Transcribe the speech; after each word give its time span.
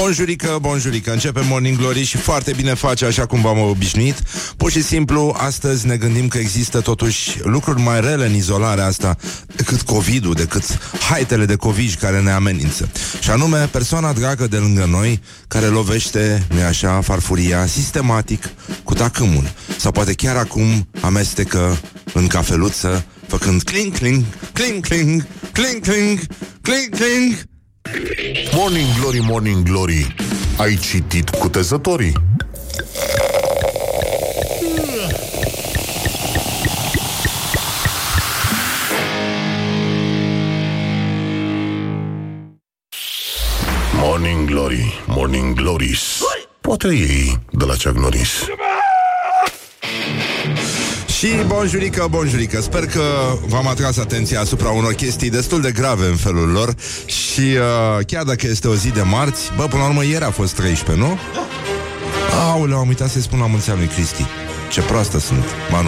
Bonjurică, 0.00 0.58
bonjurică, 0.60 1.12
începe 1.12 1.40
Morning 1.48 1.76
Glory 1.76 2.02
și 2.02 2.16
foarte 2.16 2.52
bine 2.56 2.74
face 2.74 3.04
așa 3.04 3.26
cum 3.26 3.40
v-am 3.40 3.58
obișnuit. 3.58 4.22
Pur 4.56 4.70
și 4.70 4.82
simplu, 4.82 5.34
astăzi 5.38 5.86
ne 5.86 5.96
gândim 5.96 6.28
că 6.28 6.38
există 6.38 6.80
totuși 6.80 7.38
lucruri 7.42 7.80
mai 7.80 8.00
rele 8.00 8.26
în 8.26 8.34
izolarea 8.34 8.86
asta 8.86 9.16
decât 9.56 9.80
COVID-ul, 9.80 10.34
decât 10.34 10.64
haitele 11.00 11.44
de 11.44 11.54
COVID 11.54 11.94
care 12.00 12.20
ne 12.20 12.30
amenință. 12.30 12.88
Și 13.20 13.30
anume, 13.30 13.68
persoana 13.72 14.12
dragă 14.12 14.46
de 14.46 14.56
lângă 14.56 14.84
noi 14.84 15.20
care 15.48 15.66
lovește, 15.66 16.46
nu 16.54 16.62
așa, 16.62 17.00
farfuria 17.00 17.66
sistematic 17.66 18.50
cu 18.82 18.94
tacâmul. 18.94 19.52
Sau 19.78 19.92
poate 19.92 20.12
chiar 20.12 20.36
acum 20.36 20.88
amestecă 21.00 21.80
în 22.12 22.26
cafeluță, 22.26 23.04
făcând 23.26 23.62
cling, 23.62 23.92
cling, 23.92 24.24
cling, 24.52 24.86
cling, 24.86 25.26
cling, 25.52 25.80
cling, 25.82 26.20
cling, 26.62 26.88
cling, 26.96 27.48
Morning 28.54 28.86
Glory, 29.00 29.20
Morning 29.20 29.62
Glory. 29.68 30.14
Ai 30.56 30.76
citit 30.76 31.30
cutezătorii? 31.30 32.12
Morning 43.92 44.50
Glory, 44.50 45.02
Morning 45.06 45.54
Glories. 45.54 46.20
Poate 46.60 46.88
ei 46.88 47.38
de 47.50 47.64
la 47.64 47.74
Chuck 47.74 47.98
Norris 47.98 48.46
Și 51.18 51.28
bonjurică, 51.46 52.06
bonjurică. 52.10 52.60
Sper 52.60 52.86
că 52.86 53.02
v-am 53.46 53.66
atras 53.66 53.96
atenția 53.96 54.40
asupra 54.40 54.70
unor 54.70 54.92
chestii 54.92 55.30
destul 55.30 55.60
de 55.60 55.72
grave 55.72 56.06
în 56.06 56.16
felul 56.16 56.48
lor. 56.48 56.74
Și 57.06 57.40
uh, 57.40 58.04
chiar 58.06 58.22
dacă 58.22 58.46
este 58.46 58.68
o 58.68 58.74
zi 58.74 58.90
de 58.90 59.02
marți 59.02 59.52
Bă, 59.56 59.66
până 59.66 59.82
la 59.82 59.88
urmă 59.88 60.04
ieri 60.04 60.24
a 60.24 60.30
fost 60.30 60.54
13, 60.54 61.04
nu? 61.04 61.18
Aoleu, 62.40 62.78
am 62.78 62.88
uitat 62.88 63.08
să-i 63.08 63.22
spun 63.22 63.38
la 63.38 63.46
mulți 63.46 63.70
ani 63.70 63.78
lui 63.78 63.88
Cristi. 63.88 64.24
Ce 64.70 64.80
proastă 64.80 65.18
sunt, 65.18 65.44
ba 65.70 65.82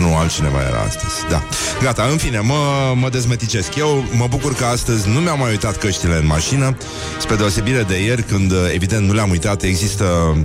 nu 0.00 0.06
a, 0.06 0.10
nu, 0.10 0.16
altcineva 0.16 0.60
era 0.68 0.80
astăzi. 0.86 1.14
Da, 1.28 1.42
gata, 1.82 2.08
în 2.10 2.16
fine, 2.16 2.38
mă, 2.38 2.92
mă 2.94 3.08
dezmeticesc. 3.08 3.74
Eu 3.74 4.04
mă 4.16 4.26
bucur 4.28 4.54
că 4.54 4.64
astăzi 4.64 5.08
nu 5.08 5.20
mi-am 5.20 5.38
mai 5.38 5.50
uitat 5.50 5.76
căștile 5.76 6.16
în 6.16 6.26
mașină. 6.26 6.76
Spre 7.20 7.36
deosebire 7.36 7.82
de 7.82 8.02
ieri 8.02 8.22
Când, 8.22 8.52
evident, 8.74 9.06
nu 9.06 9.12
le-am 9.12 9.30
uitat 9.30 9.62
Există 9.62 10.36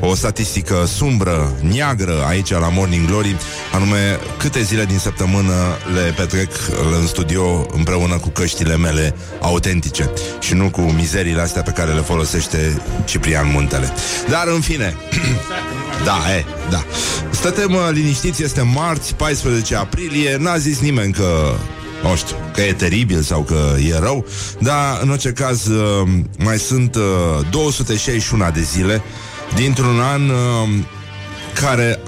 o 0.00 0.14
statistică 0.14 0.84
sumbră, 0.86 1.52
neagră 1.60 2.24
Aici 2.28 2.50
la 2.50 2.68
Morning 2.68 3.06
Glory 3.06 3.36
Anume, 3.72 4.18
câte 4.38 4.62
zile 4.62 4.84
din 4.84 4.98
săptămână 4.98 5.52
Le 5.94 6.14
petrec 6.16 6.50
în 7.00 7.06
studio 7.06 7.66
Împreună 7.72 8.16
cu 8.16 8.28
căștile 8.28 8.76
mele 8.76 9.14
autentice 9.40 10.10
Și 10.40 10.54
nu 10.54 10.70
cu 10.70 10.80
mizeriile 10.80 11.40
astea 11.40 11.62
Pe 11.62 11.70
care 11.70 11.92
le 11.92 12.00
folosește 12.00 12.82
Ciprian 13.04 13.50
Muntele. 13.52 13.92
Dar, 14.28 14.46
în 14.46 14.60
fine 14.60 14.96
Da, 16.04 16.34
e, 16.36 16.44
da. 16.70 16.84
Stătem 17.30 17.74
uh, 17.74 17.88
liniștiți, 17.90 18.42
este 18.42 18.62
marți, 18.74 19.14
14 19.14 19.76
aprilie. 19.76 20.36
N-a 20.36 20.56
zis 20.56 20.80
nimeni 20.80 21.12
că 21.12 21.54
nu 22.02 22.16
știu, 22.16 22.36
că 22.52 22.60
e 22.60 22.72
teribil 22.72 23.22
sau 23.22 23.40
că 23.40 23.74
e 23.88 23.98
rău, 23.98 24.26
dar 24.58 24.98
în 25.02 25.10
orice 25.10 25.32
caz 25.32 25.66
uh, 25.66 26.08
mai 26.38 26.58
sunt 26.58 26.94
uh, 26.94 27.02
261 27.50 28.50
de 28.54 28.60
zile 28.60 29.02
dintr-un 29.54 30.00
an 30.00 30.28
uh, 30.28 30.68
care 31.60 31.98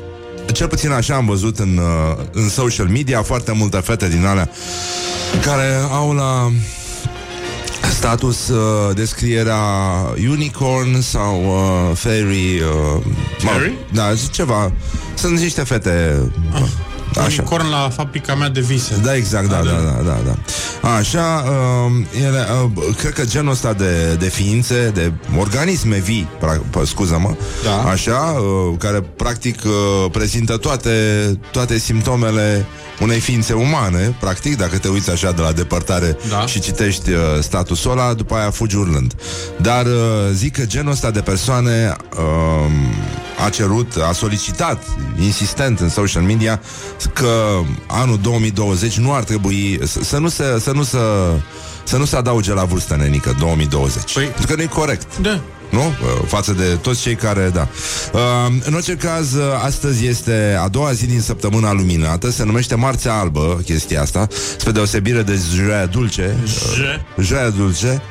cel 0.52 0.68
puțin 0.68 0.90
așa 0.90 1.14
am 1.14 1.26
văzut 1.26 1.58
în, 1.58 1.78
uh, 1.78 2.24
în 2.32 2.48
social 2.48 2.86
media 2.86 3.22
foarte 3.22 3.52
multe 3.52 3.76
fete 3.76 4.08
din 4.08 4.26
alea 4.26 4.50
care 5.42 5.78
au 5.90 6.12
la 6.12 6.50
status 7.90 8.48
uh, 8.48 8.94
descrierea 8.94 9.62
unicorn 10.30 11.00
sau 11.00 11.44
uh, 11.44 11.96
fairy 11.96 12.60
uh, 12.60 13.02
Fairy? 13.38 13.74
Da, 13.92 14.12
ceva. 14.30 14.72
Sunt 15.14 15.38
niște 15.38 15.62
fete 15.62 16.22
Ah. 16.52 16.62
Așa. 17.24 17.42
Corn 17.42 17.68
la 17.70 17.88
fabrica 17.94 18.34
mea 18.34 18.48
de 18.48 18.60
vise. 18.60 19.00
Da, 19.02 19.14
exact, 19.16 19.48
da, 19.48 19.56
da, 19.56 19.70
da, 19.70 20.02
da, 20.04 20.18
da. 20.26 20.34
Așa, 20.90 21.44
uh, 21.46 22.22
ele, 22.24 22.46
uh, 22.64 22.94
cred 22.96 23.12
că 23.12 23.24
genul 23.24 23.50
ăsta 23.52 23.72
de, 23.72 24.14
de 24.18 24.28
ființe, 24.28 24.90
de 24.94 25.12
organisme 25.38 25.96
vii, 25.96 26.28
pra, 26.40 26.60
pă, 26.70 26.84
scuză-mă, 26.84 27.34
Da. 27.64 27.90
așa, 27.90 28.16
uh, 28.18 28.74
care 28.78 29.00
practic 29.00 29.62
uh, 29.64 30.10
prezintă 30.12 30.56
toate, 30.56 30.90
toate 31.50 31.78
simptomele 31.78 32.66
unei 33.00 33.20
ființe 33.20 33.52
umane, 33.52 34.16
practic, 34.20 34.56
dacă 34.56 34.78
te 34.78 34.88
uiți 34.88 35.10
așa 35.10 35.32
de 35.32 35.42
la 35.42 35.52
depărtare 35.52 36.16
Da. 36.28 36.46
și 36.46 36.60
citești 36.60 37.10
uh, 37.10 37.18
statusul 37.40 37.90
ăla, 37.90 38.14
după 38.14 38.34
aia 38.34 38.50
fugi 38.50 38.76
urlând. 38.76 39.14
Dar 39.60 39.86
uh, 39.86 39.92
zic 40.32 40.52
că 40.56 40.64
genul 40.66 40.92
ăsta 40.92 41.10
de 41.10 41.20
persoane 41.20 41.96
uh, 42.16 43.44
a 43.46 43.48
cerut, 43.48 43.92
a 44.08 44.12
solicitat 44.12 44.82
insistent 45.20 45.80
în 45.80 45.88
social 45.88 46.22
media 46.22 46.60
că 47.12 47.60
anul 47.86 48.18
2020 48.22 48.96
nu 48.98 49.12
ar 49.14 49.24
trebui 49.24 49.78
să, 49.84 50.00
să 50.04 50.18
nu 50.18 50.28
se, 50.28 50.44
să 50.60 50.70
nu 50.72 50.82
să 50.82 50.98
să 51.84 51.96
nu 51.96 52.04
se 52.04 52.16
adauge 52.16 52.52
la 52.52 52.64
vârstă 52.64 52.96
nenică 52.96 53.36
2020. 53.38 54.10
Păi- 54.10 54.14
Pentru 54.14 54.46
că 54.46 54.54
nu 54.54 54.62
e 54.62 54.66
corect. 54.66 55.18
Da. 55.18 55.40
Nu? 55.70 55.80
Uh, 55.80 56.26
Față 56.26 56.52
de 56.52 56.64
toți 56.64 57.00
cei 57.00 57.14
care, 57.14 57.50
da. 57.54 57.68
Uh, 58.12 58.20
în 58.64 58.74
orice 58.74 58.94
caz, 58.94 59.32
uh, 59.32 59.42
astăzi 59.64 60.06
este 60.06 60.56
a 60.60 60.68
doua 60.68 60.92
zi 60.92 61.06
din 61.06 61.20
săptămâna 61.20 61.72
luminată, 61.72 62.30
se 62.30 62.44
numește 62.44 62.74
Marțea 62.74 63.14
Albă, 63.14 63.60
chestia 63.64 64.02
asta, 64.02 64.28
spre 64.56 64.70
deosebire 64.70 65.22
de 65.22 65.38
Joia 65.54 65.86
Dulce. 65.86 66.36
J. 66.46 67.22
Joia 67.22 67.48
Dulce. 67.48 68.02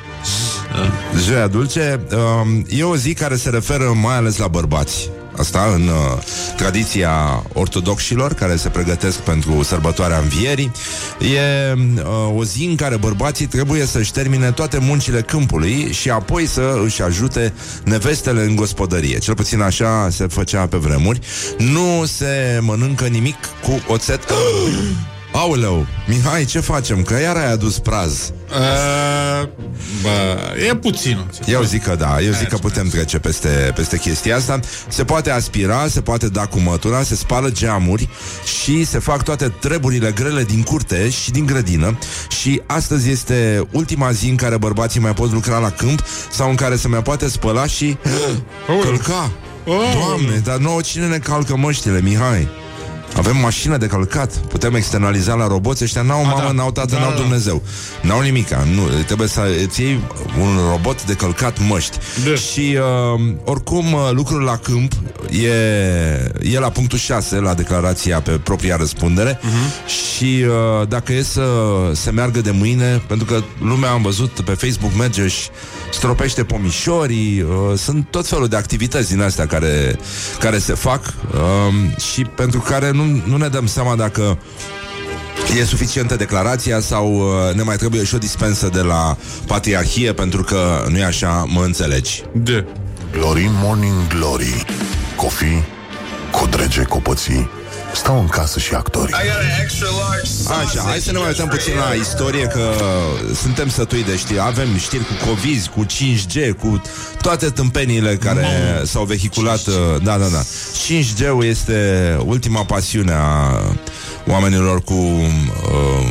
Joia 1.25 1.47
Dulce 1.47 1.99
uh, 2.11 2.79
e 2.79 2.83
o 2.83 2.95
zi 2.95 3.13
care 3.13 3.35
se 3.35 3.49
referă 3.49 3.93
mai 4.01 4.15
ales 4.15 4.37
la 4.37 4.47
bărbați. 4.47 5.09
Asta 5.37 5.71
în 5.73 5.87
uh, 5.87 6.23
tradiția 6.55 7.43
ortodoxilor 7.53 8.33
care 8.33 8.55
se 8.55 8.69
pregătesc 8.69 9.17
pentru 9.17 9.63
sărbătoarea 9.63 10.17
învierii. 10.17 10.71
E 11.19 11.73
uh, 11.73 12.37
o 12.37 12.43
zi 12.43 12.65
în 12.65 12.75
care 12.75 12.97
bărbații 12.97 13.45
trebuie 13.45 13.85
să-și 13.85 14.11
termine 14.11 14.51
toate 14.51 14.77
muncile 14.77 15.21
câmpului 15.21 15.91
și 15.91 16.09
apoi 16.09 16.45
să 16.45 16.79
își 16.83 17.01
ajute 17.01 17.53
nevestele 17.83 18.41
în 18.41 18.55
gospodărie. 18.55 19.17
Cel 19.17 19.35
puțin 19.35 19.61
așa 19.61 20.07
se 20.11 20.27
făcea 20.27 20.67
pe 20.67 20.77
vremuri. 20.77 21.19
Nu 21.57 22.05
se 22.05 22.59
mănâncă 22.61 23.05
nimic 23.05 23.37
cu 23.61 23.81
oțet. 23.87 24.23
Aoleu, 25.35 25.85
Mihai, 26.07 26.45
ce 26.45 26.59
facem? 26.59 27.01
Că 27.01 27.19
iar 27.19 27.35
ai 27.35 27.51
adus 27.51 27.79
praz. 27.79 28.31
Uh, 28.49 29.47
bă, 30.01 30.37
e 30.69 30.75
puțin. 30.75 31.25
Eu 31.45 31.61
zic 31.61 31.83
că 31.83 31.95
da, 31.95 32.21
eu 32.21 32.31
zic 32.31 32.47
că 32.47 32.57
putem 32.57 32.87
trece 32.87 33.19
peste, 33.19 33.71
peste 33.75 33.97
chestia 33.97 34.35
asta 34.35 34.59
Se 34.87 35.03
poate 35.03 35.31
aspira, 35.31 35.87
se 35.87 36.01
poate 36.01 36.29
da 36.29 36.45
cu 36.45 36.59
mătura 36.59 37.03
Se 37.03 37.15
spală 37.15 37.49
geamuri 37.49 38.09
Și 38.59 38.85
se 38.85 38.99
fac 38.99 39.23
toate 39.23 39.53
treburile 39.59 40.11
grele 40.11 40.43
din 40.43 40.63
curte 40.63 41.09
Și 41.09 41.31
din 41.31 41.45
grădină 41.45 41.97
Și 42.41 42.61
astăzi 42.65 43.09
este 43.09 43.67
ultima 43.71 44.11
zi 44.11 44.29
în 44.29 44.35
care 44.35 44.57
bărbații 44.57 44.99
mai 44.99 45.13
pot 45.13 45.31
lucra 45.31 45.57
la 45.57 45.69
câmp 45.69 46.03
Sau 46.29 46.49
în 46.49 46.55
care 46.55 46.75
se 46.75 46.87
mai 46.87 47.01
poate 47.01 47.27
spăla 47.29 47.65
și 47.65 47.97
Călca 48.83 49.31
Doamne, 49.65 50.41
dar 50.43 50.57
nouă 50.57 50.81
cine 50.81 51.07
ne 51.07 51.17
calcă 51.17 51.55
măștile, 51.55 52.01
Mihai? 52.01 52.47
Avem 53.15 53.37
mașină 53.37 53.77
de 53.77 53.85
călcat 53.85 54.31
Putem 54.33 54.73
externaliza 54.75 55.33
la 55.33 55.47
roboți 55.47 55.83
Ăștia 55.83 56.01
n-au 56.01 56.19
A, 56.19 56.27
mamă, 56.27 56.43
da. 56.45 56.51
n-au 56.51 56.71
tată, 56.71 56.95
Da, 56.95 56.99
n-au 57.01 57.09
da. 57.09 57.15
Dumnezeu 57.15 57.61
N-au 58.01 58.21
nimica 58.21 58.63
nu, 58.73 58.81
Trebuie 59.05 59.27
să 59.27 59.41
îți 59.65 59.81
iei 59.81 59.99
un 60.41 60.57
robot 60.71 61.05
de 61.05 61.13
călcat 61.13 61.57
măști 61.67 61.97
Da. 62.29 62.35
Și 62.35 62.77
uh, 63.15 63.21
oricum 63.43 63.93
uh, 63.93 64.09
lucrul 64.11 64.41
la 64.41 64.57
câmp 64.57 64.91
e, 65.29 65.47
e 66.41 66.59
la 66.59 66.69
punctul 66.69 66.97
6 66.97 67.35
La 67.39 67.53
declarația 67.53 68.21
pe 68.21 68.31
propria 68.31 68.75
răspundere 68.75 69.39
Mhm. 69.41 69.87
Și 69.89 70.43
uh, 70.47 70.87
dacă 70.87 71.13
e 71.13 71.23
să 71.23 71.43
se 71.93 72.11
meargă 72.11 72.41
de 72.41 72.51
mâine 72.51 73.01
Pentru 73.07 73.25
că 73.25 73.43
lumea 73.61 73.89
am 73.89 74.01
văzut 74.01 74.29
pe 74.41 74.51
Facebook 74.51 74.91
Merge 74.97 75.27
și 75.27 75.47
stropește 75.91 76.43
pomișorii 76.43 77.41
uh, 77.41 77.77
Sunt 77.77 78.07
tot 78.09 78.27
felul 78.27 78.47
de 78.47 78.55
activități 78.55 79.09
din 79.09 79.21
astea 79.21 79.47
Care, 79.47 79.99
care 80.39 80.57
se 80.57 80.73
fac 80.73 81.13
uh, 81.33 82.01
Și 82.13 82.21
pentru 82.21 82.59
care 82.59 82.91
nu, 82.91 83.03
nu 83.25 83.37
ne 83.37 83.47
dăm 83.47 83.67
seama 83.67 83.95
dacă 83.95 84.37
E 85.59 85.63
suficientă 85.63 86.15
declarația 86.15 86.79
sau 86.79 87.13
uh, 87.13 87.55
ne 87.55 87.63
mai 87.63 87.75
trebuie 87.75 88.03
și 88.03 88.15
o 88.15 88.17
dispensă 88.17 88.69
de 88.73 88.81
la 88.81 89.17
patriarhie 89.47 90.13
pentru 90.13 90.43
că 90.43 90.85
nu 90.89 90.97
e 90.97 91.03
așa, 91.03 91.45
mă 91.47 91.63
înțelegi. 91.63 92.23
De. 92.31 92.65
Glory 93.11 93.49
Morning 93.61 94.07
Glory 94.07 94.65
Coffee 95.15 95.65
cu 96.31 96.47
drege 96.47 96.81
copății 96.81 97.49
stau 97.95 98.19
în 98.19 98.27
casă 98.27 98.59
și 98.59 98.73
actorii. 98.73 99.13
Așa, 100.65 100.81
hai 100.81 100.99
să 100.99 101.11
ne 101.11 101.17
mai 101.17 101.27
uităm 101.27 101.47
puțin 101.47 101.73
la 101.75 101.93
istorie 101.93 102.45
Că 102.45 102.71
suntem 103.33 103.69
sătui 103.69 104.03
de 104.03 104.17
știri 104.17 104.39
Avem 104.39 104.77
știri 104.77 105.03
cu 105.03 105.27
COVID, 105.27 105.65
cu 105.75 105.85
5G 105.85 106.59
Cu 106.59 106.81
toate 107.21 107.49
tâmpeniile 107.49 108.15
care 108.15 108.45
s-au 108.83 109.03
vehiculat 109.03 109.67
uh, 109.67 109.73
Da, 110.03 110.17
da, 110.17 110.25
da 110.25 110.41
5G-ul 110.41 111.43
este 111.43 112.17
ultima 112.25 112.63
pasiune 112.63 113.11
a 113.11 113.59
oamenilor 114.27 114.81
cu 114.81 114.93
uh, 114.93 116.07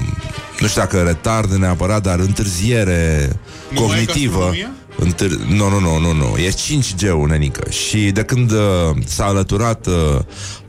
Nu 0.60 0.66
știu 0.66 0.80
dacă 0.80 1.02
retard 1.02 1.52
neapărat 1.52 2.02
Dar 2.02 2.18
întârziere 2.18 3.30
Nu 3.68 3.80
mai 3.80 3.86
e 3.86 3.86
cognitivă 3.86 4.38
gastronomia? 4.38 4.70
Întâr... 4.96 5.30
Nu, 5.30 5.68
nu, 5.68 5.80
nu, 5.80 5.98
nu, 5.98 6.12
nu. 6.12 6.36
E 6.36 6.50
5G-ul, 6.50 7.28
nenică. 7.28 7.70
Și 7.70 7.98
de 8.10 8.22
când 8.22 8.50
uh, 8.50 8.58
s-a 9.06 9.24
alăturat 9.24 9.86
uh, 9.86 10.20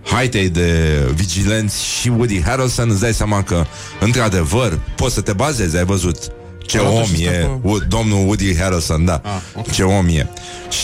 haitei 0.03 0.49
de 0.49 0.99
vigilenți 1.13 1.85
și 1.85 2.07
Woody 2.07 2.41
Harrelson, 2.41 2.89
îți 2.89 2.99
dai 2.99 3.13
seama 3.13 3.43
că, 3.43 3.65
într-adevăr, 3.99 4.79
poți 4.95 5.13
să 5.13 5.21
te 5.21 5.33
bazezi, 5.33 5.77
ai 5.77 5.85
văzut 5.85 6.17
ce 6.65 6.77
Arată 6.77 6.93
om 6.95 7.03
și 7.05 7.23
e 7.23 7.27
stă 7.39 7.59
pe- 7.63 7.69
Wo- 7.69 7.87
domnul 7.87 8.17
Woody 8.25 8.57
Harrelson, 8.57 9.05
da. 9.05 9.21
Ah, 9.23 9.31
ok. 9.55 9.71
Ce 9.71 9.83
om 9.83 10.07
e. 10.07 10.27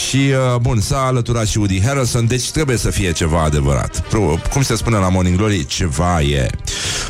Și, 0.07 0.18
uh, 0.18 0.60
bun, 0.62 0.80
s-a 0.81 0.98
alăturat 1.06 1.48
și 1.48 1.57
Woody 1.57 1.81
Harrelson, 1.81 2.28
deci 2.28 2.51
trebuie 2.51 2.78
să 2.78 2.89
fie 2.89 3.12
ceva 3.12 3.44
adevărat. 3.44 4.00
Pro- 4.10 4.39
Cum 4.54 4.62
se 4.62 4.75
spune 4.75 4.98
la 4.98 5.10
Morning 5.10 5.38
Glory, 5.38 5.66
ceva 5.66 6.22
e. 6.22 6.48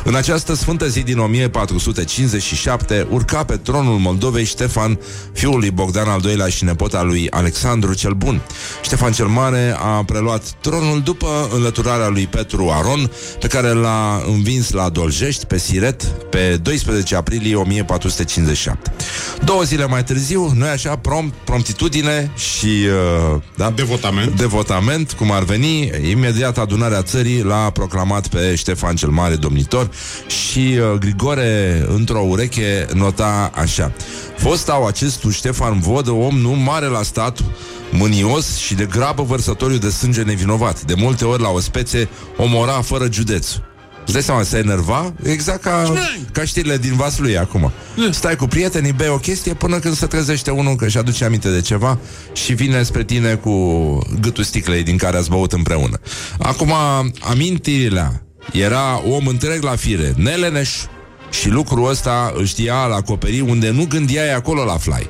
În 0.04 0.14
această 0.14 0.54
sfântă 0.54 0.88
zi 0.88 1.00
din 1.00 1.18
1457 1.18 3.06
urca 3.10 3.44
pe 3.44 3.56
tronul 3.56 3.98
Moldovei 3.98 4.44
Ștefan, 4.44 4.98
fiul 5.32 5.58
lui 5.58 5.70
Bogdan 5.70 6.08
al 6.08 6.20
II-lea 6.24 6.48
și 6.48 6.64
nepota 6.64 7.02
lui 7.02 7.30
Alexandru 7.30 7.92
cel 7.94 8.12
Bun. 8.12 8.40
Ștefan 8.82 9.12
cel 9.12 9.26
Mare 9.26 9.74
a 9.78 10.02
preluat 10.04 10.42
tronul 10.60 11.00
după 11.02 11.48
înlăturarea 11.54 12.08
lui 12.08 12.26
Petru 12.26 12.70
Aron, 12.70 13.10
pe 13.40 13.46
care 13.46 13.68
l-a 13.68 14.22
învins 14.26 14.70
la 14.70 14.88
Doljești, 14.88 15.44
pe 15.46 15.58
Siret, 15.58 16.02
pe 16.02 16.58
12 16.62 17.16
aprilie 17.16 17.54
1457. 17.56 18.61
Două 19.44 19.62
zile 19.62 19.86
mai 19.86 20.04
târziu, 20.04 20.52
noi 20.54 20.68
așa, 20.68 20.96
prompt, 20.96 21.34
promptitudine 21.44 22.30
și... 22.36 22.66
Uh, 22.66 23.40
da? 23.56 23.70
Devotament. 23.70 24.36
devotament, 24.36 25.12
cum 25.12 25.30
ar 25.30 25.42
veni, 25.42 25.90
imediat 26.10 26.58
adunarea 26.58 27.02
țării 27.02 27.42
l-a 27.42 27.70
proclamat 27.70 28.26
pe 28.28 28.54
Ștefan 28.54 28.96
cel 28.96 29.08
Mare 29.08 29.36
domnitor 29.36 29.90
și 30.26 30.58
uh, 30.58 30.98
Grigore, 30.98 31.84
într-o 31.88 32.24
ureche, 32.28 32.86
nota 32.94 33.50
așa. 33.54 33.92
Fostau 34.36 34.86
acestul 34.86 35.30
Ștefan 35.30 35.80
Vodă, 35.80 36.10
om 36.10 36.38
nu 36.38 36.50
mare 36.50 36.86
la 36.86 37.02
stat, 37.02 37.38
mânios 37.90 38.56
și 38.56 38.74
de 38.74 38.84
grabă 38.84 39.22
vărsătoriu 39.22 39.78
de 39.78 39.90
sânge 39.90 40.22
nevinovat. 40.22 40.82
De 40.82 40.94
multe 40.96 41.24
ori 41.24 41.42
la 41.42 41.48
o 41.48 41.60
spețe 41.60 42.08
omora 42.36 42.80
fără 42.80 43.08
județ. 43.10 43.46
Îți 44.04 44.12
dai 44.12 44.22
seama, 44.22 44.42
se 44.42 44.58
enerva? 44.58 45.12
Exact 45.22 45.62
ca, 45.62 45.92
ca 46.32 46.44
știrile 46.44 46.76
din 46.76 46.96
Vaslui 46.96 47.38
acum. 47.38 47.72
Stai 48.10 48.36
cu 48.36 48.46
prietenii, 48.46 48.92
bei 48.92 49.08
o 49.08 49.16
chestie 49.16 49.54
Până 49.54 49.78
când 49.78 49.94
se 49.94 50.06
trezește 50.06 50.50
unul 50.50 50.76
că 50.76 50.84
își 50.84 50.98
aduce 50.98 51.24
aminte 51.24 51.50
de 51.50 51.60
ceva 51.60 51.98
Și 52.32 52.52
vine 52.52 52.82
spre 52.82 53.04
tine 53.04 53.34
cu 53.34 53.52
Gâtul 54.20 54.44
sticlei 54.44 54.82
din 54.82 54.96
care 54.96 55.16
ați 55.16 55.30
băut 55.30 55.52
împreună. 55.52 56.00
Acum, 56.38 56.72
amintirile. 57.20 58.22
Era 58.52 59.02
om 59.08 59.26
întreg 59.26 59.62
la 59.62 59.76
fire 59.76 60.12
Neleneș. 60.16 60.70
Și 61.30 61.48
lucrul 61.48 61.88
ăsta 61.88 62.32
îl 62.36 62.46
știa 62.46 62.86
la 62.86 62.94
acoperi 62.94 63.40
Unde 63.40 63.70
nu 63.70 63.86
gândeai 63.88 64.34
acolo 64.34 64.64
la 64.64 64.76
fly 64.76 65.08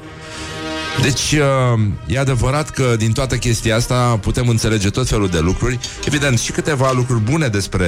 deci, 1.00 1.32
uh, 1.32 1.80
e 2.06 2.18
adevărat 2.18 2.70
că 2.70 2.94
din 2.98 3.12
toată 3.12 3.36
chestia 3.36 3.76
asta 3.76 4.18
putem 4.20 4.48
înțelege 4.48 4.90
tot 4.90 5.08
felul 5.08 5.28
de 5.28 5.38
lucruri. 5.38 5.78
Evident, 6.06 6.38
și 6.38 6.52
câteva 6.52 6.92
lucruri 6.92 7.20
bune 7.20 7.48
despre 7.48 7.86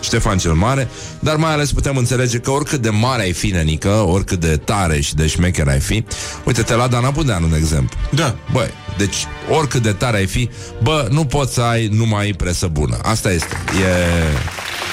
Ștefan 0.00 0.38
cel 0.38 0.52
Mare, 0.52 0.88
dar 1.18 1.36
mai 1.36 1.52
ales 1.52 1.72
putem 1.72 1.96
înțelege 1.96 2.38
că 2.38 2.50
oricât 2.50 2.80
de 2.80 2.90
mare 2.90 3.22
ai 3.22 3.32
fi, 3.32 3.46
nenică, 3.46 3.88
oricât 3.88 4.40
de 4.40 4.56
tare 4.56 5.00
și 5.00 5.14
de 5.14 5.26
șmecher 5.26 5.68
ai 5.68 5.80
fi, 5.80 6.04
uite-te 6.44 6.74
la 6.74 6.86
Dana 6.86 7.10
Budeanu, 7.10 7.46
de 7.46 7.56
exemplu. 7.56 7.98
Da. 8.10 8.36
Băi, 8.52 8.70
deci 8.96 9.16
oricât 9.50 9.82
de 9.82 9.92
tare 9.92 10.16
ai 10.16 10.26
fi, 10.26 10.50
bă, 10.82 11.08
nu 11.10 11.24
poți 11.24 11.54
să 11.54 11.60
ai 11.60 11.86
numai 11.86 12.34
presă 12.36 12.66
bună. 12.66 12.98
Asta 13.02 13.32
este. 13.32 13.56
E... 13.66 14.89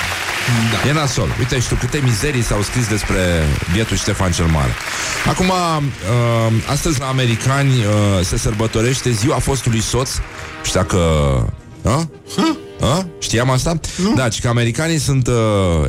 Da. 0.71 0.89
E 0.89 0.93
nasol. 0.93 1.35
Uite, 1.39 1.59
știu 1.59 1.75
câte 1.75 2.01
mizerii 2.03 2.43
s-au 2.43 2.61
scris 2.61 2.87
despre 2.87 3.43
bietul 3.73 3.97
Ștefan 3.97 4.31
cel 4.31 4.45
Mare. 4.45 4.71
Acum, 5.27 5.45
uh, 5.49 6.53
astăzi 6.71 6.99
la 6.99 7.07
americani 7.07 7.69
uh, 7.69 8.25
se 8.25 8.37
sărbătorește 8.37 9.11
ziua 9.11 9.39
fostului 9.39 9.81
soț. 9.81 10.09
Știu 10.63 10.79
dacă... 10.79 10.97
A? 11.83 12.09
A? 12.81 13.07
Știam 13.19 13.49
asta? 13.49 13.79
Nu. 13.97 14.13
Da, 14.13 14.29
ci 14.29 14.41
că 14.41 14.47
americanii 14.47 14.97
sunt 14.97 15.27
uh, 15.27 15.33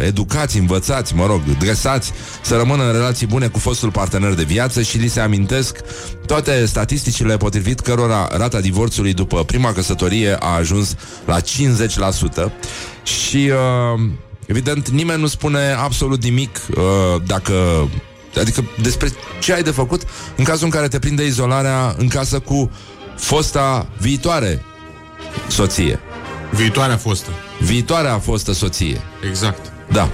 educați, 0.06 0.58
învățați, 0.58 1.14
mă 1.14 1.26
rog, 1.26 1.40
dresați 1.58 2.12
să 2.42 2.56
rămână 2.56 2.86
în 2.86 2.92
relații 2.92 3.26
bune 3.26 3.46
cu 3.46 3.58
fostul 3.58 3.90
partener 3.90 4.34
de 4.34 4.42
viață 4.42 4.82
și 4.82 4.98
li 4.98 5.08
se 5.08 5.20
amintesc 5.20 5.76
toate 6.26 6.64
statisticile 6.66 7.36
potrivit 7.36 7.80
cărora 7.80 8.28
rata 8.32 8.60
divorțului 8.60 9.12
după 9.12 9.44
prima 9.44 9.72
căsătorie 9.72 10.36
a 10.40 10.54
ajuns 10.54 10.94
la 11.24 11.40
50% 11.40 11.42
și 13.02 13.50
uh, 13.52 14.00
evident 14.48 14.88
nimeni 14.88 15.20
nu 15.20 15.26
spune 15.26 15.72
absolut 15.72 16.22
nimic 16.22 16.60
uh, 16.76 16.82
dacă 17.26 17.88
Adică 18.40 18.64
despre 18.82 19.08
ce 19.40 19.52
ai 19.52 19.62
de 19.62 19.70
făcut 19.70 20.02
în 20.36 20.44
cazul 20.44 20.64
în 20.64 20.70
care 20.70 20.88
te 20.88 20.98
prinde 20.98 21.24
izolarea 21.26 21.94
în 21.98 22.08
casă 22.08 22.38
cu 22.38 22.70
fosta 23.16 23.88
viitoare 23.98 24.64
soție. 25.48 26.00
Viitoarea 26.52 26.96
fostă. 26.96 27.30
Viitoarea 27.60 28.18
fostă 28.18 28.52
soție. 28.52 29.00
Exact. 29.28 29.72
Da. 29.92 30.08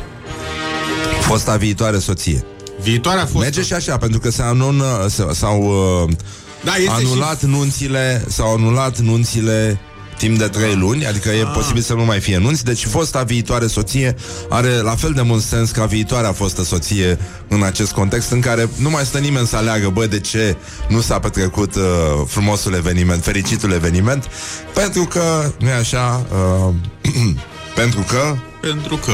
Fosta 1.20 1.56
viitoare 1.56 1.98
soție. 1.98 2.44
Viitoarea 2.82 3.22
fostă. 3.22 3.38
Merge 3.38 3.62
și 3.62 3.72
așa, 3.72 3.96
pentru 3.96 4.20
că 4.20 4.30
se 4.30 4.42
anună, 4.42 5.06
se- 5.08 5.26
s-au 5.32 5.62
uh, 6.04 6.12
Da, 6.64 6.75
este 6.75 6.90
anulat 6.90 7.42
nunțile, 7.42 8.25
s-au 8.28 8.54
anulat 8.54 8.98
nunțile 8.98 9.80
timp 10.19 10.38
de 10.38 10.49
trei 10.49 10.75
luni, 10.75 11.06
adică 11.06 11.28
e 11.28 11.44
posibil 11.55 11.82
să 11.82 11.94
nu 11.94 12.05
mai 12.05 12.20
fie 12.20 12.38
nunți, 12.38 12.64
deci 12.64 12.87
fosta 12.87 13.22
viitoare 13.22 13.66
soție 13.66 14.14
are 14.49 14.69
la 14.69 14.94
fel 14.94 15.12
de 15.12 15.22
mult 15.22 15.43
sens 15.43 15.70
ca 15.70 15.84
viitoarea 15.84 16.32
fostă 16.32 16.62
soție 16.62 17.19
în 17.49 17.62
acest 17.62 17.93
context 17.93 18.31
în 18.31 18.40
care 18.40 18.69
nu 18.76 18.90
mai 18.90 19.05
stă 19.05 19.19
nimeni 19.19 19.46
să 19.46 19.56
aleagă, 19.56 19.88
bă, 19.88 20.06
de 20.06 20.20
ce 20.20 20.56
nu 20.88 21.00
s-a 21.00 21.19
petrecut 21.19 21.75
uh, 21.75 21.82
frumosul 22.26 22.75
eveniment, 22.75 23.22
fericitul 23.25 23.72
eveniment, 23.72 24.28
pentru 24.75 25.05
că, 25.05 25.52
nu 25.58 25.69
e 25.69 25.72
așa, 25.72 26.26
uh, 26.32 26.75
pentru 27.81 28.00
că 28.00 28.37
Și 28.37 28.70
pentru 28.70 28.96
că... 28.96 29.12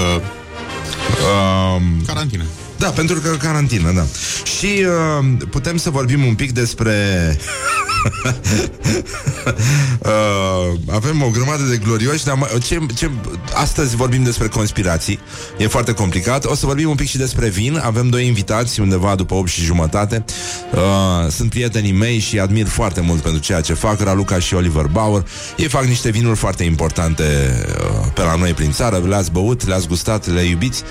uh, 1.77 1.83
Carantină. 2.07 2.45
Da, 2.81 2.89
pentru 2.89 3.21
că 3.21 3.29
carantină, 3.29 3.93
da. 3.93 4.07
Și 4.59 4.67
uh, 4.67 5.47
putem 5.51 5.77
să 5.77 5.91
vorbim 5.91 6.25
un 6.25 6.35
pic 6.35 6.53
despre... 6.53 6.95
uh, 9.99 10.79
avem 10.91 11.23
o 11.23 11.29
grămadă 11.29 11.63
de 11.63 11.77
glorioși, 11.77 12.25
dar 12.25 12.35
mai- 12.35 12.49
ce, 12.63 12.79
ce, 12.95 13.11
astăzi 13.55 13.97
vorbim 13.97 14.23
despre 14.23 14.49
conspirații. 14.49 15.19
E 15.59 15.67
foarte 15.67 15.93
complicat. 15.93 16.45
O 16.45 16.55
să 16.55 16.67
vorbim 16.67 16.89
un 16.89 16.95
pic 16.95 17.09
și 17.09 17.17
despre 17.17 17.49
vin. 17.49 17.81
Avem 17.85 18.09
doi 18.09 18.27
invitați 18.27 18.81
undeva 18.81 19.15
după 19.15 19.35
8 19.35 19.49
și 19.49 19.63
jumătate. 19.63 20.25
Uh, 20.73 21.31
sunt 21.31 21.51
prietenii 21.51 21.93
mei 21.93 22.19
și 22.19 22.39
admir 22.39 22.67
foarte 22.67 23.01
mult 23.01 23.21
pentru 23.21 23.41
ceea 23.41 23.61
ce 23.61 23.75
fac, 23.75 24.01
Raluca 24.01 24.39
și 24.39 24.55
Oliver 24.55 24.87
Bauer. 24.87 25.27
Ei 25.57 25.69
fac 25.69 25.85
niște 25.85 26.11
vinuri 26.11 26.37
foarte 26.37 26.65
importante 26.65 27.25
uh, 27.69 28.07
pe 28.15 28.23
la 28.23 28.35
noi 28.35 28.53
prin 28.53 28.73
țară. 28.73 29.03
Le-ați 29.09 29.31
băut, 29.33 29.67
le-ați 29.67 29.87
gustat, 29.87 30.27
le 30.27 30.43
iubiți. 30.43 30.83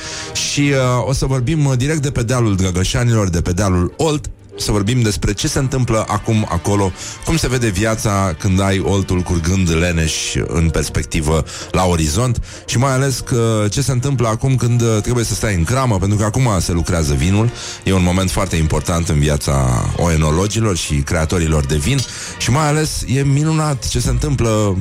Și 0.51 0.61
uh, 0.61 1.07
o 1.07 1.13
să 1.13 1.25
vorbim 1.25 1.65
uh, 1.65 1.77
direct 1.79 2.01
de 2.01 2.11
pe 2.11 2.23
dealul 2.23 2.55
Drăgășanilor, 2.55 3.29
de 3.29 3.41
pe 3.41 3.51
dealul 3.51 3.93
Olt, 3.97 4.29
să 4.57 4.71
vorbim 4.71 5.01
despre 5.01 5.33
ce 5.33 5.47
se 5.47 5.59
întâmplă 5.59 6.05
acum 6.07 6.47
acolo, 6.49 6.91
cum 7.25 7.37
se 7.37 7.47
vede 7.47 7.67
viața 7.67 8.35
când 8.39 8.61
ai 8.61 8.79
oltul 8.79 9.21
curgând 9.21 9.69
leneș 9.75 10.35
în 10.47 10.69
perspectivă 10.69 11.43
la 11.71 11.85
orizont 11.85 12.41
și 12.65 12.77
mai 12.77 12.91
ales 12.91 13.19
că 13.19 13.65
ce 13.69 13.81
se 13.81 13.91
întâmplă 13.91 14.27
acum 14.27 14.55
când 14.55 14.81
uh, 14.81 14.97
trebuie 15.01 15.23
să 15.23 15.33
stai 15.33 15.55
în 15.55 15.63
cramă, 15.63 15.97
pentru 15.97 16.17
că 16.17 16.23
acum 16.23 16.49
se 16.59 16.71
lucrează 16.71 17.13
vinul, 17.13 17.51
e 17.83 17.93
un 17.93 18.03
moment 18.03 18.31
foarte 18.31 18.55
important 18.55 19.09
în 19.09 19.19
viața 19.19 19.85
oenologilor 19.97 20.77
și 20.77 20.93
creatorilor 20.93 21.65
de 21.65 21.75
vin 21.77 21.99
și 22.37 22.51
mai 22.51 22.67
ales 22.67 23.03
e 23.07 23.23
minunat 23.23 23.87
ce 23.87 23.99
se 23.99 24.09
întâmplă 24.09 24.77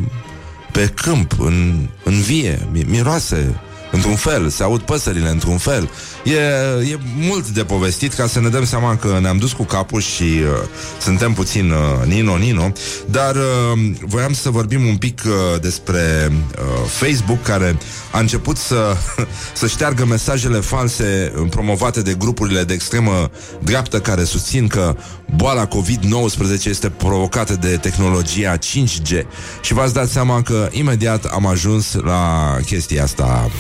pe 0.73 0.93
câmp, 0.95 1.35
în, 1.39 1.89
în 2.05 2.21
vie, 2.21 2.69
mi- 2.73 2.87
miroase 2.89 3.61
într-un 3.93 4.15
fel, 4.15 4.49
se 4.49 4.63
aud 4.63 4.81
păsările 4.81 5.29
într-un 5.29 5.59
fel. 5.59 5.91
E, 6.29 6.91
e 6.91 6.99
mult 7.17 7.49
de 7.49 7.65
povestit 7.65 8.13
ca 8.13 8.27
să 8.27 8.41
ne 8.41 8.49
dăm 8.49 8.65
seama 8.65 8.97
că 8.97 9.19
ne-am 9.21 9.39
dus 9.39 9.53
cu 9.53 9.63
capul 9.63 10.01
și 10.01 10.23
uh, 10.23 10.69
suntem 11.01 11.33
puțin 11.33 11.71
uh, 11.71 12.07
nino-nino, 12.07 12.73
dar 13.07 13.35
uh, 13.35 13.91
voiam 14.01 14.33
să 14.33 14.51
vorbim 14.51 14.87
un 14.87 14.97
pic 14.97 15.21
uh, 15.27 15.61
despre 15.61 16.31
uh, 16.31 16.89
Facebook 16.89 17.43
care 17.43 17.79
a 18.11 18.19
început 18.19 18.57
să, 18.57 18.97
să 19.61 19.67
șteargă 19.67 20.05
mesajele 20.05 20.59
false 20.59 21.33
uh, 21.37 21.47
promovate 21.51 22.03
de 22.03 22.15
grupurile 22.19 22.63
de 22.63 22.75
extremă 22.75 23.31
dreaptă 23.63 24.01
care 24.01 24.25
susțin 24.25 24.67
că 24.67 24.97
boala 25.37 25.69
COVID-19 25.69 26.65
este 26.65 26.91
provocată 26.91 27.55
de 27.55 27.77
tehnologia 27.77 28.57
5G 28.57 29.23
și 29.61 29.73
v-ați 29.73 29.95
dat 29.95 30.09
seama 30.09 30.43
că 30.43 30.69
imediat 30.73 31.25
am 31.25 31.47
ajuns 31.47 31.95
la 31.95 32.57
chestia 32.67 33.03
asta. 33.03 33.51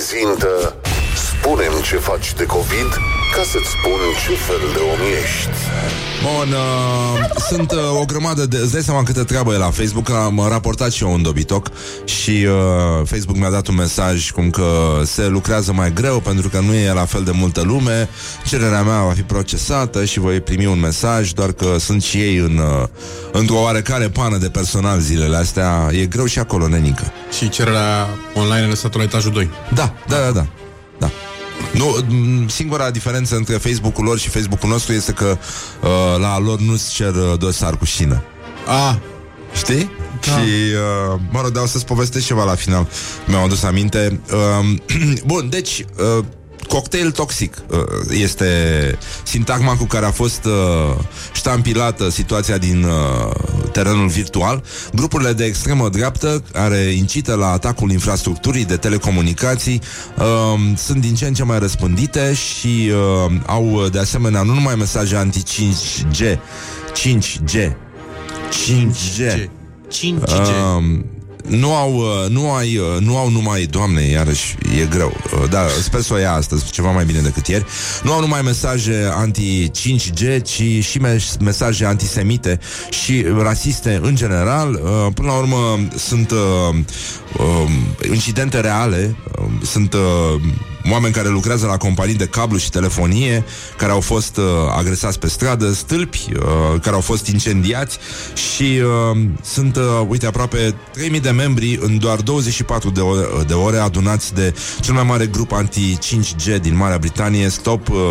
Morning 0.00 0.16
Glory 0.16 0.40
prezintă 0.40 0.89
Spunem 1.42 1.72
ce 1.82 1.96
faci 1.96 2.32
de 2.34 2.44
COVID 2.44 2.90
ca 3.34 3.42
să-ți 3.42 3.68
spun 3.68 4.00
ce 4.24 4.34
fel 4.34 4.60
de 4.72 4.78
om 4.78 5.00
ești. 5.22 5.48
Bun, 6.22 6.52
uh, 6.52 7.42
sunt 7.48 7.70
uh, 7.72 8.00
o 8.00 8.04
grămadă 8.04 8.46
de... 8.46 8.56
Îți 8.56 8.72
dai 8.72 8.82
seama 8.82 9.02
câtă 9.02 9.24
treabă 9.24 9.52
e 9.52 9.56
la 9.56 9.70
Facebook 9.70 10.10
Am 10.10 10.46
raportat 10.48 10.92
și 10.92 11.04
eu 11.04 11.12
un 11.12 11.22
dobitoc 11.22 11.70
Și 12.04 12.30
uh, 12.30 13.06
Facebook 13.06 13.36
mi-a 13.36 13.50
dat 13.50 13.66
un 13.66 13.74
mesaj 13.74 14.30
Cum 14.30 14.50
că 14.50 15.00
se 15.04 15.26
lucrează 15.26 15.72
mai 15.72 15.92
greu 15.92 16.18
Pentru 16.18 16.48
că 16.48 16.60
nu 16.60 16.74
e 16.74 16.92
la 16.92 17.04
fel 17.04 17.22
de 17.22 17.30
multă 17.30 17.62
lume 17.62 18.08
Cererea 18.46 18.82
mea 18.82 19.02
va 19.02 19.12
fi 19.12 19.22
procesată 19.22 20.04
Și 20.04 20.18
voi 20.18 20.40
primi 20.40 20.66
un 20.66 20.80
mesaj 20.80 21.30
Doar 21.32 21.52
că 21.52 21.76
sunt 21.78 22.02
și 22.02 22.16
ei 22.16 22.36
în, 22.36 22.58
uh, 22.58 22.88
într-o 23.32 23.60
oarecare 23.60 24.08
pană 24.08 24.36
de 24.36 24.48
personal 24.48 24.98
zilele 24.98 25.36
astea 25.36 25.88
E 25.90 26.06
greu 26.06 26.26
și 26.26 26.38
acolo, 26.38 26.68
nenică 26.68 27.12
Și 27.36 27.48
cererea 27.48 28.08
online 28.34 28.66
lăsat 28.66 28.96
la 28.96 29.02
etajul 29.02 29.32
2. 29.32 29.50
Da, 29.74 29.94
da, 30.06 30.16
da, 30.16 30.22
da, 30.24 30.30
da. 30.30 30.46
Nu, 31.72 31.96
m, 32.08 32.48
singura 32.48 32.90
diferență 32.90 33.36
între 33.36 33.56
Facebook-ul 33.56 34.04
lor 34.04 34.18
și 34.18 34.28
Facebook-ul 34.28 34.68
nostru 34.68 34.92
este 34.92 35.12
că 35.12 35.38
uh, 35.82 35.88
la 36.20 36.38
lor 36.38 36.60
nu-ți 36.60 36.92
cer 36.92 37.14
uh, 37.14 37.38
dosar 37.38 37.76
cu 37.76 37.84
șină. 37.84 38.22
Ah, 38.66 38.96
Știi? 39.54 39.90
Da. 40.26 40.32
Și, 40.32 40.48
uh, 41.12 41.20
mă 41.30 41.40
rog, 41.40 41.50
dar 41.50 41.62
o 41.62 41.66
să-ți 41.66 41.84
povestesc 41.84 42.26
ceva 42.26 42.44
la 42.44 42.54
final. 42.54 42.88
Mi-am 43.26 43.42
adus 43.42 43.62
aminte. 43.62 44.20
Uh, 44.32 44.76
bun, 45.30 45.48
deci, 45.48 45.84
uh, 46.18 46.24
cocktail 46.68 47.10
toxic 47.10 47.56
uh, 47.66 47.78
este 48.10 48.48
sintagma 49.22 49.76
cu 49.76 49.84
care 49.84 50.06
a 50.06 50.10
fost 50.10 50.44
uh, 50.44 50.96
ștampilată 51.32 52.08
situația 52.08 52.58
din 52.58 52.82
uh, 52.82 53.30
terenul 53.72 54.08
virtual. 54.08 54.62
Grupurile 54.94 55.32
de 55.32 55.44
extremă 55.44 55.88
dreaptă 55.88 56.42
care 56.52 56.78
incită 56.78 57.34
la 57.34 57.50
atacul 57.50 57.90
infrastructurii 57.90 58.64
de 58.64 58.76
telecomunicații 58.76 59.80
uh, 60.18 60.24
sunt 60.76 61.00
din 61.00 61.14
ce 61.14 61.26
în 61.26 61.34
ce 61.34 61.44
mai 61.44 61.58
răspândite 61.58 62.34
și 62.34 62.90
uh, 63.26 63.32
au 63.46 63.72
uh, 63.72 63.90
de 63.90 63.98
asemenea 63.98 64.42
nu 64.42 64.54
numai 64.54 64.74
mesaje 64.74 65.16
anti-5G, 65.16 66.38
5G, 66.92 67.72
5G. 68.50 69.48
5G. 69.90 70.48
Um, 70.76 71.04
nu 71.50 71.74
au, 71.74 71.94
uh, 71.96 72.28
nu 72.30 72.52
ai, 72.52 72.76
uh, 72.76 73.00
nu 73.00 73.16
au 73.16 73.30
numai, 73.30 73.62
doamne, 73.62 74.02
iarăși 74.02 74.56
e 74.80 74.84
greu. 74.84 75.16
Uh, 75.42 75.48
Da, 75.50 75.66
sper 75.82 76.00
să 76.00 76.14
o 76.14 76.16
ia 76.16 76.32
astăzi 76.32 76.70
ceva 76.70 76.90
mai 76.90 77.04
bine 77.04 77.20
decât 77.20 77.46
ieri. 77.46 77.64
Nu 78.02 78.12
au 78.12 78.20
numai 78.20 78.42
mesaje 78.42 79.08
anti-5G, 79.24 80.42
ci 80.42 80.84
și 80.84 80.98
mes- 81.00 81.36
mesaje 81.40 81.84
antisemite 81.84 82.58
și 82.90 83.24
rasiste 83.38 84.00
în 84.02 84.14
general. 84.14 84.72
Uh, 84.74 85.12
Până 85.14 85.28
la 85.28 85.38
urmă 85.38 85.78
sunt 85.96 86.30
uh, 86.30 86.38
uh, 87.38 87.70
incidente 88.10 88.60
reale, 88.60 89.16
uh, 89.38 89.44
sunt 89.66 89.92
uh, 89.94 90.40
oameni 90.90 91.14
care 91.14 91.28
lucrează 91.28 91.66
la 91.66 91.76
companii 91.76 92.14
de 92.14 92.26
cablu 92.26 92.58
și 92.58 92.70
telefonie, 92.70 93.44
care 93.76 93.92
au 93.92 94.00
fost 94.00 94.36
uh, 94.36 94.44
agresați 94.76 95.18
pe 95.18 95.28
stradă, 95.28 95.72
stâlpi 95.72 96.28
uh, 96.32 96.80
care 96.80 96.94
au 96.94 97.00
fost 97.00 97.26
incendiați 97.26 97.98
și 98.34 98.80
uh, 99.12 99.20
sunt, 99.42 99.76
uh, 99.76 99.82
uite, 100.08 100.26
aproape 100.26 100.74
3000 100.92 101.20
de 101.20 101.30
membri 101.30 101.78
în 101.82 101.98
doar 101.98 102.20
24 102.20 102.90
de 102.90 103.00
ore, 103.00 103.26
de 103.46 103.54
ore 103.54 103.78
adunați 103.78 104.34
de 104.34 104.54
cel 104.80 104.94
mai 104.94 105.04
mare 105.04 105.26
grup 105.26 105.52
anti-5G 105.52 106.60
din 106.60 106.76
Marea 106.76 106.98
Britanie, 106.98 107.48
Stop 107.48 107.88
uh, 107.88 108.10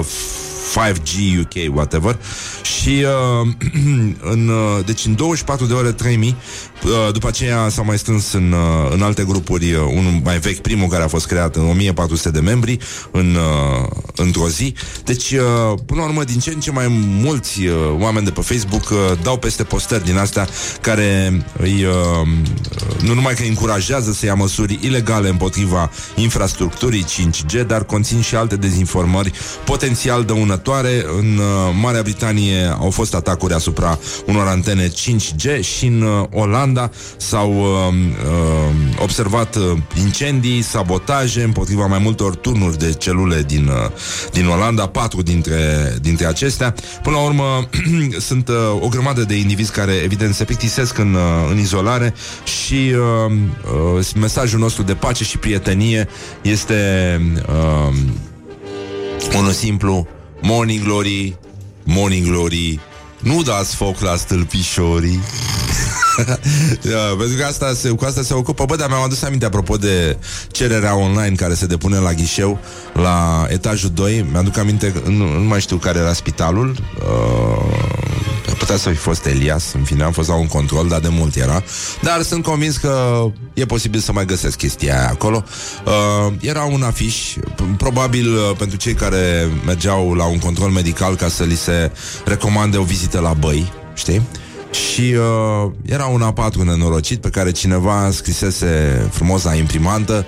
5G 0.74 1.40
UK, 1.40 1.76
whatever. 1.76 2.18
Și 2.62 3.06
uh, 3.42 3.48
în, 4.34 4.48
uh, 4.48 4.86
deci 4.86 5.06
în 5.06 5.16
24 5.16 5.66
de 5.66 5.74
ore 5.74 5.92
3000 5.92 6.36
uh, 6.84 7.14
după 7.14 7.28
aceea 7.28 7.70
s-au 7.70 7.86
mai 7.86 7.98
strâns 7.98 8.32
în, 8.32 8.52
uh, 8.52 8.92
în 8.94 9.02
alte 9.02 9.24
grupuri 9.24 9.74
uh, 9.74 9.82
unul 9.82 10.22
mai 10.24 10.40
vechi, 10.40 10.60
primul 10.60 10.88
care 10.88 11.04
a 11.04 11.08
fost 11.08 11.28
creat 11.28 11.56
în 11.56 11.70
1400 11.70 12.30
de 12.30 12.40
membri 12.40 12.78
în, 13.12 13.36
uh, 13.36 13.88
într-o 14.16 14.50
zi. 14.50 14.74
Deci, 15.04 15.32
uh, 15.32 15.80
până 15.86 16.02
la 16.02 16.08
urmă, 16.08 16.24
din 16.24 16.40
ce 16.40 16.50
în 16.50 16.60
ce 16.60 16.72
mai 16.72 16.88
mulți 17.22 17.66
uh, 17.66 17.76
oameni 18.00 18.26
de 18.26 18.32
pe 18.32 18.42
Facebook 18.42 18.90
uh, 18.90 18.98
dau 19.24 19.38
peste 19.38 19.64
postări 19.64 20.04
din 20.04 20.18
astea 20.18 20.48
care 20.82 21.42
îi, 21.58 21.86
uh, 21.86 22.28
nu 23.02 23.14
numai 23.14 23.34
că 23.34 23.42
îi 23.42 23.48
încurajează 23.48 24.12
să 24.12 24.26
ia 24.26 24.34
măsuri 24.34 24.80
ilegale 24.82 25.30
împotriva 25.30 25.92
infrastructurii 26.16 27.06
5G, 27.06 27.66
dar 27.68 27.84
conțin 27.84 28.22
și 28.22 28.36
alte 28.36 28.56
dezinformări 28.56 29.32
potențial 29.66 30.24
dăunătoare. 30.24 30.49
În 31.20 31.38
uh, 31.38 31.76
Marea 31.82 32.02
Britanie 32.02 32.76
au 32.80 32.90
fost 32.90 33.14
atacuri 33.16 33.54
asupra 33.54 34.00
unor 34.26 34.48
antene 34.48 34.88
5G 34.88 35.60
și 35.60 35.86
în 35.86 36.02
uh, 36.02 36.26
Olanda 36.32 36.90
s-au 37.18 37.54
uh, 37.54 37.94
uh, 38.30 38.76
observat 39.02 39.56
uh, 39.56 39.64
incendii, 40.00 40.62
sabotaje 40.62 41.44
împotriva 41.44 41.86
mai 41.86 42.00
multor 42.00 42.36
turnuri 42.36 42.78
de 42.78 42.94
celule 42.94 43.44
din, 43.48 43.68
uh, 43.68 43.92
din 44.32 44.48
Olanda, 44.48 44.88
patru 44.88 45.22
dintre, 45.22 45.94
dintre 46.02 46.26
acestea. 46.26 46.76
Până 47.04 47.16
la 47.16 47.22
urmă, 47.22 47.70
sunt 48.28 48.48
uh, 48.48 48.56
o 48.80 48.88
grămadă 48.88 49.24
de 49.24 49.36
indivizi 49.36 49.72
care, 49.72 49.94
evident, 49.94 50.34
se 50.34 50.44
plictisesc 50.44 50.98
în, 50.98 51.14
uh, 51.14 51.50
în 51.52 51.60
izolare 51.60 52.14
și 52.44 52.94
uh, 53.28 53.32
uh, 53.98 54.06
mesajul 54.16 54.60
nostru 54.60 54.84
de 54.84 54.94
pace 54.94 55.24
și 55.24 55.38
prietenie 55.38 56.08
este 56.42 56.76
uh, 57.48 57.94
unul 59.38 59.52
simplu, 59.52 60.08
Morning 60.42 60.84
Glory, 60.84 61.38
Morning 61.84 62.28
Glory, 62.28 62.80
nu 63.20 63.42
dați 63.42 63.76
foc 63.76 64.00
la 64.00 64.16
stâlpișorii. 64.16 65.20
da, 66.92 67.16
pentru 67.18 67.38
că 67.38 67.44
asta 67.44 67.74
se, 67.74 67.90
cu 67.90 68.06
asta 68.06 68.22
se 68.22 68.34
ocupă. 68.34 68.66
Bă, 68.66 68.76
dar 68.76 68.88
mi-am 68.88 69.02
adus 69.02 69.22
aminte 69.22 69.46
apropo 69.46 69.78
de 69.78 70.18
cererea 70.52 70.96
online 70.96 71.36
Care 71.36 71.54
se 71.54 71.66
depune 71.66 71.98
la 71.98 72.14
ghișeu 72.14 72.60
La 72.94 73.46
etajul 73.50 73.90
2 73.90 74.26
Mi-aduc 74.32 74.58
aminte, 74.58 74.92
că 74.92 75.10
nu, 75.10 75.40
nu 75.40 75.48
mai 75.48 75.62
știu 75.62 75.78
care 75.78 76.00
era 76.00 76.14
spitalul. 76.14 76.76
Uh, 77.00 78.09
Putea 78.58 78.78
să 78.78 78.90
fi 78.90 78.96
fost 78.96 79.26
Elias 79.26 79.74
În 79.74 79.84
fine, 79.84 80.04
am 80.04 80.12
fost 80.12 80.30
la 80.30 80.36
un 80.36 80.48
control, 80.48 80.88
dar 80.88 81.00
de 81.00 81.08
mult 81.08 81.36
era 81.36 81.64
Dar 82.02 82.22
sunt 82.22 82.44
convins 82.44 82.78
că 82.78 83.24
e 83.54 83.66
posibil 83.66 84.00
să 84.00 84.12
mai 84.12 84.26
găsesc 84.26 84.58
chestia 84.58 85.00
aia 85.00 85.10
acolo 85.10 85.44
uh, 85.86 86.34
Era 86.40 86.64
un 86.64 86.82
afiș 86.84 87.34
p- 87.38 87.78
Probabil 87.78 88.34
uh, 88.34 88.52
pentru 88.58 88.78
cei 88.78 88.94
care 88.94 89.50
mergeau 89.66 90.14
la 90.14 90.26
un 90.26 90.38
control 90.40 90.70
medical 90.70 91.16
Ca 91.16 91.28
să 91.28 91.44
li 91.44 91.56
se 91.56 91.92
recomande 92.26 92.78
o 92.78 92.84
vizită 92.84 93.20
la 93.20 93.34
băi 93.34 93.72
Știi? 93.96 94.22
Și 94.72 95.02
uh, 95.02 95.72
era 95.86 96.06
un 96.06 96.34
A4 96.34 96.56
nenorocit 96.64 97.22
pe 97.22 97.30
care 97.30 97.52
cineva 97.52 98.10
scrisese 98.12 99.02
frumos 99.12 99.44
la 99.44 99.54
imprimantă 99.54 100.26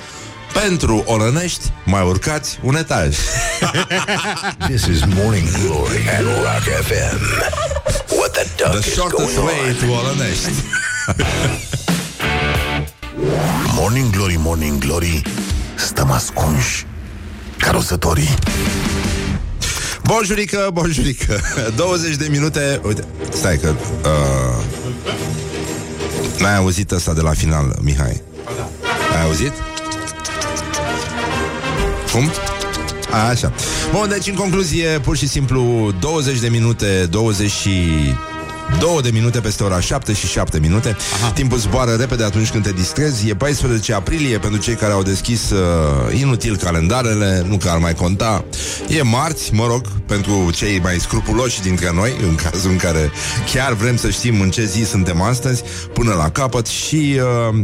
pentru 0.53 1.03
Olănești 1.05 1.72
mai 1.86 2.01
urcați 2.05 2.60
un 2.63 2.75
etaj. 2.75 3.15
This 4.70 4.86
is 4.86 5.00
Morning 5.15 5.48
Glory 5.51 6.10
at 6.10 6.22
Rock 6.22 6.84
FM. 6.84 7.20
What 8.17 8.31
the 8.31 8.46
duck 8.58 8.70
The 8.70 8.88
is 8.88 8.93
shortest 8.93 9.36
going 9.36 9.50
way 9.50 9.70
on? 9.70 9.75
to 9.75 9.86
Olănești. 9.93 10.50
Morning 13.75 14.10
Glory, 14.10 14.36
Morning 14.39 14.77
Glory 14.77 15.22
Stăm 15.75 16.12
ascunși 16.12 16.86
Ca 17.58 17.72
rozătorii 17.72 18.34
Bonjurică, 20.03 20.70
bonjurică 20.74 21.39
20 21.75 22.15
de 22.15 22.27
minute 22.29 22.79
Uite, 22.84 23.05
stai 23.34 23.58
că 23.58 23.74
uh, 24.05 24.63
N-ai 26.39 26.55
auzit 26.55 26.91
asta 26.91 27.13
de 27.13 27.22
la 27.22 27.34
final, 27.34 27.77
Mihai 27.81 28.22
Ai 29.15 29.22
auzit? 29.24 29.51
Cum? 32.11 32.31
A, 33.11 33.27
așa 33.27 33.53
Bun, 33.91 34.09
deci 34.09 34.27
în 34.27 34.33
concluzie 34.33 34.87
Pur 34.87 35.17
și 35.17 35.27
simplu 35.27 35.93
20 35.99 36.39
de 36.39 36.47
minute 36.47 37.07
20 37.09 37.51
și 37.51 37.69
Două 38.79 39.01
de 39.01 39.09
minute 39.09 39.39
peste 39.39 39.63
ora 39.63 39.79
7 39.79 40.13
și 40.13 40.27
7 40.27 40.59
minute. 40.59 40.95
Aha. 41.21 41.31
Timpul 41.31 41.57
zboară 41.57 41.91
repede 41.91 42.23
atunci 42.23 42.49
când 42.49 42.63
te 42.63 42.71
distrezi. 42.71 43.29
E 43.29 43.35
14 43.35 43.93
aprilie 43.93 44.37
pentru 44.37 44.59
cei 44.59 44.75
care 44.75 44.93
au 44.93 45.03
deschis 45.03 45.49
uh, 45.49 46.19
inutil 46.19 46.57
calendarele, 46.57 47.45
nu 47.47 47.57
că 47.57 47.69
ar 47.69 47.77
mai 47.77 47.93
conta. 47.93 48.45
E 48.87 49.01
marți, 49.01 49.53
mă 49.53 49.65
rog, 49.65 49.81
pentru 50.05 50.51
cei 50.55 50.79
mai 50.79 50.99
scrupuloși 50.99 51.61
dintre 51.61 51.91
noi, 51.93 52.11
în 52.27 52.35
cazul 52.35 52.71
în 52.71 52.77
care 52.77 53.11
chiar 53.53 53.73
vrem 53.73 53.97
să 53.97 54.09
știm 54.09 54.41
în 54.41 54.49
ce 54.49 54.65
zi 54.65 54.83
suntem 54.83 55.21
astăzi, 55.21 55.63
până 55.93 56.13
la 56.13 56.29
capăt 56.29 56.67
și 56.67 57.19
uh, 57.49 57.63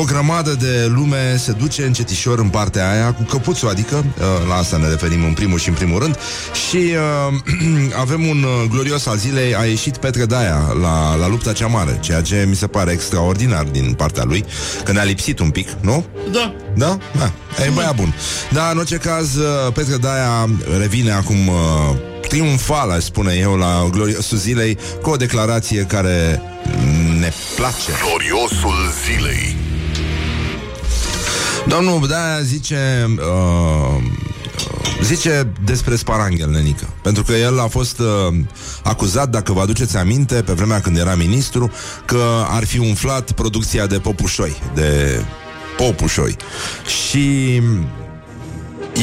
o 0.00 0.04
grămadă 0.04 0.56
de 0.60 0.90
lume 0.94 1.36
se 1.38 1.52
duce 1.52 1.82
încetișor 1.82 2.38
în 2.38 2.48
partea 2.48 2.90
aia 2.90 3.12
cu 3.12 3.22
căpuțul, 3.22 3.68
adică 3.68 3.96
uh, 3.96 4.24
la 4.48 4.54
asta 4.54 4.76
ne 4.76 4.88
referim 4.88 5.24
în 5.24 5.32
primul 5.32 5.58
și 5.58 5.68
în 5.68 5.74
primul 5.74 5.98
rând 5.98 6.18
și 6.68 6.76
uh, 6.76 7.94
avem 8.04 8.26
un 8.26 8.42
uh, 8.42 8.70
glorios 8.70 9.06
al 9.06 9.16
zilei, 9.16 9.56
a 9.56 9.64
ieșit 9.64 9.96
Petre 9.96 10.21
Daia 10.24 10.72
la, 10.80 11.14
la 11.14 11.28
lupta 11.28 11.52
cea 11.52 11.66
mare, 11.66 11.98
ceea 12.00 12.20
ce 12.20 12.44
mi 12.48 12.54
se 12.54 12.66
pare 12.66 12.92
extraordinar 12.92 13.64
din 13.64 13.94
partea 13.96 14.24
lui, 14.24 14.44
că 14.84 14.92
ne-a 14.92 15.02
lipsit 15.02 15.38
un 15.38 15.50
pic, 15.50 15.68
nu? 15.80 16.04
Da. 16.32 16.54
Da? 16.76 16.98
Da. 17.18 17.32
E 17.66 17.70
băiat 17.74 17.94
bun. 17.94 18.14
Da, 18.50 18.68
în 18.70 18.78
orice 18.78 18.96
caz, 18.96 19.34
uh, 19.34 19.72
Petre 19.74 19.96
Daia 19.96 20.48
revine 20.78 21.12
acum 21.12 21.48
uh, 21.48 21.54
triumfal, 22.28 22.90
aș 22.90 23.02
spune 23.02 23.34
eu, 23.34 23.54
la 23.54 23.88
gloriosul 23.90 24.38
zilei, 24.38 24.78
cu 25.02 25.10
o 25.10 25.16
declarație 25.16 25.82
care 25.82 26.42
ne 27.20 27.32
place. 27.56 27.92
Gloriosul 28.08 28.92
zilei. 29.04 29.56
Domnul 31.66 32.06
Daia 32.06 32.40
zice... 32.42 33.06
Uh, 33.18 34.02
Zice 35.02 35.52
despre 35.64 35.96
Sparanghel, 35.96 36.50
nenică. 36.50 36.88
Pentru 37.02 37.22
că 37.22 37.32
el 37.32 37.60
a 37.60 37.66
fost 37.66 37.98
uh, 37.98 38.34
acuzat 38.82 39.28
Dacă 39.28 39.52
vă 39.52 39.60
aduceți 39.60 39.96
aminte, 39.96 40.34
pe 40.34 40.52
vremea 40.52 40.80
când 40.80 40.96
era 40.96 41.14
ministru 41.14 41.70
Că 42.04 42.22
ar 42.48 42.64
fi 42.64 42.78
umflat 42.78 43.32
producția 43.32 43.86
de 43.86 43.98
popușoi 43.98 44.62
De 44.74 45.20
popușoi. 45.76 46.36
Și 46.86 47.60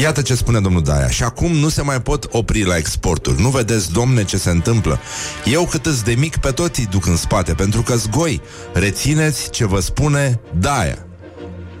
Iată 0.00 0.22
ce 0.22 0.34
spune 0.34 0.60
domnul 0.60 0.82
Daia. 0.82 1.08
Și 1.08 1.22
acum 1.22 1.52
nu 1.52 1.68
se 1.68 1.82
mai 1.82 2.00
pot 2.00 2.26
opri 2.30 2.64
la 2.64 2.76
exporturi. 2.76 3.40
Nu 3.40 3.48
vedeți, 3.48 3.92
domne, 3.92 4.24
ce 4.24 4.36
se 4.36 4.50
întâmplă? 4.50 4.98
Eu 5.44 5.66
cât 5.66 5.86
îți 5.86 6.04
de 6.04 6.14
mic 6.18 6.36
pe 6.36 6.50
toți 6.50 6.86
duc 6.90 7.06
în 7.06 7.16
spate 7.16 7.54
Pentru 7.54 7.82
că 7.82 7.96
zgoi 7.96 8.40
Rețineți 8.72 9.50
ce 9.50 9.66
vă 9.66 9.80
spune 9.80 10.40
Daia. 10.58 11.06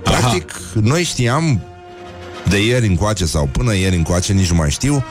Practic, 0.02 0.50
Aha. 0.50 0.80
noi 0.82 1.02
știam 1.02 1.69
de 2.48 2.64
ieri 2.64 2.86
încoace 2.86 3.26
sau 3.26 3.46
până 3.46 3.74
ieri 3.74 3.96
încoace, 3.96 4.32
nici 4.32 4.50
nu 4.50 4.56
mai 4.56 4.70
știu, 4.70 5.04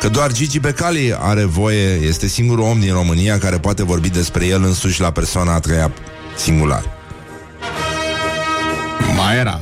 că 0.00 0.08
doar 0.08 0.32
Gigi 0.32 0.58
Becali 0.58 1.14
are 1.18 1.44
voie, 1.44 1.94
este 1.94 2.26
singurul 2.26 2.64
om 2.64 2.80
din 2.80 2.92
România 2.92 3.38
care 3.38 3.58
poate 3.58 3.84
vorbi 3.84 4.08
despre 4.08 4.46
el 4.46 4.62
însuși 4.64 5.00
la 5.00 5.10
persoana 5.10 5.54
a 5.54 5.60
treia 5.60 5.92
singular. 6.36 6.84
Mai 9.16 9.36
era. 9.36 9.60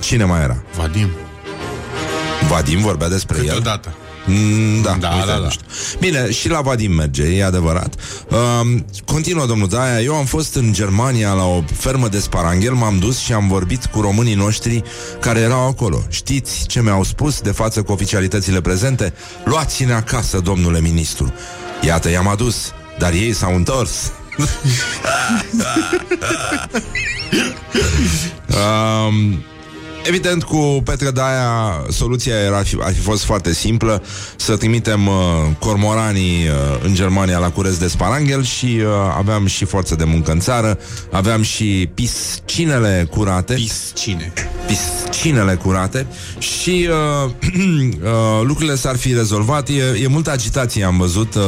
Cine 0.00 0.24
mai 0.24 0.42
era? 0.42 0.62
Vadim. 0.76 1.08
Vadim 2.48 2.80
vorbea 2.80 3.08
despre 3.08 3.36
el? 3.36 3.44
Câteodată. 3.44 3.94
Mm, 4.28 4.82
da, 4.82 4.96
Da, 5.00 5.08
uite, 5.08 5.26
da, 5.26 5.34
nu 5.36 5.42
da. 5.42 5.50
știu. 5.50 5.66
Bine, 5.98 6.30
și 6.30 6.48
la 6.48 6.60
Vadim 6.60 6.92
merge, 6.92 7.22
e 7.22 7.44
adevărat. 7.44 7.94
Um, 8.60 8.84
continuă 9.04 9.46
domnul 9.46 9.68
Daia, 9.68 10.00
eu 10.00 10.14
am 10.14 10.24
fost 10.24 10.54
în 10.54 10.72
Germania 10.72 11.32
la 11.32 11.44
o 11.44 11.62
fermă 11.72 12.08
de 12.08 12.18
sparanghel, 12.18 12.72
m-am 12.72 12.98
dus 12.98 13.18
și 13.18 13.32
am 13.32 13.48
vorbit 13.48 13.84
cu 13.84 14.00
românii 14.00 14.34
noștri 14.34 14.82
care 15.20 15.40
erau 15.40 15.66
acolo. 15.68 16.02
Știți 16.08 16.66
ce 16.66 16.82
mi-au 16.82 17.02
spus 17.02 17.40
de 17.40 17.50
față 17.50 17.82
cu 17.82 17.92
oficialitățile 17.92 18.60
prezente? 18.60 19.12
Luați-ne 19.44 19.92
acasă, 19.92 20.38
domnule 20.38 20.80
ministru. 20.80 21.32
Iată, 21.82 22.10
i-am 22.10 22.28
adus, 22.28 22.72
dar 22.98 23.12
ei 23.12 23.32
s-au 23.32 23.54
întors. 23.54 24.12
um, 29.08 29.44
Evident, 30.08 30.42
cu 30.44 30.80
Petre 30.84 31.10
Daia 31.10 31.84
soluția 31.90 32.34
era, 32.34 32.56
ar 32.80 32.92
fi 32.92 33.00
fost 33.00 33.24
foarte 33.24 33.52
simplă 33.52 34.02
Să 34.36 34.56
trimitem 34.56 35.06
uh, 35.06 35.14
cormoranii 35.58 36.48
uh, 36.48 36.80
în 36.84 36.94
Germania 36.94 37.38
la 37.38 37.50
curăț 37.50 37.76
de 37.76 37.88
sparanghel 37.88 38.42
Și 38.42 38.80
uh, 38.80 38.86
aveam 39.16 39.46
și 39.46 39.64
forță 39.64 39.94
de 39.94 40.04
muncă 40.04 40.30
în 40.30 40.40
țară 40.40 40.78
Aveam 41.10 41.42
și 41.42 41.90
piscinele 41.94 43.06
curate 43.10 43.54
Piscine. 43.54 44.32
piscinele 44.66 45.54
curate 45.54 46.06
și 46.38 46.88
uh, 47.24 47.30
uh, 47.52 48.40
lucrurile 48.42 48.74
s-ar 48.76 48.96
fi 48.96 49.12
rezolvat. 49.12 49.68
E, 49.68 50.02
e 50.02 50.06
multă 50.06 50.30
agitație, 50.30 50.84
am 50.84 50.98
văzut, 50.98 51.34
uh, 51.34 51.42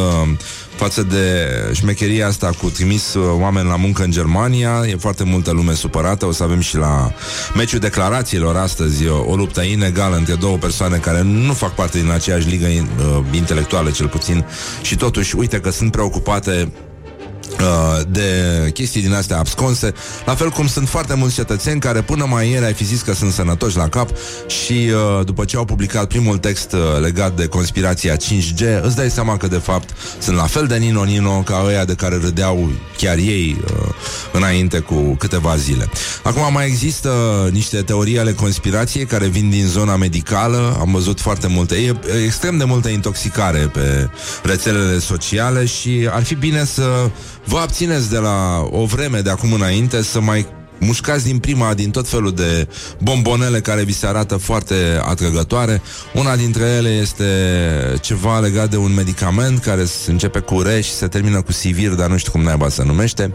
față 0.81 1.03
de 1.03 1.47
șmecheria 1.73 2.27
asta 2.27 2.51
cu 2.63 2.71
trimis 2.71 3.15
uh, 3.15 3.25
oameni 3.41 3.69
la 3.69 3.77
muncă 3.77 4.03
în 4.03 4.11
Germania. 4.11 4.83
E 4.87 4.97
foarte 4.97 5.25
multă 5.25 5.51
lume 5.51 5.75
supărată. 5.75 6.27
O 6.27 6.33
să 6.33 6.43
avem 6.43 6.61
și 6.61 6.77
la 6.77 7.13
meciul 7.55 7.79
declarațiilor 7.79 8.57
astăzi 8.57 9.07
uh, 9.07 9.13
o 9.27 9.37
luptă 9.37 9.63
inegală 9.63 10.17
între 10.17 10.35
două 10.35 10.57
persoane 10.57 10.97
care 10.97 11.23
nu 11.23 11.53
fac 11.53 11.75
parte 11.75 11.99
din 11.99 12.11
aceeași 12.11 12.49
ligă 12.49 12.67
uh, 12.67 13.25
intelectuală, 13.33 13.91
cel 13.91 14.09
puțin. 14.09 14.45
Și 14.83 14.97
totuși, 14.97 15.37
uite 15.37 15.61
că 15.61 15.71
sunt 15.71 15.91
preocupate 15.91 16.73
uh, 16.73 16.90
de 18.09 18.71
chestii 18.73 19.03
din 19.03 19.13
astea 19.13 19.39
absconse, 19.39 19.93
la 20.27 20.35
fel 20.35 20.51
cum 20.51 20.67
sunt 20.67 20.89
foarte 20.89 21.15
mulți 21.15 21.35
cetățeni 21.35 21.81
care 21.81 22.01
până 22.01 22.27
mai 22.29 22.51
ieri 22.51 22.65
ai 22.65 22.73
fi 22.73 22.85
zis 22.85 23.01
că 23.01 23.15
sunt 23.15 23.33
sănătoși 23.33 23.77
la 23.77 23.89
cap 23.89 24.09
și 24.47 24.73
uh, 24.73 25.25
după 25.25 25.45
ce 25.45 25.57
au 25.57 25.65
publicat 25.65 26.07
primul 26.07 26.39
text 26.39 26.73
uh, 26.73 26.81
legat 27.01 27.37
de 27.37 27.47
conspirația 27.47 28.17
5G, 28.17 28.83
îți 28.83 28.97
dai 28.97 29.11
seama 29.11 29.37
că 29.37 29.47
de 29.47 29.57
fapt 29.57 29.91
sunt 30.19 30.37
la 30.37 30.47
fel 30.47 30.67
de 30.67 30.77
nino-nino 30.77 31.43
ca 31.45 31.63
ăia 31.67 31.85
de 31.85 31.95
care 31.95 32.17
râdeau 32.17 32.71
chiar 32.97 33.17
ei 33.17 33.57
uh, 33.65 33.89
înainte 34.33 34.79
cu 34.79 35.15
câteva 35.19 35.57
zile. 35.57 35.89
Acum 36.23 36.53
mai 36.53 36.67
există 36.67 37.11
niște 37.53 37.83
teorii 37.83 38.19
ale 38.19 38.33
conspirației 38.33 39.05
care 39.05 39.27
vin 39.27 39.51
din 39.51 39.67
zona 39.67 39.97
medicală, 39.97 40.77
am 40.81 40.93
văzut 40.93 41.21
foarte 41.21 41.47
multe, 41.47 41.75
e 41.75 41.91
e 42.15 42.25
extrem 42.25 42.57
de 42.57 42.65
multă 42.65 42.89
intoxicare 42.89 43.59
pe 43.59 44.09
rețelele 44.43 44.99
sociale 44.99 45.65
și 45.65 46.09
ar 46.11 46.23
fi 46.23 46.35
bine 46.35 46.65
să 46.65 47.11
vă 47.45 47.59
abțineți 47.59 48.11
de 48.11 48.19
la 48.19 48.69
o 48.71 48.85
vreme 48.85 49.21
de 49.21 49.31
acum 49.31 49.53
înainte 49.53 50.03
să 50.03 50.21
mai 50.21 50.47
mușcați 50.81 51.25
din 51.25 51.39
prima 51.39 51.75
din 51.75 51.91
tot 51.91 52.09
felul 52.09 52.33
de 52.33 52.69
bombonele 52.99 53.61
care 53.61 53.83
vi 53.83 53.93
se 53.93 54.07
arată 54.07 54.37
foarte 54.37 55.01
atrăgătoare. 55.05 55.83
Una 56.15 56.37
dintre 56.37 56.65
ele 56.65 56.89
este 56.89 57.25
ceva 58.01 58.39
legat 58.39 58.71
de 58.71 58.77
un 58.77 58.95
medicament 58.95 59.59
care 59.59 59.85
se 59.85 60.11
începe 60.11 60.39
cu 60.39 60.61
re 60.61 60.81
și 60.81 60.91
se 60.91 61.07
termină 61.07 61.43
cu 61.43 61.53
sivir, 61.53 61.91
dar 61.91 62.09
nu 62.09 62.17
știu 62.17 62.33
cum 62.33 62.43
naiba 62.43 62.69
se 62.69 62.85
numește. 62.85 63.33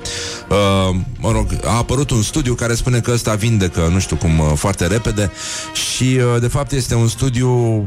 Uh, 0.50 0.96
mă 1.20 1.32
rog, 1.32 1.48
a 1.65 1.78
apărut 1.78 2.10
un 2.10 2.22
studiu 2.22 2.54
care 2.54 2.76
spune 2.76 3.00
că 3.00 3.12
ăsta 3.12 3.34
vindecă, 3.34 3.89
nu 3.91 4.00
știu 4.00 4.15
cum, 4.15 4.39
uh, 4.39 4.52
foarte 4.56 4.88
repede 4.88 5.32
și 5.74 6.04
uh, 6.04 6.41
de 6.41 6.48
fapt 6.48 6.72
este 6.72 6.96
un 6.96 7.08
studiu 7.08 7.86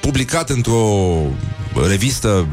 publicat 0.00 0.50
într-o 0.50 1.12
revistă 1.88 2.46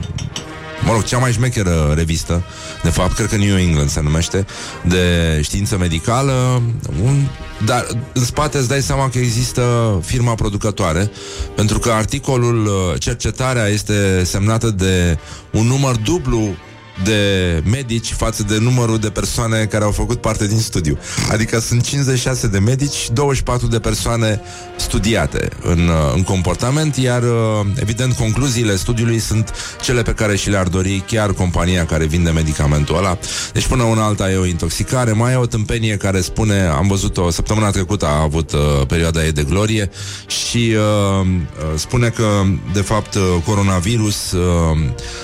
mă 0.86 0.92
rog, 0.92 1.04
cea 1.04 1.18
mai 1.18 1.32
șmecheră 1.32 1.94
revistă, 1.96 2.44
de 2.84 2.90
fapt, 2.90 3.14
cred 3.14 3.28
că 3.28 3.36
New 3.36 3.58
England 3.58 3.90
se 3.90 4.02
numește, 4.02 4.46
de 4.86 5.40
știință 5.44 5.78
medicală, 5.78 6.62
un, 7.04 7.28
dar 7.66 7.88
în 8.14 8.26
spate 8.26 8.58
îți 8.58 8.68
dai 8.68 8.82
seama 8.82 9.10
că 9.10 9.18
există 9.18 9.98
firma 10.06 10.36
producătoare, 10.36 11.12
pentru 11.56 11.80
că 11.80 11.92
articolul, 11.92 12.66
uh, 12.66 13.00
cercetarea 13.00 13.66
este 13.66 14.24
semnată 14.24 14.70
de 14.70 15.18
un 15.52 15.66
număr 15.66 15.96
dublu 15.96 16.56
de 17.04 17.62
medici 17.70 18.14
față 18.14 18.44
de 18.44 18.58
numărul 18.60 18.98
de 18.98 19.10
persoane 19.10 19.66
care 19.66 19.84
au 19.84 19.92
făcut 19.92 20.22
parte 20.22 20.48
din 20.48 20.60
studiu. 20.60 20.98
Adică 21.32 21.60
sunt 21.60 21.84
56 21.84 22.48
de 22.48 22.60
medici 22.60 22.94
și 22.94 23.12
24 23.12 23.68
de 23.68 23.80
persoane 23.80 24.42
studiate 24.76 25.50
în, 25.62 25.88
uh, 25.88 26.14
în 26.16 26.24
comportament, 26.24 26.96
iar 26.96 27.24
uh, 27.24 27.66
evident 27.80 28.14
concluziile 28.14 28.76
studiului 28.76 29.20
sunt 29.20 29.54
cele 29.82 30.02
pe 30.02 30.14
care 30.14 30.36
și 30.36 30.50
le-ar 30.50 30.68
dori 30.68 31.04
chiar 31.08 31.32
compania 31.32 31.86
care 31.86 32.06
vinde 32.06 32.30
medicamentul 32.30 32.98
ăla. 32.98 33.18
Deci 33.54 33.68
până 33.68 33.84
una 33.84 34.06
alta 34.06 34.32
e 34.32 34.36
o 34.36 34.46
intoxicare, 34.46 35.12
mai 35.12 35.34
e 35.34 35.36
o 35.36 35.46
tâmpenie 35.46 35.98
care 35.98 36.22
spune, 36.22 36.62
am 36.62 36.88
văzut-o 36.88 37.30
săptămâna 37.30 37.70
trecută 37.70 38.06
a 38.06 38.22
avut 38.22 38.52
uh, 38.52 38.60
perioada 38.88 39.26
ei 39.26 39.32
de 39.32 39.44
glorie 39.44 39.90
și 40.28 40.76
uh, 40.76 41.26
uh, 41.26 41.66
spune 41.76 42.10
că 42.10 42.44
de 42.74 42.82
fapt 42.82 43.16
uh, 43.16 43.22
coronavirus 43.46 44.32
uh, 44.32 44.78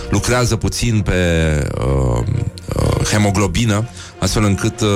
lucrează 0.10 0.56
puțin 0.56 1.02
pe 1.02 1.14
uh, 1.78 2.24
uh, 2.76 3.08
hemoglobină, 3.08 3.88
astfel 4.24 4.44
încât 4.44 4.82
uh, 4.82 4.90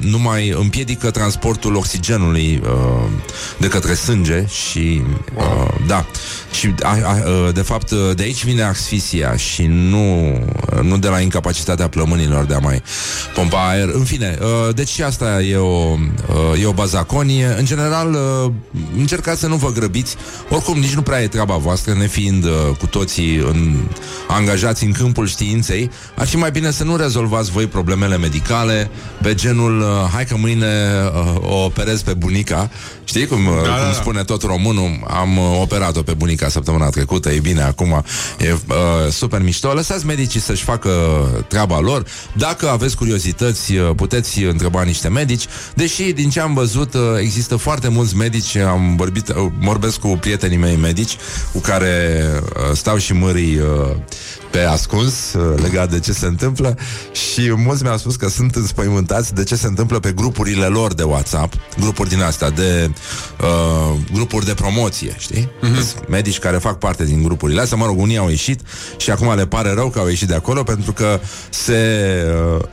nu 0.00 0.18
mai 0.18 0.48
împiedică 0.48 1.10
transportul 1.10 1.74
oxigenului 1.76 2.62
uh, 2.64 3.10
de 3.58 3.68
către 3.68 3.94
sânge 3.94 4.46
și 4.46 5.02
uh, 5.36 5.74
da. 5.86 6.06
Și 6.52 6.74
a, 6.82 6.88
a, 7.04 7.22
uh, 7.26 7.54
de 7.54 7.60
fapt 7.60 7.90
uh, 7.90 7.98
de 8.14 8.22
aici 8.22 8.44
vine 8.44 8.62
asfisia 8.62 9.36
și 9.36 9.66
nu, 9.66 10.32
uh, 10.72 10.80
nu 10.82 10.98
de 10.98 11.08
la 11.08 11.20
incapacitatea 11.20 11.88
plămânilor 11.88 12.44
de 12.44 12.54
a 12.54 12.58
mai 12.58 12.82
pompa 13.34 13.68
aer. 13.68 13.88
În 13.92 14.04
fine, 14.04 14.38
uh, 14.40 14.74
deci 14.74 14.88
și 14.88 15.02
asta 15.02 15.42
e 15.42 15.56
o, 15.56 15.66
uh, 15.66 16.62
e 16.62 16.66
o 16.66 16.72
bazaconie. 16.72 17.54
În 17.58 17.64
general, 17.64 18.12
uh, 18.12 18.52
încercați 18.96 19.40
să 19.40 19.46
nu 19.46 19.56
vă 19.56 19.72
grăbiți. 19.72 20.16
Oricum, 20.50 20.78
nici 20.78 20.94
nu 20.94 21.02
prea 21.02 21.22
e 21.22 21.26
treaba 21.26 21.56
voastră, 21.56 21.94
nefiind 21.94 22.44
uh, 22.44 22.50
cu 22.78 22.86
toții 22.86 23.36
în, 23.36 23.76
angajați 24.28 24.84
în 24.84 24.92
câmpul 24.92 25.26
științei. 25.26 25.90
Ar 26.16 26.26
fi 26.26 26.36
mai 26.36 26.50
bine 26.50 26.70
să 26.70 26.84
nu 26.84 26.96
rezolvați 26.96 27.50
voi 27.50 27.66
problemele 27.66 28.18
medicale 28.18 28.71
pe 29.22 29.34
genul 29.34 29.80
uh, 29.80 29.86
hai 30.12 30.24
că 30.24 30.36
mâine 30.36 30.66
uh, 31.14 31.50
o 31.50 31.64
operez 31.64 32.02
pe 32.02 32.14
bunica. 32.14 32.70
Știi 33.04 33.26
cum, 33.26 33.46
uh, 33.46 33.52
Da, 33.54 33.60
cum 33.60 33.76
da, 33.76 33.86
da. 33.86 33.92
spune 33.92 34.22
tot 34.24 34.42
românul? 34.42 35.00
Am 35.08 35.38
uh, 35.38 35.58
operat-o 35.60 36.02
pe 36.02 36.14
bunica 36.14 36.48
săptămâna 36.48 36.88
trecută, 36.88 37.30
e 37.30 37.38
bine 37.40 37.62
acum, 37.62 38.04
e 38.38 38.52
uh, 38.52 39.10
super 39.10 39.42
mișto. 39.42 39.72
Lăsați 39.72 40.06
medicii 40.06 40.40
să-și 40.40 40.62
facă 40.62 40.90
treaba 41.48 41.80
lor. 41.80 42.04
Dacă 42.36 42.68
aveți 42.68 42.96
curiozități, 42.96 43.74
uh, 43.74 43.90
puteți 43.96 44.42
întreba 44.42 44.82
niște 44.82 45.08
medici. 45.08 45.44
Deși, 45.74 46.12
din 46.12 46.30
ce 46.30 46.40
am 46.40 46.54
văzut, 46.54 46.94
uh, 46.94 47.00
există 47.20 47.56
foarte 47.56 47.88
mulți 47.88 48.16
medici. 48.16 48.56
Am 48.56 48.96
vorbit, 48.96 49.28
uh, 49.28 49.34
vorbesc 49.60 49.98
cu 49.98 50.08
prietenii 50.08 50.56
mei 50.56 50.76
medici 50.76 51.16
cu 51.52 51.58
care 51.58 52.24
uh, 52.42 52.76
stau 52.76 52.96
și 52.96 53.12
mârii 53.12 53.58
uh, 53.58 53.96
pe 54.52 54.64
ascuns 54.64 55.32
uh, 55.32 55.62
legat 55.62 55.90
de 55.90 56.00
ce 56.00 56.12
se 56.12 56.26
întâmplă 56.26 56.78
și 57.12 57.52
mulți 57.56 57.82
mi-au 57.82 57.96
spus 57.96 58.16
că 58.16 58.28
sunt 58.28 58.54
înspăimântați 58.54 59.34
de 59.34 59.44
ce 59.44 59.56
se 59.56 59.66
întâmplă 59.66 59.98
pe 59.98 60.12
grupurile 60.12 60.66
lor 60.66 60.94
de 60.94 61.02
WhatsApp, 61.02 61.54
grupuri 61.80 62.08
din 62.08 62.20
astea, 62.20 62.50
de 62.50 62.90
uh, 63.40 63.98
grupuri 64.12 64.44
de 64.44 64.54
promoție, 64.54 65.14
știi? 65.18 65.50
Mm-hmm. 65.62 66.08
Medici 66.08 66.38
care 66.38 66.56
fac 66.56 66.78
parte 66.78 67.04
din 67.04 67.22
grupurile 67.22 67.60
astea, 67.60 67.76
mă 67.76 67.86
rog, 67.86 68.00
unii 68.00 68.16
au 68.16 68.28
ieșit 68.28 68.60
și 68.96 69.10
acum 69.10 69.34
le 69.34 69.46
pare 69.46 69.72
rău 69.72 69.88
că 69.88 69.98
au 69.98 70.08
ieșit 70.08 70.28
de 70.28 70.34
acolo 70.34 70.62
pentru 70.62 70.92
că 70.92 71.20
se, 71.50 72.22
uh, 72.56 72.64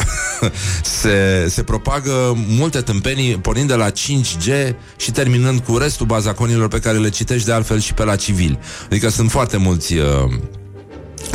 se, 1.02 1.46
se 1.50 1.64
propagă 1.64 2.38
multe 2.48 2.82
tâmpenii 2.82 3.38
pornind 3.38 3.68
de 3.68 3.76
la 3.76 3.90
5G 3.92 4.76
și 4.96 5.12
terminând 5.12 5.60
cu 5.60 5.78
restul 5.78 6.06
bazaconilor 6.06 6.68
pe 6.68 6.80
care 6.80 6.98
le 6.98 7.10
citești 7.10 7.46
de 7.46 7.54
altfel 7.54 7.80
și 7.80 7.94
pe 7.94 8.04
la 8.04 8.16
civili. 8.16 8.60
Adică 8.86 9.10
sunt 9.10 9.32
foarte 9.32 9.58
mulți 9.58 9.94
uh, 9.94 10.04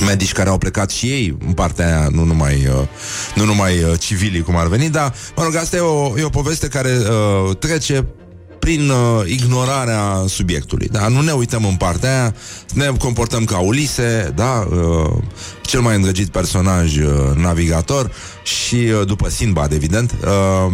medici 0.00 0.32
care 0.32 0.48
au 0.48 0.58
plecat 0.58 0.90
și 0.90 1.06
ei 1.06 1.36
în 1.46 1.52
partea 1.52 1.86
aia, 1.86 2.08
nu 2.10 2.24
numai, 2.24 2.54
uh, 2.54 2.88
nu 3.34 3.44
numai 3.44 3.82
uh, 3.82 3.98
civilii 3.98 4.42
cum 4.42 4.56
ar 4.56 4.66
veni, 4.66 4.90
dar, 4.90 5.14
mă 5.36 5.42
rog, 5.42 5.54
asta 5.56 5.76
e 5.76 5.80
o, 5.80 6.18
e 6.18 6.22
o 6.22 6.28
poveste 6.28 6.68
care 6.68 6.98
uh, 6.98 7.56
trece 7.56 8.06
prin 8.64 8.90
uh, 8.90 9.30
ignorarea 9.30 10.24
subiectului. 10.26 10.88
Da? 10.88 11.08
Nu 11.08 11.20
ne 11.20 11.32
uităm 11.32 11.64
în 11.64 11.76
partea 11.76 12.20
aia, 12.20 12.34
ne 12.72 12.86
comportăm 12.98 13.44
ca 13.44 13.58
Ulise, 13.58 14.32
da? 14.34 14.68
uh, 14.70 15.22
cel 15.62 15.80
mai 15.80 15.96
îndrăgit 15.96 16.28
personaj 16.28 16.96
uh, 16.96 17.10
navigator 17.36 18.10
și 18.42 18.74
uh, 18.74 19.06
după 19.06 19.28
Sinbad, 19.28 19.72
evident. 19.72 20.14
Uh, 20.22 20.72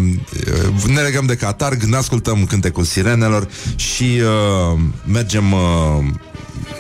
uh, 0.77 0.85
ne 0.95 1.01
legăm 1.01 1.27
de 1.27 1.35
catarg, 1.35 1.83
ne 1.83 1.97
ascultăm 1.97 2.45
cântecul 2.45 2.85
sirenelor 2.85 3.49
și 3.77 4.21
uh, 4.23 4.79
mergem... 5.05 5.53
Uh, 5.53 5.59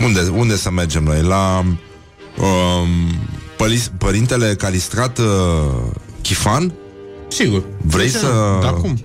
unde, 0.05 0.20
unde 0.20 0.57
să 0.57 0.70
mergem 0.70 1.03
noi? 1.03 1.22
La 1.22 1.64
um, 2.40 2.88
păli- 3.57 3.90
părintele 3.98 4.55
Calistrat 4.55 5.18
uh, 5.18 5.26
Chifan? 6.22 6.72
Sigur. 7.29 7.62
Vrei 7.83 8.07
De 8.07 8.12
ce 8.12 8.18
să- 8.18 8.26
nu? 8.26 8.61
Da, 8.62 8.70
cum? 8.70 9.05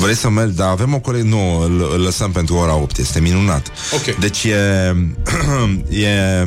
Vrei 0.00 0.14
să 0.16 0.28
mergi? 0.28 0.56
Da, 0.56 0.68
avem 0.68 0.94
o 0.94 0.98
coleg... 1.00 1.22
Nu, 1.22 1.58
îl, 1.60 1.90
îl 1.94 2.00
lăsăm 2.00 2.30
pentru 2.30 2.54
ora 2.54 2.74
8. 2.74 2.96
Este 2.98 3.20
minunat. 3.20 3.66
Ok. 3.94 4.14
Deci 4.16 4.44
e... 4.44 4.96
e... 6.06 6.46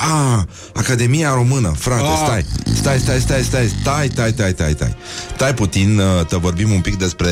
A, 0.00 0.46
Academia 0.74 1.32
Română, 1.34 1.72
frate, 1.78 2.02
Ah. 2.02 2.20
stai 2.24 2.44
Stai, 2.74 2.98
stai, 2.98 3.20
stai, 3.20 3.42
stai, 3.42 3.66
stai, 3.80 4.08
stai, 4.12 4.30
stai, 4.32 4.50
stai, 4.52 4.72
stai 4.72 4.96
Stai 5.34 5.54
puțin, 5.54 5.98
uh, 5.98 6.26
te 6.26 6.36
vorbim 6.36 6.70
un 6.70 6.80
pic 6.80 6.96
despre 6.96 7.28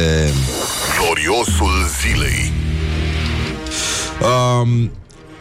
Gloriosul 0.98 1.70
zilei. 2.00 2.52
Um, 4.22 4.90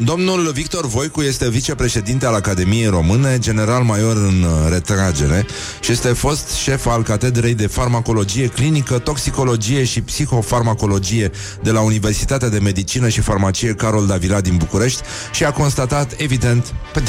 Domnul 0.04 0.52
Victor 0.52 0.88
Voicu 0.88 1.22
este 1.22 1.50
vicepreședinte 1.50 2.26
al 2.26 2.34
Academiei 2.34 2.86
Române, 2.86 3.38
general 3.40 3.84
major 3.84 4.16
în 4.16 4.44
uh, 4.44 4.70
retragere 4.70 5.46
și 5.80 5.92
este 5.92 6.08
fost 6.08 6.52
șef 6.52 6.86
al 6.86 7.04
Catedrei 7.04 7.54
de 7.54 7.68
Farmacologie 7.68 8.48
Clinică, 8.48 9.00
Toxicologie 9.00 9.84
și 9.84 10.02
Psihofarmacologie 10.02 11.32
de 11.64 11.72
la 11.72 11.82
Universitatea 11.82 12.50
de 12.50 12.60
Medicină 12.60 13.10
și 13.10 13.22
Farmacie 13.22 13.74
Carol 13.74 14.08
Davila 14.08 14.42
din 14.42 14.58
București 14.58 15.02
și 15.32 15.44
a 15.44 15.52
constatat, 15.52 16.14
evident, 16.18 16.74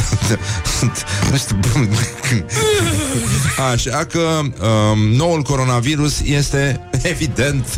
nu 1.31 1.37
știu, 1.37 1.59
Așa 3.73 4.07
că 4.11 4.19
um, 4.19 4.99
noul 4.99 5.43
coronavirus 5.43 6.21
este 6.25 6.89
evident 7.13 7.77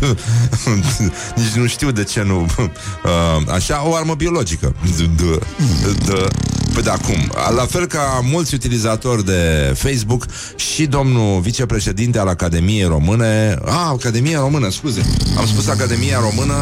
Nici 1.37 1.53
nu 1.55 1.67
știu 1.67 1.91
de 1.91 2.05
ce 2.05 2.23
nu 2.23 2.47
uh, 2.59 3.53
Așa, 3.53 3.87
o 3.87 3.95
armă 3.95 4.15
biologică 4.15 4.75
D- 5.07 5.39
d- 5.39 6.09
d- 6.09 6.29
Păi 6.75 6.83
da, 6.83 6.93
cum? 6.93 7.33
La 7.57 7.67
fel 7.67 7.87
ca 7.87 8.21
mulți 8.23 8.55
utilizatori 8.55 9.25
de 9.25 9.73
Facebook 9.79 10.25
Și 10.57 10.87
domnul 10.87 11.41
vicepreședinte 11.41 12.19
al 12.19 12.29
Academiei 12.29 12.85
Române. 12.85 13.59
Ah, 13.65 13.73
Academia 13.93 14.39
Română, 14.39 14.71
scuze. 14.71 15.03
Am 15.39 15.47
spus 15.47 15.69
Academia 15.69 16.19
Română. 16.21 16.55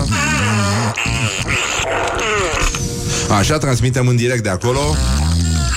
Așa, 3.38 3.58
transmitem 3.58 4.06
în 4.08 4.16
direct 4.16 4.42
de 4.42 4.48
acolo. 4.48 4.80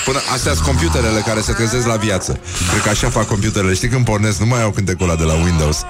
Până 0.06 0.20
astea 0.34 0.54
sunt 0.54 0.66
computerele 0.66 1.20
care 1.26 1.42
se 1.42 1.52
trezesc 1.54 1.86
la 1.88 1.96
viață. 1.96 2.40
Cred 2.70 2.82
că 2.82 2.90
așa 2.90 3.10
fac 3.10 3.28
computerele. 3.28 3.74
Știi 3.74 3.88
când 3.88 4.06
pornesc, 4.06 4.40
nu 4.40 4.46
mai 4.46 4.62
au 4.62 4.70
cântecul 4.72 5.10
ăla 5.10 5.18
de 5.18 5.24
la 5.24 5.34
Windows. 5.34 5.82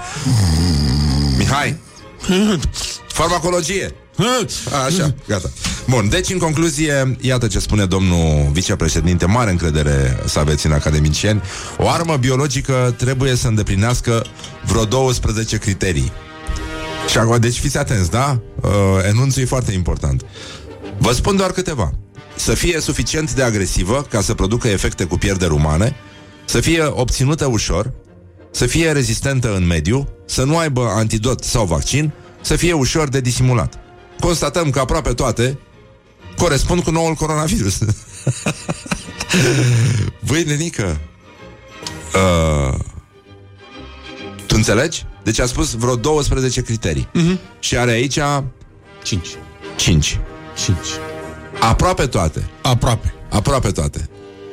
Mihai? 1.36 1.76
Farmacologie? 3.08 3.94
A, 4.72 4.84
Așa, 4.84 5.14
gata 5.28 5.50
Bun, 5.88 6.08
deci 6.08 6.30
în 6.30 6.38
concluzie 6.38 7.16
Iată 7.20 7.46
ce 7.46 7.58
spune 7.58 7.84
domnul 7.84 8.48
vicepreședinte. 8.52 9.26
Mare 9.26 9.50
încredere 9.50 10.18
să 10.24 10.38
aveți 10.38 10.66
în 10.66 10.72
academicieni. 10.72 11.42
O 11.78 11.88
armă 11.88 12.16
biologică 12.16 12.94
trebuie 12.96 13.34
să 13.34 13.48
îndeplinească 13.48 14.24
Vreo 14.64 14.84
12 14.84 15.56
criterii. 15.56 16.12
Și 17.10 17.18
acum, 17.18 17.40
deci 17.40 17.58
fiți 17.58 17.78
atenți, 17.78 18.10
da? 18.10 18.40
Uh, 18.62 18.70
enunțul 19.08 19.42
e 19.42 19.44
foarte 19.44 19.72
important. 19.72 20.24
Vă 20.98 21.12
spun 21.12 21.36
doar 21.36 21.50
câteva. 21.50 21.90
Să 22.36 22.54
fie 22.54 22.80
suficient 22.80 23.34
de 23.34 23.42
agresivă 23.42 24.06
Ca 24.10 24.20
să 24.20 24.34
producă 24.34 24.68
efecte 24.68 25.04
cu 25.04 25.18
pierderi 25.18 25.52
umane 25.52 25.94
Să 26.44 26.60
fie 26.60 26.84
obținută 26.84 27.46
ușor 27.46 27.92
Să 28.50 28.66
fie 28.66 28.92
rezistentă 28.92 29.54
în 29.54 29.66
mediu 29.66 30.08
Să 30.26 30.44
nu 30.44 30.56
aibă 30.56 30.92
antidot 30.94 31.44
sau 31.44 31.64
vaccin 31.64 32.12
Să 32.40 32.56
fie 32.56 32.72
ușor 32.72 33.08
de 33.08 33.20
disimulat. 33.20 33.78
Constatăm 34.20 34.70
că 34.70 34.78
aproape 34.78 35.12
toate 35.12 35.58
Corespund 36.36 36.82
cu 36.82 36.90
noul 36.90 37.14
coronavirus 37.14 37.78
Băi, 40.28 40.42
nenică 40.44 41.00
uh, 42.14 42.74
Tu 44.46 44.54
înțelegi? 44.56 45.04
Deci 45.22 45.40
a 45.40 45.46
spus 45.46 45.74
vreo 45.74 45.96
12 45.96 46.60
criterii 46.62 47.08
uh-huh. 47.14 47.38
Și 47.58 47.76
are 47.76 47.90
aici 47.90 48.18
5. 49.02 49.26
5 49.76 50.20
5. 50.64 50.76
Aproape 51.60 52.06
toate 52.06 52.48
Aproape. 52.62 53.14
Aproape 53.28 53.70
toate 53.70 54.08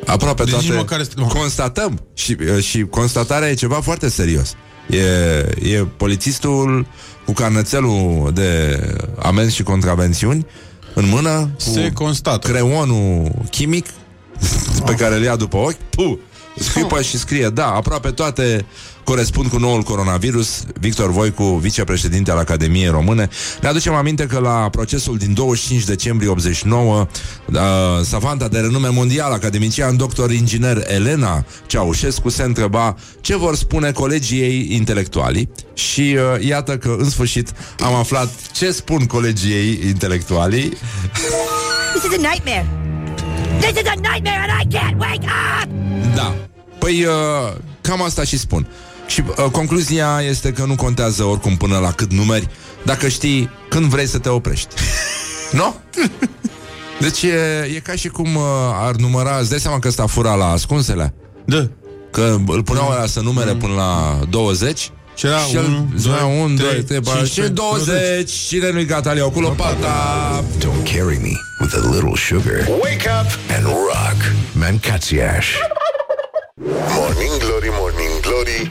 Aproape 0.06 0.44
Deci 0.44 0.52
toate 0.54 0.68
nici 0.68 0.76
măcar 0.76 1.00
este- 1.00 1.22
Constatăm 1.22 2.02
și, 2.14 2.38
și 2.62 2.84
constatarea 2.84 3.50
e 3.50 3.54
ceva 3.54 3.82
foarte 3.82 4.10
serios 4.10 4.56
E, 4.90 5.00
e 5.62 5.86
polițistul 5.98 6.86
cu 7.26 7.34
carnețelul 7.34 8.32
de 8.34 8.80
amenzi 9.20 9.56
și 9.56 9.64
contravențiuni 9.64 10.46
în 10.94 11.10
mână 11.10 11.50
cu 11.56 11.62
Se 11.70 11.92
constată. 11.94 12.48
creionul 12.48 13.32
chimic 13.50 13.86
pe 14.86 14.96
care 14.96 15.16
îl 15.16 15.24
ia 15.24 15.36
după 15.36 15.58
ochi, 15.58 15.78
pu, 15.90 16.20
scuipă 16.60 17.02
și 17.02 17.18
scrie, 17.18 17.50
da, 17.50 17.68
aproape 17.68 18.10
toate 18.10 18.66
corespund 19.04 19.50
cu 19.50 19.58
noul 19.58 19.82
coronavirus. 19.82 20.64
Victor 20.80 21.12
Voicu, 21.12 21.44
vicepreședinte 21.44 22.32
al 22.32 22.38
Academiei 22.38 22.88
Române. 22.88 23.30
Ne 23.62 23.68
aducem 23.68 23.94
aminte 23.94 24.26
că 24.26 24.40
la 24.40 24.70
procesul 24.72 25.18
din 25.18 25.34
25 25.34 25.84
decembrie 25.84 26.30
89, 26.30 27.08
uh, 27.46 27.60
savanta 28.04 28.48
de 28.48 28.60
renume 28.60 28.88
mondial, 28.88 29.32
academician 29.32 29.98
doctor 29.98 30.32
inginer 30.32 30.84
Elena 30.88 31.46
Ceaușescu 31.66 32.30
se 32.30 32.44
întreba 32.44 32.96
ce 33.22 33.36
vor 33.36 33.56
spune 33.56 33.92
colegii 33.92 34.40
ei 34.40 34.68
intelectuali 34.72 35.50
și 35.74 36.18
uh, 36.18 36.46
iată 36.46 36.78
că 36.78 36.96
în 37.00 37.10
sfârșit 37.10 37.52
am 37.80 37.94
aflat 37.94 38.30
ce 38.52 38.72
spun 38.72 39.06
colegii 39.06 39.52
ei 39.52 39.80
intelectuali 39.88 40.78
This 41.94 42.04
is 42.04 42.14
a 42.14 42.30
nightmare. 42.30 42.66
This 43.60 43.82
is 43.82 43.88
a 43.88 43.96
nightmare 43.96 44.40
and 44.50 44.52
I 44.62 44.78
can't 44.78 44.98
wake 45.00 45.26
up! 45.26 45.70
Da. 46.16 46.36
Păi, 46.80 47.04
uh, 47.04 47.54
cam 47.82 48.02
asta 48.02 48.24
și 48.24 48.38
spun. 48.38 48.68
Și 49.08 49.24
uh, 49.28 49.46
concluzia 49.52 50.22
este 50.30 50.52
că 50.52 50.64
nu 50.66 50.76
contează 50.76 51.24
oricum 51.24 51.58
până 51.58 51.78
la 51.78 51.92
cât 51.92 52.12
numeri, 52.12 52.48
dacă 52.84 53.08
știi 53.08 53.50
când 53.70 53.86
vrei 53.86 54.08
să 54.08 54.18
te 54.20 54.30
oprești. 54.30 54.76
nu? 55.60 55.76
Deci 57.00 57.22
e, 57.22 57.70
e 57.76 57.80
ca 57.80 57.94
și 57.96 58.08
cum 58.08 58.36
uh, 58.36 58.44
ar 58.74 58.96
număra, 58.96 59.38
îți 59.40 59.50
dai 59.50 59.60
seama 59.60 59.80
că 59.80 59.88
ăsta 59.88 60.06
fura 60.06 60.36
la 60.36 60.50
ascunsele? 60.50 61.14
Da. 61.46 61.68
Că 62.12 62.36
îl 62.48 62.64
puneau 62.64 62.90
ăla 62.92 63.06
să 63.06 63.20
numere 63.20 63.52
până 63.52 63.74
la 63.74 64.20
20 64.30 64.92
Și 65.16 65.26
era 65.26 65.38
el 65.54 65.64
unu, 65.64 65.90
zicea, 65.98 66.20
doi, 66.20 66.42
un, 66.42 66.56
trei, 66.56 66.72
doi, 66.72 66.84
trei, 66.84 67.00
patru, 67.00 67.26
cinci, 67.26 67.46
și 67.46 67.52
20 67.52 68.32
Cine 68.32 68.72
nu-i 68.72 68.86
gata, 68.86 69.12
Leo? 69.12 69.30
Cu 69.30 69.40
lopata 69.40 70.44
Don't 70.60 70.94
carry 70.94 71.20
me 71.22 71.36
with 71.60 71.76
a 71.76 71.90
little 71.92 72.16
sugar. 72.16 72.68
Wake 72.82 73.10
up 73.22 73.30
And 73.56 73.66
rock. 73.66 74.20
Mancațiaș. 74.54 75.48
Morning 76.96 77.43
Glory, 78.44 78.56
Morning 78.56 78.70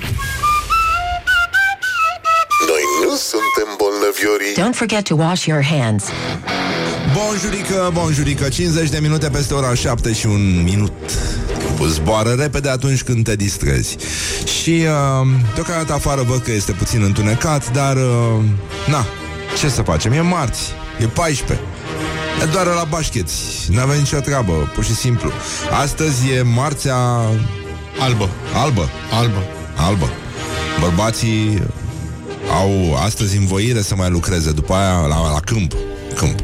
Glory 2.64 2.85
Noi 3.00 3.08
nu 3.08 3.16
suntem 3.16 3.68
bolnăviorii 3.76 4.54
Don't 4.54 4.76
forget 4.76 5.04
to 5.04 5.14
wash 5.14 5.44
your 5.44 5.62
hands. 5.64 6.04
Bonjurică, 7.14 7.90
bonjurică 7.92 8.48
50 8.48 8.88
de 8.88 8.98
minute 8.98 9.28
peste 9.28 9.54
ora 9.54 9.74
7 9.74 10.12
și 10.12 10.26
un 10.26 10.62
minut. 10.62 10.92
Timpul 11.66 11.88
zboară 11.88 12.30
repede 12.38 12.68
atunci 12.68 13.02
când 13.02 13.24
te 13.24 13.37
distrezi. 13.37 13.96
Și 14.61 14.70
uh, 14.70 15.26
deocamdată 15.54 15.92
afară 15.92 16.22
văd 16.22 16.42
că 16.42 16.52
este 16.52 16.72
puțin 16.72 17.02
întunecat 17.02 17.72
Dar, 17.72 17.96
uh, 17.96 18.44
na, 18.88 19.06
ce 19.58 19.68
să 19.68 19.82
facem? 19.82 20.12
E 20.12 20.20
marți, 20.20 20.62
e 21.00 21.06
14 21.06 21.66
E 22.42 22.44
doar 22.44 22.66
la 22.66 22.87
bașcheți. 22.88 23.35
N-avem 23.70 23.98
nicio 23.98 24.18
treabă, 24.18 24.52
pur 24.74 24.85
și 24.85 24.94
simplu. 24.94 25.30
Astăzi 25.82 26.30
e 26.30 26.42
marțea 26.42 26.96
Albă. 27.98 28.28
albă? 28.54 28.88
Albă. 29.12 29.62
Albă. 29.74 30.11
Bărbații 30.80 31.62
au 32.61 32.94
astăzi 33.04 33.37
învoire 33.37 33.82
să 33.82 33.94
mai 33.94 34.11
lucreze, 34.11 34.50
după 34.50 34.74
aia 34.74 35.06
la, 35.06 35.32
la 35.32 35.40
câmp. 35.44 35.72
Câmp. 36.16 36.38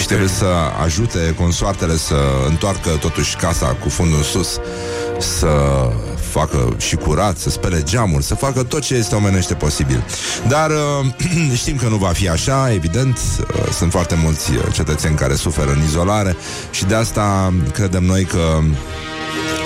Și 0.00 0.06
trebuie 0.06 0.28
să 0.28 0.46
ajute 0.82 1.34
consoartele 1.38 1.96
să 1.96 2.14
întoarcă 2.48 2.90
totuși 2.90 3.36
casa 3.36 3.66
cu 3.66 3.88
fundul 3.88 4.16
în 4.16 4.22
sus, 4.22 4.58
să 5.18 5.48
facă 6.30 6.76
și 6.78 6.96
curat, 6.96 7.36
să 7.36 7.50
spele 7.50 7.82
geamuri, 7.82 8.24
să 8.24 8.34
facă 8.34 8.62
tot 8.62 8.82
ce 8.82 8.94
este 8.94 9.14
omenește 9.14 9.54
posibil. 9.54 10.04
Dar 10.48 10.70
uh, 10.70 11.54
știm 11.60 11.76
că 11.76 11.88
nu 11.88 11.96
va 11.96 12.08
fi 12.08 12.28
așa, 12.28 12.72
evident, 12.72 13.18
uh, 13.40 13.72
sunt 13.72 13.90
foarte 13.90 14.14
mulți 14.22 14.50
uh, 14.50 14.58
cetățeni 14.72 15.16
care 15.16 15.34
suferă 15.34 15.70
în 15.70 15.82
izolare 15.84 16.36
și 16.70 16.84
de 16.84 16.94
asta 16.94 17.52
credem 17.72 18.04
noi 18.04 18.24
că 18.24 18.60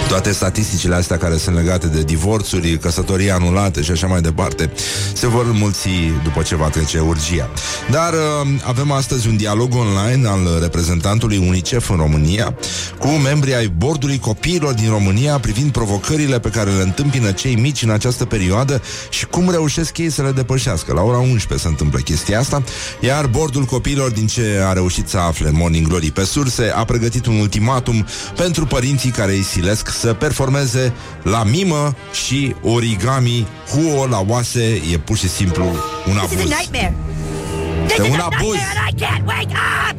toate 0.09 0.33
statisticile 0.33 0.95
astea 0.95 1.17
care 1.17 1.37
sunt 1.37 1.57
legate 1.57 1.87
de 1.87 2.03
divorțuri, 2.03 2.79
căsătorii 2.79 3.31
anulate 3.31 3.83
și 3.83 3.91
așa 3.91 4.07
mai 4.07 4.21
departe, 4.21 4.71
se 5.13 5.27
vor 5.27 5.47
înmulți 5.47 5.89
după 6.23 6.43
ce 6.43 6.57
va 6.57 6.69
trece 6.69 6.99
urgia. 6.99 7.51
Dar 7.91 8.13
uh, 8.13 8.49
avem 8.63 8.91
astăzi 8.91 9.29
un 9.29 9.37
dialog 9.37 9.75
online 9.75 10.29
al 10.29 10.59
reprezentantului 10.61 11.37
UNICEF 11.37 11.91
în 11.91 11.97
România 11.97 12.55
cu 12.99 13.09
membrii 13.09 13.55
ai 13.55 13.67
bordului 13.67 14.19
copiilor 14.19 14.73
din 14.75 14.89
România 14.91 15.39
privind 15.39 15.71
provocările 15.71 16.41
pe 16.41 16.49
care 16.49 16.71
le 16.71 16.83
întâmpină 16.83 17.33
cei 17.33 17.55
mici 17.55 17.83
în 17.83 17.91
această 17.91 18.25
perioadă 18.25 18.83
și 19.09 19.27
cum 19.27 19.51
reușesc 19.51 19.99
ei 19.99 20.11
să 20.11 20.23
le 20.23 20.31
depășească. 20.31 20.93
La 20.93 21.03
ora 21.03 21.19
11 21.19 21.67
se 21.67 21.69
întâmplă 21.69 21.99
chestia 21.99 22.39
asta, 22.39 22.63
iar 23.01 23.27
bordul 23.27 23.65
copiilor, 23.65 24.11
din 24.11 24.27
ce 24.27 24.61
a 24.67 24.73
reușit 24.73 25.09
să 25.09 25.19
afle 25.19 25.51
Morning 25.51 25.87
Glory 25.87 26.11
pe 26.11 26.25
surse, 26.25 26.73
a 26.75 26.85
pregătit 26.85 27.27
un 27.27 27.39
ultimatum 27.39 28.07
pentru 28.37 28.67
părinții 28.67 29.11
care 29.11 29.33
îi 29.33 29.43
silesc 29.43 29.89
să 29.99 30.13
performeze 30.13 30.93
la 31.23 31.45
mimă 31.45 31.95
și 32.27 32.55
origami 32.63 33.47
cu 33.71 34.07
la 34.11 34.25
oase 34.29 34.83
e 34.93 34.99
pur 34.99 35.17
și 35.17 35.29
simplu 35.29 35.65
un 35.65 36.17
This 36.17 36.33
is 36.33 36.53
a 36.53 36.57
abuz. 36.67 37.16
Nightmare. 37.87 37.95
This 37.95 37.99
Este 37.99 38.07
is 38.09 38.15
un 38.15 38.21
a 38.21 38.29
abuz. 38.33 38.55
nightmare 38.55 38.79
and 38.87 39.01
I 39.01 39.05
can't 39.05 39.25
wake 39.27 39.53
up! 39.91 39.97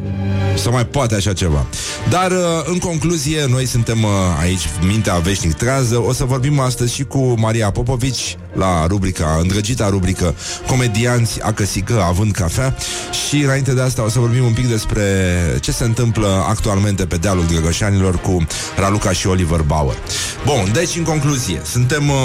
Să 0.58 0.70
mai 0.72 0.86
poate 0.86 1.16
așa 1.16 1.34
ceva. 1.34 1.66
Dar, 2.10 2.32
uh, 2.32 2.38
în 2.66 2.78
concluzie, 2.78 3.46
noi 3.50 3.66
suntem 3.66 4.04
uh, 4.04 4.10
aici, 4.40 4.62
mintea 4.82 5.14
veșnic 5.16 5.54
trează. 5.54 6.04
O 6.08 6.14
să 6.14 6.24
vorbim 6.24 6.60
astăzi 6.60 6.94
și 6.94 7.04
cu 7.04 7.34
Maria 7.38 7.72
Popovici 7.72 8.38
la 8.54 8.86
rubrica, 8.88 9.38
îndrăgita 9.42 9.90
rubrică 9.90 10.36
Comedianți 10.68 11.42
a 11.42 11.52
căsică, 11.52 12.04
având 12.08 12.32
cafea. 12.32 12.76
Și 13.28 13.36
înainte 13.36 13.74
de 13.74 13.82
asta 13.82 14.04
o 14.04 14.10
să 14.10 14.20
vorbim 14.20 14.46
un 14.46 14.54
pic 14.54 14.68
despre 14.68 15.04
ce 15.62 15.72
se 15.72 15.84
întâmplă 15.84 16.46
actualmente 16.50 17.06
pe 17.06 17.16
dealul 17.16 17.46
Drăgășanilor 17.46 18.20
cu 18.20 18.48
Raluca 18.78 19.12
și 19.12 19.28
Oliver 19.28 19.62
Bauer. 19.62 19.96
Bun, 20.46 20.70
deci, 20.74 20.96
în 20.96 21.04
concluzie, 21.04 21.62
suntem... 21.66 22.10
Uh, 22.10 22.16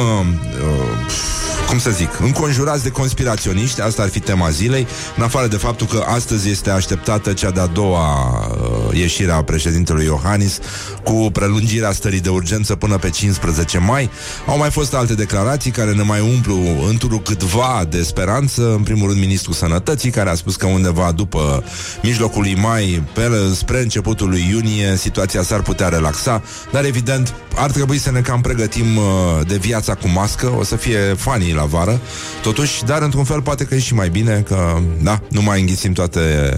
uh, 0.61 1.31
cum 1.69 1.81
să 1.81 1.91
zic, 1.91 2.09
înconjurați 2.21 2.83
de 2.83 2.89
conspiraționiști, 2.91 3.81
asta 3.81 4.03
ar 4.03 4.09
fi 4.09 4.21
tema 4.21 4.51
zilei, 4.51 4.87
în 5.17 5.23
afară 5.23 5.47
de 5.53 5.59
faptul 5.59 5.87
că 5.87 6.05
astăzi 6.07 6.51
este 6.51 6.71
așteptată 6.71 7.33
cea 7.33 7.51
de-a 7.51 7.67
doua 7.67 8.37
uh, 8.47 8.99
ieșire 8.99 9.33
a 9.33 9.43
președintelui 9.43 10.05
Iohannis 10.05 10.59
cu 11.05 11.31
prelungirea 11.33 11.93
stării 11.93 12.21
de 12.21 12.29
urgență 12.29 12.75
până 12.75 12.97
pe 12.99 13.11
15 13.11 13.79
mai. 13.79 14.11
Au 14.47 14.59
mai 14.59 14.71
fost 14.71 14.95
alte 14.95 15.15
declarații 15.15 15.71
care 15.71 15.93
ne 15.93 16.03
mai 16.03 16.21
umplu 16.21 16.59
într 16.89 17.07
câtva 17.25 17.87
de 17.89 18.03
speranță. 18.03 18.73
În 18.73 18.83
primul 18.83 19.09
rând, 19.09 19.21
ministrul 19.21 19.55
sănătății, 19.55 20.11
care 20.11 20.31
a 20.31 20.35
spus 20.35 20.57
că 20.57 20.67
undeva 20.67 21.13
după 21.13 21.65
mijlocul 22.03 22.43
lui 22.43 22.55
mai, 22.55 23.03
pe, 23.15 23.31
spre 23.55 23.81
începutul 23.81 24.29
lui 24.29 24.47
iunie, 24.51 24.97
situația 24.97 25.43
s-ar 25.43 25.61
putea 25.61 25.89
relaxa, 25.89 26.43
dar 26.71 26.85
evident 26.85 27.35
ar 27.57 27.71
trebui 27.71 27.99
să 27.99 28.11
ne 28.11 28.21
cam 28.21 28.41
pregătim 28.41 28.97
uh, 28.97 29.05
de 29.47 29.57
viața 29.57 29.95
cu 29.95 30.09
mască, 30.09 30.55
o 30.59 30.65
să 30.65 30.77
fie 30.77 30.99
fanii 30.99 31.55
la 31.55 31.65
vară, 31.65 32.01
totuși, 32.43 32.85
dar 32.85 33.03
într-un 33.03 33.25
fel 33.25 33.43
poate 33.43 33.65
că 33.65 33.75
e 33.75 33.79
și 33.79 33.95
mai 33.95 34.09
bine, 34.09 34.45
că, 34.47 34.79
da, 35.03 35.21
nu 35.29 35.42
mai 35.43 35.61
înghițim 35.61 35.93
toate, 35.93 36.57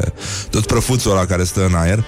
tot 0.51 0.67
prăfuțul 0.67 1.11
ăla 1.11 1.25
care 1.25 1.45
stă 1.45 1.65
în 1.65 1.75
aer, 1.75 2.05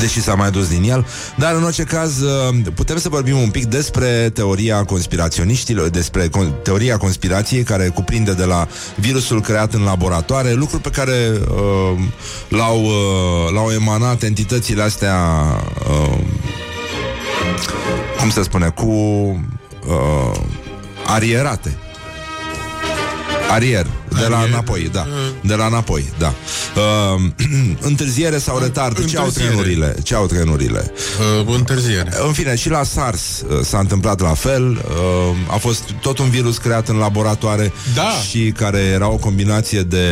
deși 0.00 0.22
s-a 0.22 0.34
mai 0.34 0.50
dus 0.50 0.68
din 0.68 0.90
el, 0.90 1.06
dar 1.36 1.54
în 1.54 1.62
orice 1.62 1.82
caz 1.82 2.20
uh, 2.20 2.56
putem 2.74 2.98
să 2.98 3.08
vorbim 3.08 3.38
un 3.38 3.50
pic 3.50 3.64
despre 3.64 4.30
teoria 4.34 4.84
conspiraționiștilor, 4.84 5.88
despre 5.88 6.28
con- 6.28 6.62
teoria 6.62 6.96
conspirației 6.96 7.62
care 7.62 7.88
cuprinde 7.88 8.32
de 8.32 8.44
la 8.44 8.68
virusul 8.96 9.40
creat 9.40 9.74
în 9.74 9.82
laboratoare, 9.82 10.52
lucruri 10.52 10.82
pe 10.82 10.90
care 10.90 11.32
uh, 11.40 11.98
l-au, 12.48 12.82
uh, 12.84 13.52
l-au 13.52 13.70
emanat 13.70 14.22
entitățile 14.22 14.82
astea 14.82 15.16
uh, 15.90 16.18
cum 18.18 18.30
se 18.30 18.42
spune, 18.42 18.68
cu 18.68 18.84
uh, 18.84 20.40
arierate. 21.06 21.78
Arier, 23.50 23.86
de 24.08 24.26
la 24.28 24.36
Arier. 24.36 24.52
înapoi, 24.52 24.88
da. 24.92 25.06
De 25.40 25.54
la 25.54 25.66
înapoi, 25.66 26.04
da. 26.18 26.34
Uh, 27.14 27.20
întârziere 27.80 28.38
sau 28.38 28.58
retard, 28.58 29.04
ce 29.04 29.16
au 29.18 29.24
Întârziere. 29.24 29.54
trenurile? 29.54 29.96
Ce 30.02 30.14
au 30.14 30.26
trenurile? 30.26 30.92
Uh, 31.46 31.54
întârziere. 31.56 32.10
În 32.26 32.32
fine, 32.32 32.56
și 32.56 32.68
la 32.68 32.82
SARS 32.82 33.40
uh, 33.48 33.58
s-a 33.62 33.78
întâmplat 33.78 34.20
la 34.20 34.34
fel. 34.34 34.70
Uh, 34.70 35.54
a 35.54 35.56
fost 35.56 35.82
tot 36.00 36.18
un 36.18 36.28
virus 36.30 36.58
creat 36.58 36.88
în 36.88 36.96
laboratoare 36.96 37.72
Da. 37.94 38.10
și 38.28 38.52
care 38.56 38.78
era 38.78 39.08
o 39.08 39.16
combinație 39.16 39.80
de 39.80 40.06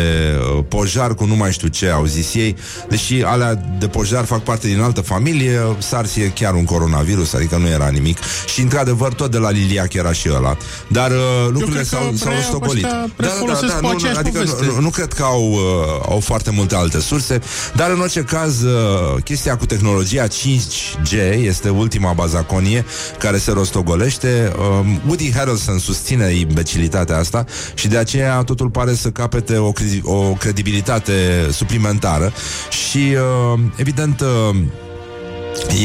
uh, 0.56 0.64
pojar 0.68 1.14
cu 1.14 1.24
nu 1.24 1.34
mai 1.36 1.52
știu 1.52 1.68
ce 1.68 1.88
au 1.88 2.04
zis 2.04 2.34
ei. 2.34 2.56
Deși 2.88 3.22
alea 3.22 3.54
de 3.78 3.86
pojar 3.88 4.24
fac 4.24 4.42
parte 4.42 4.66
din 4.66 4.80
altă 4.80 5.00
familie, 5.00 5.60
SARS 5.78 6.16
e 6.16 6.20
chiar 6.34 6.54
un 6.54 6.64
coronavirus, 6.64 7.32
adică 7.32 7.56
nu 7.56 7.66
era 7.66 7.88
nimic. 7.88 8.18
Și 8.54 8.60
într-adevăr 8.60 9.12
tot 9.14 9.30
de 9.30 9.38
la 9.38 9.50
Liliac 9.50 9.92
era 9.92 10.12
și 10.12 10.28
ăla. 10.32 10.56
Dar 10.88 11.10
uh, 11.10 11.16
lucrurile 11.50 11.76
cred 11.76 11.88
că 11.88 11.94
s-au, 11.96 12.12
s-au 12.14 12.26
prea- 12.28 12.36
rostogolit. 12.36 12.84
ăștia 12.84 13.10
prea 13.16 13.28
folosesc 13.28 13.80
nu, 13.84 13.90
pe 13.90 13.94
nu, 13.94 13.98
aceeași 13.98 14.18
adică 14.18 14.38
poveste. 14.38 14.64
nu, 14.64 14.80
nu 14.80 14.90
cred 14.90 15.12
că 15.12 15.22
au, 15.22 15.50
uh, 15.50 15.60
au 16.08 16.20
foarte 16.20 16.50
multe 16.50 16.74
alte 16.74 17.00
surse, 17.00 17.40
dar 17.74 17.90
în 17.90 18.00
orice 18.00 18.20
caz 18.20 18.62
uh, 18.62 19.22
chestia 19.24 19.56
cu 19.56 19.66
tehnologia 19.66 20.26
5G 20.26 21.12
este 21.40 21.68
ultima 21.68 22.12
bazaconie 22.12 22.84
care 23.18 23.38
se 23.38 23.50
rostogolește. 23.52 24.52
Uh, 24.58 24.86
Woody 25.06 25.32
Harrelson 25.32 25.78
susține 25.78 26.30
imbecilitatea 26.30 27.18
asta 27.18 27.44
și 27.74 27.88
de 27.88 27.96
aceea 27.96 28.42
totul 28.42 28.70
pare 28.70 28.94
să 28.94 29.10
capete 29.10 29.56
o, 29.56 29.72
credi- 29.72 30.02
o 30.02 30.32
credibilitate 30.32 31.12
suplimentară 31.52 32.32
și 32.70 32.98
uh, 32.98 33.60
evident 33.76 34.20
uh, 34.20 34.56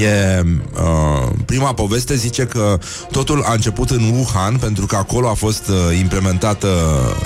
E 0.02 0.44
uh, 0.74 1.30
prima 1.46 1.74
poveste 1.74 2.16
zice 2.16 2.46
că 2.46 2.78
totul 3.12 3.44
a 3.46 3.54
început 3.54 3.90
în 3.90 4.04
Wuhan 4.14 4.56
pentru 4.58 4.86
că 4.86 4.96
acolo 4.96 5.30
a 5.30 5.34
fost 5.34 5.68
uh, 5.68 5.98
implementată 6.00 6.68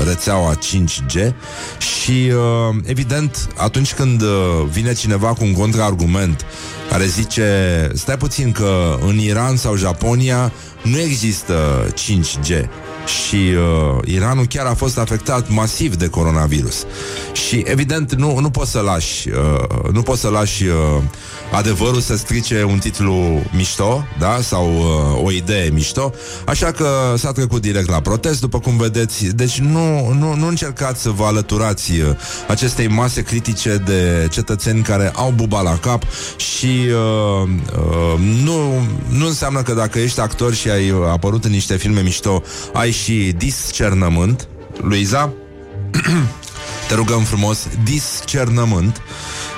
rețeaua 0.07 0.57
5G 0.57 1.33
și 1.77 2.31
uh, 2.31 2.75
evident 2.85 3.47
atunci 3.57 3.93
când 3.93 4.21
uh, 4.21 4.27
vine 4.71 4.93
cineva 4.93 5.27
cu 5.27 5.43
un 5.43 5.53
contraargument 5.53 6.45
care 6.89 7.05
zice 7.05 7.47
stai 7.93 8.17
puțin 8.17 8.51
că 8.51 8.97
în 9.07 9.19
Iran 9.19 9.55
sau 9.55 9.75
Japonia 9.75 10.51
nu 10.83 10.99
există 10.99 11.87
5G 11.93 12.67
și 13.05 13.35
uh, 13.35 13.97
Iranul 14.05 14.45
chiar 14.45 14.65
a 14.65 14.73
fost 14.73 14.97
afectat 14.97 15.49
masiv 15.49 15.95
de 15.95 16.07
coronavirus. 16.07 16.85
Și 17.33 17.63
evident 17.65 18.13
nu, 18.13 18.39
nu 18.39 18.49
poți 18.49 18.71
să 18.71 18.79
lași 18.79 19.29
uh, 19.29 19.91
nu 19.91 20.01
poți 20.01 20.21
să 20.21 20.29
lași 20.29 20.63
uh, 20.63 20.73
adevărul 21.51 21.99
să 21.99 22.15
strice 22.15 22.63
un 22.63 22.77
titlu 22.77 23.41
mișto, 23.51 24.05
da, 24.19 24.39
sau 24.41 24.73
uh, 24.73 25.25
o 25.25 25.31
idee 25.31 25.69
mișto, 25.69 26.13
așa 26.45 26.71
că 26.71 26.87
s-a 27.17 27.31
trecut 27.31 27.61
direct 27.61 27.89
la 27.89 28.01
protest, 28.01 28.39
după 28.39 28.59
cum 28.59 28.77
vedeți. 28.77 29.25
Deci 29.25 29.59
nu, 29.59 30.13
nu, 30.13 30.35
nu 30.35 30.47
încercați 30.47 31.01
să 31.01 31.09
vă 31.09 31.25
alăturați 31.25 31.91
uh, 31.91 32.07
acestei 32.47 32.87
mase 32.87 33.21
critice 33.21 33.81
de 33.85 34.27
cetățeni 34.31 34.81
care 34.81 35.11
au 35.15 35.31
buba 35.35 35.61
la 35.61 35.77
cap 35.77 36.03
și 36.37 36.65
uh, 36.65 37.49
uh, 37.77 38.19
nu, 38.43 38.87
nu 39.09 39.25
înseamnă 39.25 39.61
că 39.61 39.73
dacă 39.73 39.99
ești 39.99 40.19
actor 40.19 40.53
și 40.53 40.69
ai 40.73 40.93
apărut 41.11 41.45
în 41.45 41.51
niște 41.51 41.75
filme 41.75 42.01
mișto, 42.01 42.43
ai 42.73 42.91
și 42.91 43.33
discernământ. 43.37 44.47
Luiza, 44.81 45.33
te 46.87 46.95
rugăm 46.95 47.23
frumos, 47.23 47.67
discernământ. 47.83 49.01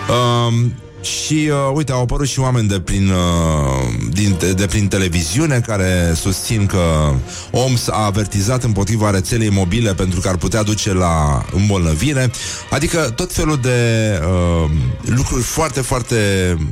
Uh, 0.09 0.65
și 1.05 1.49
uh, 1.51 1.71
uite, 1.73 1.91
au 1.91 2.01
apărut 2.01 2.27
și 2.27 2.39
oameni 2.39 2.67
de 2.67 2.79
prin, 2.79 3.09
uh, 3.09 3.93
din, 4.09 4.35
de, 4.39 4.53
de 4.53 4.65
prin 4.65 4.87
televiziune 4.87 5.59
care 5.59 6.13
susțin 6.15 6.65
că 6.65 7.13
OMS 7.51 7.87
a 7.87 8.05
avertizat 8.05 8.63
împotriva 8.63 9.09
rețelei 9.09 9.49
mobile 9.49 9.93
pentru 9.93 10.19
că 10.19 10.27
ar 10.27 10.35
putea 10.35 10.63
duce 10.63 10.93
la 10.93 11.45
îmbolnăvire. 11.53 12.31
Adică 12.69 12.99
tot 13.15 13.33
felul 13.33 13.59
de 13.61 13.79
uh, 14.21 14.69
lucruri 15.03 15.43
foarte, 15.43 15.81
foarte 15.81 16.15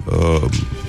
uh, 0.05 0.41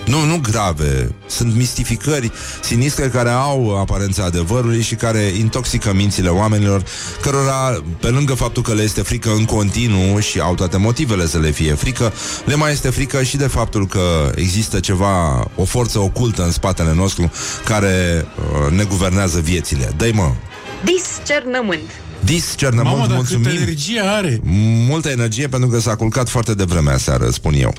nu, 0.07 0.25
nu 0.25 0.38
grave. 0.43 1.14
Sunt 1.27 1.55
mistificări 1.55 2.33
sinistre 2.62 3.09
care 3.09 3.31
au 3.31 3.79
aparența 3.81 4.25
adevărului 4.25 4.83
și 4.83 4.95
care 4.95 5.21
intoxică 5.21 5.93
mințile 5.93 6.29
oamenilor, 6.29 6.83
cărora, 7.21 7.83
pe 8.01 8.09
lângă 8.09 8.35
faptul 8.35 8.62
că 8.62 8.75
le 8.75 8.83
este 8.83 9.03
frică 9.03 9.31
în 9.31 9.45
continuu 9.45 10.19
și 10.19 10.40
au 10.40 10.55
toate 10.55 10.77
motivele 10.77 11.27
să 11.27 11.38
le 11.38 11.51
fie 11.51 11.75
frică, 11.75 12.12
le 12.45 12.55
mai 12.55 12.73
este 12.73 12.90
frică 12.90 13.23
și 13.23 13.37
de 13.37 13.47
faptul 13.47 13.87
că 13.87 14.33
există 14.35 14.81
ceva, 14.81 15.47
o 15.57 15.64
forță 15.64 15.99
ocultă 15.99 16.45
în 16.45 16.51
spatele 16.51 16.95
nostru 16.95 17.31
care 17.64 18.27
uh, 18.67 18.73
ne 18.73 18.85
guvernează 18.85 19.40
viețile. 19.40 19.90
Dă-i 19.97 20.12
mă! 20.12 20.33
Discernământ. 20.85 21.90
Discernământ, 22.25 22.97
Mamă, 22.97 23.07
dar 23.07 23.19
câtă 23.19 23.37
mulțumim! 23.37 23.62
energie 23.62 24.01
are. 24.05 24.40
Multă 24.88 25.09
energie 25.09 25.49
pentru 25.49 25.69
că 25.69 25.81
s-a 25.81 25.97
culcat 25.97 26.29
foarte 26.29 26.55
devreme 26.55 26.90
aseară, 26.90 27.31
spun 27.31 27.55
eu. 27.55 27.75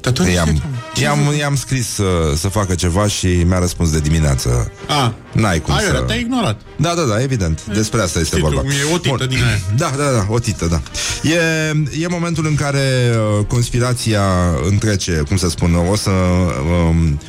Dar 0.00 0.12
tu 0.12 0.22
I-am, 0.22 0.62
i-am, 1.00 1.34
i-am 1.38 1.56
scris 1.56 1.88
să, 1.88 2.32
să 2.36 2.48
facă 2.48 2.74
ceva 2.74 3.06
și 3.06 3.26
mi-a 3.26 3.58
răspuns 3.58 3.90
de 3.90 3.98
dimineață. 3.98 4.72
A, 4.88 5.14
N-ai 5.32 5.60
cum 5.60 5.74
ai, 5.74 5.80
să... 5.82 6.04
te-ai 6.06 6.20
ignorat. 6.20 6.60
Da, 6.76 6.94
da, 6.94 7.02
da, 7.02 7.22
evident. 7.22 7.64
Despre 7.64 8.00
asta 8.02 8.18
este 8.18 8.36
Știi 8.36 8.48
tu, 8.48 8.54
vorba. 8.54 8.70
e 8.70 8.94
o 8.94 8.98
tită 8.98 9.16
Bun. 9.18 9.28
din 9.28 9.44
aia. 9.44 9.58
Da, 9.76 9.92
da, 9.96 10.10
da, 10.10 10.26
o 10.28 10.38
tită, 10.38 10.66
da. 10.66 10.80
E, 11.30 11.40
e 12.02 12.06
momentul 12.08 12.46
în 12.46 12.54
care 12.54 13.12
uh, 13.38 13.44
conspirația 13.46 14.22
întrece, 14.68 15.22
cum 15.28 15.36
să 15.36 15.48
spun, 15.48 15.74
o 15.90 15.96
să... 15.96 16.10
Um, 16.88 17.20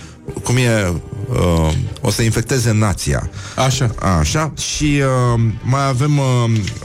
cum 0.43 0.55
e... 0.57 0.93
Uh, 1.27 1.69
o 2.01 2.11
să 2.11 2.21
infecteze 2.21 2.71
nația. 2.71 3.29
Așa. 3.55 3.91
Așa, 4.19 4.53
și 4.57 5.01
uh, 5.35 5.41
mai 5.61 5.87
avem 5.87 6.17
uh, 6.17 6.25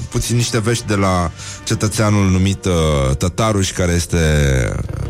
puțin 0.08 0.36
niște 0.36 0.60
vești 0.60 0.86
de 0.86 0.94
la 0.94 1.30
cetățeanul 1.64 2.30
numit 2.30 2.64
uh, 2.64 3.16
Tătaruș, 3.16 3.72
care 3.72 3.92
este 3.92 4.18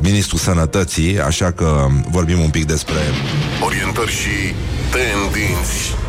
ministrul 0.01 0.39
sănătății, 0.39 1.21
așa 1.21 1.51
că 1.51 1.87
vorbim 2.11 2.41
un 2.41 2.51
pic 2.51 2.67
despre 2.67 2.99
Orientări 3.65 4.11
și 4.11 4.55
tendinți. 4.91 6.02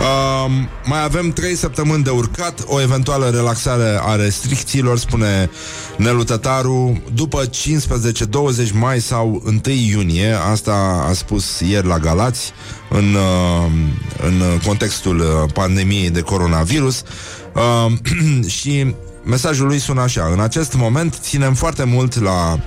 Uh, 0.00 0.52
mai 0.84 1.04
avem 1.04 1.30
3 1.30 1.54
săptămâni 1.54 2.04
de 2.04 2.10
urcat, 2.10 2.64
o 2.66 2.80
eventuală 2.80 3.30
relaxare 3.30 3.98
a 4.02 4.14
restricțiilor, 4.14 4.98
spune 4.98 5.50
Nelu 5.96 6.24
Tătaru, 6.24 7.02
după 7.14 7.42
15-20 7.46 8.72
mai 8.72 9.00
sau 9.00 9.42
1 9.44 9.60
iunie, 9.90 10.32
asta 10.50 11.06
a 11.08 11.12
spus 11.12 11.60
ieri 11.60 11.86
la 11.86 11.98
Galați, 11.98 12.52
în, 12.88 13.14
uh, 13.14 13.70
în 14.22 14.42
contextul 14.66 15.18
uh, 15.18 15.52
pandemiei 15.52 16.10
de 16.10 16.20
coronavirus. 16.20 17.02
Uh, 17.54 17.92
și 18.58 18.94
mesajul 19.24 19.66
lui 19.66 19.78
sună 19.78 20.00
așa 20.00 20.30
În 20.32 20.40
acest 20.40 20.74
moment 20.74 21.18
ținem 21.20 21.54
foarte 21.54 21.84
mult 21.84 22.20
la 22.20 22.58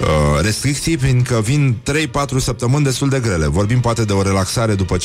uh, 0.00 0.42
restricții 0.42 0.96
Fiindcă 0.96 1.40
vin 1.40 1.76
3-4 1.82 2.36
săptămâni 2.36 2.84
destul 2.84 3.08
de 3.08 3.20
grele. 3.20 3.46
Vorbim 3.46 3.80
poate 3.80 4.04
de 4.04 4.12
o 4.12 4.22
relaxare 4.22 4.74
după 4.74 4.96
15-20 4.96 5.00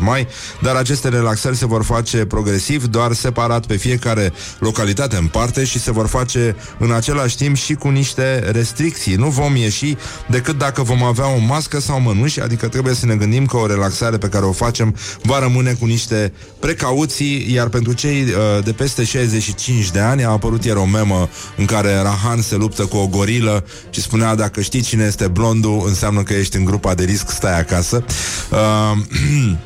mai 0.00 0.26
Dar 0.62 0.74
aceste 0.74 1.08
relaxări 1.08 1.56
se 1.56 1.66
vor 1.66 1.84
face 1.84 2.24
progresiv 2.24 2.84
Doar 2.84 3.12
separat 3.12 3.66
pe 3.66 3.76
fiecare 3.76 4.32
localitate 4.58 5.16
în 5.16 5.26
parte 5.26 5.64
Și 5.64 5.78
se 5.78 5.92
vor 5.92 6.06
face 6.06 6.56
în 6.78 6.92
același 6.92 7.36
timp 7.36 7.56
și 7.56 7.74
cu 7.74 7.88
niște 7.88 8.50
restricții. 8.50 9.14
Nu 9.14 9.28
vom 9.28 9.56
ieși 9.56 9.96
decât 10.26 10.58
dacă 10.58 10.82
vom 10.82 11.02
avea 11.02 11.26
o 11.26 11.38
mască 11.38 11.80
sau 11.80 12.00
mănuși 12.00 12.40
Adică 12.40 12.68
trebuie 12.68 12.94
să 12.94 13.06
ne 13.06 13.14
gândim 13.14 13.46
că 13.46 13.56
o 13.56 13.66
relaxare 13.66 14.18
pe 14.18 14.28
care 14.28 14.44
o 14.44 14.52
facem 14.52 14.96
Va 15.22 15.38
rămâne 15.38 15.72
cu 15.72 15.86
niște 15.86 16.32
precauții 16.58 17.52
Iar 17.52 17.68
pentru 17.68 17.92
cei 17.92 18.22
uh, 18.22 18.64
de 18.64 18.72
peste 18.72 19.04
65 19.04 19.90
de 19.90 19.98
ani 19.98 20.24
A 20.24 20.30
apărut 20.30 20.64
ieri 20.64 20.78
o 20.78 20.84
memă 20.84 21.28
în 21.56 21.64
care 21.64 21.96
Rahan 22.02 22.40
se 22.40 22.56
luptă 22.56 22.84
cu 22.84 22.96
o 22.96 23.06
gorilă 23.06 23.64
Și 23.90 24.00
spunea 24.00 24.34
dacă 24.34 24.60
știi 24.60 24.80
cine 24.80 25.04
este 25.04 25.28
blondul 25.28 25.82
Înseamnă 25.86 26.22
că 26.22 26.32
ești 26.34 26.56
în 26.56 26.64
grupa 26.64 26.94
de 26.94 27.04
risc, 27.04 27.30
stai 27.30 27.58
acasă. 27.58 28.04
Uh, 28.50 28.98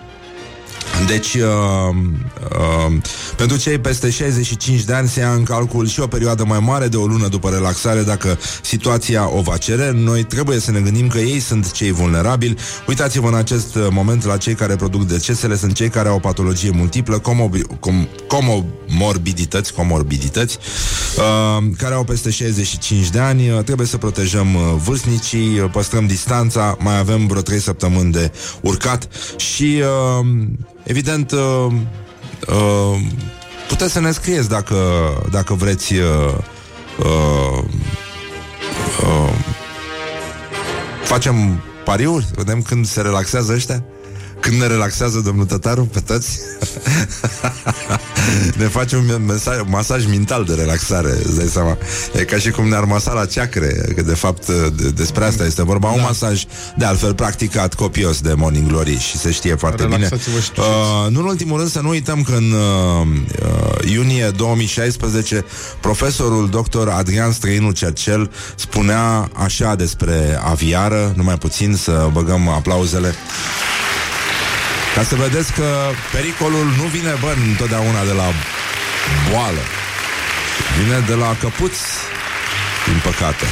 Deci, 1.07 1.35
uh, 1.35 1.43
uh, 2.59 2.93
pentru 3.37 3.57
cei 3.57 3.79
peste 3.79 4.11
65 4.11 4.83
de 4.83 4.93
ani 4.93 5.09
se 5.09 5.21
ia 5.21 5.33
în 5.33 5.43
calcul 5.43 5.87
și 5.87 6.01
o 6.01 6.07
perioadă 6.07 6.45
mai 6.45 6.61
mare 6.61 6.89
de 6.89 6.97
o 6.97 7.07
lună 7.07 7.29
după 7.29 7.49
relaxare 7.49 8.03
dacă 8.03 8.39
situația 8.63 9.29
o 9.37 9.41
va 9.41 9.57
cere. 9.57 9.91
Noi 9.91 10.23
trebuie 10.23 10.59
să 10.59 10.71
ne 10.71 10.81
gândim 10.81 11.09
că 11.09 11.19
ei 11.19 11.41
sunt 11.41 11.73
cei 11.73 11.91
vulnerabili. 11.91 12.57
Uitați-vă 12.87 13.29
în 13.29 13.35
acest 13.35 13.75
uh, 13.75 13.87
moment 13.91 14.25
la 14.25 14.37
cei 14.37 14.55
care 14.55 14.77
produc 14.77 15.07
decesele, 15.07 15.57
sunt 15.57 15.73
cei 15.75 15.89
care 15.89 16.09
au 16.09 16.17
o 16.17 16.19
patologie 16.19 16.71
multiplă, 16.71 17.21
comobi- 17.21 17.77
com- 17.77 18.09
comorbidități, 18.27 19.73
comorbidități, 19.73 20.59
uh, 21.17 21.65
care 21.79 21.95
au 21.95 22.05
peste 22.05 22.31
65 22.31 23.11
de 23.11 23.19
ani. 23.19 23.51
Uh, 23.51 23.63
trebuie 23.65 23.87
să 23.87 23.97
protejăm 23.97 24.55
uh, 24.55 24.61
vârstnicii, 24.85 25.59
uh, 25.59 25.71
păstrăm 25.73 26.07
distanța, 26.07 26.77
mai 26.79 26.99
avem 26.99 27.27
vreo 27.27 27.43
3 27.43 27.59
săptămâni 27.61 28.13
de 28.13 28.33
urcat 28.61 29.09
și 29.37 29.83
uh, 30.21 30.27
Evident, 30.83 31.31
uh, 31.31 31.67
uh, 32.49 33.01
puteți 33.69 33.93
să 33.93 34.01
ne 34.01 34.11
scrieți 34.11 34.49
dacă, 34.49 34.77
dacă 35.31 35.55
vreți 35.55 35.95
uh, 35.95 36.35
uh, 36.99 37.65
uh, 39.03 39.33
facem 41.05 41.63
pariuri, 41.85 42.27
vedem 42.35 42.63
când 42.63 42.87
se 42.87 43.01
relaxează 43.01 43.53
ăștia. 43.53 43.85
Când 44.43 44.61
ne 44.61 44.67
relaxează 44.67 45.19
domnul 45.19 45.45
Tătaru 45.45 45.85
pe 45.85 46.01
toți 46.01 46.39
Ne 48.59 48.65
face 48.65 48.97
un 48.97 49.25
mesaj, 49.27 49.57
masaj 49.67 50.07
mental 50.07 50.45
de 50.45 50.55
relaxare 50.55 51.11
Îți 51.25 51.37
dai 51.37 51.47
seama 51.47 51.79
E 52.15 52.25
ca 52.25 52.37
și 52.37 52.51
cum 52.51 52.69
ne-ar 52.69 52.85
masa 52.85 53.13
la 53.13 53.27
ceacre 53.27 53.93
Că 53.95 54.03
de 54.03 54.15
fapt 54.15 54.47
de, 54.47 54.91
despre 54.91 55.25
asta 55.25 55.45
este 55.45 55.63
vorba 55.63 55.89
da. 55.89 55.95
Un 55.95 56.01
masaj 56.01 56.43
de 56.77 56.85
altfel 56.85 57.15
practicat 57.15 57.75
copios 57.75 58.21
de 58.21 58.33
Morning 58.37 58.67
Glory 58.67 58.99
Și 58.99 59.17
se 59.17 59.31
știe 59.31 59.55
foarte 59.55 59.85
bine 59.85 59.97
Relaxați-vă 59.97 60.39
și 60.39 60.51
uh, 60.57 61.11
Nu 61.11 61.21
în 61.21 61.27
ultimul 61.27 61.59
rând 61.59 61.71
să 61.71 61.81
nu 61.81 61.89
uităm 61.89 62.23
că 62.23 62.33
în 62.33 62.53
uh, 62.53 63.07
uh, 63.43 63.91
iunie 63.91 64.31
2016 64.37 65.45
Profesorul 65.81 66.49
dr. 66.49 66.89
Adrian 66.89 67.33
Străinu 67.33 67.71
Cercel 67.71 68.31
Spunea 68.55 69.31
așa 69.33 69.75
despre 69.75 70.41
aviară 70.45 71.13
Numai 71.17 71.39
puțin 71.39 71.77
să 71.77 72.09
băgăm 72.13 72.49
aplauzele 72.49 73.15
ca 74.95 75.03
să 75.03 75.15
vedeți 75.15 75.53
că 75.53 75.67
pericolul 76.13 76.65
nu 76.65 76.85
vine, 76.95 77.13
bă, 77.21 77.35
întotdeauna 77.51 78.05
de 78.05 78.13
la 78.13 78.29
boală. 79.31 79.63
Vine 80.79 81.05
de 81.07 81.15
la 81.15 81.37
căpuți, 81.41 81.83
din 82.87 83.01
păcate. 83.05 83.47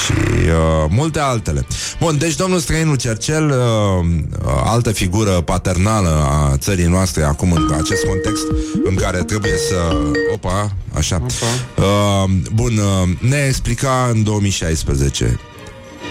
Și 0.00 0.12
uh, 0.12 0.86
multe 0.88 1.18
altele. 1.18 1.66
Bun, 2.00 2.18
deci 2.18 2.34
domnul 2.34 2.58
Străinu 2.58 2.94
Cercel, 2.94 3.48
uh, 3.48 4.06
uh, 4.44 4.62
altă 4.64 4.92
figură 4.92 5.30
paternală 5.30 6.26
a 6.30 6.56
țării 6.56 6.84
noastre 6.84 7.22
acum 7.22 7.52
în 7.52 7.72
acest 7.80 8.04
context 8.04 8.44
în 8.84 8.94
care 8.94 9.18
trebuie 9.22 9.56
să... 9.68 9.96
Opa, 10.34 10.72
așa. 10.94 11.22
Uh, 11.76 12.30
bun, 12.54 12.78
uh, 12.78 13.28
ne 13.30 13.44
explica 13.48 14.08
în 14.12 14.22
2016 14.22 15.40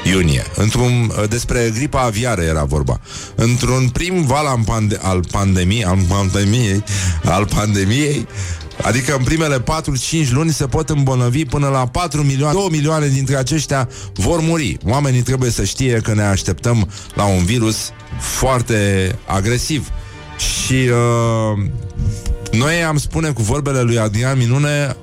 iunie. 0.06 0.44
Într-un, 0.56 1.12
uh, 1.20 1.30
despre 1.30 1.72
gripa 1.76 2.02
aviară 2.02 2.42
era 2.42 2.64
vorba. 2.64 3.00
Într-un 3.36 3.90
prim 3.90 4.26
val 4.26 4.46
al, 4.46 4.60
pande- 4.66 5.00
al 5.02 5.20
pandemiei, 5.32 5.84
al 5.84 6.00
pandemiei, 6.08 6.84
al 7.24 7.46
pandemiei, 7.46 8.28
Adică 8.82 9.16
în 9.18 9.24
primele 9.24 9.60
4-5 9.60 9.64
luni 10.32 10.52
se 10.52 10.66
pot 10.66 10.90
îmbolnăvi 10.90 11.46
până 11.46 11.68
la 11.68 11.88
4 11.88 12.22
milioane, 12.22 12.54
2 12.54 12.68
milioane 12.72 13.08
dintre 13.08 13.36
aceștia 13.36 13.90
vor 14.14 14.40
muri. 14.40 14.78
Oamenii 14.86 15.22
trebuie 15.22 15.50
să 15.50 15.64
știe 15.64 16.00
că 16.04 16.14
ne 16.14 16.24
așteptăm 16.24 16.90
la 17.14 17.26
un 17.26 17.44
virus 17.44 17.92
foarte 18.20 19.12
agresiv. 19.26 19.90
Și 20.38 20.74
uh, 20.74 21.66
noi 22.52 22.84
am 22.84 22.98
spune 22.98 23.30
cu 23.30 23.42
vorbele 23.42 23.82
lui 23.82 24.00
Adrian 24.00 24.38
Minune 24.38 24.96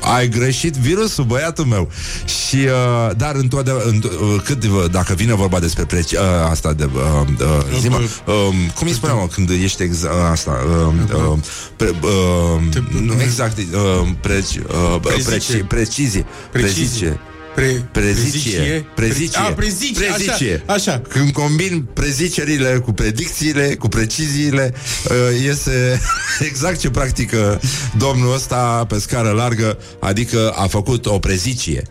ai 0.00 0.28
greșit 0.28 0.74
virusul, 0.74 1.24
băiatul 1.24 1.64
meu. 1.64 1.90
Și, 2.24 2.56
uh, 2.56 3.16
dar 3.16 3.34
întotdeauna, 3.34 3.82
înt, 3.86 4.04
uh, 4.04 4.10
cât, 4.44 4.64
uh, 4.64 4.84
dacă 4.90 5.14
vine 5.14 5.34
vorba 5.34 5.58
despre 5.58 5.84
preci, 5.84 6.12
uh, 6.12 6.18
asta 6.50 6.72
de, 6.72 6.88
uh, 6.94 7.00
uh, 7.40 7.78
zi, 7.80 7.88
mă, 7.88 7.96
uh, 8.26 8.34
cum 8.74 8.86
îi 8.86 8.92
spuneam, 8.92 9.18
mă, 9.18 9.26
când 9.26 9.50
ești 9.50 9.82
exa, 9.82 10.08
uh, 10.08 10.30
asta, 10.30 10.64
uh, 10.86 11.16
uh, 11.16 11.38
pre, 11.76 11.88
uh, 11.88 13.02
nu, 13.02 13.22
exact, 13.22 13.58
uh, 13.58 14.08
preci, 14.20 14.56
uh, 14.56 15.00
preci, 15.02 15.22
Prezice. 15.22 15.64
precizie, 15.64 16.26
precizie. 16.52 17.20
Pre, 17.54 17.84
Prezicie, 17.92 18.86
prezicie, 18.94 19.38
A, 19.38 19.52
prezicie, 19.52 20.06
prezicie. 20.06 20.62
Așa, 20.66 20.72
așa. 20.92 21.02
Când 21.08 21.30
combin 21.32 21.86
prezicerile 21.92 22.78
cu 22.84 22.92
predicțiile, 22.92 23.74
cu 23.74 23.88
preciziile, 23.88 24.74
uh, 25.04 25.40
iese 25.42 26.00
exact 26.48 26.78
ce 26.78 26.90
practică 26.90 27.60
domnul 27.98 28.34
ăsta 28.34 28.84
pe 28.88 28.98
scară 28.98 29.30
largă, 29.30 29.78
adică 30.00 30.54
a 30.56 30.66
făcut 30.66 31.06
o 31.06 31.18
prezicie. 31.18 31.82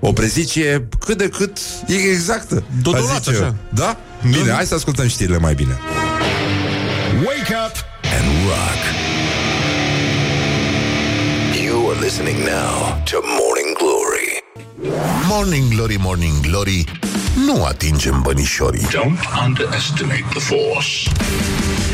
O 0.00 0.12
prezicie 0.12 0.88
cât 1.00 1.18
de 1.18 1.28
cât 1.28 1.58
e 1.86 1.94
exactă. 1.94 2.64
Dodonat, 2.82 3.10
aș 3.10 3.16
zice 3.16 3.30
eu. 3.36 3.40
așa. 3.42 3.54
Da? 3.74 4.00
Bine, 4.30 4.50
hai 4.52 4.66
să 4.66 4.74
ascultăm 4.74 5.08
știrile 5.08 5.38
mai 5.38 5.54
bine. 5.54 5.78
Wake 7.24 7.54
up 7.66 7.74
and 8.18 8.26
rock. 8.46 8.80
You 11.64 11.90
are 11.90 11.98
listening 12.00 12.38
now 12.38 13.02
to 13.10 13.16
Morning 13.22 13.48
Glory. 13.48 13.57
Morning 15.28 15.68
Glory, 15.74 15.96
Morning 16.00 16.40
Glory. 16.40 16.84
Nu 17.46 17.64
atingem 17.64 18.20
bănișorii. 18.22 18.86
Don't 18.86 19.44
underestimate 19.46 20.24
the 20.30 20.38
force. 20.38 21.10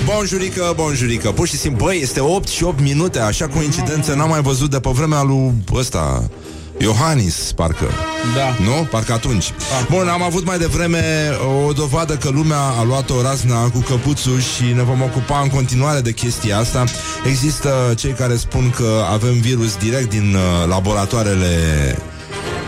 Bonjurică, 0.05 0.73
bonjurică 0.77 1.31
Pur 1.31 1.49
și 1.49 1.57
simplu, 1.57 1.85
băi, 1.85 1.99
este 2.03 2.21
8 2.21 2.49
și 2.49 2.65
8 2.65 2.81
minute 2.81 3.19
Așa 3.19 3.49
coincidență 3.49 4.15
n-am 4.15 4.29
mai 4.29 4.41
văzut 4.41 4.71
de 4.71 4.81
pe 4.81 4.91
vremea 4.93 5.23
lui 5.23 5.53
ăsta 5.73 6.29
Iohannis, 6.79 7.53
parcă 7.57 7.85
Da. 8.37 8.65
Nu? 8.65 8.87
Parcă 8.91 9.13
atunci 9.13 9.45
Bun, 9.91 10.09
am 10.09 10.23
avut 10.23 10.45
mai 10.45 10.59
devreme 10.59 11.31
o 11.67 11.73
dovadă 11.73 12.15
că 12.15 12.29
lumea 12.29 12.61
a 12.61 12.83
luat 12.83 13.11
o 13.11 13.23
razna 13.23 13.69
cu 13.69 13.79
căpuțul 13.79 14.41
Și 14.41 14.63
ne 14.75 14.83
vom 14.83 15.03
ocupa 15.03 15.41
în 15.43 15.49
continuare 15.49 16.01
de 16.01 16.13
chestia 16.13 16.59
asta 16.59 16.85
Există 17.27 17.95
cei 17.97 18.13
care 18.13 18.37
spun 18.37 18.71
că 18.77 19.05
avem 19.13 19.41
virus 19.41 19.77
direct 19.77 20.11
din 20.11 20.35
uh, 20.35 20.69
laboratoarele 20.69 21.49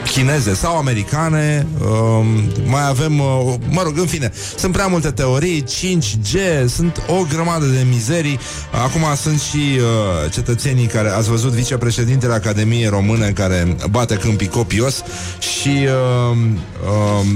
chineze 0.06 0.54
sau 0.54 0.76
americane 0.76 1.66
um, 1.80 2.26
Mai 2.64 2.88
avem, 2.88 3.18
uh, 3.18 3.54
mă 3.68 3.82
rog, 3.82 3.98
în 3.98 4.06
fine 4.06 4.32
Sunt 4.56 4.72
prea 4.72 4.86
multe 4.86 5.10
teorii, 5.10 5.64
5G 5.64 6.38
Sunt 6.68 7.02
o 7.06 7.26
grămadă 7.32 7.64
de 7.64 7.86
mizerii. 7.88 8.38
Acum 8.84 9.02
sunt 9.16 9.40
și 9.40 9.78
uh, 9.78 10.32
cetățenii 10.32 10.86
care 10.86 11.08
Ați 11.08 11.28
văzut 11.28 11.50
vicepreședintele 11.50 12.32
Academiei 12.32 12.88
Române 12.88 13.30
Care 13.30 13.76
bate 13.90 14.14
câmpii 14.14 14.48
copios 14.48 15.02
Și 15.38 15.86
uh, 16.30 16.36
uh, 16.84 17.26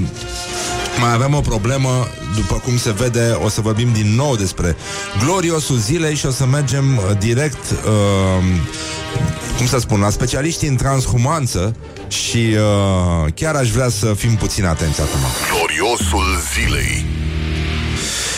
mai 0.98 1.12
avem 1.12 1.34
o 1.34 1.40
problemă, 1.40 2.08
după 2.34 2.54
cum 2.54 2.78
se 2.78 2.92
vede, 2.92 3.38
o 3.44 3.48
să 3.48 3.60
vorbim 3.60 3.92
din 3.92 4.14
nou 4.14 4.36
despre 4.36 4.76
gloriosul 5.24 5.76
zilei 5.76 6.14
și 6.14 6.26
o 6.26 6.30
să 6.30 6.46
mergem 6.46 6.96
uh, 6.96 7.18
direct, 7.18 7.70
uh, 7.70 8.44
cum 9.56 9.66
să 9.66 9.78
spun, 9.78 10.00
la 10.00 10.10
specialiștii 10.10 10.68
în 10.68 10.76
transhumanță 10.76 11.76
și 12.08 12.36
uh, 12.36 13.32
chiar 13.34 13.54
aș 13.54 13.70
vrea 13.70 13.88
să 13.88 14.14
fim 14.16 14.34
puțin 14.34 14.64
atenți 14.64 15.00
acum. 15.00 15.20
Gloriosul 15.56 16.24
zilei. 16.54 17.04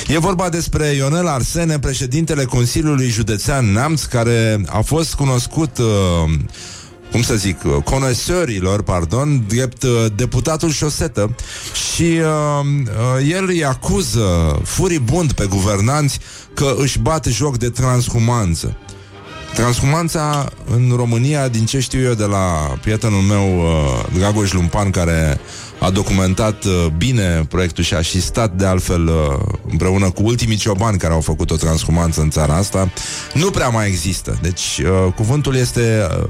E 0.06 0.18
vorba 0.18 0.48
despre 0.48 0.86
Ionel 0.86 1.26
Arsene, 1.26 1.78
președintele 1.78 2.44
Consiliului 2.44 3.08
Județean 3.08 3.72
Neamț, 3.72 4.02
care 4.02 4.60
a 4.66 4.80
fost 4.80 5.14
cunoscut, 5.14 5.78
uh, 5.78 5.86
cum 7.12 7.22
să 7.22 7.34
zic, 7.34 7.64
uh, 7.64 7.82
conesorilor, 7.84 8.82
pardon, 8.82 9.44
drept 9.48 9.82
uh, 9.82 10.06
deputatul 10.14 10.70
șosetă 10.70 11.34
și 11.92 12.02
uh, 12.02 12.60
uh, 12.64 13.30
el 13.30 13.44
îi 13.48 13.64
acuză 13.64 14.60
furibund 14.64 15.32
pe 15.32 15.46
guvernanți 15.46 16.18
că 16.54 16.74
își 16.78 16.98
bate 16.98 17.30
joc 17.30 17.58
de 17.58 17.70
transhumanță. 17.70 18.76
Transhumanța 19.54 20.48
în 20.74 20.92
România, 20.96 21.48
din 21.48 21.64
ce 21.64 21.80
știu 21.80 22.00
eu 22.00 22.14
de 22.14 22.24
la 22.24 22.76
prietenul 22.80 23.20
meu 23.20 23.58
uh, 23.58 24.18
Dragoș 24.18 24.52
Lumpan, 24.52 24.90
care 24.90 25.40
a 25.78 25.90
documentat 25.90 26.64
uh, 26.64 26.86
bine 26.96 27.44
proiectul 27.48 27.84
și 27.84 27.94
a 27.94 28.00
și 28.00 28.20
stat 28.20 28.52
de 28.52 28.66
altfel 28.66 29.06
uh, 29.06 29.38
împreună 29.70 30.10
cu 30.10 30.22
ultimii 30.22 30.56
ciobani 30.56 30.98
care 30.98 31.12
au 31.12 31.20
făcut 31.20 31.50
o 31.50 31.56
transhumanță 31.56 32.20
în 32.20 32.30
țara 32.30 32.56
asta, 32.56 32.90
nu 33.34 33.50
prea 33.50 33.68
mai 33.68 33.86
există. 33.86 34.38
Deci 34.42 34.80
uh, 34.82 35.12
cuvântul 35.14 35.56
este 35.56 36.06
uh, 36.22 36.28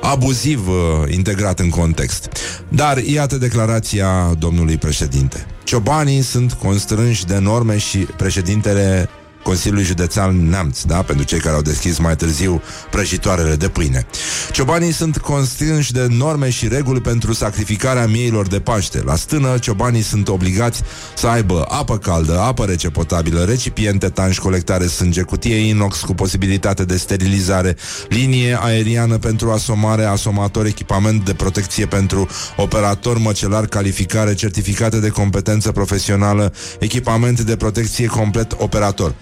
abuziv 0.00 0.68
uh, 0.68 0.74
integrat 1.14 1.58
în 1.58 1.68
context. 1.68 2.28
Dar 2.68 2.98
iată 2.98 3.36
declarația 3.36 4.34
domnului 4.38 4.76
președinte. 4.76 5.46
Ciobanii 5.64 6.22
sunt 6.22 6.52
constrânși 6.52 7.26
de 7.26 7.38
norme 7.38 7.78
și 7.78 7.98
președintele 7.98 9.08
Consiliului 9.46 9.84
Județean 9.84 10.48
Neamț, 10.48 10.82
da? 10.82 11.02
Pentru 11.02 11.24
cei 11.24 11.38
care 11.38 11.54
au 11.54 11.62
deschis 11.62 11.98
mai 11.98 12.16
târziu 12.16 12.62
prăjitoarele 12.90 13.56
de 13.56 13.68
pâine. 13.68 14.06
Ciobanii 14.52 14.92
sunt 14.92 15.18
constrânși 15.18 15.92
de 15.92 16.06
norme 16.10 16.50
și 16.50 16.68
reguli 16.68 17.00
pentru 17.00 17.32
sacrificarea 17.32 18.06
mieilor 18.06 18.46
de 18.46 18.60
Paște. 18.60 19.02
La 19.04 19.16
stână, 19.16 19.58
ciobanii 19.58 20.02
sunt 20.02 20.28
obligați 20.28 20.82
să 21.16 21.26
aibă 21.26 21.66
apă 21.68 21.98
caldă, 21.98 22.40
apă 22.40 22.64
rece 22.64 22.90
potabilă, 22.90 23.44
recipiente 23.44 24.08
tanși 24.08 24.40
colectare 24.40 24.86
sânge, 24.86 25.22
cutie 25.22 25.56
inox 25.56 26.00
cu 26.00 26.14
posibilitate 26.14 26.84
de 26.84 26.96
sterilizare, 26.96 27.76
linie 28.08 28.58
aeriană 28.60 29.18
pentru 29.18 29.50
asomare, 29.50 30.04
asomator, 30.04 30.66
echipament 30.66 31.24
de 31.24 31.34
protecție 31.34 31.86
pentru 31.86 32.28
operator 32.56 33.18
măcelar, 33.18 33.66
calificare, 33.66 34.34
certificate 34.34 35.00
de 35.00 35.08
competență 35.08 35.72
profesională, 35.72 36.52
echipament 36.78 37.40
de 37.40 37.56
protecție 37.56 38.06
complet 38.06 38.54
operator. 38.58 39.14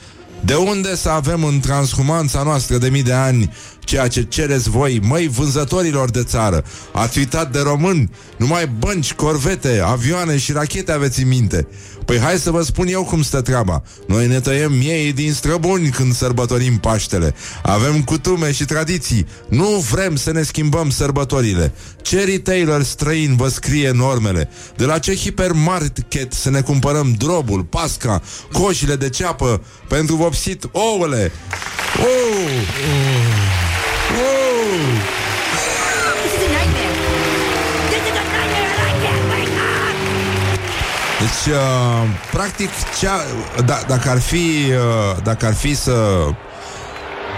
De 0.45 0.55
unde 0.55 0.97
să 0.97 1.09
avem 1.09 1.45
în 1.45 1.61
transhumanța 1.61 2.43
noastră 2.43 2.79
de 2.79 2.89
mii 2.89 3.03
de 3.03 3.13
ani 3.13 3.53
ceea 3.85 4.09
ce 4.09 4.23
cereți 4.23 4.71
voi, 4.71 5.01
măi 5.03 5.29
vânzătorilor 5.29 6.11
de 6.11 6.23
țară? 6.23 6.65
Ați 6.93 7.19
uitat 7.19 7.53
de 7.53 7.61
români? 7.61 8.11
Numai 8.37 8.67
bănci, 8.79 9.13
corvete, 9.13 9.83
avioane 9.85 10.39
și 10.39 10.53
rachete 10.53 10.93
aveți 10.93 11.23
în 11.23 11.29
minte. 11.29 11.67
Păi 12.05 12.19
hai 12.19 12.39
să 12.39 12.51
vă 12.51 12.63
spun 12.63 12.87
eu 12.87 13.05
cum 13.05 13.23
stă 13.23 13.41
treaba. 13.41 13.83
Noi 14.07 14.27
ne 14.27 14.41
tăiem 14.41 14.73
miei 14.73 15.13
din 15.13 15.33
străbuni 15.33 15.89
când 15.89 16.15
sărbătorim 16.15 16.79
Paștele. 16.79 17.35
Avem 17.63 18.03
cutume 18.03 18.53
și 18.53 18.65
tradiții. 18.65 19.27
Nu 19.49 19.85
vrem 19.91 20.17
să 20.17 20.33
ne 20.33 20.43
schimbăm 20.43 20.91
sărbătorile. 20.91 21.73
Ce 22.03 22.25
retailer 22.25 22.83
străin 22.83 23.37
vă 23.37 23.49
scrie 23.49 23.91
normele? 23.91 24.49
De 24.77 24.85
la 24.85 24.99
ce 24.99 25.15
hipermarket 25.15 26.33
să 26.33 26.51
ne 26.51 26.61
cumpărăm 26.61 27.15
drobul, 27.19 27.63
pasca, 27.63 28.23
coșile 28.53 28.97
de 28.97 29.09
ceapă 29.09 29.63
pentru 29.89 30.17
vopsit 30.17 30.69
ouăle? 30.73 31.33
Oh! 31.99 32.05
Oh! 32.05 33.34
This 36.23 36.35
is 36.37 36.43
a 36.47 36.51
nightmare. 36.57 36.95
This 37.91 38.05
is 38.11 38.17
a 38.23 38.25
nightmare 38.37 38.69
and 38.73 38.81
I 38.89 38.93
can't 39.03 39.25
wake 39.33 39.57
up. 39.59 39.95
Deci, 41.21 41.55
uh, 41.55 41.61
practic, 42.31 42.71
cea, 43.01 43.17
da, 43.65 43.79
dacă 43.87 44.11
ar 44.11 44.21
fi 44.21 44.37
uh, 44.37 45.23
dacă 45.23 45.47
ar 45.47 45.55
fi 45.55 45.75
să 45.75 46.27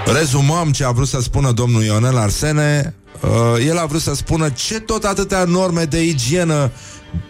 rezumăm 0.05 0.73
ce 0.73 0.85
a 0.85 0.91
vrut 0.91 1.09
să 1.09 1.21
spună 1.21 1.53
domnul 1.53 1.83
Ionel 1.83 2.17
Arsene, 2.19 2.95
uh, 3.21 3.67
el 3.67 3.79
a 3.79 3.85
vrut 3.87 4.01
să 4.01 4.15
spună 4.15 4.49
ce 4.49 4.81
tot 4.81 5.05
atâtea 5.05 5.45
norme 5.45 5.85
de 5.85 6.03
igienă 6.03 6.71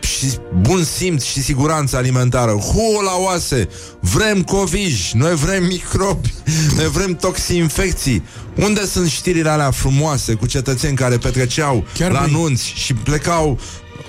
și 0.01 0.26
bun 0.61 0.84
simț 0.84 1.24
și 1.24 1.43
siguranță 1.43 1.97
alimentară. 1.97 2.51
Hu 2.53 3.01
la 3.05 3.16
oase! 3.18 3.68
Vrem 4.01 4.43
covij, 4.43 5.12
noi 5.12 5.34
vrem 5.34 5.64
microbi, 5.64 6.34
noi 6.76 6.89
vrem 6.89 7.16
toxinfecții. 7.16 8.22
Unde 8.55 8.87
sunt 8.87 9.09
știrile 9.09 9.49
alea 9.49 9.70
frumoase 9.70 10.34
cu 10.34 10.47
cetățeni 10.47 10.97
care 10.97 11.18
petreceau 11.18 11.84
Chiar 11.95 12.11
la 12.11 12.20
băi. 12.20 12.30
nunți 12.32 12.72
și 12.74 12.95
plecau 12.95 13.59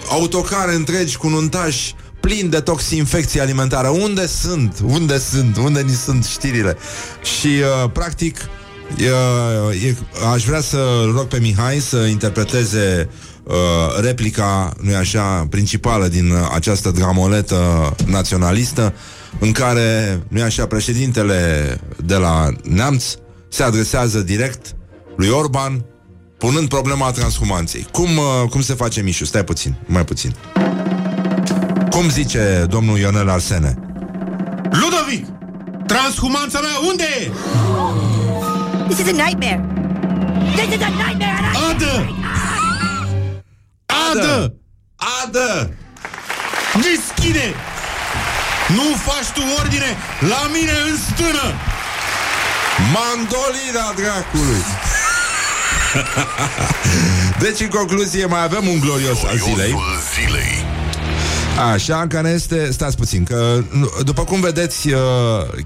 autocare 0.09 0.73
întregi 0.73 1.17
cu 1.17 1.28
nuntași 1.28 1.95
plin 2.19 2.49
de 2.49 2.59
toxinfecție 2.59 3.41
alimentară. 3.41 3.88
Unde 3.88 4.28
sunt? 4.28 4.80
Unde 4.86 5.19
sunt? 5.19 5.57
Unde 5.57 5.82
ni 5.82 5.93
sunt 5.93 6.25
știrile? 6.25 6.78
Și, 7.39 7.47
uh, 7.47 7.89
practic, 7.93 8.38
uh, 8.91 9.83
e, 9.83 9.95
aș 10.33 10.43
vrea 10.43 10.61
să 10.61 10.77
rog 11.15 11.25
pe 11.25 11.39
Mihai 11.39 11.79
să 11.79 11.97
interpreteze 11.97 13.09
uh, 13.43 13.53
replica, 14.01 14.73
nu 14.81 14.95
așa, 14.95 15.47
principală 15.49 16.07
din 16.07 16.31
uh, 16.31 16.38
această 16.53 16.91
dramoletă 16.91 17.95
naționalistă, 18.05 18.93
în 19.39 19.51
care, 19.51 20.21
nu 20.27 20.41
așa, 20.41 20.65
președintele 20.65 21.79
de 22.05 22.15
la 22.15 22.49
Neamț 22.63 23.03
se 23.49 23.63
adresează 23.63 24.19
direct 24.19 24.75
lui 25.15 25.29
Orban, 25.29 25.85
punând 26.38 26.69
problema 26.69 27.11
transhumanței. 27.11 27.88
Cum, 27.91 28.17
uh, 28.17 28.49
cum 28.49 28.61
se 28.61 28.73
face, 28.73 29.01
Mișu? 29.01 29.25
Stai 29.25 29.43
puțin, 29.43 29.75
mai 29.85 30.05
puțin. 30.05 30.35
Cum 31.89 32.09
zice 32.09 32.65
domnul 32.69 32.97
Ionel 32.97 33.29
Arsene? 33.29 33.77
Ludovic! 34.63 35.25
Transhumanța 35.88 36.59
mea 36.59 36.89
unde 36.89 37.03
e? 37.03 37.31
This 38.88 38.99
is 38.99 39.07
a 39.07 39.13
nightmare. 39.13 39.59
This 40.55 40.69
is 40.75 40.81
a 40.81 40.89
nightmare. 40.89 41.38
and 41.38 41.55
I- 41.55 41.69
Adă! 41.69 41.93
Adă! 44.09 44.53
Adă! 45.23 45.69
Deschide! 46.73 47.53
Nu 48.75 48.83
faci 49.05 49.27
tu 49.33 49.41
ordine 49.59 49.95
la 50.19 50.49
mine 50.53 50.71
în 50.89 50.97
stână! 50.97 51.45
Mandolina 52.93 53.93
dracului! 53.95 54.61
deci, 57.43 57.59
în 57.59 57.67
concluzie, 57.67 58.25
mai 58.25 58.43
avem 58.43 58.67
un 58.67 58.79
glorios 58.79 59.23
al 59.23 59.38
zilei. 59.38 59.53
Gloriosul 59.55 59.99
zilei. 60.15 60.65
Așa, 61.73 62.05
care 62.09 62.29
este... 62.29 62.71
Stați 62.71 62.95
puțin, 62.97 63.23
că 63.23 63.63
nu- 63.71 63.91
după 64.03 64.23
cum 64.23 64.39
vedeți, 64.39 64.88
uh, 64.89 64.99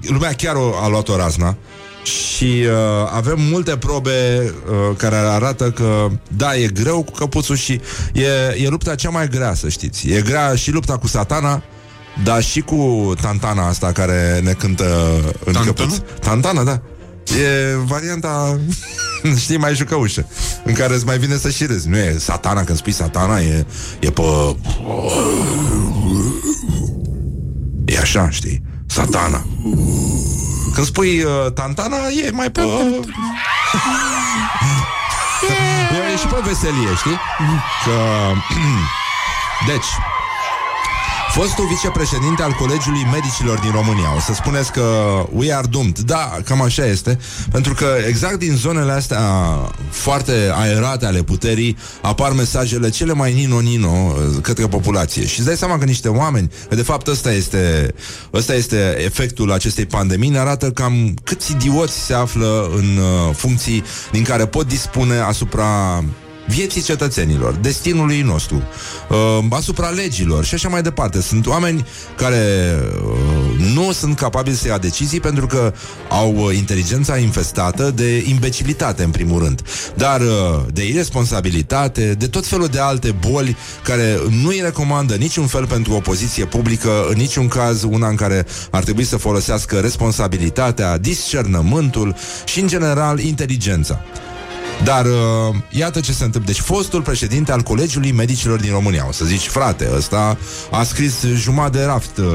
lumea 0.02 0.32
chiar 0.32 0.54
o, 0.54 0.74
a 0.82 0.88
luat 0.88 1.08
o 1.08 1.16
razna 1.16 1.56
și 2.02 2.64
uh, 2.66 3.10
avem 3.14 3.40
multe 3.40 3.76
probe 3.76 4.52
uh, 4.66 4.96
care 4.96 5.16
arată 5.16 5.70
că, 5.70 6.08
da, 6.36 6.56
e 6.56 6.66
greu 6.66 7.02
cu 7.02 7.10
căpuțul 7.10 7.56
și 7.56 7.80
e, 8.12 8.62
e 8.64 8.68
lupta 8.68 8.94
cea 8.94 9.10
mai 9.10 9.28
grea, 9.28 9.54
să 9.54 9.68
știți. 9.68 10.08
E 10.08 10.20
grea 10.20 10.54
și 10.54 10.70
lupta 10.70 10.98
cu 10.98 11.06
satana, 11.06 11.62
dar 12.24 12.42
și 12.42 12.60
cu 12.60 13.12
tantana 13.20 13.68
asta 13.68 13.92
care 13.92 14.40
ne 14.42 14.52
cântă 14.52 15.20
în 15.44 15.52
Tantana? 15.52 15.64
căpuț. 15.64 15.96
Tantana, 16.20 16.62
da. 16.64 16.82
E 17.24 17.76
varianta, 17.86 18.60
știi, 19.42 19.56
mai 19.56 19.74
jucăușă 19.74 20.26
În 20.64 20.72
care 20.74 20.94
îți 20.94 21.04
mai 21.04 21.18
vine 21.18 21.36
să 21.36 21.50
și 21.50 21.64
râzi 21.64 21.88
Nu 21.88 21.96
e 21.96 22.16
satana, 22.18 22.64
când 22.64 22.78
spui 22.78 22.92
satana 22.92 23.40
E, 23.40 23.66
e 24.00 24.10
pe 24.10 24.22
E 27.84 27.98
așa, 27.98 28.30
știi? 28.30 28.62
Satana. 28.86 29.46
Când 30.74 30.86
spui 30.86 31.22
uh, 31.22 31.52
tantana, 31.54 31.96
e 31.96 32.30
mai 32.30 32.50
pe... 32.50 32.60
e, 32.60 32.64
e 36.12 36.16
și 36.16 36.26
pe 36.26 36.40
veselie, 36.44 36.94
știi? 36.96 37.18
Că... 37.84 37.92
deci, 39.70 39.86
Fostul 41.32 41.66
vicepreședinte 41.66 42.42
al 42.42 42.52
Colegiului 42.52 43.06
Medicilor 43.12 43.58
din 43.58 43.70
România. 43.70 44.14
O 44.16 44.20
să 44.20 44.32
spuneți 44.34 44.72
că 44.72 44.82
we 45.30 45.54
are 45.54 45.66
doomed. 45.66 45.98
Da, 45.98 46.36
cam 46.44 46.62
așa 46.62 46.86
este. 46.86 47.18
Pentru 47.50 47.74
că 47.74 47.86
exact 48.08 48.38
din 48.38 48.54
zonele 48.56 48.92
astea 48.92 49.20
foarte 49.90 50.32
aerate 50.54 51.06
ale 51.06 51.22
puterii 51.22 51.76
apar 52.02 52.32
mesajele 52.32 52.88
cele 52.88 53.12
mai 53.12 53.32
nino-nino 53.32 53.88
uh, 53.88 54.40
către 54.42 54.66
populație. 54.66 55.26
Și 55.26 55.38
îți 55.38 55.46
dai 55.46 55.56
seama 55.56 55.78
că 55.78 55.84
niște 55.84 56.08
oameni, 56.08 56.50
că 56.68 56.74
de 56.74 56.82
fapt 56.82 57.06
ăsta 57.06 57.32
este, 57.32 57.94
ăsta 58.32 58.54
este 58.54 58.96
efectul 59.04 59.52
acestei 59.52 59.86
pandemii, 59.86 60.30
ne 60.30 60.38
arată 60.38 60.70
cam 60.70 61.14
câți 61.24 61.52
idioți 61.52 62.04
se 62.04 62.14
află 62.14 62.70
în 62.76 62.96
uh, 62.96 63.34
funcții 63.34 63.84
din 64.10 64.22
care 64.22 64.46
pot 64.46 64.68
dispune 64.68 65.18
asupra 65.18 66.02
vieții 66.46 66.82
cetățenilor, 66.82 67.52
destinului 67.52 68.20
nostru, 68.20 68.62
uh, 69.08 69.44
asupra 69.50 69.88
legilor 69.88 70.44
și 70.44 70.54
așa 70.54 70.68
mai 70.68 70.82
departe. 70.82 71.20
Sunt 71.20 71.46
oameni 71.46 71.86
care 72.16 72.74
uh, 73.04 73.42
nu 73.74 73.92
sunt 73.92 74.16
capabili 74.16 74.56
să 74.56 74.68
ia 74.68 74.78
decizii 74.78 75.20
pentru 75.20 75.46
că 75.46 75.72
au 76.08 76.34
uh, 76.36 76.56
inteligența 76.56 77.16
infestată 77.16 77.90
de 77.90 78.24
imbecilitate, 78.28 79.02
în 79.02 79.10
primul 79.10 79.42
rând, 79.42 79.62
dar 79.94 80.20
uh, 80.20 80.26
de 80.72 80.86
irresponsabilitate, 80.86 82.14
de 82.18 82.26
tot 82.26 82.46
felul 82.46 82.66
de 82.66 82.78
alte 82.78 83.14
boli 83.30 83.56
care 83.84 84.20
nu 84.42 84.48
îi 84.48 84.60
recomandă 84.62 85.14
niciun 85.14 85.46
fel 85.46 85.66
pentru 85.66 85.94
o 85.94 86.00
poziție 86.00 86.44
publică, 86.44 87.06
în 87.08 87.16
niciun 87.16 87.48
caz 87.48 87.82
una 87.82 88.08
în 88.08 88.14
care 88.16 88.46
ar 88.70 88.82
trebui 88.82 89.04
să 89.04 89.16
folosească 89.16 89.78
responsabilitatea, 89.78 90.98
discernământul 90.98 92.14
și, 92.44 92.60
în 92.60 92.68
general, 92.68 93.18
inteligența. 93.18 94.00
Dar 94.84 95.06
uh, 95.06 95.54
iată 95.70 96.00
ce 96.00 96.12
se 96.12 96.24
întâmplă. 96.24 96.52
Deci 96.52 96.62
fostul 96.62 97.02
președinte 97.02 97.52
al 97.52 97.60
Colegiului 97.60 98.12
Medicilor 98.12 98.60
din 98.60 98.70
România. 98.70 99.04
O 99.08 99.12
să 99.12 99.24
zici, 99.24 99.46
frate, 99.46 99.88
ăsta 99.96 100.38
a 100.70 100.82
scris 100.82 101.14
jumătate 101.34 101.78
de 101.78 101.84
raft 101.84 102.16
uh, 102.16 102.26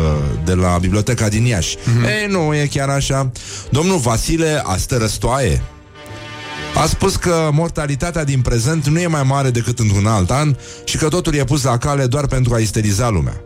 de 0.45 0.54
la 0.54 0.78
biblioteca 0.78 1.28
din 1.28 1.45
Iași. 1.45 1.76
Mm-hmm. 1.78 2.22
Ei, 2.22 2.28
nu, 2.30 2.56
e 2.56 2.68
chiar 2.72 2.89
așa. 2.89 3.32
Domnul 3.70 3.98
Vasile 3.98 4.62
Astărăstoaie 4.66 5.62
a 6.76 6.86
spus 6.86 7.16
că 7.16 7.50
mortalitatea 7.54 8.24
din 8.24 8.41
prezent 8.41 8.88
nu 8.88 9.00
e 9.00 9.08
mai 9.08 9.24
mare 9.24 9.50
decât 9.50 9.80
într-un 9.80 10.06
alt 10.06 10.32
an 10.32 10.56
și 10.84 10.98
că 10.98 11.08
totul 11.08 11.34
e 11.34 11.43
pus 11.43 11.64
la 11.64 11.78
cale 11.78 12.06
doar 12.06 12.28
pentru 12.28 12.54
a 12.54 12.58
isteriza 12.58 13.10
lumea. 13.10 13.41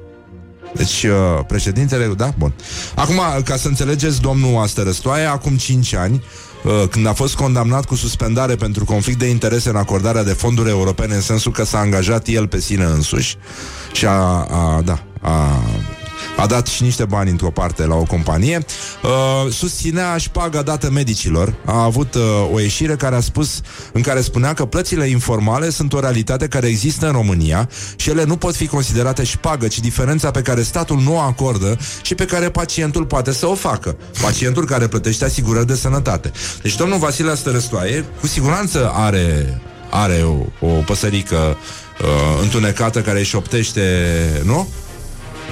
Deci, 0.73 1.03
uh, 1.03 1.45
președintele, 1.47 2.07
da? 2.07 2.33
Bun. 2.37 2.53
Acum, 2.95 3.19
ca 3.43 3.55
să 3.55 3.67
înțelegeți, 3.67 4.21
domnul 4.21 4.61
Astărăstoaie, 4.61 5.25
acum 5.25 5.57
5 5.57 5.93
ani, 5.93 6.15
uh, 6.15 6.50
când 6.89 7.07
a 7.07 7.13
fost 7.13 7.35
condamnat 7.35 7.85
cu 7.85 7.95
suspendare 7.95 8.55
pentru 8.55 8.85
conflict 8.85 9.19
de 9.19 9.25
interese 9.25 9.69
în 9.69 9.75
acordarea 9.75 10.23
de 10.23 10.33
fonduri 10.33 10.69
europene, 10.69 11.15
în 11.15 11.21
sensul 11.21 11.51
că 11.51 11.63
s-a 11.63 11.79
angajat 11.79 12.27
el 12.27 12.47
pe 12.47 12.59
sine 12.59 12.83
însuși. 12.83 13.37
Și 13.91 14.05
a, 14.05 14.11
a 14.49 14.81
da, 14.83 15.03
a 15.21 15.63
a 16.41 16.45
dat 16.45 16.67
și 16.67 16.83
niște 16.83 17.05
bani 17.05 17.29
într-o 17.29 17.51
parte 17.51 17.85
la 17.85 17.95
o 17.95 18.03
companie, 18.03 18.65
uh, 19.03 19.51
susținea 19.51 20.17
șpaga 20.17 20.61
dată 20.61 20.89
medicilor. 20.91 21.53
A 21.65 21.83
avut 21.83 22.13
uh, 22.13 22.21
o 22.53 22.59
ieșire 22.59 22.95
care 22.95 23.15
a 23.15 23.19
spus, 23.19 23.61
în 23.91 24.01
care 24.01 24.21
spunea 24.21 24.53
că 24.53 24.65
plățile 24.65 25.05
informale 25.05 25.69
sunt 25.69 25.93
o 25.93 25.99
realitate 25.99 26.47
care 26.47 26.67
există 26.67 27.05
în 27.05 27.11
România 27.11 27.69
și 27.95 28.09
ele 28.09 28.23
nu 28.23 28.37
pot 28.37 28.55
fi 28.55 28.67
considerate 28.67 29.23
șpagă, 29.23 29.67
ci 29.67 29.79
diferența 29.79 30.31
pe 30.31 30.41
care 30.41 30.61
statul 30.61 30.99
nu 30.99 31.15
o 31.15 31.19
acordă 31.19 31.77
și 32.01 32.15
pe 32.15 32.25
care 32.25 32.49
pacientul 32.49 33.05
poate 33.05 33.31
să 33.33 33.47
o 33.47 33.55
facă. 33.55 33.95
Pacientul 34.21 34.65
care 34.65 34.87
plătește 34.87 35.25
asigurări 35.25 35.67
de 35.67 35.75
sănătate. 35.75 36.31
Deci 36.61 36.75
domnul 36.75 36.97
Vasile 36.97 37.31
Astărăstoaie 37.31 38.05
cu 38.19 38.27
siguranță 38.27 38.91
are 38.93 39.61
are 39.91 40.23
o, 40.23 40.67
o 40.67 40.81
păsărică 40.85 41.57
uh, 42.01 42.41
întunecată 42.41 43.01
care 43.01 43.19
își 43.19 43.29
șoptește, 43.29 43.81
nu? 44.43 44.67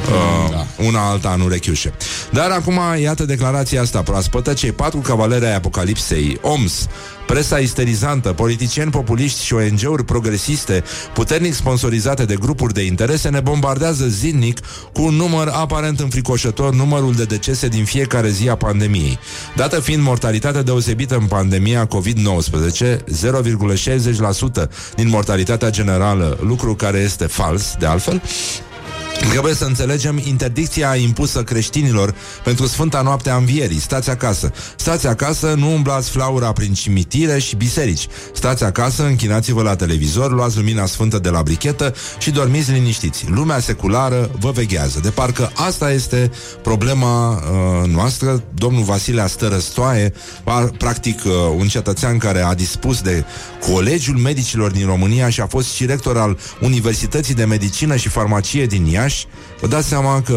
Uh, 0.08 0.52
da. 0.52 0.66
Una 0.86 1.10
alta 1.10 1.34
în 1.36 1.42
urechiușe. 1.42 1.94
Dar 2.32 2.52
acum, 2.52 2.80
iată 3.02 3.26
declarația 3.26 3.82
asta 3.82 4.02
proaspătă, 4.02 4.54
cei 4.54 4.72
patru 4.72 5.00
cavaleri 5.00 5.46
ai 5.46 5.56
apocalipsei, 5.56 6.40
OMS, 6.42 6.88
presa 7.28 7.58
isterizantă, 7.58 8.34
politicieni 8.34 8.92
populiști 8.92 9.44
și 9.44 9.54
ONG-uri 9.54 10.06
progresiste, 10.06 10.84
puternic 11.14 11.54
sponsorizate 11.54 12.26
de 12.26 12.36
grupuri 12.36 12.74
de 12.74 12.82
interese, 12.82 13.30
ne 13.30 13.40
bombardează 13.40 14.08
zilnic 14.08 14.60
cu 14.94 15.02
un 15.02 15.14
număr 15.14 15.48
aparent 15.48 16.00
înfricoșător, 16.00 16.74
numărul 16.74 17.14
de 17.14 17.24
decese 17.24 17.68
din 17.68 17.86
fiecare 17.86 18.30
zi 18.30 18.50
a 18.50 18.56
pandemiei. 18.56 19.20
Dată 19.56 19.80
fiind 19.80 20.04
mortalitatea 20.04 20.62
deosebită 20.62 21.16
în 21.16 21.26
pandemia 21.26 21.88
COVID-19, 21.88 22.98
0,60% 24.62 24.70
din 24.96 25.10
mortalitatea 25.10 25.70
generală, 25.70 26.38
lucru 26.42 26.76
care 26.76 26.98
este 26.98 27.26
fals, 27.26 27.76
de 27.80 27.86
altfel, 27.86 28.22
Trebuie 29.20 29.54
să 29.54 29.66
înțelegem 29.66 30.22
interdicția 30.24 30.96
impusă 30.96 31.44
creștinilor 31.44 32.16
pentru 32.44 32.66
Sfânta 32.66 33.02
Noapte 33.02 33.30
a 33.30 33.36
Învierii. 33.36 33.80
Stați 33.80 34.10
acasă. 34.10 34.52
Stați 34.76 35.08
acasă, 35.08 35.54
nu 35.58 35.74
umblați 35.74 36.10
flaura 36.10 36.52
prin 36.52 36.74
cimitire 36.74 37.40
și 37.40 37.56
biserici. 37.56 38.08
Stați 38.34 38.64
acasă, 38.64 39.06
închinați-vă 39.06 39.62
la 39.62 39.76
televizor, 39.76 40.32
luați 40.32 40.58
lumina 40.58 40.86
sfântă 40.86 41.20
de 41.20 41.30
la 41.30 41.42
brichetă 41.42 41.94
și 42.20 42.32
dormiți 42.32 42.72
liniștiți. 42.72 43.26
Lumea 43.28 43.60
seculară 43.60 44.30
vă 44.40 44.52
veghează. 44.52 45.00
De 45.00 45.10
parcă 45.10 45.52
asta 45.56 45.92
este 45.92 46.32
problema 46.62 47.32
uh, 47.32 47.90
noastră. 47.90 48.44
Domnul 48.54 48.84
Vasile 48.84 49.22
Astărăstoaie, 49.22 50.14
par, 50.44 50.64
practic 50.64 51.24
uh, 51.26 51.32
un 51.58 51.68
cetățean 51.68 52.18
care 52.18 52.42
a 52.42 52.54
dispus 52.54 53.02
de 53.02 53.24
Colegiul 53.74 54.18
Medicilor 54.18 54.72
din 54.72 54.86
România 54.86 55.30
și 55.30 55.42
a 55.42 55.48
fost 55.48 55.72
și 55.74 55.86
rector 55.86 56.18
al 56.18 56.38
Universității 56.62 57.34
de 57.34 57.46
Medicină 57.46 57.96
și 57.96 58.10
Farmacie 58.10 58.66
din 58.66 58.86
Iași, 58.86 59.09
Iași, 59.10 59.28
vă 59.60 59.68
dați 59.68 59.88
seama 59.88 60.22
că 60.22 60.36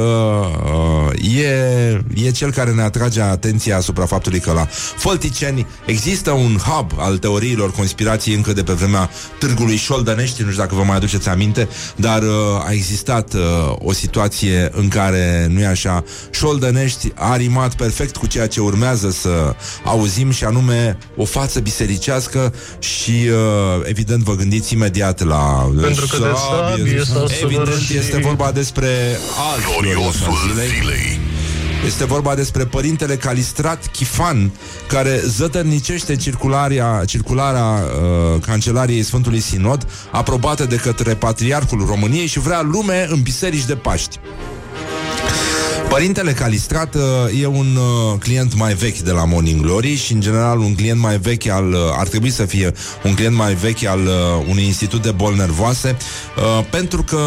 uh, 0.64 1.38
e, 1.38 2.04
e 2.14 2.30
cel 2.30 2.52
care 2.52 2.70
ne 2.70 2.82
atrage 2.82 3.20
atenția 3.20 3.76
asupra 3.76 4.06
faptului 4.06 4.40
că 4.40 4.52
la 4.52 4.68
Folticeni 4.96 5.66
există 5.86 6.30
un 6.30 6.56
hub 6.56 6.90
al 6.96 7.18
teoriilor 7.18 7.70
conspirației 7.70 8.34
încă 8.34 8.52
de 8.52 8.62
pe 8.62 8.72
vremea 8.72 9.10
Târgului 9.38 9.76
Șoldănești, 9.76 10.42
nu 10.42 10.50
știu 10.50 10.62
dacă 10.62 10.74
vă 10.74 10.82
mai 10.82 10.96
aduceți 10.96 11.28
aminte, 11.28 11.68
dar 11.96 12.22
uh, 12.22 12.64
a 12.66 12.72
existat 12.72 13.34
uh, 13.34 13.40
o 13.78 13.92
situație 13.92 14.70
în 14.72 14.88
care, 14.88 15.46
nu 15.50 15.60
e 15.60 15.66
așa, 15.66 16.04
Șoldănești 16.30 17.12
a 17.14 17.36
rimat 17.36 17.74
perfect 17.74 18.16
cu 18.16 18.26
ceea 18.26 18.46
ce 18.46 18.60
urmează 18.60 19.10
să 19.10 19.54
auzim 19.84 20.30
și 20.30 20.44
anume 20.44 20.98
o 21.16 21.24
față 21.24 21.60
bisericească 21.60 22.54
și 22.78 23.10
uh, 23.10 23.82
evident 23.84 24.22
vă 24.22 24.34
gândiți 24.34 24.74
imediat 24.74 25.24
la 25.24 25.72
Pentru 25.80 26.06
că 26.06 26.16
de 26.16 26.24
sabie 26.34 27.04
s-a 27.04 27.24
Evident 27.42 27.66
săvârșit. 27.66 27.96
este 27.96 28.18
vorba 28.18 28.52
despre 28.52 28.88
alt 29.52 29.64
gloriosul 29.64 30.32
Gloriosul 30.32 30.52
zilei. 30.52 30.68
zilei 30.68 31.20
Este 31.86 32.04
vorba 32.04 32.34
despre 32.34 32.64
părintele 32.64 33.16
Calistrat 33.16 33.86
Chifan, 33.86 34.52
care 34.88 35.20
zătărnicește 35.24 36.16
circularea, 36.16 37.02
circularea 37.06 37.64
uh, 37.64 38.40
Cancelariei 38.40 39.02
Sfântului 39.02 39.40
Sinod, 39.40 39.86
aprobată 40.10 40.64
de 40.64 40.76
către 40.76 41.14
Patriarhul 41.14 41.86
României 41.86 42.26
și 42.26 42.38
vrea 42.38 42.60
lume 42.60 43.06
în 43.10 43.22
biserici 43.22 43.64
de 43.64 43.74
Paști. 43.74 44.18
Părintele 45.92 46.32
Calistrat 46.32 46.94
uh, 46.94 47.02
e 47.40 47.46
un 47.46 47.76
uh, 47.76 48.18
client 48.18 48.56
mai 48.56 48.74
vechi 48.74 48.98
de 48.98 49.10
la 49.10 49.24
Morning 49.24 49.60
Glory 49.60 49.94
și, 49.94 50.12
în 50.12 50.20
general, 50.20 50.58
un 50.58 50.74
client 50.74 51.00
mai 51.00 51.18
vechi 51.18 51.46
al... 51.46 51.72
Uh, 51.72 51.78
ar 51.98 52.08
trebui 52.08 52.30
să 52.30 52.44
fie 52.44 52.72
un 53.04 53.14
client 53.14 53.36
mai 53.36 53.54
vechi 53.54 53.84
al 53.84 54.00
uh, 54.00 54.46
unui 54.48 54.64
institut 54.64 55.02
de 55.02 55.10
boli 55.10 55.36
nervoase, 55.36 55.96
uh, 56.36 56.64
pentru 56.70 57.02
că, 57.02 57.18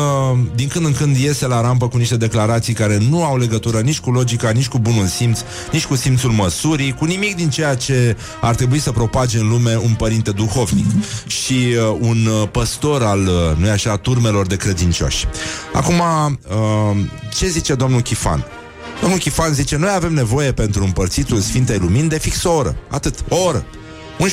din 0.56 0.68
când 0.68 0.86
în 0.86 0.94
când, 0.94 1.18
iese 1.18 1.48
la 1.48 1.62
rampă 1.62 1.88
cu 1.88 1.98
niște 1.98 2.18
declarații 2.18 2.74
care 2.74 2.98
nu 3.10 3.24
au 3.24 3.38
legătură 3.38 3.80
nici 3.80 4.00
cu 4.00 4.12
logica, 4.12 4.50
nici 4.50 4.68
cu 4.68 4.80
bunul 4.80 5.06
simț, 5.06 5.40
nici 5.72 5.86
cu 5.86 5.96
simțul 5.96 6.32
măsurii, 6.32 6.94
cu 6.94 7.06
nimic 7.06 7.36
din 7.36 7.50
ceea 7.50 7.76
ce 7.76 8.18
ar 8.42 8.56
trebui 8.56 8.80
să 8.80 8.92
propage 8.92 9.38
în 9.38 9.50
lume 9.50 9.80
un 9.84 9.94
părinte 9.94 10.32
duhovnic 10.32 10.86
și 11.28 11.54
uh, 11.54 11.98
un 12.00 12.26
uh, 12.26 12.48
păstor 12.52 13.04
al, 13.04 13.20
uh, 13.20 13.58
nu 13.58 13.70
așa, 13.70 13.98
turmelor 13.98 14.48
de 14.48 14.56
credincioși. 14.56 15.26
Acum, 15.74 16.00
uh, 16.00 16.98
ce 17.34 17.48
zice 17.48 17.74
domnul 17.74 18.02
Chifan? 18.02 18.46
Domnul 19.02 19.20
Chifan 19.20 19.54
zice, 19.54 19.76
noi 19.78 19.90
avem 19.96 20.14
nevoie 20.14 20.52
pentru 20.52 20.84
împărțitul 20.84 21.40
Sfintei 21.40 21.78
Lumini 21.78 22.10
de 22.10 22.18
fix 22.18 22.44
o 22.44 22.52
oră. 22.52 22.76
Atât, 22.90 23.16
o 23.30 23.36
oră. 23.36 23.66
11.30, 24.20 24.28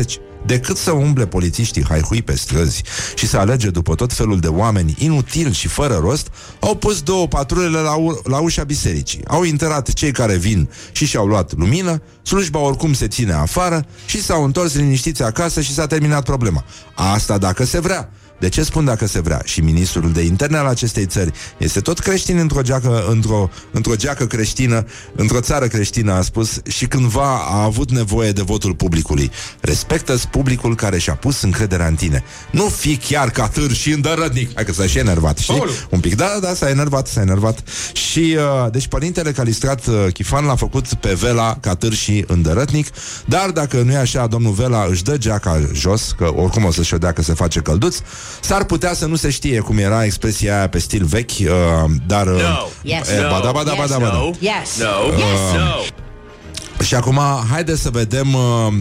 12.30. 0.00 0.12
Decât 0.46 0.76
să 0.76 0.90
umble 0.92 1.26
polițiștii 1.26 1.84
haihui 1.88 2.22
pe 2.22 2.36
străzi 2.36 2.82
și 3.14 3.26
să 3.26 3.36
alege 3.38 3.70
după 3.70 3.94
tot 3.94 4.12
felul 4.12 4.38
de 4.40 4.46
oameni 4.46 4.94
inutil 4.98 5.52
și 5.52 5.68
fără 5.68 5.94
rost, 6.02 6.28
au 6.60 6.74
pus 6.74 7.02
două 7.02 7.28
patrulele 7.28 7.78
la, 7.78 7.94
u- 7.94 8.20
la 8.24 8.38
ușa 8.38 8.64
bisericii. 8.64 9.20
Au 9.26 9.42
intrat 9.42 9.92
cei 9.92 10.10
care 10.12 10.36
vin 10.36 10.68
și 10.92 11.06
și-au 11.06 11.26
luat 11.26 11.56
lumină, 11.56 12.02
slujba 12.22 12.58
oricum 12.58 12.92
se 12.92 13.08
ține 13.08 13.32
afară 13.32 13.86
și 14.06 14.22
s-au 14.22 14.44
întors 14.44 14.74
liniștiți 14.74 15.22
acasă 15.22 15.60
și 15.60 15.72
s-a 15.74 15.86
terminat 15.86 16.24
problema. 16.24 16.64
Asta 16.94 17.38
dacă 17.38 17.64
se 17.64 17.80
vrea. 17.80 18.10
De 18.38 18.48
ce 18.48 18.62
spun 18.62 18.84
dacă 18.84 19.06
se 19.06 19.20
vrea? 19.20 19.40
Și 19.44 19.60
ministrul 19.60 20.12
de 20.12 20.22
interne 20.22 20.56
al 20.56 20.66
acestei 20.66 21.06
țări 21.06 21.32
este 21.58 21.80
tot 21.80 21.98
creștin 21.98 22.38
într-o 22.38 22.62
geacă, 22.62 23.04
într-o, 23.10 23.50
într-o 23.70 23.96
geacă 23.96 24.26
creștină, 24.26 24.84
într-o 25.16 25.40
țară 25.40 25.66
creștină, 25.66 26.12
a 26.12 26.22
spus, 26.22 26.60
și 26.68 26.86
cândva 26.86 27.38
a 27.48 27.62
avut 27.62 27.90
nevoie 27.90 28.32
de 28.32 28.42
votul 28.42 28.74
publicului. 28.74 29.30
respectă 29.60 30.16
publicul 30.30 30.74
care 30.74 30.98
și-a 30.98 31.14
pus 31.14 31.42
încrederea 31.42 31.86
în 31.86 31.94
tine. 31.94 32.24
Nu 32.50 32.64
fi 32.64 32.96
chiar 32.96 33.30
ca 33.30 33.48
târș 33.48 33.78
și 33.78 33.92
îndărătnic. 33.92 34.50
Hai 34.54 34.64
că 34.64 34.72
s-a 34.72 34.86
și 34.86 34.98
enervat, 34.98 35.38
știi? 35.38 35.54
Aoleu. 35.54 35.74
Un 35.90 36.00
pic, 36.00 36.16
da, 36.16 36.38
da, 36.40 36.54
s-a 36.54 36.68
enervat, 36.68 37.06
s-a 37.06 37.20
enervat. 37.20 37.62
Și, 37.92 38.36
uh, 38.36 38.70
deci, 38.70 38.86
părintele 38.86 39.32
Calistrat 39.32 39.86
uh, 39.86 39.94
Chifan 40.12 40.44
l-a 40.44 40.56
făcut 40.56 40.94
pe 40.94 41.14
Vela 41.14 41.58
ca 41.60 41.74
târș 41.74 41.98
și 41.98 42.24
îndărătnic, 42.26 42.86
dar 43.26 43.50
dacă 43.50 43.82
nu 43.82 43.92
e 43.92 43.96
așa, 43.96 44.26
domnul 44.26 44.52
Vela 44.52 44.86
își 44.90 45.02
dă 45.02 45.16
geaca 45.16 45.60
jos, 45.72 46.14
că 46.16 46.32
oricum 46.34 46.64
o 46.64 46.70
să-și 46.70 46.94
o 46.94 46.98
dea 46.98 47.12
că 47.12 47.22
se 47.22 47.32
face 47.32 47.60
călduț, 47.60 47.96
s-ar 48.40 48.64
putea 48.64 48.94
să 48.94 49.06
nu 49.06 49.16
se 49.16 49.30
știe 49.30 49.58
cum 49.58 49.78
era 49.78 50.04
expresia 50.04 50.56
aia 50.56 50.68
pe 50.68 50.78
stil 50.78 51.04
vechi, 51.04 51.30
uh, 51.30 51.90
dar... 52.06 52.26
Uh, 52.26 52.66
Yes. 52.82 53.08
e, 53.08 53.26
ba 53.30 53.40
da, 53.44 53.50
ba 53.50 53.62
da, 53.62 53.74
ba 53.78 53.86
da, 53.86 53.98
ba 53.98 54.08
da. 54.08 54.30
Yes. 54.38 54.78
No. 54.78 55.16
Yes. 55.16 55.54
No. 55.56 56.84
Și 56.84 56.94
acum, 56.94 57.20
haideți 57.50 57.80
să 57.82 57.90
vedem 57.90 58.34
uh, 58.34 58.72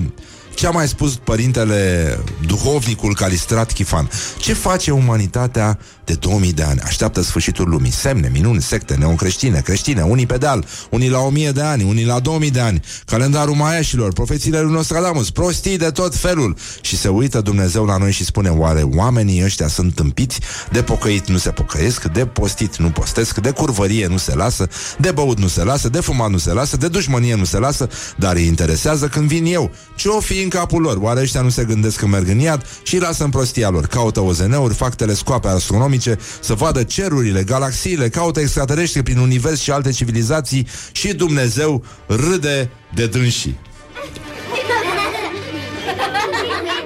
ce 0.55 0.67
a 0.67 0.69
mai 0.69 0.87
spus 0.87 1.15
părintele 1.15 2.19
duhovnicul 2.47 3.15
Calistrat 3.15 3.71
Chifan. 3.71 4.09
Ce 4.37 4.53
face 4.53 4.91
umanitatea 4.91 5.79
de 6.07 6.13
2000 6.13 6.53
de 6.53 6.63
ani? 6.63 6.79
Așteaptă 6.79 7.21
sfârșitul 7.21 7.69
lumii. 7.69 7.91
Semne, 7.91 8.29
minuni, 8.33 8.61
secte, 8.61 8.95
neocreștine, 8.95 9.61
creștine, 9.61 10.01
unii 10.01 10.25
pe 10.25 10.37
deal, 10.37 10.65
unii 10.89 11.09
la 11.09 11.19
1000 11.19 11.51
de 11.51 11.61
ani, 11.61 11.83
unii 11.83 12.05
la 12.05 12.19
2000 12.19 12.51
de 12.51 12.59
ani, 12.59 12.81
calendarul 13.05 13.55
maiașilor, 13.55 14.13
profețiile 14.13 14.61
lui 14.61 14.71
Nostradamus, 14.71 15.31
prostii 15.31 15.77
de 15.77 15.89
tot 15.89 16.15
felul. 16.15 16.55
Și 16.81 16.97
se 16.97 17.07
uită 17.07 17.41
Dumnezeu 17.41 17.85
la 17.85 17.97
noi 17.97 18.11
și 18.11 18.25
spune, 18.25 18.49
oare 18.49 18.81
oamenii 18.81 19.43
ăștia 19.43 19.67
sunt 19.67 19.95
tâmpiți? 19.95 20.39
De 20.71 20.81
pocăit 20.81 21.27
nu 21.27 21.37
se 21.37 21.49
pocăiesc, 21.49 22.03
de 22.03 22.25
postit 22.25 22.77
nu 22.77 22.89
postesc, 22.89 23.37
de 23.37 23.51
curvărie 23.51 24.07
nu 24.07 24.17
se 24.17 24.35
lasă, 24.35 24.67
de 24.97 25.11
băut 25.11 25.39
nu 25.39 25.47
se 25.47 25.63
lasă, 25.63 25.89
de 25.89 25.99
fumat 25.99 26.29
nu 26.29 26.37
se 26.37 26.53
lasă, 26.53 26.77
de 26.77 26.87
dușmănie 26.87 27.35
nu 27.35 27.45
se 27.45 27.57
lasă, 27.57 27.89
dar 28.17 28.35
îi 28.35 28.45
interesează 28.45 29.07
când 29.07 29.27
vin 29.27 29.45
eu. 29.45 29.71
Ce 29.95 30.07
o 30.07 30.19
fi 30.19 30.41
în 30.41 30.49
capul 30.49 30.81
lor? 30.81 30.97
Oare 30.97 31.21
ăștia 31.21 31.41
nu 31.41 31.49
se 31.49 31.63
gândesc 31.63 31.97
când 31.97 32.11
merg 32.11 32.27
în 32.27 32.39
iad 32.39 32.65
și 32.83 32.93
îi 32.93 33.01
lasă 33.01 33.23
în 33.23 33.29
prostia 33.29 33.69
lor? 33.69 33.87
Caută 33.87 34.19
OZN-uri, 34.19 34.73
fac 34.73 34.95
telescoape 34.95 35.47
astronomice, 35.47 35.96
să 36.39 36.53
vadă 36.53 36.83
cerurile, 36.83 37.43
galaxiile, 37.43 38.09
caută 38.09 38.39
extraterestri 38.39 39.03
prin 39.03 39.17
univers 39.17 39.59
și 39.61 39.71
alte 39.71 39.91
civilizații 39.91 40.67
și 40.91 41.13
Dumnezeu 41.13 41.83
râde 42.05 42.69
de 42.93 43.07
dânsii. 43.07 43.59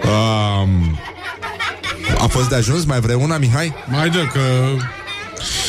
Um, 0.04 1.00
a 2.18 2.28
fost 2.28 2.50
de 2.50 2.56
ajuns? 2.56 2.86
Mai 2.86 3.00
vrei 3.00 3.16
una, 3.16 3.38
Mihai? 3.38 3.74
Mai 3.88 4.10
dă 4.10 4.30
că... 4.34 4.40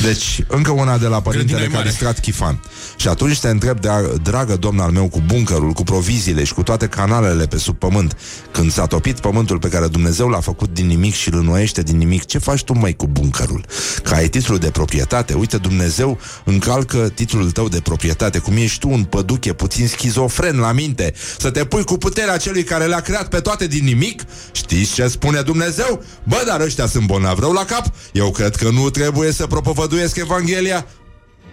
Deci, 0.03 0.45
încă 0.47 0.71
una 0.71 0.99
de 0.99 1.07
la 1.07 1.21
părintele 1.21 1.59
Grădina 1.59 1.73
e 1.73 1.77
mare. 1.77 1.83
Calistrat 1.83 2.21
Chifan. 2.21 2.61
Și 3.03 3.09
atunci 3.09 3.41
te 3.41 3.49
întreb, 3.49 3.81
de 3.81 3.89
dragă 4.23 4.57
domn 4.57 4.79
al 4.79 4.91
meu, 4.91 5.09
cu 5.09 5.23
buncărul, 5.27 5.73
cu 5.73 5.83
proviziile 5.83 6.45
și 6.45 6.55
cu 6.55 6.63
toate 6.63 6.87
canalele 6.87 7.47
pe 7.47 7.59
sub 7.59 7.79
pământ, 7.79 8.17
când 8.51 8.73
s-a 8.73 8.87
topit 8.87 9.21
pământul 9.21 9.59
pe 9.59 9.69
care 9.69 9.87
Dumnezeu 9.87 10.29
l-a 10.29 10.41
făcut 10.41 10.75
din 10.75 10.87
nimic 10.87 11.15
și 11.15 11.29
îl 11.33 11.39
înnoiește 11.39 11.83
din 11.83 11.97
nimic, 11.97 12.25
ce 12.25 12.39
faci 12.39 12.65
tu, 12.65 12.79
mai 12.79 12.93
cu 12.93 13.07
buncărul? 13.07 13.65
Că 14.03 14.15
ai 14.15 14.29
titlul 14.29 14.59
de 14.59 14.71
proprietate, 14.71 15.35
uite, 15.35 15.57
Dumnezeu 15.57 16.19
încalcă 16.45 17.09
titlul 17.15 17.51
tău 17.51 17.69
de 17.69 17.81
proprietate, 17.81 18.39
cum 18.39 18.57
ești 18.57 18.79
tu 18.79 18.89
un 18.89 19.05
păduche 19.05 19.53
puțin 19.53 19.89
schizofren 19.89 20.59
la 20.59 20.73
minte, 20.73 21.15
să 21.39 21.51
te 21.51 21.65
pui 21.65 21.85
cu 21.85 21.97
puterea 21.97 22.37
celui 22.37 22.65
care 22.65 22.85
le-a 22.85 23.01
creat 23.01 23.29
pe 23.29 23.41
toate 23.41 23.67
din 23.67 23.85
nimic? 23.85 24.23
Știți 24.53 24.93
ce 24.93 25.09
spune 25.09 25.41
Dumnezeu? 25.41 26.03
Bă, 26.25 26.43
dar 26.47 26.61
ăștia 26.61 26.87
sunt 26.87 27.07
bolnavi 27.07 27.41
rău 27.41 27.53
la 27.53 27.65
cap? 27.65 27.85
Eu 28.13 28.31
cred 28.31 28.57
că 28.57 28.71
nu 28.71 28.91
trebuie 28.91 29.33
să 29.33 29.47
propovăduiesc 29.47 30.17
Evanghelia. 30.17 30.87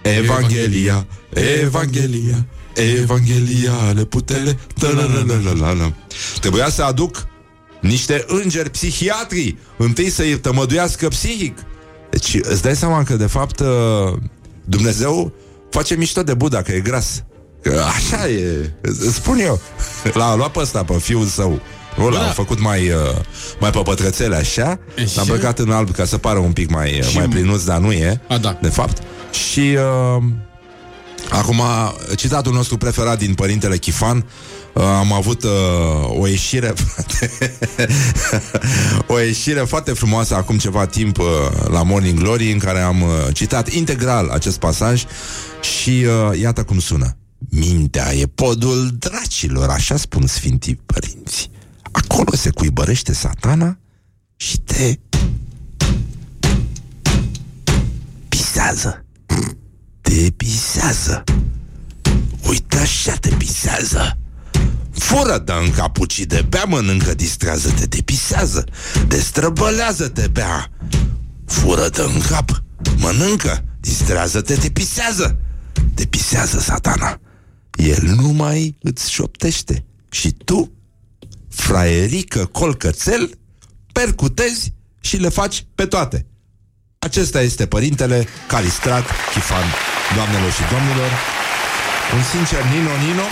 Evanghelia, 0.02 1.06
Evanghelia, 1.62 2.46
Evanghelia, 3.02 3.74
ale 3.88 4.04
putele, 4.06 4.58
tălălălălălă. 4.80 5.94
Trebuia 6.40 6.70
să 6.70 6.84
aduc 6.84 7.28
niște 7.82 8.24
îngeri 8.28 8.70
psihiatri, 8.70 9.56
întâi 9.78 10.10
să-i 10.10 10.38
tămăduiască 10.40 11.08
psihic. 11.08 11.58
Deci 12.10 12.38
îți 12.42 12.62
dai 12.62 12.76
seama 12.76 13.04
că, 13.04 13.14
de 13.16 13.26
fapt, 13.26 13.60
uh, 13.60 13.68
Dumnezeu 14.66 15.34
face 15.70 15.96
mișto 15.96 16.24
de 16.24 16.34
Buddha, 16.34 16.62
că 16.62 16.72
e 16.72 16.80
gras. 16.80 17.24
Că 17.62 17.84
așa 17.96 18.28
e, 18.30 18.72
îți 18.82 19.06
îți 19.06 19.16
spun 19.16 19.40
eu. 19.40 19.62
L-a 20.14 20.36
luat 20.36 20.52
pe 20.52 20.60
ăsta, 20.60 20.84
pe 20.84 20.94
fiul 20.94 21.26
său. 21.26 21.60
Nu 21.98 22.10
l-a 22.10 22.20
Da. 22.20 22.26
făcut 22.26 22.60
mai, 22.62 22.90
uh, 22.90 22.96
mai 23.60 23.70
pe 23.70 23.80
pătrățele 23.84 24.36
așa 24.36 24.80
E, 24.96 25.02
L-a 25.02 25.06
și- 25.06 25.20
îmbrăcat 25.20 25.60
în 25.60 25.72
alb 25.72 25.92
ca 25.92 26.06
să 26.06 26.18
pară 26.18 26.40
un 26.40 26.52
pic 26.52 26.70
mai, 26.70 27.02
Și- 27.10 27.16
mai 27.18 27.28
plinuț, 27.28 27.64
dar 27.64 27.78
nu 27.80 27.92
e 27.92 28.22
A, 28.30 28.38
da. 28.38 28.58
De 28.62 28.68
fapt 28.70 29.02
Și 29.32 29.60
uh, 29.60 30.24
Acum, 31.30 31.62
citatul 32.16 32.54
nostru 32.54 32.78
preferat 32.78 33.18
din 33.18 33.34
Părintele 33.34 33.78
Chifan 33.78 34.26
Uh, 34.74 34.84
am 34.84 35.14
avut 35.14 35.44
uh, 35.44 35.50
o 36.20 36.28
ieșire 36.28 36.74
frate, 36.86 37.32
o 39.08 39.20
ieșire 39.20 39.60
foarte 39.60 39.92
frumoasă 39.92 40.36
acum 40.36 40.58
ceva 40.58 40.86
timp 40.86 41.18
uh, 41.18 41.26
la 41.68 41.84
Morning 41.84 42.20
Glory 42.20 42.52
în 42.52 42.58
care 42.58 42.80
am 42.80 43.02
uh, 43.02 43.10
citat 43.34 43.70
integral 43.70 44.30
acest 44.30 44.60
pasaj 44.60 45.04
și 45.62 46.06
uh, 46.30 46.40
iată 46.40 46.64
cum 46.64 46.80
sună. 46.80 47.18
Mintea 47.50 48.14
e 48.14 48.26
podul 48.26 48.90
dracilor, 49.00 49.70
așa 49.70 49.98
spun 49.98 50.28
Sfintii 50.28 50.80
Părinți. 50.86 51.50
Acolo 51.92 52.36
se 52.36 52.50
cuibărește 52.50 53.14
satana 53.14 53.78
și 54.36 54.60
te 54.60 55.00
pisează. 58.30 59.04
Te 60.10 60.32
pisează. 60.32 61.24
Uite 62.48 62.78
așa 62.78 63.14
te 63.14 63.30
pisează. 63.30 64.18
Fură 64.92 65.38
dă 65.38 65.60
în 65.66 65.72
capucii 65.72 66.26
de 66.26 66.46
bea, 66.50 66.64
mănâncă, 66.64 67.14
distrează-te, 67.14 67.88
te 67.88 68.02
pisează. 68.02 68.64
Destrăbălează-te, 69.08 70.28
bea. 70.28 70.72
Fură 71.46 71.90
dă 71.90 72.10
în 72.14 72.22
cap, 72.30 72.64
Mănâncă, 72.98 73.64
distrează-te, 73.80 74.56
te 74.56 74.70
pisează. 74.70 75.40
Te 75.94 76.06
pisează 76.06 76.60
satana. 76.60 77.20
El 77.76 78.04
numai 78.04 78.78
îți 78.82 79.12
șoptește. 79.12 79.86
Și 80.12 80.32
tu, 80.32 80.72
fraierică 81.50 82.46
colcățel, 82.46 83.40
percutezi 83.94 84.74
și 85.00 85.18
le 85.18 85.30
faci 85.30 85.66
pe 85.76 85.86
toate. 85.86 86.29
Acesta 87.06 87.42
este 87.42 87.66
părintele 87.68 88.28
Calistrat 88.48 89.06
Chifan, 89.34 89.64
doamnelor 90.16 90.52
și 90.52 90.62
domnilor. 90.72 91.12
Un 92.16 92.24
sincer 92.32 92.62
Nino 92.64 92.94
Nino. 93.06 93.28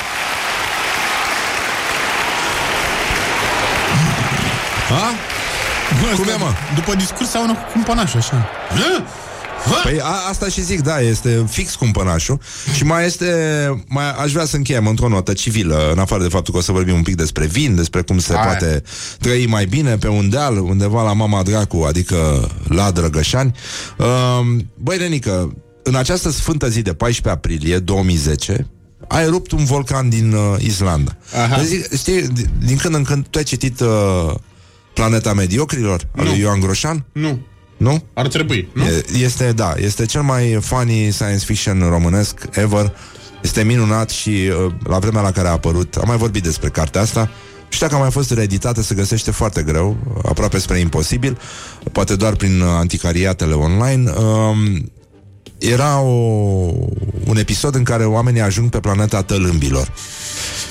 Ha? 4.89 5.05
Cum 6.15 6.27
e, 6.27 6.35
mă? 6.37 6.51
După 6.75 6.95
discurs 6.95 7.29
sau 7.29 7.45
cu 7.45 7.71
cumpănașul, 7.71 8.19
așa. 8.19 8.49
Păi 9.83 9.99
a, 10.01 10.27
asta 10.29 10.47
și 10.47 10.63
zic, 10.63 10.81
da, 10.81 10.99
este 10.99 11.45
fix 11.49 11.75
cumpănașul 11.75 12.39
Și 12.75 12.83
mai 12.83 13.05
este, 13.05 13.25
mai 13.87 14.11
aș 14.11 14.31
vrea 14.31 14.45
să 14.45 14.55
încheiem 14.55 14.87
într-o 14.87 15.07
notă 15.07 15.33
civilă 15.33 15.89
În 15.91 15.99
afară 15.99 16.23
de 16.23 16.29
faptul 16.29 16.53
că 16.53 16.59
o 16.59 16.63
să 16.63 16.71
vorbim 16.71 16.95
un 16.95 17.01
pic 17.03 17.15
despre 17.15 17.45
vin 17.45 17.75
Despre 17.75 18.01
cum 18.01 18.19
se 18.19 18.33
Hai. 18.33 18.45
poate 18.45 18.83
trăi 19.19 19.47
mai 19.47 19.65
bine 19.65 19.97
pe 19.97 20.07
un 20.07 20.29
deal 20.29 20.57
Undeva 20.57 21.03
la 21.03 21.13
mama 21.13 21.43
dracu, 21.43 21.83
adică 21.87 22.49
la 22.67 22.91
Drăgășani 22.91 23.51
um, 23.97 24.71
Băi, 24.75 24.97
Renică, 24.97 25.53
în 25.83 25.95
această 25.95 26.29
sfântă 26.29 26.69
zi 26.69 26.81
de 26.81 26.93
14 26.93 27.41
aprilie 27.41 27.77
2010 27.77 28.67
a 29.07 29.21
erupt 29.21 29.51
un 29.51 29.63
volcan 29.65 30.09
din 30.09 30.33
uh, 30.33 30.55
Islanda. 30.59 31.17
Aha. 31.43 31.61
Zic, 31.63 31.97
știi, 31.97 32.21
din, 32.27 32.49
din 32.65 32.77
când 32.77 32.95
în 32.95 33.03
când 33.03 33.27
tu 33.27 33.37
ai 33.37 33.43
citit 33.43 33.79
uh, 33.79 34.33
Planeta 34.93 35.33
Mediocrilor 35.33 36.07
al 36.15 36.23
Nu. 36.23 36.29
lui 36.29 36.39
Ioan 36.39 36.59
Groșan? 36.59 37.05
Nu. 37.11 37.39
Nu? 37.77 38.03
Ar 38.13 38.27
trebui, 38.27 38.69
nu? 38.73 38.83
E- 38.85 39.03
Este, 39.21 39.51
da, 39.51 39.73
este 39.77 40.05
cel 40.05 40.21
mai 40.21 40.57
funny 40.61 41.11
science 41.11 41.45
fiction 41.45 41.79
românesc 41.89 42.39
ever. 42.51 42.93
Este 43.41 43.63
minunat 43.63 44.09
și 44.09 44.29
uh, 44.29 44.73
la 44.83 44.99
vremea 44.99 45.21
la 45.21 45.31
care 45.31 45.47
a 45.47 45.51
apărut, 45.51 45.95
am 45.95 46.07
mai 46.07 46.17
vorbit 46.17 46.43
despre 46.43 46.69
cartea 46.69 47.01
asta, 47.01 47.29
și 47.69 47.79
dacă 47.79 47.95
a 47.95 47.97
mai 47.97 48.11
fost 48.11 48.31
reeditată, 48.31 48.81
se 48.81 48.95
găsește 48.95 49.31
foarte 49.31 49.63
greu, 49.63 49.97
aproape 50.25 50.57
spre 50.59 50.79
imposibil, 50.79 51.37
poate 51.91 52.15
doar 52.15 52.35
prin 52.35 52.61
uh, 52.61 52.67
anticariatele 52.69 53.53
online. 53.53 54.11
Um, 54.11 54.91
era 55.57 55.99
o, 55.99 56.09
un 57.25 57.37
episod 57.37 57.75
în 57.75 57.83
care 57.83 58.05
oamenii 58.05 58.41
ajung 58.41 58.69
pe 58.69 58.79
planeta 58.79 59.23
tălâmbilor. 59.23 59.93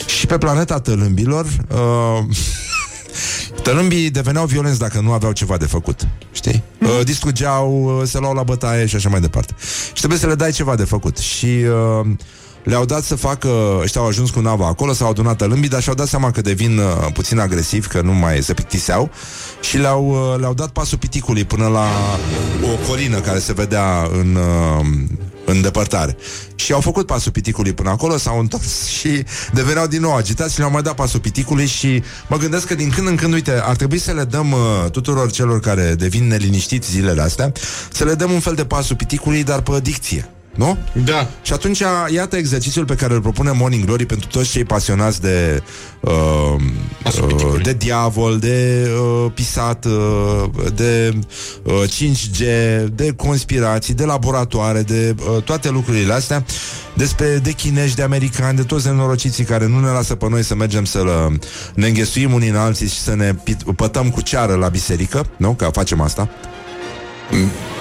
Și 0.07 0.27
pe 0.27 0.39
planeta 0.39 0.81
tălâmbilor 0.81 1.45
uh, 1.45 2.37
Tălâmbii 3.63 4.11
deveneau 4.11 4.47
violenți 4.47 4.79
dacă 4.79 5.01
nu 5.01 5.13
aveau 5.13 5.33
ceva 5.33 5.57
de 5.57 5.67
făcut 5.67 6.09
Știi? 6.33 6.63
Uh, 6.81 7.01
distrugeau, 7.05 7.99
uh, 8.01 8.07
se 8.09 8.19
luau 8.19 8.35
la 8.35 8.43
bătaie 8.43 8.87
și 8.87 8.97
așa 8.97 9.09
mai 9.09 9.21
departe. 9.21 9.55
Și 9.87 9.93
trebuie 9.99 10.19
să 10.19 10.27
le 10.27 10.35
dai 10.35 10.51
ceva 10.51 10.75
de 10.75 10.85
făcut. 10.85 11.17
Și 11.19 11.47
uh, 11.47 12.07
le-au 12.63 12.85
dat 12.85 13.03
să 13.03 13.15
facă 13.15 13.49
Ăștia 13.83 14.01
au 14.01 14.07
ajuns 14.07 14.31
cu 14.31 14.41
nava 14.41 14.67
acolo, 14.67 14.93
s-au 14.93 15.09
adunat 15.09 15.37
tălâmbii 15.37 15.69
Dar 15.69 15.83
și-au 15.83 15.95
dat 15.95 16.07
seama 16.07 16.31
că 16.31 16.41
devin 16.41 16.79
uh, 16.79 17.13
puțin 17.13 17.39
agresivi 17.39 17.89
Că 17.89 18.01
nu 18.01 18.13
mai 18.13 18.43
se 18.43 18.55
plictiseau. 18.55 19.11
Și 19.61 19.79
le-au, 19.79 20.09
uh, 20.09 20.39
le-au 20.39 20.55
dat 20.55 20.69
pasul 20.69 20.99
piticului 20.99 21.45
Până 21.45 21.67
la 21.67 21.87
o 22.63 22.89
colină 22.89 23.21
care 23.21 23.39
se 23.39 23.53
vedea 23.53 24.09
în... 24.13 24.35
Uh, 24.35 24.87
în 25.47 25.61
depărtare. 25.61 26.16
Și 26.55 26.72
au 26.72 26.80
făcut 26.80 27.07
pasul 27.07 27.32
piticului 27.32 27.72
până 27.72 27.90
acolo, 27.90 28.16
s-au 28.16 28.38
întors 28.38 28.86
și 28.86 29.24
deveneau 29.53 29.86
din 29.86 30.01
nou 30.01 30.14
agitați 30.14 30.53
și 30.53 30.59
le-au 30.59 30.70
mai 30.70 30.82
dat 30.82 30.94
pasul 30.94 31.20
piticului 31.20 31.66
și 31.66 32.03
mă 32.28 32.36
gândesc 32.36 32.66
că 32.66 32.74
din 32.74 32.90
când 32.90 33.07
în 33.09 33.16
când, 33.16 33.32
uite, 33.32 33.61
ar 33.62 33.76
trebui 33.76 33.99
să 33.99 34.12
le 34.12 34.24
dăm 34.24 34.53
uh, 34.53 34.90
tuturor 34.90 35.30
celor 35.30 35.61
care 35.61 35.94
devin 35.94 36.26
neliniștiți 36.26 36.90
zilele 36.90 37.22
astea, 37.22 37.53
să 37.92 38.05
le 38.05 38.14
dăm 38.14 38.30
un 38.30 38.40
fel 38.40 38.55
de 38.55 38.64
pasul 38.64 38.97
piticului, 38.97 39.44
dar 39.44 39.61
pe 39.61 39.80
dicție. 39.82 40.30
Nu? 40.57 40.79
Da. 41.05 41.29
Și 41.43 41.53
atunci, 41.53 41.83
iată 42.15 42.37
exercițiul 42.37 42.85
pe 42.85 42.95
care 42.95 43.15
îl 43.15 43.21
propune 43.21 43.51
Morning 43.51 43.85
Glory 43.85 44.07
pentru 44.07 44.29
toți 44.29 44.51
cei 44.51 44.65
pasionați 44.65 45.21
de 45.21 45.63
uh, 46.01 46.13
Pasul 47.03 47.23
uh, 47.23 47.29
piticului. 47.29 47.63
de 47.63 47.73
diavol, 47.73 48.39
de 48.39 48.89
uh, 49.25 49.31
pisat, 49.35 49.85
uh, 49.85 49.93
de 50.75 51.19
uh, 51.63 51.83
5G, 51.89 52.41
de 52.95 53.13
conspirații, 53.17 53.95
de 53.95 54.05
laboratoare, 54.05 54.83
de 54.83 55.15
uh, 55.37 55.43
toate 55.43 55.71
lucrurile 55.71 56.13
astea, 56.13 56.45
despre 56.95 57.39
de 57.43 57.51
chinești, 57.53 57.97
de 57.97 58.03
americani, 58.03 58.57
de 58.57 58.63
toți 58.63 58.87
nenorociții 58.87 59.45
care 59.45 59.67
nu 59.67 59.81
ne 59.81 59.89
lasă 59.91 60.15
pe 60.15 60.29
noi 60.29 60.43
să 60.45 60.55
mergem 60.55 60.85
să 60.85 60.99
lă- 61.05 61.39
ne 61.75 61.87
înghesuim 61.87 62.33
unii 62.33 62.49
în 62.49 62.57
alții 62.57 62.89
și 62.89 62.99
să 62.99 63.15
ne 63.15 63.33
pit- 63.35 63.75
pătăm 63.77 64.11
cu 64.11 64.21
ceară 64.21 64.55
la 64.55 64.69
biserică, 64.69 65.27
nu? 65.37 65.53
Că 65.55 65.69
facem 65.73 66.01
asta. 66.01 66.29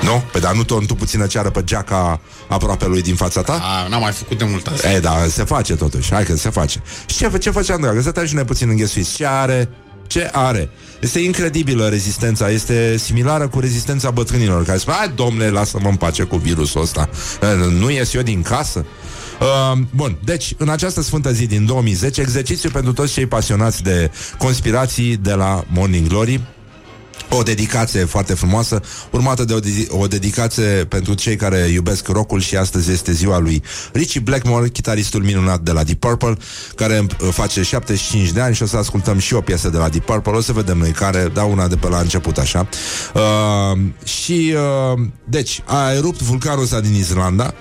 Nu? 0.01 0.23
Pe 0.31 0.39
dar 0.39 0.55
nu 0.55 0.63
tu, 0.63 0.79
tu 0.79 0.95
puțină 0.95 1.25
ceară 1.25 1.49
pe 1.49 1.63
geaca 1.63 2.19
aproape 2.47 2.87
lui 2.87 3.01
din 3.01 3.15
fața 3.15 3.41
ta? 3.41 3.59
A, 3.61 3.87
n-am 3.87 4.01
mai 4.01 4.11
făcut 4.11 4.37
de 4.37 4.43
mult 4.43 4.67
asta. 4.67 4.91
E, 4.91 4.99
da, 4.99 5.25
se 5.29 5.43
face 5.43 5.75
totuși, 5.75 6.13
hai 6.13 6.23
că 6.23 6.35
se 6.35 6.49
face 6.49 6.81
Și 7.05 7.17
ce, 7.17 7.37
ce 7.37 7.49
făceam, 7.49 7.81
dragă? 7.81 8.01
Stăteam 8.01 8.25
și 8.25 8.33
noi 8.33 8.43
puțin 8.43 8.69
înghesuiți 8.69 9.15
Ce 9.15 9.25
are? 9.25 9.69
Ce 10.07 10.29
are? 10.31 10.69
Este 11.01 11.19
incredibilă 11.19 11.87
rezistența 11.87 12.49
Este 12.49 12.97
similară 12.97 13.47
cu 13.47 13.59
rezistența 13.59 14.11
bătrânilor 14.11 14.63
Care 14.65 14.77
spun, 14.77 14.93
hai 14.93 15.11
domnule, 15.15 15.49
lasă-mă 15.49 15.89
în 15.89 15.95
pace 15.95 16.23
cu 16.23 16.37
virusul 16.37 16.81
ăsta 16.81 17.09
E, 17.41 17.79
Nu 17.79 17.89
ies 17.89 18.13
eu 18.13 18.21
din 18.21 18.41
casă? 18.41 18.85
Uh, 19.39 19.77
bun, 19.95 20.17
deci 20.23 20.53
în 20.57 20.69
această 20.69 21.01
sfântă 21.01 21.31
zi 21.31 21.45
din 21.47 21.65
2010 21.65 22.21
Exercițiu 22.21 22.69
pentru 22.69 22.93
toți 22.93 23.13
cei 23.13 23.25
pasionați 23.25 23.83
de 23.83 24.11
conspirații 24.37 25.17
De 25.17 25.33
la 25.33 25.63
Morning 25.67 26.07
Glory 26.07 26.41
o 27.29 27.43
dedicație 27.43 28.03
foarte 28.05 28.33
frumoasă, 28.33 28.81
urmată 29.11 29.43
de 29.45 29.53
o, 29.53 29.59
de- 29.59 29.87
o 29.89 30.07
dedicație 30.07 30.63
pentru 30.63 31.13
cei 31.13 31.35
care 31.35 31.57
iubesc 31.57 32.07
rockul 32.07 32.39
și 32.41 32.55
astăzi 32.55 32.91
este 32.91 33.11
ziua 33.11 33.37
lui 33.39 33.63
Richie 33.93 34.19
Blackmore, 34.19 34.69
chitaristul 34.69 35.23
minunat 35.23 35.59
de 35.61 35.71
la 35.71 35.83
Deep 35.83 35.99
Purple, 35.99 36.37
care 36.75 36.99
uh, 37.21 37.27
face 37.31 37.61
75 37.61 38.29
de 38.31 38.41
ani 38.41 38.55
și 38.55 38.63
o 38.63 38.65
să 38.65 38.77
ascultăm 38.77 39.17
și 39.17 39.33
o 39.33 39.41
piesă 39.41 39.69
de 39.69 39.77
la 39.77 39.89
Deep 39.89 40.05
Purple, 40.05 40.31
o 40.31 40.41
să 40.41 40.53
vedem 40.53 40.77
noi 40.77 40.91
care, 40.91 41.29
da 41.33 41.43
una 41.43 41.67
de 41.67 41.75
pe 41.75 41.87
la 41.87 41.99
început 41.99 42.37
așa. 42.37 42.67
Uh, 43.13 43.79
și, 44.03 44.53
uh, 44.93 44.99
deci, 45.29 45.61
a 45.65 45.91
erupt 45.93 46.21
vulcanul 46.21 46.63
ăsta 46.63 46.79
din 46.81 46.93
Islanda, 46.93 47.53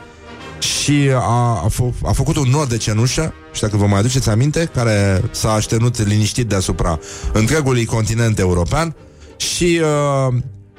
și 0.58 1.10
a, 1.14 1.18
a, 1.64 1.66
f- 1.70 2.00
a 2.04 2.12
făcut 2.12 2.36
un 2.36 2.48
nor 2.50 2.66
de 2.66 2.76
cenușă 2.76 3.34
și 3.52 3.60
dacă 3.60 3.76
vă 3.76 3.86
mai 3.86 3.98
aduceți 3.98 4.28
aminte, 4.28 4.70
care 4.74 5.22
s-a 5.30 5.52
așternut 5.52 6.06
liniștit 6.06 6.46
deasupra 6.48 6.98
întregului 7.32 7.84
continent 7.84 8.38
european 8.38 8.94
și 9.36 9.80
uh, 9.82 10.34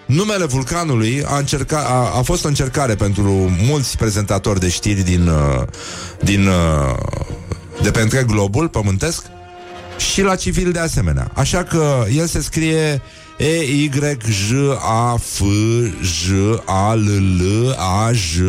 numele 0.06 0.46
vulcanului 0.46 1.24
a, 1.26 1.38
încerca, 1.38 1.78
a, 1.78 2.18
a 2.18 2.22
fost 2.22 2.46
o 2.46 2.48
încercare 2.48 2.96
pentru 2.96 3.32
mulți 3.68 3.98
prezentatori 3.98 4.60
de 4.60 4.70
știri 4.70 5.02
din, 5.02 5.28
uh, 5.28 5.64
din 6.22 6.48
uh, 6.48 6.98
de 7.82 7.92
pe 7.92 8.02
întreg 8.02 8.26
globul 8.26 8.68
pământesc 8.68 9.26
și 10.12 10.22
la 10.22 10.36
civil 10.36 10.72
de 10.72 10.80
asemenea. 10.80 11.32
Așa 11.34 11.64
că 11.64 12.06
el 12.16 12.26
se 12.26 12.42
scrie 12.42 13.02
E 13.38 13.64
Y 13.64 13.92
J 14.30 14.52
A 14.80 15.16
F 15.20 15.42
J 16.02 16.30
A 16.66 16.94
L 16.94 17.08
L 17.40 17.76
A 17.78 18.12
J 18.12 18.40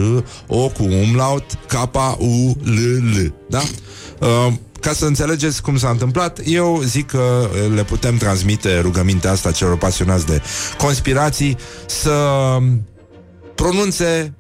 O 0.47 0.69
cu 0.69 0.83
umlaut 0.83 1.45
K 1.67 1.75
U 2.19 2.57
L 2.63 2.79
L. 3.15 3.35
Da? 3.49 3.63
Uh, 4.21 4.53
ca 4.87 4.93
să 4.93 5.05
înțelegeți 5.05 5.63
cum 5.63 5.77
s-a 5.79 5.89
întâmplat, 5.89 6.41
eu 6.45 6.81
zic 6.85 7.07
că 7.07 7.49
uh, 7.53 7.75
le 7.75 7.85
putem 7.85 8.17
transmite 8.17 8.79
rugămintea 8.81 9.31
asta 9.31 9.51
celor 9.51 9.79
pasionați 9.79 10.27
de 10.27 10.43
conspirații 10.79 11.57
să 11.87 12.13
pronunțe 13.55 14.35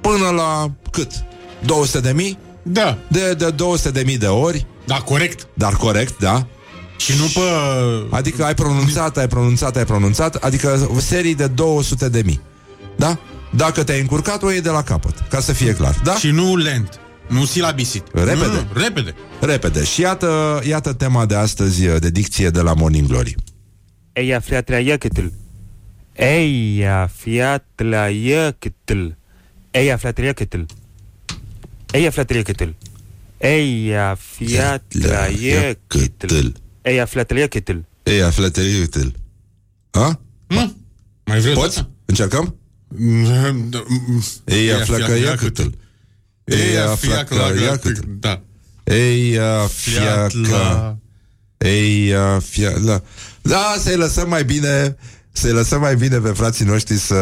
până 0.00 0.28
la 0.36 0.70
cât? 0.90 1.10
200 1.64 2.00
de 2.00 2.12
mii? 2.12 2.38
Da. 2.62 2.98
De, 3.08 3.34
de 3.34 3.50
200 3.50 3.90
de 3.90 4.02
mii 4.06 4.18
de 4.18 4.26
ori, 4.26 4.66
Da, 4.86 4.94
corect. 4.94 5.46
dar 5.54 5.72
corect, 5.72 6.18
da? 6.18 6.46
Și 6.96 7.12
nu 7.18 7.24
pe... 7.24 7.40
Adică 8.16 8.44
ai 8.44 8.54
pronunțat, 8.54 9.16
ai 9.16 9.28
pronunțat, 9.28 9.76
ai 9.76 9.84
pronunțat 9.84 10.34
Adică 10.34 10.88
serii 11.00 11.34
de 11.34 11.46
200 11.46 12.08
de 12.08 12.22
mii 12.24 12.40
Da? 12.96 13.18
Dacă 13.50 13.82
te-ai 13.84 14.00
încurcat, 14.00 14.42
o 14.42 14.50
iei 14.50 14.60
de 14.60 14.68
la 14.68 14.82
capăt 14.82 15.14
Ca 15.28 15.40
să 15.40 15.52
fie 15.52 15.74
clar, 15.74 16.00
da? 16.04 16.14
Și 16.14 16.30
nu 16.30 16.56
lent. 16.56 17.00
Nu 17.28 17.44
silabisit. 17.44 18.04
Repede. 18.12 18.34
Nu, 18.34 18.52
nu, 18.52 18.66
repede. 18.74 19.14
Repede 19.40 19.84
Și 19.84 20.00
iată, 20.00 20.62
iată 20.66 20.92
tema 20.92 21.26
de 21.26 21.34
astăzi 21.34 21.86
De 21.98 22.10
dicție 22.10 22.50
de 22.50 22.60
la 22.60 22.74
Morning 22.74 23.06
Glory 23.08 23.34
Eia 24.12 24.40
fiatla 24.40 24.78
yakitl. 24.78 25.24
Eia 26.12 27.10
fiatla 27.14 28.08
yakitl. 28.08 29.06
Eia 29.70 29.96
fiatla 29.96 30.26
yakitl. 30.26 30.60
Eia 31.90 32.10
fiatla 32.10 32.28
yakitl. 32.30 32.68
Eia 33.38 34.14
fiatla 34.14 35.26
yakitl. 35.26 36.46
Eia 36.82 37.04
fiatla 37.04 37.38
yakitl. 37.38 37.76
Ei, 38.02 38.22
aflătăriutul 38.22 39.12
Ha? 39.90 40.20
Nu? 40.46 40.76
Mai 41.24 41.40
vreau 41.40 41.54
Poți? 41.54 41.88
Încercăm? 42.04 42.56
Ei, 44.44 44.72
aflacă 44.72 45.12
iacutul 45.12 45.64
Ei, 45.64 45.81
aflacă 46.90 47.34
iacutul 47.62 48.16
Da. 48.20 48.42
Ei, 48.84 49.38
fiaca 49.68 50.98
Ei, 51.58 52.14
fiaca 52.40 53.02
Da, 53.42 53.74
să-i 53.78 53.96
lăsăm 53.96 54.28
mai 54.28 54.44
bine 54.44 54.96
Să-i 55.32 55.50
lăsăm 55.52 55.80
mai 55.80 55.96
bine 55.96 56.18
pe 56.18 56.28
frații 56.28 56.64
noștri 56.64 56.96
să... 56.96 57.16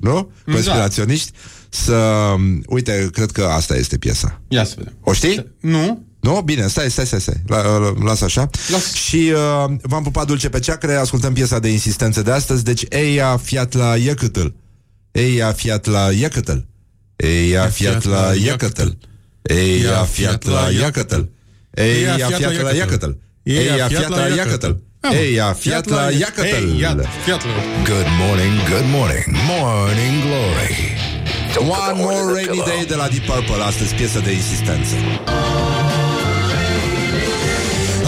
Nu? 0.00 0.32
Da. 0.44 0.52
Conspiraționiști. 0.52 1.30
Să... 1.68 2.34
Uite, 2.66 3.08
cred 3.12 3.30
că 3.30 3.44
asta 3.44 3.76
este 3.76 3.98
piesa. 3.98 4.40
Ia 4.48 4.64
să 4.64 4.74
vedem. 4.76 4.92
O 5.00 5.12
știi? 5.12 5.46
Nu? 5.60 6.06
Nu? 6.20 6.42
Bine, 6.44 6.66
stai, 6.66 6.90
stai, 6.90 7.06
stai, 7.06 7.20
stai. 7.20 7.42
La, 7.46 7.78
la, 7.78 7.92
lasă 8.02 8.24
așa. 8.24 8.50
Las. 8.68 8.92
Și 8.92 9.32
uh, 9.34 9.74
v-am 9.82 10.02
pupat 10.02 10.26
dulce 10.26 10.48
pe 10.48 10.58
ceacre, 10.58 10.94
ascultăm 10.94 11.32
piesa 11.32 11.58
de 11.58 11.68
insistență 11.68 12.22
de 12.22 12.30
astăzi, 12.30 12.64
deci 12.64 12.84
Eia 12.88 13.36
fiat 13.36 13.72
la 13.72 13.96
Iecătăl. 13.96 14.54
Eia 15.10 15.52
fiat 15.52 15.86
la 15.86 16.12
Iecătăl. 16.12 16.66
Eia 17.16 17.66
fiat 17.66 18.04
la 18.04 18.32
Iecătăl. 18.34 18.98
Eia 19.42 20.04
fiat 20.04 20.44
la 20.44 20.68
Iecătăl. 20.70 21.30
Eia 21.70 22.16
fiat 22.16 22.62
la 22.62 22.70
Iecătăl. 22.70 23.18
Eia 23.42 23.88
fiat 23.88 24.08
la 24.08 24.26
Iecătăl. 24.26 24.82
Eia 25.10 25.52
fiat 25.52 25.88
la 25.88 26.10
Iecătăl. 26.10 26.68
Ei, 26.68 26.80
iată, 26.80 27.04
fiat 27.24 27.44
la 27.44 27.50
Good 27.84 28.08
morning, 28.20 28.56
good 28.68 28.88
morning, 28.96 29.24
morning 29.50 30.22
glory. 30.26 30.78
One 31.56 32.02
More 32.02 32.32
Rainy 32.32 32.62
Day 32.66 32.84
de 32.88 32.94
la 32.94 33.08
Deep 33.08 33.24
Purple, 33.24 33.62
astăzi 33.62 33.94
piesă 33.94 34.20
de 34.20 34.32
insistență. 34.32 34.94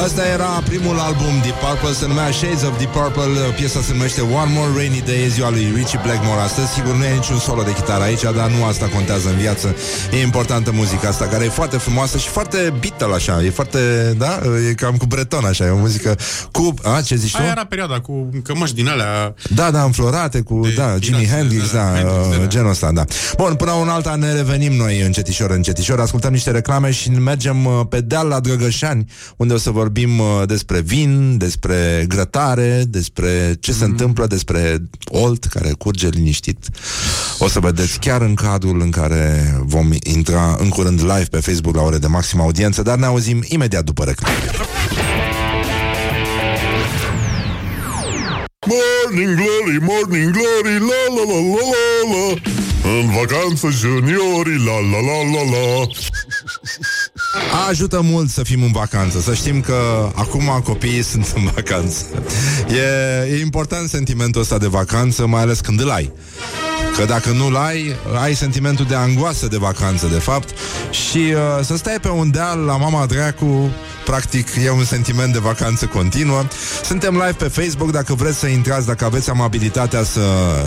Asta 0.03 0.27
era 0.27 0.45
primul 0.45 0.99
album 0.99 1.33
Deep 1.43 1.55
Purple, 1.55 1.93
se 1.93 2.07
numea 2.07 2.31
Shades 2.31 2.63
of 2.63 2.79
Deep 2.79 2.93
Purple, 2.93 3.25
piesa 3.57 3.81
se 3.81 3.93
numește 3.93 4.21
One 4.21 4.51
More 4.57 4.71
Rainy 4.77 5.03
Day, 5.07 5.23
e 5.25 5.29
ziua 5.29 5.51
lui 5.51 5.73
Richie 5.75 6.01
Blackmore 6.03 6.41
astăzi. 6.41 6.73
Sigur, 6.73 6.95
nu 6.95 7.05
e 7.05 7.15
niciun 7.15 7.39
solo 7.39 7.63
de 7.63 7.73
chitară 7.73 8.03
aici, 8.03 8.23
dar 8.23 8.51
nu 8.51 8.65
asta 8.65 8.87
contează 8.87 9.29
în 9.29 9.37
viață. 9.37 9.75
E 10.13 10.23
importantă 10.23 10.71
muzica 10.73 11.09
asta, 11.09 11.25
care 11.27 11.45
e 11.45 11.49
foarte 11.49 11.77
frumoasă 11.77 12.19
și 12.19 12.29
foarte 12.29 12.73
Beatle 12.81 13.15
așa, 13.15 13.45
e 13.45 13.51
foarte, 13.51 13.79
da, 14.19 14.41
e 14.71 14.75
cam 14.75 14.97
cu 14.97 15.07
breton 15.07 15.45
așa, 15.45 15.65
e 15.65 15.69
o 15.69 15.77
muzică 15.77 16.17
cu, 16.53 16.75
a, 16.83 17.01
ce 17.01 17.15
zici 17.15 17.33
tu? 17.33 17.39
Aia 17.43 17.51
era 17.51 17.65
perioada 17.65 18.01
cu 18.01 18.29
cămăși 18.43 18.75
din 18.75 18.89
alea 18.89 19.35
Da, 19.55 19.71
da, 19.71 19.83
înflorate 19.83 20.41
cu, 20.41 20.61
De 20.63 20.73
da, 20.77 20.97
Jimi 21.01 21.17
pirați, 21.17 21.35
Hendrix, 21.37 21.73
da, 21.73 21.79
da, 21.79 21.85
da, 21.85 21.99
Hendrix, 21.99 22.35
uh, 22.35 22.41
da. 22.41 22.47
genul 22.47 22.71
ăsta, 22.71 22.91
da. 22.93 23.05
Bun, 23.37 23.55
până 23.55 23.73
un 23.73 23.89
alta 23.89 24.15
ne 24.15 24.33
revenim 24.33 24.73
noi 24.73 25.01
încetișor, 25.01 25.51
încetișor, 25.51 26.01
ascultăm 26.01 26.33
niște 26.33 26.51
reclame 26.51 26.91
și 26.91 27.11
mergem 27.11 27.65
uh, 27.65 27.81
pe 27.89 28.01
deal 28.01 28.29
la 28.29 28.41
Drăgășani, 28.41 29.05
unde 29.37 29.55
o 29.55 29.57
să 29.59 29.71
vorbim 29.85 30.19
uh, 30.19 30.43
despre 30.47 30.81
vin, 30.81 31.39
despre 31.39 32.05
grătare, 32.09 32.85
despre 32.89 33.57
ce 33.61 33.71
Mm. 33.71 33.77
se 33.77 33.85
întâmplă, 33.85 34.27
despre 34.27 34.79
Olt, 35.05 35.45
care 35.45 35.73
curge 35.79 36.09
liniștit. 36.09 36.59
O 37.39 37.49
să 37.49 37.61
vedeți 37.61 37.99
chiar 37.99 38.21
în 38.21 38.35
cadrul 38.35 38.81
în 38.81 38.91
care 38.91 39.55
vom 39.63 39.91
intra 40.03 40.57
în 40.59 40.69
curând 40.69 41.01
live 41.01 41.27
pe 41.31 41.41
Facebook 41.41 41.77
la 41.77 41.83
ore 41.83 41.99
de 41.99 42.07
maximă 42.07 42.43
audiență, 42.43 42.83
dar 42.83 42.99
ne 42.99 43.07
auzim 43.07 43.43
imediat 43.49 43.85
după 43.85 44.05
reclame. 44.05 44.35
Morning 48.67 49.35
glory, 49.35 49.79
morning 49.81 50.31
glory, 50.33 50.79
la 50.91 51.03
la 51.15 51.23
la 51.31 51.41
la 51.53 51.63
la 51.71 51.85
la 52.13 52.25
În 52.99 53.11
vacanță 53.11 53.69
juniorii, 53.71 54.65
la 54.67 54.79
la 54.91 55.01
la 55.01 55.19
la 55.33 55.43
la 55.51 55.87
Ajută 57.69 58.01
mult 58.03 58.31
să 58.31 58.43
fim 58.43 58.63
în 58.63 58.73
vacanță 58.73 59.21
Să 59.21 59.35
știm 59.35 59.61
că 59.61 60.11
acum 60.15 60.61
copiii 60.65 61.03
sunt 61.13 61.33
în 61.37 61.51
vacanță. 61.55 62.05
E, 62.69 63.35
e 63.35 63.41
important 63.41 63.89
sentimentul 63.89 64.41
ăsta 64.41 64.59
de 64.59 64.67
vacanță 64.67 65.27
Mai 65.27 65.41
ales 65.41 65.61
când 65.61 65.81
îl 65.81 65.91
ai. 65.91 66.13
Că 66.97 67.05
dacă 67.05 67.31
nu-l 67.31 67.57
ai, 67.57 67.97
ai 68.23 68.35
sentimentul 68.35 68.85
de 68.85 68.95
angoasă 68.95 69.47
de 69.47 69.57
vacanță, 69.57 70.07
de 70.07 70.19
fapt. 70.19 70.49
Și 70.91 71.19
uh, 71.19 71.65
să 71.65 71.77
stai 71.77 71.99
pe 72.01 72.09
un 72.09 72.31
deal 72.31 72.59
la 72.59 72.77
mama 72.77 73.07
dracu 73.07 73.71
Practic 74.05 74.49
e 74.65 74.71
un 74.71 74.85
sentiment 74.85 75.33
de 75.33 75.39
vacanță 75.39 75.87
continuă. 75.87 76.43
Suntem 76.85 77.13
live 77.13 77.33
pe 77.33 77.45
Facebook 77.45 77.91
Dacă 77.91 78.15
vreți 78.15 78.39
să 78.39 78.47
intrați, 78.47 78.87
dacă 78.87 79.05
aveți 79.05 79.31
amabilitatea 79.31 80.03
Să 80.03 80.21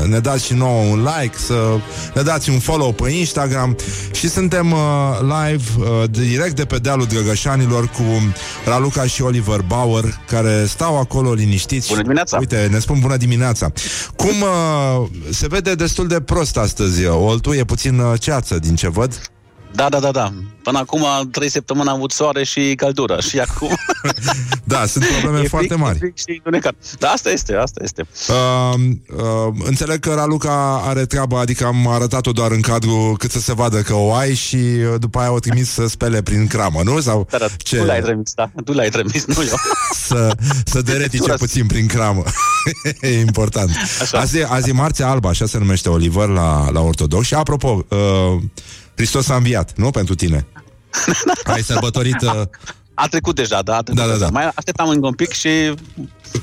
ne 0.07 0.19
dați 0.19 0.45
și 0.45 0.53
nouă 0.53 0.81
un 0.81 1.07
like 1.15 1.37
Să 1.37 1.77
ne 2.13 2.21
dați 2.21 2.49
un 2.49 2.59
follow 2.59 2.93
pe 2.93 3.09
Instagram. 3.09 3.75
Și 4.11 4.29
suntem 4.29 4.71
uh, 4.71 4.79
live 5.21 5.63
uh, 5.77 6.09
Direct 6.09 6.55
de 6.55 6.65
pe 6.65 6.77
dealul 6.77 7.05
Drăgășanilor 7.05 7.87
Cu 7.87 8.33
Raluca 8.65 9.05
și 9.05 9.21
Oliver 9.21 9.61
Bauer 9.61 10.03
Care 10.27 10.65
stau 10.67 10.99
acolo 10.99 11.33
liniștiți. 11.33 11.87
Bună 11.89 12.01
dimineața! 12.01 12.37
Uite, 12.37 12.67
ne 12.71 12.79
spun 12.79 12.99
bună 12.99 13.17
dimineața. 13.17 13.71
Cum 14.15 14.41
uh, 14.41 15.07
se 15.29 15.47
vede 15.47 15.75
destul 15.75 16.07
de 16.07 16.21
prost 16.21 16.57
astăzi 16.57 17.05
uh, 17.05 17.15
Oltul, 17.19 17.55
e 17.55 17.63
puțin 17.63 17.99
uh, 17.99 18.19
ceață 18.19 18.59
din 18.59 18.75
ce 18.75 18.89
văd 18.89 19.21
Da, 19.77 19.89
da, 19.89 19.99
da, 19.99 20.11
da. 20.11 20.33
Până 20.63 20.77
acum, 20.77 21.05
trei 21.31 21.49
săptămâni 21.49 21.89
am 21.89 21.95
avut 21.95 22.11
soare 22.11 22.43
și 22.43 22.73
căldură. 22.75 23.17
Și 23.19 23.39
acum... 23.39 23.69
Da, 24.63 24.85
sunt 24.85 25.05
probleme 25.05 25.39
e 25.43 25.47
foarte 25.47 25.67
frig, 25.67 25.79
mari 25.79 25.95
e 25.95 25.99
frig 25.99 26.17
și 26.17 26.25
întunecat. 26.29 26.75
Da, 26.99 27.07
asta 27.07 27.29
este, 27.29 27.55
asta 27.55 27.81
este. 27.83 28.07
Uh, 28.27 28.73
uh, 29.17 29.53
înțeleg 29.65 29.99
că 29.99 30.13
Raluca 30.13 30.81
are 30.85 31.05
treabă, 31.05 31.37
adică 31.37 31.65
am 31.65 31.87
arătat-o 31.87 32.31
doar 32.31 32.51
în 32.51 32.61
cadru 32.61 33.15
cât 33.17 33.31
să 33.31 33.39
se 33.39 33.53
vadă 33.53 33.81
că 33.81 33.93
o 33.93 34.13
ai 34.13 34.33
și 34.33 34.55
uh, 34.55 34.93
după 34.99 35.19
aia 35.19 35.31
o 35.31 35.39
trimis 35.39 35.69
să 35.69 35.87
spele 35.87 36.21
prin 36.21 36.47
cramă, 36.47 36.81
nu? 36.83 36.99
Sau 36.99 37.27
Da, 37.29 37.37
da, 37.37 37.45
ce? 37.57 37.77
tu 37.77 37.83
l-ai 37.83 38.01
trimis, 38.01 38.33
da. 38.33 38.51
Tu 38.65 38.71
l-ai 38.71 38.89
trimis, 38.89 39.25
nu 39.25 39.43
eu. 39.43 39.55
să, 40.07 40.37
să 40.65 40.81
deretice 40.81 41.23
Tura- 41.23 41.35
puțin 41.37 41.65
prin 41.65 41.87
cramă. 41.87 42.23
e 43.01 43.19
important. 43.19 43.71
Așa. 44.01 44.17
Azi, 44.19 44.37
e- 44.37 44.47
azi 44.49 44.69
e 44.69 44.73
Marțea 44.73 45.09
Albă, 45.09 45.27
așa 45.27 45.45
se 45.45 45.57
numește 45.57 45.89
Oliver 45.89 46.27
la, 46.27 46.69
la 46.71 46.79
ortodox. 46.81 47.25
Și 47.25 47.33
apropo, 47.33 47.85
uh, 47.89 48.41
Hristos 48.97 49.29
a 49.29 49.35
înviat, 49.35 49.71
nu? 49.75 49.89
Pentru 49.89 50.15
tine. 50.15 50.45
Ai 51.53 51.61
sărbătorit... 51.63 52.21
Uh, 52.21 52.41
A 52.93 53.07
trecut 53.07 53.35
deja, 53.35 53.61
da? 53.61 53.75
A 53.75 53.81
trecut 53.81 54.01
Da, 54.01 54.07
da, 54.07 54.13
deja. 54.13 54.25
da. 54.25 54.31
Mai 54.31 54.51
așteptam 54.55 54.89
încă 54.89 55.07
un 55.07 55.13
pic 55.13 55.31
și 55.31 55.49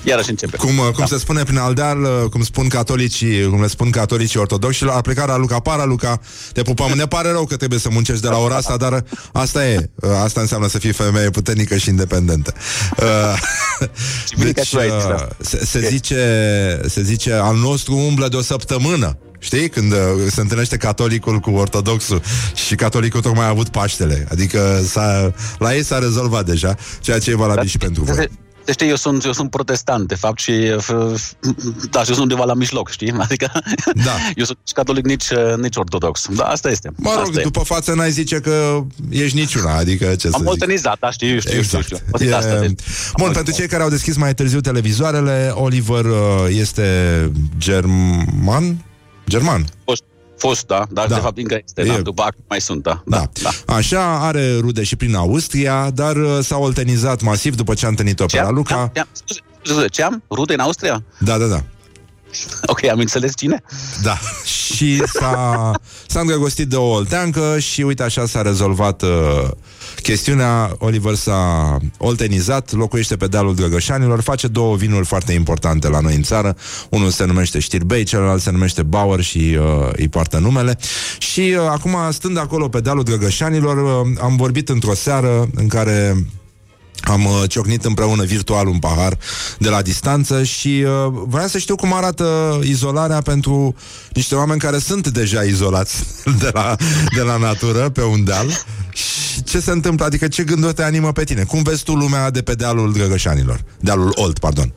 iarăși 0.05 0.30
începe. 0.30 0.57
Cum, 0.57 0.78
uh, 0.78 0.84
cum 0.84 0.94
Da. 0.98 1.07
se 1.07 1.18
spune 1.18 1.42
prin 1.42 1.59
aldeal, 1.59 2.02
uh, 2.02 2.28
cum 2.30 2.42
spun 2.42 2.68
catolicii, 2.68 3.48
cum 3.48 3.61
le 3.61 3.66
spun 3.66 3.90
catolicii 3.90 4.40
ortodoxi, 4.40 4.84
a 4.84 5.00
plecat 5.00 5.26
la 5.26 5.36
Luca 5.36 5.59
Para, 5.61 5.84
Luca, 5.84 6.20
te 6.52 6.62
pupăm. 6.62 6.92
Ne 6.96 7.07
pare 7.07 7.30
rău 7.30 7.44
că 7.44 7.57
trebuie 7.57 7.78
să 7.78 7.88
muncești 7.90 8.22
de 8.22 8.28
la 8.28 8.36
ora 8.38 8.57
asta, 8.57 8.76
dar 8.76 9.05
asta 9.32 9.68
e. 9.68 9.90
Uh, 9.94 10.11
Asta 10.22 10.40
înseamnă 10.40 10.68
să 10.68 10.78
fii 10.78 10.92
femeie 10.92 11.30
puternică 11.30 11.76
și 11.76 11.88
independentă. 11.88 12.52
Uh, 12.98 13.38
bine 14.38 14.50
că 14.52 14.62
tu 14.70 14.78
ai 14.78 14.90
zis, 14.90 15.05
da. 15.09 15.28
se, 15.40 15.64
se, 15.64 15.88
zice, 15.88 16.80
se 16.86 17.02
zice, 17.02 17.32
al 17.32 17.57
nostru 17.57 17.96
umblă 17.96 18.28
de 18.28 18.36
o 18.36 18.42
săptămână. 18.42 19.18
Știi? 19.45 19.68
Când 19.68 19.92
uh, 19.92 19.99
se 20.30 20.40
întâlnește 20.40 20.76
catolicul 20.76 21.38
cu 21.38 21.51
ortodoxul 21.51 22.22
și 22.55 22.74
catolicul 22.74 23.20
tocmai 23.20 23.45
a 23.45 23.49
avut 23.49 23.68
Paștele. 23.68 24.26
Adică 24.30 24.80
s-a, 24.88 25.32
la 25.59 25.74
ei 25.74 25.84
s-a 25.84 25.99
rezolvat 25.99 26.45
deja, 26.47 26.76
ceea 27.01 27.18
ce 27.18 27.30
e 27.30 27.34
valabil 27.34 27.68
și 27.68 27.78
pentru 27.78 28.03
voi. 28.05 28.14
Se, 28.14 28.28
se 28.64 28.72
știe, 28.72 28.86
eu 28.86 28.97
sunt, 28.97 29.24
eu 29.24 29.32
sunt 29.32 29.51
protestant, 29.51 30.09
de 30.09 30.14
fapt, 30.14 30.38
și 30.38 30.53
f- 30.76 31.14
f- 31.16 31.32
da, 31.90 32.03
și 32.03 32.09
eu 32.09 32.14
sunt 32.14 32.18
undeva 32.18 32.45
la 32.45 32.55
mijloc, 32.55 32.90
știi? 32.90 33.14
Adică 33.26 33.51
Da. 34.05 34.12
eu 34.36 34.45
sunt 34.45 34.59
nici 34.64 34.72
catolic, 34.74 35.05
nici, 35.05 35.28
uh, 35.30 35.55
nici 35.57 35.76
ortodox. 35.76 36.26
Da, 36.30 36.45
asta 36.45 36.70
este. 36.70 36.90
Mă 36.97 37.11
rog, 37.16 37.22
asta 37.28 37.40
e. 37.40 37.42
după 37.42 37.61
față 37.61 37.95
n-ai 37.95 38.11
zice 38.11 38.36
că 38.40 38.80
ești 39.11 39.36
niciuna, 39.38 39.76
adică 39.76 40.05
ce 40.05 40.16
să 40.28 40.34
Am 40.34 40.40
zic. 40.40 40.49
modernizat, 40.49 40.97
da, 41.01 41.11
știu, 41.11 41.38
știu, 41.38 41.59
Exact. 41.59 41.84
știu, 41.84 41.97
știu. 41.97 42.07
O 42.11 42.18
să 42.18 42.24
de 42.24 42.34
asta, 42.34 42.55
E... 42.55 42.59
deci. 42.59 42.78
Bun, 43.16 43.26
Am- 43.26 43.32
pentru 43.32 43.53
cei 43.55 43.66
care 43.68 43.82
au 43.82 43.88
deschis 43.88 44.16
mai 44.16 44.34
târziu 44.34 44.61
televizoarele, 44.61 45.51
Oliver 45.55 46.05
uh, 46.05 46.47
este 46.49 47.30
german? 47.59 48.84
German. 49.28 49.64
Fost, 49.84 50.02
fost 50.38 50.66
da, 50.66 50.86
dar 50.90 51.06
Da. 51.06 51.14
de 51.14 51.20
fapt 51.20 51.38
încă 51.38 51.58
este, 51.64 51.80
E- 51.82 51.84
da, 51.96 52.00
după 52.00 52.22
acum 52.22 52.44
mai 52.48 52.60
sunt, 52.60 52.82
da, 52.82 53.02
da, 53.06 53.28
da. 53.42 53.74
Așa, 53.74 54.18
are 54.26 54.56
rude 54.58 54.82
și 54.82 54.96
prin 54.96 55.14
Austria, 55.14 55.90
dar 55.90 56.16
uh, 56.16 56.38
s-a 56.42 56.56
oltenizat 56.56 57.20
masiv 57.22 57.54
după 57.56 57.74
ce 57.74 57.86
a 57.86 57.88
întâlnit-o 57.88 58.24
pe 58.24 58.30
Ce 58.30 58.40
la 58.40 58.46
am? 58.48 58.54
Luca. 58.54 58.90
Ce 58.94 59.00
am? 59.00 59.08
Scuze, 59.12 59.40
scuze, 59.62 59.86
ce 59.86 60.02
am? 60.02 60.22
Rude 60.30 60.52
în 60.52 60.60
Austria? 60.60 61.02
Da, 61.18 61.38
da, 61.38 61.46
da. 61.46 61.62
Ok, 62.66 62.84
am 62.84 62.98
înțeles 62.98 63.32
cine? 63.36 63.62
Da. 64.02 64.18
Și 64.44 65.02
s-a, 65.06 65.70
s-a 66.06 66.20
îndrăgostit 66.20 66.68
de 66.68 66.76
o 66.76 66.90
olteancă 66.90 67.58
și 67.58 67.82
uite 67.82 68.02
așa 68.02 68.26
s-a 68.26 68.42
rezolvat 68.42 69.02
uh, 69.02 69.08
chestiunea. 70.05 70.76
Oliver 70.78 71.14
s-a 71.14 71.76
oltenizat, 71.98 72.72
locuiește 72.72 73.16
pe 73.16 73.26
dealul 73.26 73.55
Drăgășanilor, 73.55 74.20
face 74.20 74.46
două 74.46 74.76
vinuri 74.76 75.07
foarte 75.07 75.32
importante 75.32 75.88
la 75.88 76.00
noi 76.00 76.14
în 76.14 76.22
țară. 76.22 76.57
Unul 76.90 77.11
se 77.11 77.24
numește 77.24 77.59
Știrbei, 77.59 78.05
celălalt 78.05 78.42
se 78.42 78.50
numește 78.50 78.82
Bauer 78.82 79.20
și 79.20 79.57
uh, 79.59 79.88
îi 79.92 80.09
poartă 80.09 80.38
numele. 80.38 80.78
Și 81.18 81.40
uh, 81.40 81.66
acum, 81.68 81.96
stând 82.11 82.38
acolo 82.38 82.68
pe 82.68 82.80
dealul 82.80 83.02
Drăgășanilor, 83.02 84.05
uh, 84.07 84.12
am 84.20 84.36
vorbit 84.36 84.68
într-o 84.68 84.94
seară 84.94 85.48
în 85.55 85.66
care 85.66 86.26
am 87.05 87.24
uh, 87.24 87.42
ciocnit 87.48 87.84
împreună 87.84 88.24
virtual 88.24 88.66
un 88.66 88.78
pahar 88.78 89.18
de 89.59 89.68
la 89.68 89.82
distanță 89.82 90.42
și 90.42 90.84
uh, 90.86 91.22
vreau 91.26 91.46
să 91.46 91.59
știu 91.59 91.76
cum 91.76 91.92
arată 91.92 92.59
izolarea 92.62 93.20
pentru 93.20 93.74
niște 94.12 94.34
oameni 94.34 94.61
care 94.61 94.78
sunt 94.78 95.09
deja 95.09 95.42
izolați 95.42 96.05
de 96.42 96.50
la, 96.52 96.76
de 97.14 97.20
la 97.20 97.36
natură 97.36 97.88
pe 97.88 98.02
un 98.02 98.24
deal 98.24 98.64
și 98.92 99.42
ce 99.42 99.61
se 99.61 99.70
întâmplă, 99.70 100.05
adică 100.05 100.28
ce 100.28 100.44
gânduri 100.44 100.74
te 100.74 100.82
animă 100.82 101.12
pe 101.12 101.24
tine? 101.24 101.42
Cum 101.42 101.62
vezi 101.62 101.82
tu 101.82 101.94
lumea 101.94 102.30
de 102.30 102.42
pe 102.42 102.55
dealul 102.55 102.92
Drăgășanilor? 102.92 103.64
Dealul 103.80 104.12
Olt, 104.14 104.38
pardon. 104.38 104.72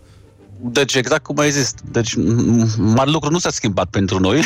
Deci, 0.62 0.96
exact 0.96 1.24
cum 1.24 1.38
ai 1.38 1.52
zis, 1.52 1.74
deci 1.92 2.14
m- 2.16 2.76
mare 2.78 3.10
lucru 3.10 3.30
nu 3.30 3.40
s-a 3.40 3.50
schimbat 3.50 3.88
pentru 3.90 4.20
noi, 4.20 4.44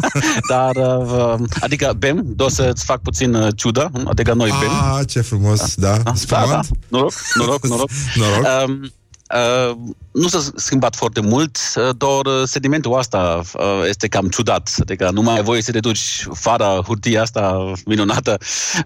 dar, 0.50 0.76
uh, 0.76 1.34
adică 1.60 1.94
bem, 1.98 2.22
do 2.26 2.48
să-ți 2.48 2.84
fac 2.84 3.00
puțin 3.00 3.34
uh, 3.34 3.48
ciudă, 3.56 3.90
adică 4.04 4.32
noi 4.34 4.50
bem. 4.60 4.70
Ah, 4.70 5.00
ce 5.06 5.20
frumos, 5.20 5.74
da, 5.74 5.96
Da, 5.96 6.02
da, 6.02 6.14
spumant? 6.14 6.48
da. 6.50 6.60
Noroc, 6.88 7.12
noroc, 7.34 7.66
noroc. 7.66 7.88
Noroc. 8.14 8.46
Um, 8.68 8.90
uh, 9.34 9.76
nu 10.18 10.28
s-a 10.28 10.40
schimbat 10.54 10.96
foarte 10.96 11.20
mult, 11.20 11.58
uh, 11.76 11.88
doar 11.96 12.26
uh, 12.26 12.42
sedimentul 12.44 12.98
ăsta 12.98 13.42
uh, 13.54 13.62
este 13.88 14.08
cam 14.08 14.28
ciudat. 14.28 14.74
Adică 14.80 15.10
nu 15.12 15.22
mai 15.22 15.36
ai 15.36 15.42
voie 15.42 15.62
să 15.62 15.70
te 15.70 15.78
duci 15.78 16.26
fără 16.32 16.82
hurtia 16.86 17.22
asta 17.22 17.72
minunată 17.84 18.36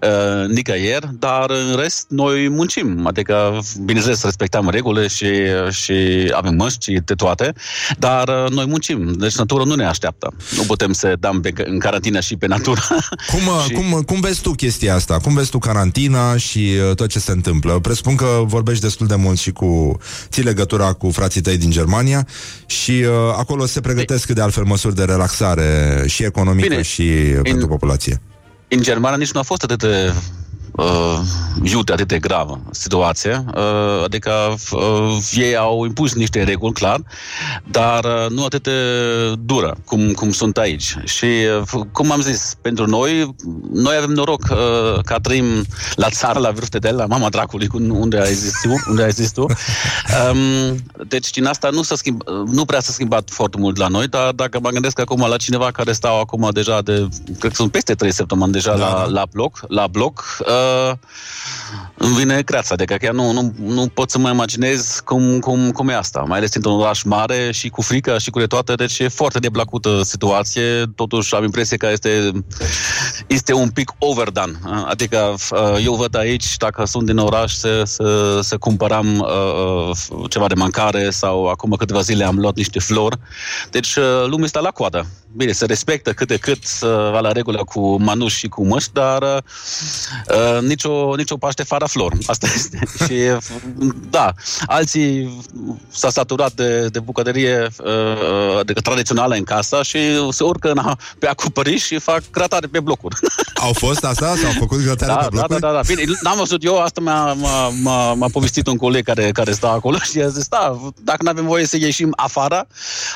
uh, 0.01 0.49
nicăieri, 0.49 1.09
dar 1.19 1.49
în 1.49 1.75
rest 1.75 2.05
noi 2.09 2.49
muncim. 2.49 3.07
Adică, 3.07 3.59
bineînțeles, 3.83 4.23
respectăm 4.23 4.69
regulile 4.69 5.07
și, 5.07 5.27
și 5.69 5.93
avem 6.33 6.55
măști 6.55 6.91
și 6.91 7.01
de 7.05 7.13
toate, 7.13 7.53
dar 7.99 8.27
uh, 8.27 8.49
noi 8.49 8.65
muncim. 8.65 9.13
Deci 9.13 9.35
natura 9.35 9.63
nu 9.63 9.75
ne 9.75 9.85
așteaptă. 9.85 10.33
Nu 10.55 10.63
putem 10.63 10.93
să 10.93 11.15
dăm 11.19 11.41
pe, 11.41 11.53
în 11.65 11.79
carantină 11.79 12.19
și 12.19 12.35
pe 12.35 12.47
natură. 12.47 12.81
Cum, 13.31 13.47
uh, 13.47 13.63
Și- 13.67 13.73
cum, 13.73 14.01
cum 14.01 14.19
vezi 14.19 14.41
tu 14.41 14.51
chestia 14.51 14.95
asta? 14.95 15.19
Cum 15.19 15.33
vezi 15.33 15.49
tu 15.49 15.57
carantina 15.57 16.37
și 16.37 16.71
uh, 16.89 16.95
tot 16.95 17.09
ce 17.09 17.19
se 17.19 17.31
întâmplă? 17.31 17.79
Presupun 17.79 18.15
că 18.15 18.41
vorbești 18.45 18.83
destul 18.83 19.07
de 19.07 19.15
mult 19.15 19.39
și 19.39 19.51
cu... 19.51 19.97
ții 20.29 20.43
legătura 20.43 20.93
cu 20.93 21.09
frații 21.23 21.41
tăi 21.41 21.57
din 21.57 21.69
Germania 21.69 22.27
și 22.65 22.91
uh, 22.91 23.13
acolo 23.37 23.65
se 23.65 23.81
pregătesc 23.81 24.29
de 24.29 24.41
altfel 24.41 24.63
măsuri 24.63 24.95
de 24.95 25.03
relaxare 25.03 26.03
și 26.07 26.23
economică 26.23 26.67
Bine. 26.67 26.81
și 26.81 27.01
uh, 27.01 27.39
pentru 27.41 27.67
populație. 27.67 28.21
în 28.67 28.81
Germania 28.81 29.17
nici 29.17 29.31
nu 29.31 29.39
a 29.39 29.43
fost 29.43 29.63
atât 29.63 29.79
de 29.79 30.05
uh, 30.07 30.15
iute, 31.63 31.91
atât 31.91 32.07
de 32.07 32.19
gravă 32.19 32.59
situație. 32.71 33.45
Uh, 33.55 34.03
adică 34.03 34.31
uh, 34.71 35.17
ei 35.33 35.55
au 35.57 35.85
impus 35.85 36.13
niște 36.13 36.43
reguli, 36.43 36.73
clar, 36.73 37.01
dar 37.71 38.03
uh, 38.05 38.29
nu 38.29 38.43
atât 38.45 38.63
de 38.63 38.71
dură 39.39 39.77
cum, 39.85 40.11
cum 40.11 40.31
sunt 40.31 40.57
aici. 40.57 40.95
Și, 41.03 41.25
uh, 41.73 41.81
cum 41.91 42.11
am 42.11 42.21
zis, 42.21 42.55
pentru 42.61 42.85
noi, 42.87 43.35
noi 43.73 43.95
avem 43.95 44.09
noroc 44.09 44.41
uh, 44.51 44.57
că 45.05 45.15
trăim 45.21 45.45
la 45.95 46.09
țară, 46.09 46.39
la 46.39 46.51
vârf 46.51 46.69
de 46.69 46.89
la 46.89 47.05
mama 47.05 47.29
dracului, 47.29 47.67
cu- 47.67 47.77
unde 47.91 48.19
ai 48.19 48.33
zis 48.33 48.53
tu. 48.61 48.69
Unde 48.89 49.03
ai 49.03 49.11
zis 49.11 49.31
tu. 49.31 49.45
Um, 50.31 50.75
deci, 51.07 51.29
din 51.29 51.45
asta 51.45 51.69
nu, 51.69 51.81
s-a 51.81 51.95
schimb, 51.95 52.21
nu 52.45 52.65
prea 52.65 52.79
s-a 52.79 52.91
schimbat 52.91 53.29
foarte 53.29 53.57
mult 53.57 53.77
la 53.77 53.87
noi, 53.87 54.07
dar 54.07 54.31
dacă 54.31 54.59
mă 54.61 54.69
gândesc 54.69 54.99
acum 54.99 55.25
la 55.29 55.37
cineva 55.37 55.71
care 55.71 55.91
stau 55.91 56.19
acum 56.19 56.49
deja 56.53 56.81
de, 56.81 57.07
cred 57.39 57.51
că 57.51 57.57
sunt 57.57 57.71
peste 57.71 57.93
3 57.93 58.11
săptămâni 58.11 58.51
deja 58.51 58.75
Da, 58.77 58.87
la, 58.87 58.93
da. 58.93 59.05
la 59.07 59.23
bloc, 59.31 59.59
la 59.67 59.87
bloc 59.87 60.37
uh, 60.39 60.45
îmi 61.97 62.15
vine 62.15 62.41
creața, 62.41 62.73
adică 62.73 62.95
chiar 62.95 63.13
nu, 63.13 63.31
nu, 63.31 63.53
nu 63.57 63.87
pot 63.87 64.09
să 64.09 64.17
mă 64.17 64.29
imaginez 64.29 65.01
cum, 65.05 65.39
cum, 65.39 65.71
cum 65.71 65.89
e 65.89 65.95
asta, 65.95 66.19
mai 66.27 66.37
ales 66.37 66.55
într-un 66.55 66.79
oraș 66.79 67.03
mare 67.03 67.51
și 67.51 67.69
cu 67.69 67.81
frică 67.81 68.17
și 68.17 68.29
cu 68.29 68.39
de 68.39 68.45
toate, 68.45 68.73
deci 68.73 68.99
e 68.99 69.07
foarte 69.07 69.39
deplacută 69.39 70.01
situație, 70.03 70.83
totuși 70.95 71.35
am 71.35 71.43
impresie 71.43 71.77
că 71.77 71.89
este, 71.91 72.31
este 73.27 73.53
un 73.53 73.69
pic 73.69 73.91
overdone, 73.97 74.59
uh, 74.65 74.83
adică 74.85 75.35
uh, 75.51 75.83
eu 75.83 75.95
văd 75.95 76.15
aici, 76.15 76.57
dacă 76.57 76.85
sunt 76.85 77.05
din 77.05 77.17
oraș, 77.17 77.53
să, 77.53 77.83
să, 77.85 78.39
să 78.41 78.57
cumpăram 78.57 79.19
uh, 79.19 79.89
uh, 80.09 80.29
ceva 80.29 80.47
de 80.47 80.53
mâncare 80.53 81.09
sau 81.09 81.47
acum 81.47 81.71
câteva 81.71 82.01
zile 82.01 82.23
am 82.23 82.39
luat 82.39 82.55
niște 82.55 82.79
flori, 82.79 83.17
deci 83.69 83.95
uh, 83.95 84.23
lumea 84.25 84.45
este 84.45 84.59
la 84.59 84.69
coadă. 84.69 85.05
Bine, 85.35 85.51
se 85.51 85.65
respectă 85.65 86.13
cât 86.13 86.27
de 86.27 86.37
cât 86.37 86.63
uh, 86.81 86.89
va 86.89 87.19
la 87.19 87.31
regulă 87.31 87.63
cu 87.63 88.01
manuși 88.01 88.37
și 88.37 88.47
cu 88.47 88.65
măști, 88.65 88.89
dar 88.93 89.21
uh, 89.21 89.37
uh, 90.27 90.61
nicio, 90.61 91.15
nicio 91.15 91.37
Paște 91.37 91.63
fără 91.63 91.85
flori. 91.85 92.17
Asta 92.25 92.47
este. 92.55 92.79
și 93.05 93.13
uh, 93.13 93.37
da, 94.09 94.33
alții 94.65 95.39
s-au 95.91 96.09
saturat 96.09 96.53
de, 96.53 96.87
de 96.87 96.99
bucătărie 96.99 97.67
uh, 97.83 98.59
adică 98.59 98.81
tradițională 98.81 99.35
în 99.35 99.43
casa 99.43 99.83
și 99.83 99.97
se 100.31 100.43
urcă 100.43 100.71
în, 100.71 100.81
pe 101.19 101.27
acoperiș 101.27 101.83
și 101.83 101.99
fac 101.99 102.21
gratare 102.31 102.67
pe 102.67 102.79
blocuri. 103.07 103.33
Au 103.53 103.73
fost 103.73 104.03
asta? 104.03 104.25
S-au 104.41 104.51
făcut 104.59 104.81
grătare 104.83 105.11
Da, 105.11 105.17
pe 105.17 105.23
da, 105.23 105.29
da, 105.29 105.45
blocuri? 105.47 105.59
da, 105.59 105.71
da. 105.71 105.79
Bine, 105.87 106.03
n-am 106.21 106.37
văzut 106.37 106.63
eu, 106.63 106.79
asta 106.81 107.01
mi-a, 107.01 107.33
m-a, 107.33 107.67
m-a, 107.81 108.13
m-a 108.13 108.27
povestit 108.31 108.67
un 108.67 108.77
coleg 108.77 109.03
care, 109.05 109.31
care 109.31 109.51
stă 109.51 109.67
acolo 109.67 109.97
și 110.11 110.19
a 110.19 110.27
zis, 110.27 110.47
da, 110.47 110.79
dacă 111.03 111.23
nu 111.23 111.29
avem 111.29 111.45
voie 111.45 111.65
să 111.65 111.77
ieșim 111.77 112.13
afară, 112.15 112.67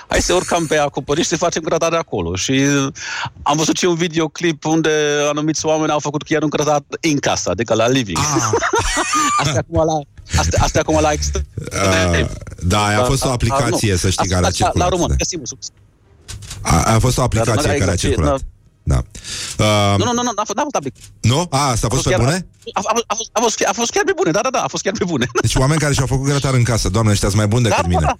hai 0.07 0.21
să 0.21 0.33
urcăm 0.33 0.65
pe 0.65 0.77
acoperiș 0.77 1.23
și 1.23 1.29
să 1.29 1.38
facem 1.38 1.61
grătare 1.61 1.95
acolo. 1.97 2.35
Și 2.35 2.65
am 3.43 3.57
văzut 3.57 3.77
și 3.77 3.85
un 3.85 3.95
videoclip 3.95 4.65
unde 4.65 4.89
anumiți 5.29 5.65
oameni 5.65 5.91
au 5.91 5.99
făcut 5.99 6.23
chiar 6.23 6.41
un 6.43 6.49
grătar 6.49 6.81
în 7.01 7.17
casă, 7.19 7.49
adică 7.49 7.73
la 7.73 7.88
living. 7.88 8.17
Ah, 8.17 8.49
Asta 9.45 9.57
acum 9.67 9.85
la, 9.85 9.99
asta, 10.39 10.57
asta 10.61 10.79
acum 10.79 10.99
la 11.01 11.11
extrem. 11.11 11.45
uh, 12.21 12.25
da, 12.63 12.85
a 12.85 13.03
fost 13.03 13.23
o 13.23 13.27
Da, 13.27 13.33
aplicație, 13.33 13.91
nu. 13.91 13.97
să 13.97 14.09
știi, 14.09 14.23
Asta 14.23 14.33
care 14.33 14.45
a 14.45 14.47
la- 14.47 14.51
circulat. 14.51 14.83
La 14.83 14.89
român, 14.89 15.07
da. 15.09 15.15
găsim 15.15 15.41
sub... 15.43 15.57
A, 16.61 16.93
a 16.93 16.99
fost 16.99 17.17
o 17.17 17.21
aplicație 17.21 17.53
Dar, 17.53 17.63
care 17.63 17.73
a 17.73 17.75
exact, 17.93 17.97
circulat. 17.99 18.41
Și- 18.88 19.55
Da. 19.57 19.93
Uh, 19.93 19.97
Nu, 19.97 20.05
nu, 20.05 20.11
nu, 20.13 20.21
nu, 20.21 20.31
n-a 20.35 20.43
fost, 20.45 20.55
n-a 20.57 20.61
fost 20.63 20.75
aplic. 20.75 20.95
nu? 21.21 21.47
A, 21.49 21.69
asta 21.69 21.88
a 21.88 21.89
fost 21.89 22.03
pe 22.03 22.09
chiar, 22.09 22.19
bune? 22.19 22.47
A, 22.74 22.82
a, 22.84 23.01
a, 23.07 23.13
fost, 23.15 23.30
a, 23.34 23.39
fost, 23.41 23.55
chiar- 23.55 23.70
a 23.70 23.74
fost 23.74 23.91
chiar 23.91 24.03
pe 24.05 24.11
bune, 24.15 24.32
da, 24.32 24.39
da, 24.43 24.49
da, 24.49 24.59
a 24.59 24.68
fost 24.68 24.84
chiar 24.84 24.93
pe 24.97 25.03
bune. 25.07 25.26
Deci 25.41 25.55
oameni 25.55 25.80
care 25.80 25.93
și-au 25.93 26.07
făcut 26.07 26.26
grătar 26.26 26.53
în 26.53 26.63
casă, 26.63 26.89
doamne, 26.89 27.11
ăștia 27.11 27.28
sunt 27.28 27.39
mai 27.39 27.47
buni 27.49 27.63
decât 27.63 27.78
Da, 27.78 27.89
da, 27.89 27.95
mine. 27.97 28.13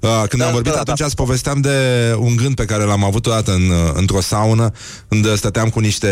Uh, 0.00 0.28
Când 0.28 0.42
Da, 0.42 0.46
am 0.48 0.52
vorbit 0.52 0.70
da, 0.70 0.74
da, 0.76 0.80
atunci, 0.80 0.98
da. 0.98 1.04
îți 1.04 1.14
povesteam 1.14 1.60
de 1.60 1.78
un 2.18 2.36
gând 2.36 2.54
pe 2.54 2.64
care 2.64 2.84
l-am 2.84 3.04
avut 3.04 3.26
odată 3.26 3.52
în, 3.52 3.68
uh, 3.70 3.90
într-o 3.92 4.20
saună, 4.20 4.70
când 5.08 5.36
stăteam 5.36 5.68
cu 5.68 5.80
niște... 5.80 6.08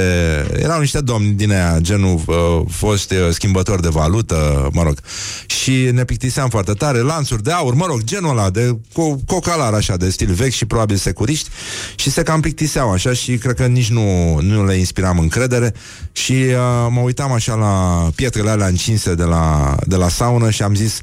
Erau 0.57 0.81
niște 0.81 1.01
domni 1.01 1.31
din 1.33 1.51
aia, 1.53 1.77
genul 1.81 2.21
uh, 2.27 2.35
foști 2.71 3.15
uh, 3.15 3.29
schimbători 3.31 3.83
de 3.83 3.89
valută, 3.89 4.69
mă 4.73 4.83
rog. 4.83 4.99
Și 5.47 5.89
ne 5.93 6.05
plictiseam 6.05 6.49
foarte 6.49 6.73
tare, 6.73 6.99
lanțuri 6.99 7.43
de 7.43 7.53
aur, 7.53 7.75
mă 7.75 7.87
rog, 7.87 8.01
genul 8.05 8.31
ăla, 8.31 8.51
de 8.51 8.79
co- 8.91 9.25
cocalar 9.27 9.73
așa, 9.73 9.97
de 9.97 10.11
stil 10.11 10.33
vechi 10.33 10.53
și 10.53 10.65
probabil 10.65 10.97
securiști. 10.97 11.49
Și 11.95 12.11
se 12.11 12.23
cam 12.23 12.41
plictiseau 12.41 12.91
așa 12.93 13.13
și 13.13 13.37
cred 13.37 13.55
că 13.55 13.67
nici 13.67 13.91
nu, 13.91 14.39
nu 14.41 14.65
le 14.65 14.75
inspiram 14.75 15.19
încredere. 15.19 15.75
Și 16.13 16.33
uh, 16.33 16.87
mă 16.91 17.01
uitam 17.01 17.33
așa 17.33 17.55
la 17.55 17.82
pietrele 18.15 18.51
alea 18.51 18.67
încinse 18.67 19.15
de 19.15 19.25
la, 19.25 19.77
de 19.87 19.97
la 19.97 20.09
saună 20.09 20.51
și 20.51 20.63
am 20.63 20.75
zis 20.75 21.01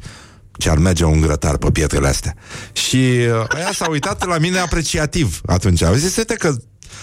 ce 0.57 0.69
ar 0.69 0.77
merge 0.77 1.03
un 1.03 1.21
grătar 1.21 1.57
pe 1.57 1.71
pietrele 1.71 2.07
astea. 2.07 2.35
Și 2.71 2.95
uh, 2.95 3.45
aia 3.47 3.71
s-a 3.73 3.89
uitat 3.89 4.25
la 4.25 4.37
mine 4.37 4.57
apreciativ 4.57 5.41
atunci. 5.45 5.83
Au 5.83 5.93
zis, 5.93 6.17
uite 6.17 6.33
că 6.33 6.55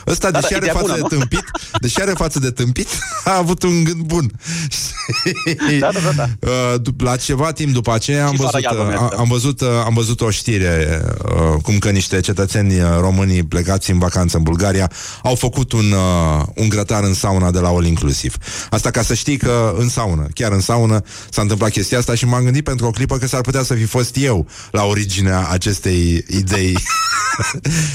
ăsta, 0.06 0.30
Da, 0.30 0.40
deși 0.40 0.50
da, 0.52 0.56
are 0.56 0.66
ideea 0.66 0.72
față 0.80 0.86
bună, 0.86 1.08
de 1.08 1.14
nu? 1.14 1.18
tâmpit, 1.18 1.44
deși 1.84 2.00
are 2.00 2.12
față 2.16 2.38
de 2.38 2.50
tâmpit, 2.50 2.88
a 3.24 3.36
avut 3.36 3.62
un 3.62 3.84
gând 3.84 4.00
bun. 4.00 4.30
Și, 4.70 4.78
Da, 5.80 5.90
da, 5.92 5.98
da, 6.00 6.12
da. 6.40 6.48
uh, 6.50 6.74
dup- 6.80 7.02
La 7.02 7.16
ceva 7.16 7.52
timp 7.52 7.72
după 7.72 7.92
aceea 7.92 8.24
am 8.26 8.30
Și 8.30 8.36
fără 8.36 8.48
văzut, 8.52 8.64
iarbă 8.64 8.80
uh, 8.82 8.88
merge. 8.88 9.16
am, 9.16 9.28
văzut, 9.28 9.60
uh, 9.60 9.68
am 9.84 9.94
văzut 9.94 10.20
o 10.20 10.30
știre 10.30 11.02
uh, 11.24 11.62
cum 11.62 11.78
că 11.78 11.90
niște 11.90 12.20
cetățeni 12.20 12.80
uh, 12.80 12.86
români 13.00 13.42
plecați 13.44 13.90
în 13.90 13.98
vacanță 13.98 14.36
în 14.36 14.42
Bulgaria 14.42 14.90
au 15.22 15.34
făcut 15.34 15.72
un, 15.72 15.92
uh, 15.92 16.42
un 16.54 16.68
grătar 16.68 17.02
în 17.04 17.14
sauna 17.14 17.50
de 17.50 17.58
la 17.58 17.68
All 17.68 17.84
Inclusiv. 17.86 18.36
Asta 18.70 18.90
ca 18.90 19.02
să 19.02 19.14
știi 19.14 19.36
că 19.36 19.74
în 19.78 19.88
saună, 19.88 20.26
chiar 20.34 20.52
în 20.52 20.60
saună 20.60 21.00
s-a 21.30 21.42
întâmplat 21.42 21.70
chestia 21.70 21.98
asta 21.98 22.14
și 22.14 22.24
m-am 22.26 22.42
gândit 22.44 22.64
pentru 22.64 22.86
o 22.86 22.90
clipă 22.90 23.16
că 23.18 23.26
s-ar 23.26 23.40
putea 23.40 23.62
să 23.62 23.74
fi 23.74 23.84
fost 23.84 24.16
eu 24.16 24.46
la 24.70 24.84
originea 24.84 25.46
acestei 25.50 26.24
idei 26.30 26.78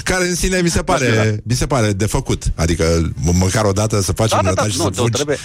care 0.04 0.28
în 0.28 0.36
sine 0.36 0.62
mi 0.62 0.70
se 0.70 0.82
pare, 0.82 1.40
mi 1.44 1.56
se 1.56 1.66
pare 1.68 1.81
de 1.92 2.06
făcut. 2.06 2.44
Adică 2.56 3.12
m- 3.12 3.38
măcar 3.40 3.66
o 3.66 3.72
dată 3.72 4.02
să 4.02 4.12
facem 4.12 4.40
Da, 4.44 4.50
da, 4.50 4.54
da, 4.54 4.54
grătar 4.54 4.72
și 4.72 4.78
nu, 4.78 4.84
să 4.84 4.90
nu, 4.90 4.96
fugi. 4.96 5.12
trebuie, 5.12 5.38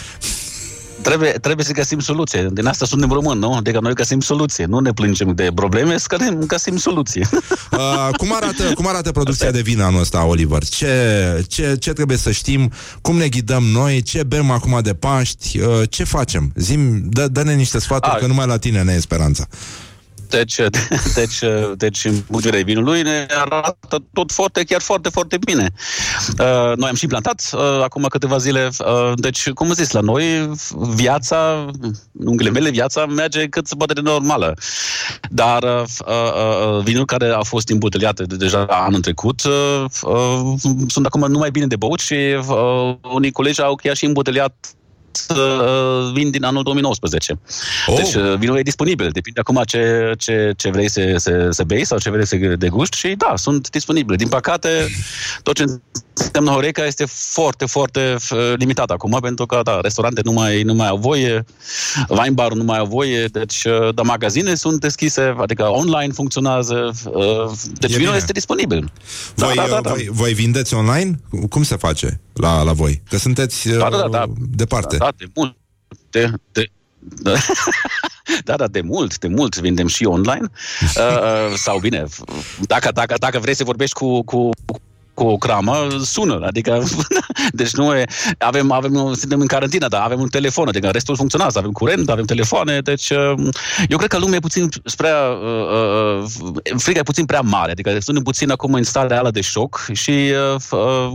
trebuie, 1.02 1.30
trebuie 1.30 1.64
să 1.64 1.72
găsim 1.72 1.98
soluție. 1.98 2.48
Din 2.52 2.66
asta 2.66 2.84
suntem 2.86 3.10
români, 3.10 3.40
nu? 3.40 3.52
Adică 3.54 3.80
noi 3.80 3.94
găsim 3.94 4.20
soluție. 4.20 4.64
Nu 4.64 4.78
ne 4.78 4.92
plângem 4.92 5.34
de 5.34 5.50
probleme, 5.54 5.98
să 5.98 6.06
găsim, 6.16 6.38
găsim 6.46 6.76
soluție. 6.76 7.28
Uh, 7.72 8.08
cum, 8.16 8.34
arată, 8.34 8.62
cum 8.74 8.86
arată 8.86 9.10
producția 9.12 9.50
de 9.50 9.60
vin 9.60 9.80
anul 9.80 10.00
ăsta, 10.00 10.24
Oliver? 10.24 10.64
Ce, 10.64 11.44
ce, 11.48 11.76
ce 11.80 11.92
trebuie 11.92 12.16
să 12.16 12.30
știm? 12.30 12.72
Cum 13.00 13.16
ne 13.16 13.28
ghidăm 13.28 13.62
noi? 13.64 14.02
Ce 14.02 14.22
bem 14.22 14.50
acum 14.50 14.80
de 14.82 14.94
Paști? 14.94 15.58
Uh, 15.60 15.82
ce 15.90 16.04
facem? 16.04 16.52
Zim, 16.54 17.02
dă, 17.08 17.28
dă-ne 17.28 17.54
niște 17.54 17.78
sfaturi, 17.78 18.14
A. 18.14 18.18
că 18.18 18.26
numai 18.26 18.46
la 18.46 18.56
tine 18.58 18.82
ne 18.82 18.92
e 18.92 19.00
speranța. 19.00 19.46
Deci, 20.28 20.56
deci, 21.18 21.42
deci 21.76 22.04
în 22.04 22.14
bugerea 22.30 22.62
vinului 22.62 23.02
ne 23.02 23.26
arată 23.30 24.04
tot 24.12 24.32
foarte, 24.32 24.64
chiar 24.64 24.80
foarte, 24.80 25.08
foarte 25.08 25.38
bine. 25.38 25.70
Uh, 26.38 26.76
noi 26.76 26.88
am 26.88 26.94
și 26.94 27.06
plantat 27.06 27.50
uh, 27.52 27.82
acum 27.82 28.02
câteva 28.08 28.36
zile. 28.36 28.68
Uh, 28.78 29.12
deci, 29.14 29.50
cum 29.50 29.66
am 29.66 29.72
zis, 29.72 29.90
la 29.90 30.00
noi 30.00 30.50
viața, 30.94 31.66
în 32.18 32.36
ghilimele 32.36 32.70
viața, 32.70 33.06
merge 33.06 33.46
cât 33.46 33.66
se 33.66 33.74
poate 33.74 33.92
de 33.92 34.00
normală. 34.00 34.54
Dar 35.30 35.62
uh, 35.62 35.82
uh, 36.06 36.76
uh, 36.76 36.84
vinul 36.84 37.04
care 37.04 37.28
a 37.28 37.42
fost 37.42 37.68
îmbuteliat 37.68 38.20
de 38.20 38.36
deja 38.36 38.66
anul 38.68 39.00
trecut 39.00 39.42
uh, 39.44 39.84
uh, 40.02 40.54
sunt 40.88 41.06
acum 41.06 41.30
numai 41.30 41.50
bine 41.50 41.66
de 41.66 41.76
băut 41.76 42.00
și 42.00 42.14
uh, 42.48 42.94
unii 43.14 43.30
colegi 43.32 43.62
au 43.62 43.74
chiar 43.74 43.96
și 43.96 44.04
îmbuteliat 44.04 44.54
uh, 45.28 46.12
vin 46.12 46.30
din 46.30 46.44
anul 46.44 46.62
2019. 46.62 47.38
Oh. 47.86 47.96
Deci 47.96 48.14
uh, 48.14 48.36
vinul 48.38 48.58
e 48.58 48.62
disponibil, 48.62 49.10
depinde 49.10 49.40
acum 49.40 49.62
ce, 49.64 50.12
ce, 50.18 50.52
ce 50.56 50.70
vrei 50.70 50.90
să, 50.90 51.14
să, 51.16 51.48
să 51.50 51.64
bei 51.64 51.84
sau 51.84 51.98
ce 51.98 52.10
vrei 52.10 52.26
să 52.26 52.36
degusti 52.36 52.96
și 52.96 53.14
da, 53.16 53.32
sunt 53.36 53.70
disponibile. 53.70 54.16
Din 54.16 54.28
păcate, 54.28 54.68
tot 55.42 55.54
ce 55.54 55.64
înseamnă 56.14 56.50
Horeca 56.50 56.84
este 56.84 57.04
foarte, 57.08 57.64
foarte 57.66 58.16
uh, 58.30 58.52
limitat 58.56 58.90
acum, 58.90 59.18
pentru 59.22 59.46
că, 59.46 59.60
da, 59.64 59.80
restaurante 59.80 60.20
nu 60.24 60.32
mai, 60.32 60.62
nu 60.62 60.74
mai 60.74 60.88
au 60.88 60.96
voie, 60.96 61.44
wine 62.08 62.30
bar 62.30 62.52
nu 62.52 62.64
mai 62.64 62.78
au 62.78 62.86
voie, 62.86 63.26
deci, 63.26 63.64
uh, 63.64 63.94
da, 63.94 64.02
magazine 64.02 64.54
sunt 64.54 64.80
deschise, 64.80 65.34
adică 65.40 65.62
online 65.62 66.12
funcționează, 66.12 66.90
uh, 67.04 67.50
deci 67.72 67.90
E 67.90 67.96
vinul 67.96 68.04
bine. 68.04 68.16
este 68.16 68.32
disponibil. 68.32 68.92
Voi, 69.34 69.54
da, 69.54 69.62
da, 69.62 69.68
da, 69.68 69.76
uh, 69.76 69.82
da. 69.82 69.90
voi, 69.90 70.08
voi 70.10 70.32
vindeți 70.32 70.74
online? 70.74 71.20
Cum 71.48 71.62
se 71.62 71.76
face 71.76 72.20
la, 72.36 72.62
la 72.62 72.72
voi? 72.72 73.02
Că 73.08 73.16
sunteți 73.16 73.68
uh, 73.68 73.78
Da, 73.78 73.88
da, 73.88 73.96
da, 73.96 74.08
da. 74.08 74.24
departe. 74.36 74.96
Da, 74.96 75.12
de 75.16 75.26
mult. 75.34 75.56
De, 76.10 76.30
de, 76.52 76.70
da, 78.44 78.56
da, 78.56 78.66
de 78.66 78.80
mult, 78.80 79.18
de 79.18 79.28
mult 79.28 79.58
vindem 79.58 79.86
și 79.86 80.04
online. 80.04 80.50
Uh, 80.96 81.18
uh, 81.50 81.54
sau 81.56 81.78
bine, 81.78 82.04
dacă, 82.60 82.90
dacă, 82.92 83.14
dacă 83.18 83.38
vrei 83.38 83.54
să 83.54 83.64
vorbești 83.64 83.94
cu, 83.94 84.24
cu 84.24 84.50
cu 85.16 85.24
o 85.24 85.36
cramă, 85.36 85.86
sună. 86.02 86.38
Adică, 86.46 86.82
deci 87.60 87.72
nu 87.72 87.94
e, 87.94 88.04
avem, 88.38 88.72
avem, 88.72 89.14
suntem 89.14 89.40
în 89.40 89.46
carantină, 89.46 89.88
dar 89.88 90.02
avem 90.02 90.20
un 90.20 90.28
telefon, 90.28 90.68
adică 90.68 90.88
restul 90.88 91.16
funcționează, 91.16 91.58
avem 91.58 91.70
curent, 91.70 92.10
avem 92.10 92.24
telefoane, 92.24 92.80
deci 92.80 93.10
uh, 93.10 93.32
eu 93.88 93.96
cred 93.96 94.10
că 94.10 94.18
lumea 94.18 94.36
e 94.36 94.40
puțin 94.40 94.68
spre, 94.84 95.08
uh, 95.08 96.24
uh, 96.64 96.76
frica 96.76 96.98
e 96.98 97.02
puțin 97.02 97.24
prea 97.24 97.40
mare, 97.40 97.70
adică 97.70 97.96
suntem 98.00 98.22
puțin 98.22 98.50
acum 98.50 98.72
în 98.72 98.82
stare 98.82 99.16
ala 99.16 99.30
de 99.30 99.40
șoc 99.40 99.88
și 99.92 100.32
uh, 100.54 100.60
uh, 100.70 101.12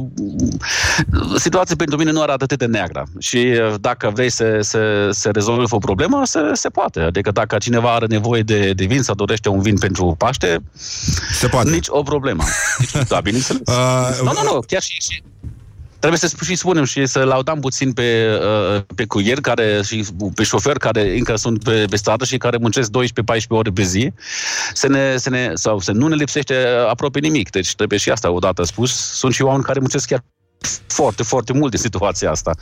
situația 1.38 1.76
pentru 1.76 1.98
mine 1.98 2.12
nu 2.12 2.22
arată 2.22 2.44
atât 2.44 2.58
de 2.58 2.66
neagră. 2.66 3.04
Și 3.20 3.38
uh, 3.38 3.74
dacă 3.80 4.12
vrei 4.14 4.30
să, 4.30 4.58
să, 4.60 5.10
să 5.12 5.30
rezolvi 5.30 5.74
o 5.74 5.78
problemă, 5.78 6.22
se, 6.26 6.40
se 6.54 6.70
poate. 6.70 7.00
Adică 7.00 7.32
dacă 7.32 7.58
cineva 7.58 7.94
are 7.94 8.06
nevoie 8.06 8.42
de, 8.42 8.74
de 8.74 8.86
vin 8.86 9.02
sau 9.02 9.16
dorește 9.16 9.50
un 9.50 9.62
vin 9.62 9.78
pentru 9.78 10.16
Paște, 10.18 10.60
se 11.32 11.48
poate. 11.48 11.70
nici 11.70 11.88
o 11.90 12.02
problemă. 12.04 12.44
Deci, 12.78 13.08
da, 13.08 13.20
bineînțeles. 13.20 13.62
Uh, 13.72 13.91
nu, 14.24 14.32
nu, 14.32 14.54
nu, 14.54 14.60
chiar 14.68 14.82
și, 14.82 14.98
și 15.02 15.24
trebuie 16.02 16.20
să 16.20 16.32
și 16.44 16.56
spunem 16.56 16.84
și 16.84 17.06
să 17.06 17.24
laudăm 17.24 17.60
puțin 17.60 17.94
pe, 17.94 18.40
uh, 18.76 18.82
pe 18.96 19.06
cuier 19.06 19.42
care, 19.42 19.82
și 19.84 20.06
pe 20.36 20.44
șofer 20.44 20.78
care 20.78 21.18
încă 21.18 21.36
sunt 21.36 21.64
pe, 21.64 21.86
pe 21.90 21.96
stradă 21.96 22.26
și 22.26 22.38
care 22.38 22.58
muncesc 22.58 22.90
12-14 22.90 22.94
ore 23.48 23.70
pe 23.70 23.84
zi, 23.84 24.12
să 24.74 24.88
ne, 24.88 25.18
să 25.18 25.30
ne, 25.30 25.52
sau 25.54 25.80
să 25.80 25.92
nu 25.92 26.08
ne 26.08 26.16
lipsește 26.16 26.56
aproape 26.90 27.20
nimic. 27.20 27.50
Deci 27.50 27.76
trebuie 27.76 28.00
și 28.00 28.10
asta 28.10 28.32
odată 28.32 28.64
spus. 28.64 29.12
Sunt 29.14 29.34
și 29.34 29.42
oameni 29.42 29.64
care 29.64 29.80
muncesc 29.80 30.08
chiar 30.08 30.24
foarte, 30.92 31.24
foarte 31.24 31.54
mult 31.54 31.72
de 31.72 31.78
situația 31.78 32.32
asta. 32.32 32.56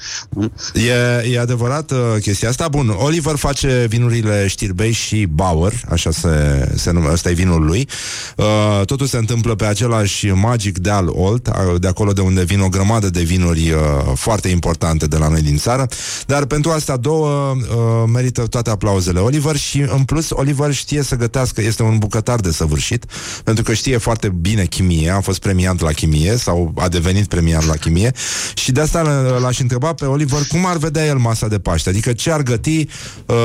E, 0.73 1.31
e 1.31 1.39
adevărat 1.39 1.91
uh, 1.91 1.97
chestia 2.21 2.49
asta. 2.49 2.67
Bun, 2.67 2.89
Oliver 2.97 3.35
face 3.35 3.85
vinurile 3.89 4.47
Știrbei 4.47 4.91
și 4.91 5.25
Bauer, 5.25 5.73
așa 5.89 6.11
se, 6.11 6.71
se 6.75 6.91
numește, 6.91 7.13
ăsta 7.13 7.29
e 7.29 7.33
vinul 7.33 7.65
lui. 7.65 7.89
Uh, 8.35 8.85
totul 8.85 9.05
se 9.05 9.17
întâmplă 9.17 9.55
pe 9.55 9.65
același 9.65 10.27
Magic 10.27 10.77
Deal 10.77 11.07
Old, 11.07 11.49
de 11.79 11.87
acolo 11.87 12.11
de 12.11 12.21
unde 12.21 12.43
vin 12.43 12.59
o 12.59 12.69
grămadă 12.69 13.09
de 13.09 13.21
vinuri 13.21 13.71
uh, 13.71 13.79
foarte 14.15 14.47
importante 14.47 15.07
de 15.07 15.17
la 15.17 15.27
noi 15.27 15.41
din 15.41 15.57
țară. 15.57 15.87
Dar 16.25 16.45
pentru 16.45 16.71
asta 16.71 16.97
două 16.97 17.55
uh, 17.55 18.09
merită 18.13 18.47
toate 18.47 18.69
aplauzele 18.69 19.19
Oliver 19.19 19.55
și 19.55 19.79
în 19.79 20.03
plus 20.03 20.29
Oliver 20.29 20.73
știe 20.73 21.01
să 21.01 21.15
gătească, 21.15 21.61
este 21.61 21.83
un 21.83 21.97
bucătar 21.97 22.39
de 22.39 22.51
săvârșit, 22.51 23.05
pentru 23.43 23.63
că 23.63 23.73
știe 23.73 23.97
foarte 23.97 24.29
bine 24.29 24.65
chimie, 24.65 25.09
a 25.09 25.21
fost 25.21 25.39
premiat 25.39 25.79
la 25.79 25.91
chimie 25.91 26.37
sau 26.37 26.73
a 26.75 26.87
devenit 26.87 27.27
premiat 27.27 27.65
la 27.65 27.73
chimie 27.73 27.88
chimie 27.89 28.11
și 28.53 28.71
de 28.71 28.81
asta 28.81 29.01
l-aș 29.41 29.59
întreba 29.59 29.93
pe 29.93 30.05
Oliver 30.05 30.39
cum 30.47 30.65
ar 30.65 30.77
vedea 30.77 31.05
el 31.05 31.17
masa 31.17 31.47
de 31.47 31.59
Paște, 31.59 31.89
adică 31.89 32.13
ce 32.13 32.31
ar 32.31 32.41
găti, 32.41 32.87
uh, 33.25 33.35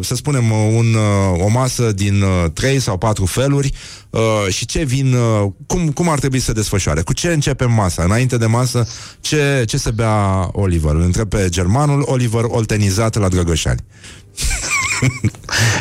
să 0.00 0.14
spunem, 0.14 0.50
un, 0.50 0.94
uh, 0.94 1.44
o 1.44 1.48
masă 1.48 1.92
din 1.92 2.22
uh, 2.22 2.50
trei 2.52 2.80
sau 2.80 2.98
patru 2.98 3.26
feluri 3.26 3.72
uh, 4.10 4.20
și 4.48 4.66
ce 4.66 4.84
vin, 4.84 5.14
uh, 5.14 5.50
cum, 5.66 5.88
cum 5.88 6.08
ar 6.08 6.18
trebui 6.18 6.40
să 6.40 6.52
desfășoare, 6.52 7.00
cu 7.00 7.12
ce 7.12 7.28
începem 7.28 7.72
masa, 7.72 8.02
înainte 8.02 8.36
de 8.36 8.46
masă, 8.46 8.88
ce, 9.20 9.64
ce 9.66 9.76
se 9.76 9.90
bea 9.90 10.48
Oliver? 10.52 10.94
Îl 10.94 11.00
întreb 11.00 11.28
pe 11.28 11.46
germanul 11.48 12.02
Oliver 12.06 12.44
oltenizat 12.46 13.14
la 13.16 13.28
Drăgășani. 13.28 13.80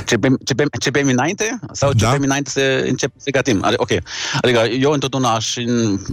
Ce, 0.06 0.18
pe, 0.18 0.28
ce, 0.44 0.54
pe, 0.54 0.64
ce 0.80 0.92
pe 0.92 1.00
înainte? 1.00 1.60
Sau 1.72 1.92
ce 1.92 2.06
da? 2.06 2.10
pe 2.10 2.18
înainte 2.26 2.50
să 2.50 2.84
încep 2.88 3.12
să 3.18 3.30
gătim? 3.30 3.66
Ok. 3.76 3.90
Adică 4.42 4.60
eu 4.80 4.92
întotdeauna 4.92 5.34
aș... 5.34 5.54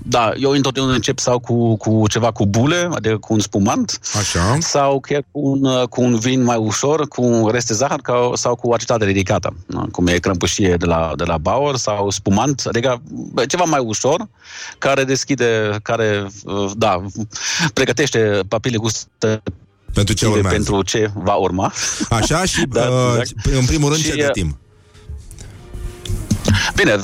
Da, 0.03 0.33
eu 0.37 0.51
întotdeauna 0.51 0.93
încep 0.93 1.19
sau 1.19 1.39
cu, 1.39 1.77
cu 1.77 2.05
ceva 2.09 2.31
cu 2.31 2.47
bule, 2.47 2.89
adică 2.93 3.17
cu 3.17 3.33
un 3.33 3.41
spumant. 3.41 3.99
Așa. 4.19 4.59
Sau 4.61 5.01
chiar 5.01 5.25
cu 5.31 5.41
un, 5.41 5.85
cu 5.85 6.03
un 6.03 6.19
vin 6.19 6.43
mai 6.43 6.57
ușor, 6.57 7.09
cu 7.09 7.23
un 7.23 7.49
rest 7.49 7.67
de 7.67 7.75
zahăr 7.75 8.01
ca, 8.01 8.31
sau 8.35 8.55
cu 8.55 8.73
aciditate 8.73 9.05
ridicată. 9.05 9.57
Cum 9.93 10.07
e 10.07 10.19
crămpușie 10.19 10.77
de 10.77 10.87
la, 10.87 11.13
de 11.17 11.25
la 11.25 11.39
Bauer 11.39 11.77
sau 11.77 12.11
spumant. 12.11 12.63
Adică 12.67 13.03
ceva 13.49 13.65
mai 13.65 13.81
ușor, 13.81 14.29
care 14.79 15.05
deschide, 15.05 15.79
care, 15.83 16.27
da, 16.77 17.03
pregătește 17.73 18.41
papile 18.49 18.77
gustative 18.77 19.43
pentru 19.95 20.15
ce 20.15 20.27
urmează. 20.27 20.49
Pentru 20.49 20.83
ce 20.83 21.11
va 21.15 21.35
urma. 21.35 21.73
Așa 22.09 22.45
și, 22.45 22.63
da, 22.79 22.89
uh, 22.89 23.17
exact. 23.19 23.57
în 23.59 23.65
primul 23.65 23.89
rând, 23.89 24.01
și, 24.01 24.11
ce 24.11 24.17
gătim? 24.17 24.59
Bine, 26.75 26.97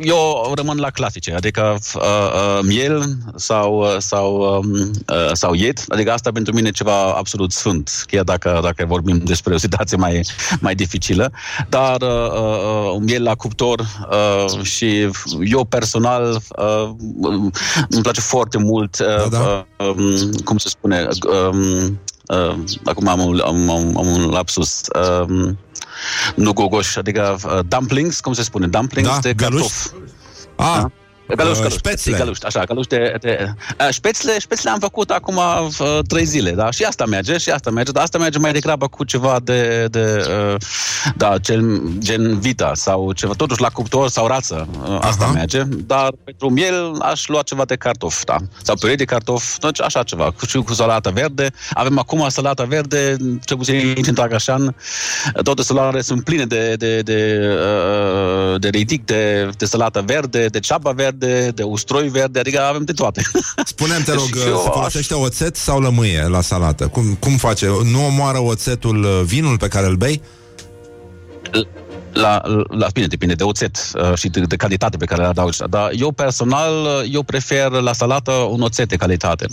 eu 0.00 0.52
rămân 0.54 0.78
la 0.78 0.90
clasice, 0.90 1.34
adică 1.34 1.78
uh, 1.94 2.02
uh, 2.02 2.58
miel 2.62 3.16
sau, 3.34 3.78
uh, 3.78 3.96
sau, 3.98 4.58
um, 4.58 4.90
uh, 5.08 5.30
sau 5.32 5.54
iet, 5.54 5.84
adică 5.88 6.12
asta 6.12 6.30
pentru 6.32 6.54
mine 6.54 6.68
e 6.68 6.70
ceva 6.70 7.12
absolut 7.12 7.52
sfânt, 7.52 8.04
chiar 8.06 8.24
dacă, 8.24 8.60
dacă 8.62 8.84
vorbim 8.86 9.18
despre 9.18 9.54
o 9.54 9.58
situație 9.58 9.96
mai, 9.96 10.26
mai 10.60 10.74
dificilă, 10.74 11.32
dar 11.68 12.02
uh, 12.02 12.30
uh, 12.32 12.96
miel 13.00 13.22
la 13.22 13.34
cuptor 13.34 13.80
uh, 13.80 14.62
și 14.62 15.10
eu 15.44 15.64
personal 15.64 16.42
uh, 16.56 16.90
îmi 17.88 18.02
place 18.02 18.20
foarte 18.20 18.58
mult, 18.58 18.98
uh, 18.98 19.28
da, 19.28 19.38
da. 19.38 19.66
Uh, 19.84 19.94
um, 19.96 20.32
cum 20.44 20.58
se 20.58 20.68
spune, 20.68 21.08
uh, 21.26 21.86
uh, 22.26 22.54
acum 22.84 23.08
am 23.08 23.20
un, 23.20 23.40
am, 23.40 23.70
am, 23.70 23.96
am 23.96 24.06
un 24.06 24.30
lapsus, 24.30 24.80
uh, 25.20 25.50
nu 26.34 26.52
gogoș, 26.52 26.96
adică 26.96 27.36
uh, 27.44 27.58
dumplings, 27.68 28.20
cum 28.20 28.32
se 28.32 28.42
spune, 28.42 28.66
dumplings 28.66 29.08
da, 29.08 29.18
de 29.18 29.34
cartof. 29.34 29.86
Ah, 30.56 30.76
da? 30.80 30.90
Galuș, 31.26 31.58
galuș, 31.58 31.72
spețle. 31.72 32.16
Galuș, 32.16 32.38
așa, 32.42 32.64
galuș 32.64 32.86
de, 32.86 33.16
de 33.20 33.54
uh, 33.80 33.88
spețle, 33.90 34.38
spețle 34.38 34.70
am 34.70 34.78
făcut 34.78 35.10
acum 35.10 35.36
uh, 35.36 35.98
trei 36.08 36.24
zile, 36.24 36.50
da, 36.50 36.70
și 36.70 36.82
asta 36.82 37.04
merge, 37.06 37.38
și 37.38 37.50
asta 37.50 37.70
merge, 37.70 37.92
dar 37.92 38.02
asta 38.02 38.18
merge 38.18 38.38
mai 38.38 38.52
degrabă 38.52 38.88
cu 38.88 39.04
ceva 39.04 39.40
de, 39.42 39.86
de 39.90 40.26
uh, 40.28 40.56
da, 41.16 41.38
cel, 41.38 41.82
gen 41.98 42.38
vita 42.38 42.72
sau 42.74 43.12
ceva, 43.12 43.32
totuși 43.32 43.60
la 43.60 43.68
cuptor 43.68 44.08
sau 44.08 44.26
rață, 44.26 44.68
uh, 44.88 44.98
asta 45.00 45.24
Aha. 45.24 45.32
merge, 45.32 45.62
dar 45.66 46.12
pentru 46.24 46.50
miel 46.50 46.96
aș 47.00 47.28
lua 47.28 47.42
ceva 47.42 47.64
de 47.64 47.76
cartof, 47.76 48.24
da, 48.24 48.36
sau 48.62 48.76
puree 48.76 48.94
de 48.94 49.04
cartof, 49.04 49.56
deci 49.58 49.80
așa 49.80 50.02
ceva, 50.02 50.30
cu, 50.38 50.46
și 50.46 50.56
cu 50.56 50.72
salată 50.72 51.10
verde, 51.10 51.50
avem 51.70 51.98
acum 51.98 52.28
salată 52.28 52.64
verde, 52.68 53.16
cel 53.44 53.56
puțin 53.56 53.94
în 54.06 54.14
Tagașan, 54.14 54.74
toate 55.42 55.62
salare 55.62 56.00
sunt 56.00 56.24
pline 56.24 56.44
de, 56.44 56.74
de, 56.76 57.00
de, 57.00 57.40
uh, 58.52 58.60
de 58.60 58.68
ridic, 58.68 59.04
de, 59.04 59.50
de 59.56 59.64
salată 59.64 60.02
verde, 60.06 60.46
de 60.46 60.60
ceaba 60.60 60.90
verde, 60.90 61.12
verde, 61.18 61.50
de 61.50 61.62
ustroi 61.62 62.08
verde, 62.08 62.38
adică 62.38 62.60
avem 62.60 62.84
de 62.84 62.92
toate. 62.92 63.22
Spune-mi, 63.64 64.04
te 64.04 64.12
rog, 64.12 64.28
se 64.34 64.50
folosește 64.72 65.14
oțet 65.14 65.56
sau 65.56 65.80
lămâie 65.80 66.26
la 66.26 66.40
salată? 66.40 66.86
Cum, 66.86 67.16
cum 67.20 67.36
face? 67.36 67.66
Nu 67.66 68.06
omoară 68.06 68.38
oțetul 68.38 69.02
uh, 69.04 69.20
vinul 69.24 69.58
pe 69.58 69.68
care 69.68 69.86
îl 69.86 69.96
bei? 69.96 70.22
La, 72.14 72.42
la 72.68 72.86
bine, 72.92 73.06
depinde 73.06 73.34
de 73.34 73.42
oțet 73.42 73.76
uh, 73.94 74.14
și 74.14 74.28
de, 74.28 74.40
de 74.40 74.56
calitate 74.56 74.96
pe 74.96 75.04
care 75.04 75.20
le 75.20 75.28
adaugi. 75.28 75.58
Dar 75.70 75.90
eu 75.94 76.10
personal, 76.10 76.72
uh, 76.72 77.08
eu 77.12 77.22
prefer 77.22 77.70
la 77.70 77.92
salată 77.92 78.32
un 78.32 78.60
oțet 78.60 78.88
de 78.88 78.96
calitate. 78.96 79.46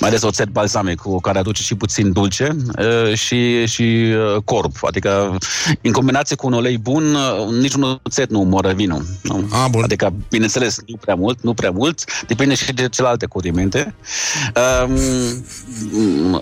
Mai 0.00 0.08
ales 0.08 0.22
oțet 0.22 0.48
balsamic, 0.48 0.98
cu 0.98 1.20
care 1.20 1.38
aduce 1.38 1.62
și 1.62 1.74
puțin 1.74 2.12
dulce 2.12 2.56
uh, 2.78 3.14
și, 3.14 3.66
și 3.66 3.82
uh, 3.82 4.42
corp. 4.44 4.76
Adică, 4.82 5.38
în 5.82 5.92
combinație 5.92 6.36
cu 6.36 6.46
un 6.46 6.52
ulei 6.52 6.78
bun, 6.78 7.14
uh, 7.14 7.54
niciun 7.60 8.00
oțet 8.02 8.30
nu 8.30 8.40
moară 8.40 8.72
vinul. 8.72 9.04
Nu? 9.22 9.48
A, 9.50 9.68
bun. 9.68 9.82
Adică, 9.82 10.12
bineînțeles, 10.30 10.78
nu 10.86 10.96
prea 10.96 11.14
mult, 11.14 11.42
nu 11.42 11.54
prea 11.54 11.70
mult, 11.70 12.24
depinde 12.26 12.54
și 12.54 12.72
de 12.72 12.88
celelalte 12.88 13.26
condimente. 13.26 13.94
Uh, 14.56 14.90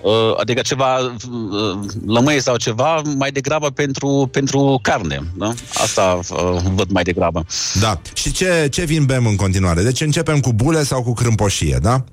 uh, 0.01 0.33
adică 0.39 0.61
ceva 0.61 0.97
uh, 0.97 1.79
lămâie 2.05 2.39
sau 2.39 2.55
ceva 2.55 3.01
mai 3.17 3.31
degrabă 3.31 3.69
pentru, 3.69 4.29
pentru 4.31 4.79
carne. 4.81 5.23
Da? 5.37 5.48
Asta 5.73 6.19
uh, 6.29 6.61
văd 6.73 6.89
mai 6.91 7.03
degrabă. 7.03 7.45
Da. 7.79 8.01
Și 8.13 8.31
ce, 8.31 8.67
ce 8.71 8.83
vin 8.83 9.05
bem 9.05 9.25
în 9.25 9.35
continuare? 9.35 9.81
Deci 9.81 10.01
începem 10.01 10.39
cu 10.39 10.53
bule 10.53 10.83
sau 10.83 11.03
cu 11.03 11.13
crâmpoșie, 11.13 11.77
da? 11.81 12.03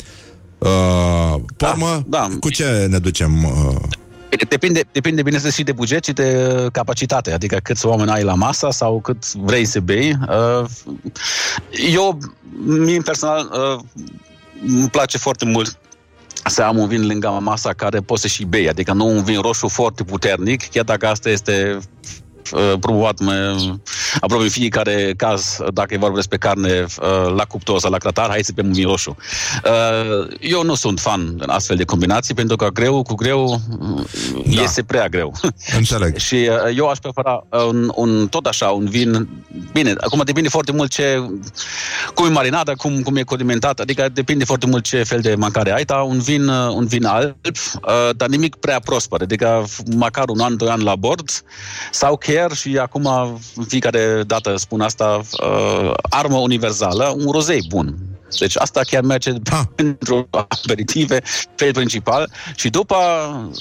Uh, 0.58 1.40
pormă, 1.56 2.04
da, 2.06 2.26
da. 2.28 2.36
cu 2.40 2.50
ce 2.50 2.86
ne 2.90 2.98
ducem? 2.98 3.44
Uh... 3.44 3.76
Depinde, 4.48 4.84
depinde 4.92 5.22
bineînțeles 5.22 5.54
și 5.54 5.62
de 5.62 5.72
buget 5.72 6.04
și 6.04 6.12
de 6.12 6.48
capacitate, 6.72 7.32
adică 7.32 7.58
câți 7.62 7.86
oameni 7.86 8.10
ai 8.10 8.22
la 8.22 8.34
masa 8.34 8.70
sau 8.70 9.00
cât 9.00 9.32
vrei 9.32 9.64
să 9.64 9.80
bei. 9.80 10.18
Uh, 10.28 10.68
eu, 11.92 12.18
mie 12.64 13.00
personal, 13.00 13.50
uh, 13.52 13.80
îmi 14.66 14.88
place 14.88 15.18
foarte 15.18 15.44
mult 15.44 15.78
să 16.44 16.62
am 16.62 16.78
un 16.78 16.88
vin 16.88 17.06
lângă 17.06 17.28
masa 17.42 17.72
care 17.72 18.00
poți 18.00 18.20
să 18.20 18.28
și 18.28 18.44
bei, 18.44 18.68
adică 18.68 18.92
nu 18.92 19.06
un 19.06 19.22
vin 19.22 19.40
roșu 19.40 19.68
foarte 19.68 20.04
puternic, 20.04 20.68
chiar 20.68 20.84
dacă 20.84 21.06
asta 21.06 21.30
este 21.30 21.76
uh, 21.76 21.82
promovat 22.80 23.20
mai, 23.20 23.36
aproape 24.20 24.44
în 24.44 24.50
fiecare 24.50 25.14
caz, 25.16 25.58
dacă 25.72 25.94
e 25.94 25.98
vorba 25.98 26.16
despre 26.16 26.36
carne 26.36 26.80
uh, 26.82 27.34
la 27.36 27.44
cuptor 27.44 27.78
sau 27.78 27.90
la 27.90 27.98
cratar, 27.98 28.28
hai 28.28 28.44
să 28.44 28.52
pe 28.52 28.60
un 28.60 28.72
vin 28.72 28.86
roșu. 28.86 29.16
Uh, 29.64 30.36
eu 30.40 30.62
nu 30.62 30.74
sunt 30.74 31.00
fan 31.00 31.34
în 31.38 31.48
astfel 31.48 31.76
de 31.76 31.84
combinații, 31.84 32.34
pentru 32.34 32.56
că 32.56 32.68
greu 32.68 33.02
cu 33.02 33.14
greu 33.14 33.60
da. 34.54 34.62
este 34.62 34.82
prea 34.82 35.08
greu. 35.08 35.32
Înțeleg. 35.78 36.16
și 36.26 36.34
uh, 36.34 36.76
eu 36.76 36.88
aș 36.88 36.98
prefera 36.98 37.46
un, 37.66 37.92
un, 37.94 38.28
tot 38.28 38.46
așa, 38.46 38.68
un 38.68 38.84
vin, 38.88 39.28
bine, 39.72 39.94
acum 40.00 40.22
depinde 40.24 40.48
foarte 40.48 40.72
mult 40.72 40.90
ce, 40.90 41.30
cum 42.14 42.26
e 42.26 42.28
marinată, 42.28 42.72
cum, 42.76 43.02
cum 43.02 43.16
e 43.16 43.22
condimentat, 43.22 43.80
adică 43.80 44.08
depinde 44.12 44.44
foarte 44.44 44.66
mult 44.66 44.84
ce 44.84 45.02
fel 45.02 45.20
de 45.20 45.34
mâncare 45.34 45.72
ai, 45.72 45.84
dar 45.84 46.02
un 46.02 46.18
vin, 46.18 46.48
uh, 46.48 46.68
un 46.74 46.86
vin 46.86 47.04
alb, 47.04 47.36
uh, 47.44 48.16
dar 48.16 48.28
nimic 48.28 48.54
prea 48.54 48.80
prosper, 48.80 49.20
adică 49.20 49.64
măcar 49.96 50.28
un 50.28 50.40
an, 50.40 50.56
doi 50.56 50.68
ani 50.68 50.82
la 50.82 50.96
bord, 50.96 51.30
sau 51.90 52.16
chiar, 52.16 52.35
și 52.54 52.78
acum 52.78 53.38
fiecare 53.66 54.22
dată 54.26 54.56
spun 54.56 54.80
asta, 54.80 55.20
uh, 55.42 55.92
armă 56.02 56.36
universală, 56.36 57.14
un 57.16 57.30
rozei 57.30 57.64
bun. 57.68 57.96
Deci 58.38 58.56
asta 58.56 58.80
chiar 58.80 59.02
merge 59.02 59.32
ah. 59.50 59.62
pentru 59.74 60.28
aperitive, 60.30 61.22
fel 61.54 61.72
principal. 61.72 62.30
Și 62.54 62.70
după, 62.70 62.96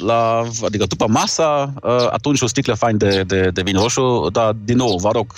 la, 0.06 0.44
adică 0.66 0.86
după 0.86 1.06
masa, 1.08 1.74
uh, 1.84 2.08
atunci 2.10 2.42
o 2.42 2.48
sticlă 2.48 2.74
fain 2.74 2.98
de, 2.98 3.24
de, 3.28 3.50
de 3.54 3.62
vin 3.62 3.78
roșu, 3.78 4.28
dar 4.32 4.56
din 4.64 4.78
nou, 4.78 4.98
vă 4.98 5.10
rog, 5.12 5.34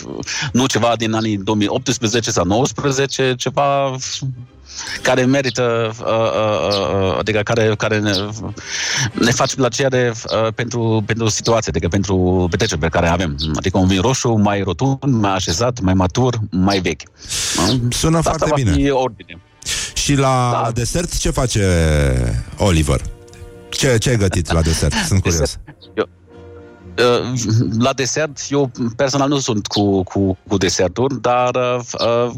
nu 0.51 0.65
ceva 0.65 0.93
din 0.97 1.13
anii 1.13 1.37
2018 1.37 2.31
sau 2.31 2.43
2019, 2.43 3.35
ceva 3.37 3.95
care 5.01 5.25
merită, 5.25 5.91
uh, 5.99 6.05
uh, 6.05 7.09
uh, 7.09 7.17
adică 7.19 7.39
care, 7.39 7.73
care 7.77 7.99
ne, 7.99 8.11
ne 9.13 9.31
face 9.31 9.55
plăcere 9.55 10.11
uh, 10.15 10.53
pentru, 10.55 11.03
pentru 11.05 11.27
situație, 11.27 11.71
adică 11.71 11.87
pentru 11.87 12.47
petreceri 12.49 12.79
pe 12.79 12.87
care 12.87 13.07
avem. 13.07 13.35
Adică 13.55 13.77
un 13.77 13.87
vin 13.87 14.01
roșu 14.01 14.29
mai 14.29 14.61
rotund, 14.61 14.97
mai 15.03 15.33
așezat, 15.33 15.79
mai 15.79 15.93
matur, 15.93 16.39
mai 16.49 16.79
vechi. 16.79 17.01
Sună 17.89 18.17
Asta 18.17 18.29
foarte 18.29 18.45
va 18.49 18.55
bine. 18.55 18.71
Fi 18.71 18.89
ordine. 18.89 19.39
Și 19.93 20.15
la 20.15 20.59
Da. 20.63 20.71
desert 20.71 21.17
ce 21.17 21.29
face 21.29 21.65
Oliver? 22.57 23.01
Ce, 23.69 23.97
ce 23.97 24.09
ai 24.09 24.17
gătit 24.17 24.51
la 24.51 24.61
desert? 24.61 24.93
Sunt 25.07 25.21
curios. 25.21 25.57
Eu, 26.97 27.31
uh, 27.31 27.39
la 27.79 27.93
desert, 27.93 28.39
eu 28.49 28.71
personal 28.95 29.27
nu 29.27 29.39
sunt 29.39 29.67
cu, 29.67 30.03
cu, 30.03 30.37
cu 30.47 30.57
deserturi, 30.57 31.21
dar 31.21 31.55
uh, 31.55 32.31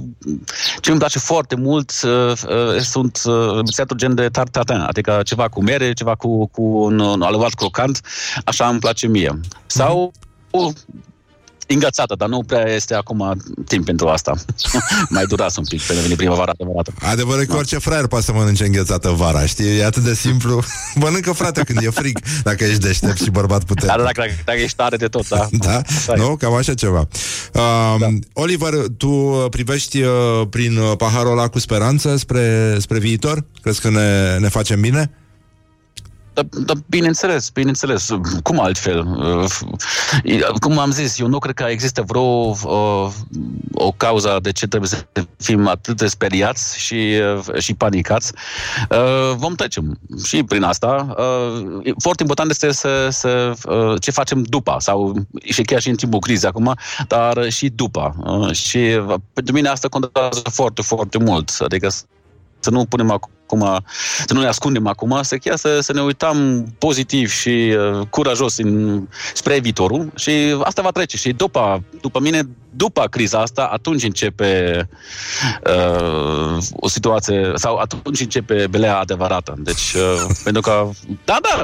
ce 0.81 0.89
îmi 0.89 0.99
place 0.99 1.19
foarte 1.19 1.55
mult 1.55 1.91
uh, 2.03 2.31
uh, 2.31 2.79
sunt 2.81 3.21
uh, 3.25 3.65
deserturi 3.65 3.99
gen 3.99 4.15
de 4.15 4.29
tart 4.29 4.51
tatin, 4.51 4.79
adică 4.79 5.21
ceva 5.23 5.47
cu 5.47 5.63
mere, 5.63 5.93
ceva 5.93 6.15
cu, 6.15 6.47
cu 6.47 6.61
un, 6.61 6.99
un 6.99 7.21
aluat 7.21 7.53
crocant, 7.53 8.01
așa 8.45 8.67
îmi 8.67 8.79
place 8.79 9.07
mie. 9.07 9.39
Sau 9.65 10.11
o 10.51 10.71
îngățată, 11.73 12.15
dar 12.15 12.27
nu 12.27 12.43
prea 12.43 12.69
este 12.69 12.95
acum 12.95 13.41
timp 13.67 13.85
pentru 13.85 14.07
asta. 14.07 14.33
Mai 15.09 15.25
durează 15.25 15.55
un 15.59 15.65
pic 15.65 15.81
până 15.81 15.99
vine 15.99 16.15
primăvara 16.15 16.51
adevărată. 16.51 16.93
Adevărul 17.01 17.41
e 17.41 17.45
că 17.45 17.55
orice 17.55 17.77
fraier 17.77 18.07
poate 18.07 18.25
să 18.25 18.33
mănânce 18.33 18.65
înghețată 18.65 19.09
vara, 19.09 19.45
știi? 19.45 19.77
E 19.77 19.85
atât 19.85 20.03
de 20.03 20.13
simplu. 20.13 20.63
Mănâncă, 20.95 21.31
frate, 21.31 21.63
când 21.63 21.79
e 21.81 21.89
frig, 21.89 22.19
dacă 22.43 22.63
ești 22.63 22.79
deștept 22.79 23.21
și 23.21 23.29
bărbat 23.29 23.57
Dar 23.57 23.67
puternic. 23.67 24.03
dacă, 24.05 24.21
dacă, 24.21 24.31
dacă 24.45 24.59
ești 24.59 24.75
tare 24.75 24.97
de 24.97 25.07
tot, 25.07 25.27
da. 25.27 25.47
Da? 25.67 25.81
Asta 25.85 26.13
e. 26.15 26.19
Nu? 26.19 26.35
Cam 26.35 26.53
așa 26.53 26.73
ceva. 26.73 27.07
Uh, 27.53 27.95
da. 27.99 28.07
Oliver, 28.33 28.73
tu 28.97 29.09
uh, 29.09 29.45
privești 29.49 30.01
uh, 30.01 30.11
prin 30.49 30.77
uh, 30.77 30.91
paharul 30.97 31.31
ăla 31.31 31.47
cu 31.47 31.59
speranță 31.59 32.17
spre, 32.17 32.75
spre 32.79 32.99
viitor? 32.99 33.45
Crezi 33.61 33.81
că 33.81 33.89
ne, 33.89 34.37
ne 34.37 34.47
facem 34.47 34.81
bine? 34.81 35.11
Da, 36.41 36.59
da, 36.65 36.73
bineînțeles, 36.87 37.49
bineînțeles. 37.49 38.09
Cum 38.43 38.59
altfel? 38.59 38.99
Uh, 39.07 39.45
Cum 40.59 40.77
am 40.79 40.91
zis, 40.91 41.19
eu 41.19 41.27
nu 41.27 41.39
cred 41.39 41.55
că 41.55 41.63
există 41.63 42.01
vreo 42.01 42.21
uh, 42.21 43.11
o 43.73 43.91
cauză 43.91 44.39
de 44.41 44.51
ce 44.51 44.67
trebuie 44.67 44.89
să 44.89 45.05
fim 45.37 45.67
atât 45.67 45.97
de 45.97 46.07
speriați 46.07 46.79
și, 46.79 47.19
uh, 47.53 47.59
și 47.61 47.73
panicați. 47.73 48.31
Uh, 48.89 49.35
Vom 49.35 49.53
trece 49.55 49.81
și 50.23 50.43
prin 50.43 50.63
asta. 50.63 51.15
Uh, 51.17 51.79
e 51.83 51.91
Foarte 51.97 52.21
important 52.21 52.49
este 52.49 52.71
să, 52.71 53.07
să 53.11 53.53
uh, 53.65 54.01
ce 54.01 54.11
facem 54.11 54.43
după 54.43 54.75
sau 54.79 55.13
și 55.43 55.61
chiar 55.61 55.81
și 55.81 55.89
în 55.89 55.95
timpul 55.95 56.19
crizei 56.19 56.49
acum, 56.49 56.73
dar 57.07 57.49
și 57.49 57.69
după. 57.69 58.15
Uh, 58.19 58.51
Și 58.51 58.77
uh, 58.77 59.15
pentru 59.33 59.53
mine 59.53 59.67
asta 59.67 59.87
contează 59.87 60.41
foarte, 60.51 60.81
foarte 60.81 61.17
mult. 61.17 61.57
Adică 61.59 61.89
să 62.59 62.69
nu 62.69 62.85
punem 62.85 63.11
acum, 63.11 63.31
să 64.25 64.33
nu 64.33 64.41
ne 64.41 64.47
ascundem 64.47 64.87
acum, 64.87 65.19
să 65.21 65.37
chiar 65.37 65.57
să, 65.57 65.79
să 65.79 65.93
ne 65.93 66.01
uităm 66.01 66.65
pozitiv 66.77 67.29
și 67.29 67.75
uh, 67.99 68.07
curajos 68.09 68.57
în, 68.57 69.07
spre 69.33 69.59
viitorul 69.59 70.11
și 70.15 70.31
asta 70.63 70.81
va 70.81 70.91
trece. 70.91 71.17
Și 71.17 71.31
după, 71.31 71.83
după 72.01 72.19
mine, 72.19 72.41
după 72.69 73.07
criza 73.07 73.39
asta, 73.39 73.69
atunci 73.73 74.03
începe 74.03 74.87
uh, 75.63 76.57
o 76.75 76.87
situație, 76.87 77.51
sau 77.55 77.75
atunci 77.75 78.19
începe 78.19 78.67
belea 78.69 78.97
adevărată. 78.97 79.53
Deci, 79.57 79.93
uh, 79.93 80.25
pentru 80.43 80.61
că, 80.61 80.89
da, 81.25 81.37
da, 81.41 81.63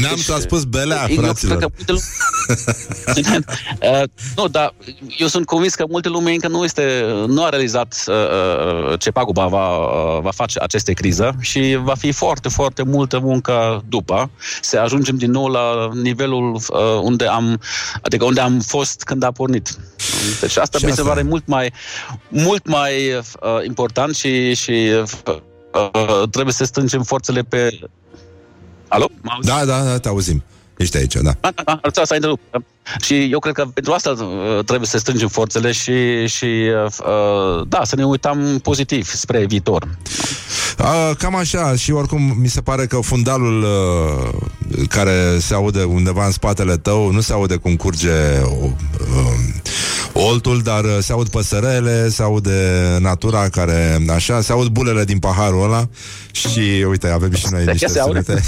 N-am 0.00 0.12
deci, 0.14 0.24
s-a 0.24 0.38
spus 0.38 0.64
belea, 0.64 1.06
eu 1.08 1.22
fraților. 1.22 1.56
cred 1.56 1.70
că 1.70 1.74
multe 1.76 1.92
lume... 1.92 3.44
uh, 4.00 4.08
nu, 4.36 4.48
dar 4.48 4.74
eu 5.18 5.26
sunt 5.26 5.46
convins 5.46 5.74
că 5.74 5.84
multe 5.88 6.08
lume 6.08 6.32
încă 6.32 6.48
nu 6.48 6.64
este, 6.64 7.04
nu 7.26 7.44
a 7.44 7.48
realizat 7.48 8.04
uh, 8.06 8.14
uh, 8.14 8.98
ce 8.98 9.10
paguba 9.10 9.46
va, 9.46 9.76
uh, 9.76 10.22
va 10.22 10.30
face 10.30 10.58
aceste 10.60 10.92
criză 10.92 11.36
și 11.40 11.78
va 11.82 11.94
fi 11.94 12.12
foarte, 12.12 12.48
foarte 12.48 12.82
multă 12.82 13.18
muncă 13.18 13.84
după 13.88 14.30
să 14.60 14.78
ajungem 14.78 15.16
din 15.16 15.30
nou 15.30 15.46
la 15.46 15.90
nivelul 15.94 16.54
uh, 16.54 17.00
unde 17.02 17.26
am, 17.26 17.60
adică 18.02 18.24
unde 18.24 18.40
am 18.40 18.60
fost 18.60 19.02
când 19.02 19.22
a 19.22 19.30
pornit. 19.30 19.76
Deci 20.40 20.56
asta 20.56 20.78
Și 20.78 20.84
mi 20.84 20.90
se 20.90 21.00
asta- 21.00 21.12
pare 21.12 21.22
mult 21.22 21.46
mai, 21.46 21.72
mult 22.28 22.66
mai 22.66 23.14
uh, 23.14 23.24
important 23.66 24.14
și, 24.14 24.54
și 24.54 24.90
uh, 25.00 25.34
uh, 25.92 26.28
trebuie 26.30 26.54
să 26.54 26.64
strângem 26.64 27.02
forțele 27.02 27.42
pe... 27.42 27.78
Alo? 28.88 29.06
M-auzi? 29.20 29.48
Da, 29.48 29.64
da, 29.64 29.82
da, 29.82 29.98
te 29.98 30.08
auzim. 30.08 30.44
Ești 30.76 30.96
aici, 30.96 31.14
da. 31.14 31.34
Da, 31.40 31.50
da, 31.54 31.62
da, 31.64 31.80
asta 32.00 32.14
întrerup. 32.14 32.40
Și 33.00 33.28
eu 33.30 33.38
cred 33.38 33.54
că 33.54 33.64
pentru 33.74 33.92
asta 33.92 34.10
uh, 34.10 34.64
trebuie 34.64 34.88
să 34.88 34.98
strângem 34.98 35.28
forțele 35.28 35.72
și, 35.72 36.26
și 36.26 36.70
uh, 36.84 37.66
da, 37.68 37.84
să 37.84 37.96
ne 37.96 38.04
uităm 38.04 38.58
pozitiv 38.62 39.08
spre 39.14 39.44
viitor. 39.46 39.88
A, 40.78 41.14
cam 41.18 41.34
așa 41.36 41.76
și 41.76 41.92
oricum 41.92 42.34
mi 42.40 42.48
se 42.48 42.60
pare 42.60 42.86
că 42.86 42.96
fundalul 43.00 43.62
uh, 43.62 44.86
care 44.88 45.38
se 45.38 45.54
aude 45.54 45.82
undeva 45.82 46.24
în 46.24 46.32
spatele 46.32 46.76
tău 46.76 47.10
nu 47.10 47.20
se 47.20 47.32
aude 47.32 47.56
cum 47.56 47.76
curge 47.76 48.10
uh, 48.60 48.70
oltul, 50.30 50.60
dar 50.62 50.84
uh, 50.84 50.98
se 51.00 51.12
aud 51.12 51.28
păsărele, 51.28 52.08
se 52.08 52.22
aude 52.22 52.60
natura 53.00 53.48
care 53.48 53.98
așa, 54.14 54.40
se 54.40 54.52
aud 54.52 54.66
bulele 54.68 55.04
din 55.04 55.18
paharul 55.18 55.64
ăla 55.64 55.88
și 56.30 56.84
uite, 56.88 57.08
avem 57.08 57.32
și 57.34 57.46
noi 57.50 57.64
De 57.64 57.70
niște 57.70 57.86
ce 57.86 57.92
se 57.92 58.00
aude? 58.00 58.22
sunete. 58.26 58.44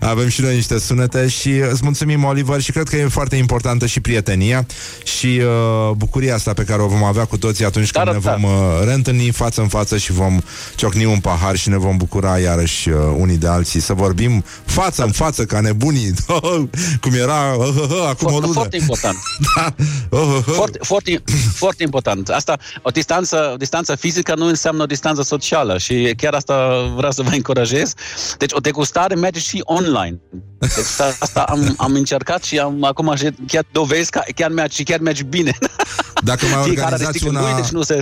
avem 0.12 0.28
și 0.28 0.40
noi 0.40 0.54
niște 0.54 0.78
sunete 0.78 1.28
și 1.28 1.50
îți 1.70 1.80
mulțumim, 1.82 2.24
Oliver, 2.24 2.60
și 2.60 2.72
cred 2.72 2.88
că 2.88 2.96
e 2.96 3.08
foarte 3.08 3.36
importantă 3.36 3.86
și 3.86 4.00
prietenia 4.00 4.66
și 5.04 5.40
uh, 5.42 5.94
bucuria 5.96 6.34
asta 6.34 6.52
pe 6.52 6.62
care 6.62 6.82
o 6.82 6.86
vom 6.86 7.04
avea 7.04 7.24
cu 7.24 7.36
toții 7.36 7.64
atunci 7.64 7.90
când 7.90 8.04
Da, 8.04 8.12
ne 8.12 8.18
da, 8.18 8.30
da. 8.30 8.36
vom 8.36 8.42
uh, 8.50 8.84
reîntâlni 8.84 9.30
față 9.30 9.60
în 9.60 9.68
față 9.68 9.96
și 9.96 10.12
vom 10.12 10.40
ciocni 10.76 11.04
un 11.04 11.18
pahar 11.20 11.56
și 11.56 11.68
ne 11.68 11.78
vom 11.78 11.96
bucura 11.96 12.38
iarăși 12.38 12.88
uh, 12.88 12.96
unii 13.18 13.36
de 13.36 13.46
alții 13.48 13.80
să 13.80 13.92
vorbim 13.92 14.44
față 14.64 15.02
în 15.04 15.10
față 15.12 15.44
ca 15.44 15.60
nebunii 15.60 16.12
cum 17.02 17.12
era 17.12 17.54
uh, 17.58 17.66
uh, 17.68 17.74
uh, 17.90 18.06
acum 18.08 18.26
o 18.26 18.30
Foarte, 18.30 18.40
lună 18.46 18.52
foarte 18.60 18.76
important. 18.76 19.16
da. 19.56 19.74
uh, 20.08 20.20
uh, 20.20 20.46
uh. 20.46 20.54
Foarte, 20.80 21.22
foarte, 21.22 21.22
foarte 21.64 21.82
important. 21.82 22.28
Asta, 22.28 22.58
o 22.82 22.90
distanță, 22.90 23.50
o 23.52 23.56
distanță 23.56 23.94
fizică 23.94 24.34
nu 24.34 24.46
înseamnă 24.46 24.82
o 24.82 24.86
distanță 24.86 25.22
socială 25.22 25.78
și 25.78 26.14
chiar 26.16 26.34
asta 26.34 26.82
vreau 26.96 27.12
să 27.12 27.22
vă 27.22 27.30
încurajez. 27.34 27.94
Deci 28.38 28.52
o 28.52 28.58
degustare 28.58 29.14
merge 29.14 29.40
și 29.40 29.62
online. 29.64 30.20
Deci 30.58 30.70
asta 31.18 31.42
am, 31.42 31.74
am 31.76 31.94
încercat 31.94 32.42
și 32.42 32.58
am 32.58 32.84
acum 32.84 33.14
și 33.14 33.28
chiar 33.46 33.64
dovezi 33.72 34.10
că 34.10 34.22
chiar 34.34 34.50
merge, 34.50 34.76
și 34.76 34.82
chiar 34.82 35.00
merge 35.00 35.22
bine. 35.22 35.58
Dacă 36.22 36.46
mai 36.46 36.62
Fiecare 36.68 36.86
are 36.86 36.94
organizați 36.94 37.18
sticlă 37.18 37.28
în 37.28 37.36
una 37.36 37.52
lui, 37.52 37.62
deci 37.62 37.70
nu 37.70 37.82
se... 37.82 37.98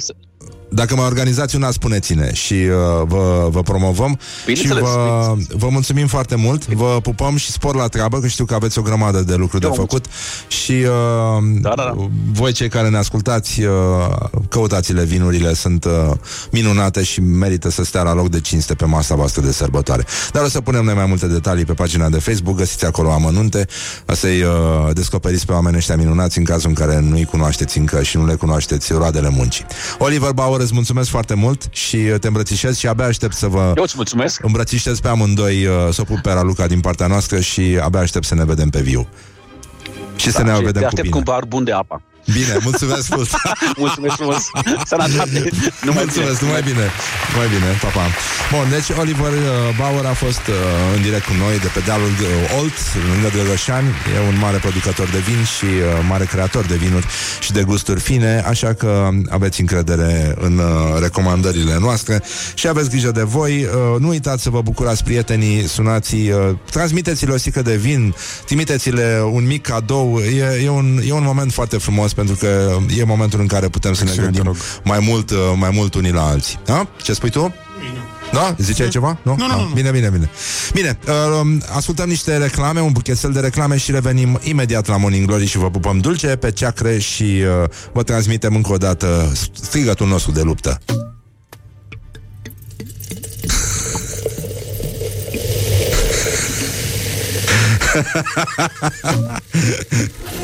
Dacă 0.72 0.96
mai 0.96 1.04
organizați 1.04 1.56
una, 1.56 1.70
spuneți-ne 1.70 2.32
și 2.32 2.54
uh, 2.54 3.06
vă, 3.06 3.48
vă 3.50 3.62
promovăm. 3.62 4.18
Și 4.38 4.44
Bineînțeles, 4.46 4.82
vă, 4.82 5.34
vă 5.48 5.68
mulțumim 5.70 6.06
foarte 6.06 6.34
mult, 6.34 6.66
vă 6.66 6.98
pupăm 7.02 7.36
și 7.36 7.50
spor 7.50 7.74
la 7.74 7.86
treabă, 7.86 8.18
că 8.18 8.26
știu 8.26 8.44
că 8.44 8.54
aveți 8.54 8.78
o 8.78 8.82
grămadă 8.82 9.20
de 9.20 9.34
lucruri 9.34 9.64
Eu 9.64 9.70
de 9.70 9.76
vă 9.76 9.82
făcut 9.82 10.04
și 10.48 10.72
uh, 10.72 10.88
Da, 11.60 11.72
da, 11.76 11.82
da. 11.82 11.94
voi 12.32 12.52
cei 12.52 12.68
care 12.68 12.88
ne 12.88 12.96
ascultați, 12.96 13.62
uh, 13.62 13.70
căutați-le 14.48 15.04
vinurile, 15.04 15.54
sunt 15.54 15.84
uh, 15.84 15.90
minunate 16.50 17.02
și 17.02 17.20
merită 17.20 17.70
să 17.70 17.84
stea 17.84 18.02
la 18.02 18.14
loc 18.14 18.28
de 18.28 18.40
cinste 18.40 18.74
pe 18.74 18.84
masa 18.84 19.14
voastră 19.14 19.42
de 19.42 19.52
sărbătoare. 19.52 20.04
Dar 20.32 20.42
o 20.42 20.48
să 20.48 20.60
punem 20.60 20.84
noi 20.84 20.94
mai 20.94 21.06
multe 21.06 21.26
detalii 21.26 21.64
pe 21.64 21.72
pagina 21.72 22.08
de 22.08 22.18
Facebook, 22.18 22.56
găsiți 22.56 22.84
acolo 22.84 23.12
amănunte, 23.12 23.66
să-i 24.06 24.42
uh, 24.42 24.50
descoperiți 24.92 25.46
pe 25.46 25.52
oamenii 25.52 25.78
ăștia 25.78 25.96
minunați 25.96 26.38
în 26.38 26.44
cazul 26.44 26.68
în 26.68 26.74
care 26.74 27.00
nu-i 27.00 27.24
cunoașteți 27.24 27.78
încă 27.78 28.02
și 28.02 28.16
nu 28.16 28.26
le 28.26 28.34
cunoașteți 28.34 28.92
roadele 28.92 29.28
muncii. 29.28 29.66
Oliver 29.98 30.30
Bauer, 30.30 30.59
îți 30.62 30.74
mulțumesc 30.74 31.08
foarte 31.08 31.34
mult 31.34 31.68
și 31.70 31.96
uh, 31.96 32.18
te 32.20 32.26
îmbrățișez 32.26 32.78
și 32.78 32.86
abia 32.86 33.04
aștept 33.04 33.34
să 33.34 33.46
vă 33.46 33.72
Eu 33.76 33.82
îți 33.82 33.94
mulțumesc. 33.96 34.44
îmbrățișez 34.44 35.00
pe 35.00 35.08
amândoi 35.08 35.66
uh, 35.66 35.72
să 35.90 36.00
o 36.00 36.04
pup 36.04 36.18
pe 36.18 36.32
Raluca 36.32 36.66
din 36.66 36.80
partea 36.80 37.06
noastră 37.06 37.40
și 37.40 37.78
abia 37.82 38.00
aștept 38.00 38.24
să 38.24 38.34
ne 38.34 38.44
vedem 38.44 38.68
pe 38.68 38.80
viu. 38.80 39.08
Și 40.16 40.30
să 40.30 40.42
ne 40.42 40.54
și 40.54 40.62
vedem 40.62 40.72
te 40.72 40.78
cu 40.78 40.84
aștept 40.84 41.02
bine. 41.02 41.10
cu 41.10 41.18
un 41.18 41.24
pahar 41.24 41.44
bun 41.44 41.64
de 41.64 41.72
apă. 41.72 42.02
Bine, 42.32 42.56
mulțumesc 42.62 43.08
mult. 43.14 43.30
Mulțumesc 43.84 44.14
frumos. 44.16 44.42
Sănătate. 44.90 45.50
Numai 45.86 46.02
Mulțumesc, 46.04 46.38
bine. 46.38 46.46
numai 46.46 46.62
bine. 46.70 46.86
Numai 47.32 47.48
bine, 47.54 47.68
pa, 47.82 47.88
pa. 47.96 48.04
Bun, 48.52 48.66
deci 48.76 48.88
Oliver 49.02 49.32
uh, 49.32 49.48
Bauer 49.78 50.04
a 50.04 50.12
fost 50.24 50.44
uh, 50.48 50.56
în 50.96 51.02
direct 51.02 51.24
cu 51.24 51.34
noi 51.44 51.58
de 51.64 51.70
pe 51.74 51.80
dealul 51.88 52.14
uh, 52.20 52.58
Olt, 52.58 52.78
lângă 53.12 53.28
Drăgășani. 53.34 53.88
E 54.14 54.18
un 54.32 54.38
mare 54.38 54.58
producător 54.66 55.08
de 55.16 55.18
vin 55.28 55.42
și 55.56 55.64
uh, 55.64 55.82
mare 56.08 56.24
creator 56.24 56.64
de 56.64 56.76
vinuri 56.84 57.06
și 57.40 57.52
de 57.52 57.62
gusturi 57.62 58.00
fine, 58.00 58.44
așa 58.52 58.72
că 58.72 59.08
aveți 59.28 59.60
încredere 59.60 60.34
în 60.40 60.58
uh, 60.58 60.66
recomandările 61.00 61.76
noastre 61.80 62.22
și 62.54 62.68
aveți 62.68 62.90
grijă 62.90 63.10
de 63.10 63.22
voi. 63.22 63.54
Uh, 63.64 64.00
nu 64.00 64.08
uitați 64.08 64.42
să 64.42 64.50
vă 64.50 64.60
bucurați 64.62 65.04
prietenii, 65.04 65.68
sunați, 65.68 66.14
uh, 66.14 66.56
transmiteți-le 66.70 67.32
o 67.32 67.36
stică 67.36 67.62
de 67.62 67.76
vin, 67.76 68.14
trimiteți-le 68.46 69.22
un 69.32 69.46
mic 69.46 69.62
cadou. 69.66 70.18
E, 70.18 70.62
e, 70.64 70.68
un, 70.70 71.00
e 71.06 71.12
un 71.12 71.24
moment 71.24 71.52
foarte 71.52 71.76
frumos 71.78 72.12
pentru 72.20 72.38
că 72.38 72.76
e 72.98 73.04
momentul 73.04 73.40
în 73.40 73.46
care 73.46 73.68
putem 73.68 73.92
să 73.94 74.04
ne 74.04 74.10
Excelent, 74.10 74.34
gândim 74.36 74.52
te 74.52 74.58
rog. 74.58 74.84
mai 74.84 74.98
mult, 75.08 75.30
uh, 75.30 75.36
mai 75.56 75.70
mult 75.72 75.94
unii 75.94 76.12
la 76.12 76.26
alții. 76.26 76.58
Da? 76.64 76.86
Ce 77.02 77.12
spui 77.12 77.30
tu? 77.30 77.54
Da? 78.32 78.54
Ziceai 78.58 78.88
ceva? 78.88 79.18
Nu? 79.22 79.34
Nu, 79.38 79.46
nu, 79.46 79.52
Ah, 79.52 79.58
nu, 79.58 79.68
nu. 79.68 79.74
Bine, 79.74 79.90
bine, 79.90 80.08
bine. 80.08 80.30
Bine, 80.72 80.98
uh, 81.08 81.46
ascultăm 81.76 82.08
niște 82.08 82.36
reclame, 82.36 82.80
un 82.80 82.92
buchetel 82.92 83.32
de 83.32 83.40
reclame 83.40 83.76
și 83.76 83.90
revenim 83.90 84.38
imediat 84.42 84.86
la 84.86 84.96
Morning 84.96 85.26
Glory 85.26 85.46
și 85.46 85.58
vă 85.58 85.70
pupăm 85.70 85.98
dulce 85.98 86.26
pe 86.26 86.50
ceacre 86.50 86.98
și 86.98 87.22
uh, 87.62 87.68
vă 87.92 88.02
transmitem 88.02 88.54
încă 88.54 88.72
o 88.72 88.76
dată 88.76 89.32
strigătul 89.52 90.06
nostru 90.08 90.32
de 90.32 90.42
luptă. 90.42 90.78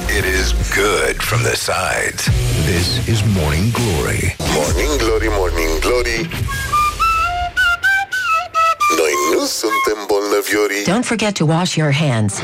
It 0.09 0.25
is 0.25 0.53
good 0.75 1.23
from 1.23 1.45
the 1.45 1.55
sides. 1.55 2.27
This 2.67 3.07
is 3.07 3.23
Morning 3.25 3.71
Glory. 3.71 4.35
Morning 4.53 4.99
Glory, 4.99 5.29
Morning 5.29 5.81
Glory 5.81 6.29
Noi 8.97 9.13
nu 9.33 9.45
suntem 10.43 10.61
bolnăviorii 10.61 10.85
Don't 10.85 11.05
forget 11.05 11.35
to 11.35 11.45
wash 11.45 11.75
your 11.75 11.93
hands. 11.93 12.35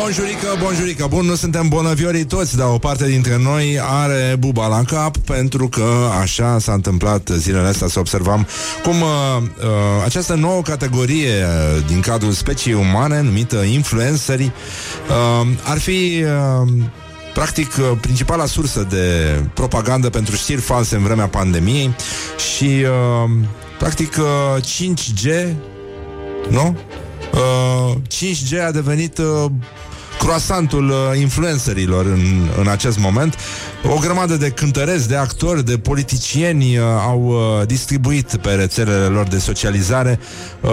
Bonjurică, 0.00 0.56
bonjurică 0.62 1.06
Bun, 1.08 1.26
nu 1.26 1.34
suntem 1.34 1.68
bolnăviorii 1.68 2.24
toți 2.24 2.56
Dar 2.56 2.66
o 2.66 2.78
parte 2.78 3.06
dintre 3.06 3.38
noi 3.38 3.80
are 3.82 4.36
buba 4.38 4.66
la 4.66 4.82
cap 4.82 5.16
Pentru 5.16 5.68
că 5.68 6.10
așa 6.20 6.58
s-a 6.58 6.72
întâmplat 6.72 7.30
Zilele 7.36 7.66
astea 7.66 7.88
să 7.88 7.98
observam 7.98 8.46
Cum 8.82 9.00
uh, 9.00 9.08
uh, 9.40 9.68
această 10.04 10.34
nouă 10.34 10.62
categorie 10.62 11.28
uh, 11.28 11.84
Din 11.86 12.00
cadrul 12.00 12.32
speciei 12.32 12.74
umane 12.74 13.20
Numită 13.20 13.56
influencerii 13.56 14.52
uh, 15.08 15.46
Ar 15.64 15.78
fi... 15.78 16.24
Uh, 16.24 16.68
Practic, 17.34 17.76
uh, 17.78 17.98
principala 18.00 18.46
sursă 18.46 18.86
de 18.90 19.40
propagandă 19.54 20.10
pentru 20.10 20.34
știri 20.34 20.60
false 20.60 20.96
în 20.96 21.02
vremea 21.02 21.26
pandemiei 21.26 21.94
și, 22.54 22.64
uh, 22.64 23.30
practic, 23.78 24.16
uh, 24.16 24.62
5G, 24.62 25.54
nu? 26.50 26.76
Uh, 27.34 27.94
5G 27.94 28.66
a 28.66 28.70
devenit 28.70 29.18
uh, 29.18 29.50
croasantul 30.18 30.88
uh, 30.88 31.20
influencerilor 31.20 32.06
în, 32.06 32.48
în 32.58 32.68
acest 32.68 32.98
moment. 32.98 33.38
O 33.94 33.98
grămadă 33.98 34.36
de 34.36 34.50
cântăreți, 34.50 35.08
de 35.08 35.16
actori, 35.16 35.64
de 35.64 35.78
politicieni 35.78 36.76
uh, 36.76 36.84
au 37.06 37.24
uh, 37.26 37.66
distribuit 37.66 38.36
pe 38.36 38.50
rețelele 38.50 39.06
lor 39.06 39.26
de 39.26 39.38
socializare 39.38 40.18
uh, 40.60 40.70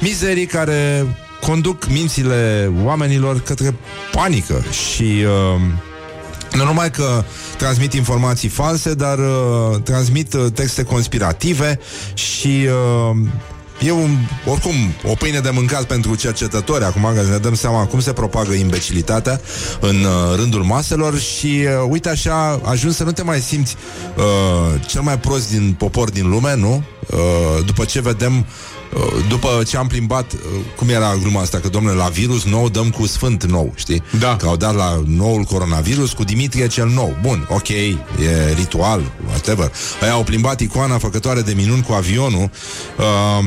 mizerii 0.00 0.46
care 0.46 1.06
conduc 1.40 1.86
mințile 1.88 2.72
oamenilor 2.84 3.40
către 3.40 3.74
panică 4.12 4.64
și 4.70 5.02
uh, 5.02 5.60
nu 6.52 6.64
numai 6.64 6.90
că 6.90 7.24
transmit 7.56 7.92
informații 7.92 8.48
false, 8.48 8.94
dar 8.94 9.18
uh, 9.18 9.82
transmit 9.84 10.32
uh, 10.34 10.46
texte 10.54 10.82
conspirative 10.82 11.78
și 12.14 12.66
uh, 12.66 13.16
e 13.84 13.90
un, 13.90 14.16
oricum 14.46 14.74
o 15.04 15.14
pâine 15.14 15.38
de 15.38 15.50
mâncat 15.50 15.84
pentru 15.84 16.14
cercetători 16.14 16.84
acum, 16.84 17.02
că 17.14 17.22
ne 17.30 17.36
dăm 17.36 17.54
seama 17.54 17.86
cum 17.86 18.00
se 18.00 18.12
propagă 18.12 18.52
imbecilitatea 18.52 19.40
în 19.80 19.96
uh, 19.96 20.36
rândul 20.36 20.62
maselor 20.62 21.18
și 21.18 21.46
uh, 21.46 21.86
uite 21.88 22.08
așa, 22.08 22.60
ajungi 22.64 22.96
să 22.96 23.04
nu 23.04 23.12
te 23.12 23.22
mai 23.22 23.40
simți 23.40 23.76
uh, 24.16 24.80
cel 24.86 25.00
mai 25.00 25.18
prost 25.18 25.50
din 25.50 25.74
popor 25.78 26.10
din 26.10 26.28
lume, 26.28 26.56
nu? 26.56 26.82
Uh, 27.10 27.64
după 27.64 27.84
ce 27.84 28.00
vedem 28.00 28.38
uh, 28.38 28.44
după 29.28 29.62
ce 29.66 29.76
am 29.76 29.86
plimbat, 29.86 30.32
uh, 30.32 30.38
cum 30.76 30.88
era 30.88 31.16
gluma 31.16 31.40
asta, 31.40 31.58
că 31.58 31.68
domnule, 31.68 31.94
la 31.94 32.08
virus 32.08 32.44
nou 32.44 32.68
dăm 32.68 32.90
cu 32.90 33.06
sfânt 33.06 33.44
nou, 33.44 33.72
știi? 33.74 34.02
Da. 34.18 34.36
Că 34.36 34.46
au 34.46 34.56
dat 34.56 34.74
la 34.74 35.02
noul 35.06 35.42
coronavirus 35.42 36.12
cu 36.12 36.24
Dimitrie 36.24 36.66
cel 36.66 36.88
nou. 36.88 37.16
Bun, 37.22 37.46
ok, 37.50 37.68
e 37.68 37.96
ritual, 38.54 39.12
whatever. 39.28 39.72
Aia 40.00 40.12
au 40.12 40.22
plimbat 40.22 40.60
icoana 40.60 40.98
făcătoare 40.98 41.40
de 41.40 41.52
minuni 41.56 41.82
cu 41.82 41.92
avionul. 41.92 42.50
Uh, 42.98 43.44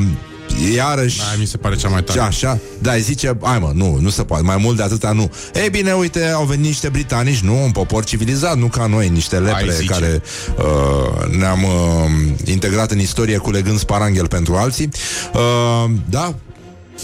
iarăși 0.74 1.20
Aia 1.28 1.36
mi 1.38 1.46
se 1.46 1.56
pare 1.56 1.76
cea 1.76 1.88
mai 1.88 2.02
tare. 2.02 2.18
ce 2.18 2.24
așa? 2.24 2.58
Da, 2.78 2.92
îi 2.92 3.00
zice, 3.00 3.36
hai 3.42 3.58
mă, 3.58 3.70
nu, 3.74 3.98
nu 4.00 4.08
se 4.08 4.22
poate, 4.22 4.42
mai 4.42 4.56
mult 4.56 4.76
de 4.76 4.82
atâta 4.82 5.12
nu. 5.12 5.30
Ei 5.54 5.70
bine, 5.70 5.92
uite, 5.92 6.26
au 6.26 6.44
venit 6.44 6.64
niște 6.64 6.88
britanici, 6.88 7.40
nu, 7.40 7.62
un 7.62 7.70
popor 7.70 8.04
civilizat, 8.04 8.56
nu 8.56 8.66
ca 8.66 8.86
noi, 8.86 9.08
niște 9.08 9.38
lepre 9.38 9.72
zice. 9.72 9.92
care 9.92 10.22
uh, 10.58 11.36
ne-am 11.38 11.62
uh, 11.62 11.70
integrat 12.44 12.90
în 12.90 12.98
istorie 12.98 13.36
culegând 13.36 13.78
sparanghel 13.78 14.28
pentru 14.28 14.54
alții. 14.54 14.88
Uh, 15.34 15.90
da, 16.10 16.34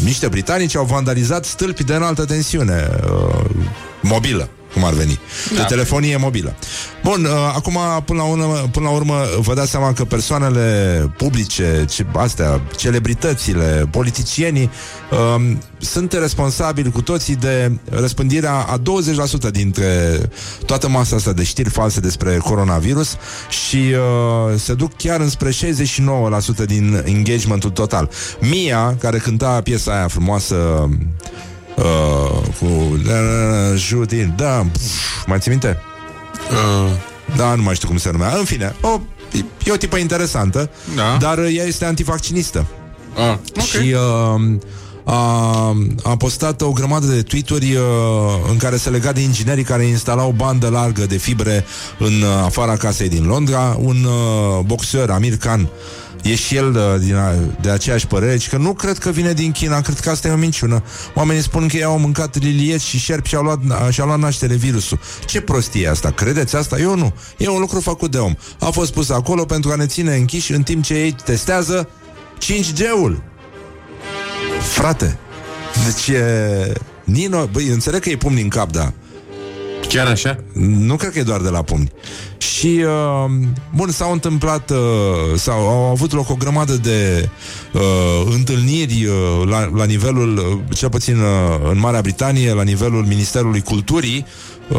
niște 0.04 0.28
britanici 0.28 0.76
au 0.76 0.84
vandalizat 0.84 1.44
stâlpi 1.44 1.84
de 1.84 1.94
înaltă 1.94 2.24
tensiune 2.24 2.90
uh, 3.04 3.44
mobilă 4.02 4.48
cum 4.72 4.84
ar 4.84 4.92
veni. 4.92 5.18
Da. 5.54 5.56
De 5.56 5.64
telefonie 5.68 6.16
mobilă. 6.16 6.54
Bun, 7.02 7.24
uh, 7.24 7.30
acum, 7.54 7.78
până 8.04 8.22
la, 8.22 8.28
urmă, 8.28 8.68
până 8.72 8.88
la 8.88 8.94
urmă, 8.94 9.14
vă 9.38 9.54
dați 9.54 9.70
seama 9.70 9.92
că 9.92 10.04
persoanele 10.04 11.10
publice, 11.16 11.84
ce, 11.90 12.06
astea, 12.12 12.60
celebritățile, 12.76 13.88
politicienii, 13.90 14.70
uh, 15.10 15.56
sunt 15.78 16.12
responsabili 16.12 16.90
cu 16.90 17.02
toții 17.02 17.36
de 17.36 17.72
răspândirea 17.90 18.54
a 18.54 18.78
20% 18.78 19.50
dintre 19.50 20.20
toată 20.66 20.88
masa 20.88 21.16
asta 21.16 21.32
de 21.32 21.42
știri 21.42 21.68
false 21.68 22.00
despre 22.00 22.36
coronavirus 22.36 23.16
și 23.48 23.76
uh, 23.76 24.58
se 24.58 24.74
duc 24.74 24.96
chiar 24.96 25.20
înspre 25.20 25.50
69% 25.50 25.54
din 26.66 27.02
engagementul 27.04 27.70
total. 27.70 28.10
Mia, 28.40 28.96
care 29.00 29.18
cânta 29.18 29.60
piesa 29.60 29.92
aia 29.92 30.08
frumoasă 30.08 30.54
uh, 30.54 30.90
cu 32.58 32.64
uh, 32.64 33.76
Judin, 33.76 34.32
da, 34.36 34.66
pf, 34.72 35.26
mai 35.26 35.38
ți 35.38 35.48
minte? 35.48 35.78
Uh, 36.50 36.90
Da, 37.36 37.54
nu 37.54 37.62
mai 37.62 37.74
știu 37.74 37.88
cum 37.88 37.96
se 37.96 38.10
numea. 38.10 38.34
În 38.38 38.44
fine, 38.44 38.74
o, 38.80 39.00
e 39.64 39.72
o 39.72 39.76
tipă 39.76 39.96
interesantă, 39.96 40.70
Da. 40.96 41.16
dar 41.20 41.38
uh, 41.38 41.54
ea 41.56 41.64
este 41.64 41.84
antivaccinistă. 41.84 42.66
uh, 43.16 43.36
ok. 43.56 43.62
Și 43.64 43.94
uh, 43.94 44.58
a, 45.04 45.76
a 46.02 46.16
postat 46.16 46.60
o 46.60 46.70
grămadă 46.72 47.06
de 47.06 47.22
tweet-uri 47.22 47.74
uh, 47.74 47.82
în 48.50 48.56
care 48.56 48.76
se 48.76 48.90
lega 48.90 49.12
de 49.12 49.20
inginerii 49.20 49.64
care 49.64 49.84
instalau 49.84 50.28
o 50.28 50.32
bandă 50.32 50.68
largă 50.68 51.06
de 51.06 51.16
fibre 51.16 51.64
în 51.98 52.12
uh, 52.22 52.42
afara 52.44 52.76
casei 52.76 53.08
din 53.08 53.26
Londra. 53.26 53.76
Un 53.80 54.04
uh, 54.04 54.64
boxer, 54.64 55.10
Amir 55.10 55.36
Khan, 55.36 55.68
E 56.22 56.34
și 56.34 56.56
el 56.56 56.74
uh, 56.76 57.00
din 57.00 57.14
a, 57.14 57.34
de 57.60 57.70
aceeași 57.70 58.06
părere 58.06 58.38
și 58.38 58.48
că 58.48 58.56
nu 58.56 58.72
cred 58.72 58.98
că 58.98 59.10
vine 59.10 59.32
din 59.32 59.52
China, 59.52 59.80
cred 59.80 60.00
că 60.00 60.10
asta 60.10 60.28
e 60.28 60.32
o 60.32 60.36
minciună. 60.36 60.82
Oamenii 61.14 61.42
spun 61.42 61.68
că 61.68 61.76
ei 61.76 61.84
au 61.84 61.98
mâncat 61.98 62.38
lilieți 62.38 62.84
și 62.84 62.98
șerpi 62.98 63.28
și 63.28 63.34
au 63.34 63.42
luat, 63.42 63.60
și-au 63.90 64.06
luat 64.06 64.18
naștere 64.18 64.54
virusul. 64.54 65.00
Ce 65.26 65.40
prostie 65.40 65.82
e 65.82 65.88
asta? 65.88 66.10
Credeți 66.10 66.56
asta? 66.56 66.78
Eu 66.78 66.96
nu. 66.96 67.12
E 67.36 67.48
un 67.48 67.60
lucru 67.60 67.80
făcut 67.80 68.10
de 68.10 68.18
om. 68.18 68.34
A 68.60 68.70
fost 68.70 68.92
pus 68.92 69.10
acolo 69.10 69.44
pentru 69.44 69.70
a 69.70 69.74
ne 69.74 69.86
ține 69.86 70.14
închiși 70.14 70.52
în 70.52 70.62
timp 70.62 70.84
ce 70.84 70.94
ei 70.94 71.16
testează 71.24 71.88
5G-ul. 72.40 73.22
Frate, 74.60 75.18
deci 75.86 76.16
e... 76.16 76.72
Nino, 77.04 77.46
băi, 77.46 77.66
înțeleg 77.66 78.00
că 78.00 78.08
e 78.10 78.16
pumni 78.16 78.42
în 78.42 78.48
cap, 78.48 78.72
da. 78.72 78.92
Chiar 79.88 80.06
așa? 80.06 80.38
Nu 80.52 80.96
cred 80.96 81.12
că 81.12 81.18
e 81.18 81.22
doar 81.22 81.40
de 81.40 81.48
la 81.48 81.62
pumni. 81.62 81.92
Și, 82.38 82.84
uh, 82.84 83.30
bun, 83.74 83.90
s-au 83.90 84.12
întâmplat, 84.12 84.70
uh, 84.70 84.78
sau 85.36 85.68
au 85.68 85.90
avut 85.90 86.12
loc 86.12 86.30
o 86.30 86.34
grămadă 86.34 86.72
de 86.72 87.28
uh, 87.72 87.80
întâlniri 88.34 89.04
uh, 89.04 89.48
la, 89.48 89.70
la 89.74 89.84
nivelul, 89.84 90.36
uh, 90.36 90.76
cel 90.76 90.88
puțin 90.88 91.18
uh, 91.18 91.70
în 91.70 91.78
Marea 91.78 92.00
Britanie, 92.00 92.52
la 92.52 92.62
nivelul 92.62 93.04
Ministerului 93.04 93.60
Culturii, 93.60 94.26
uh, 94.68 94.78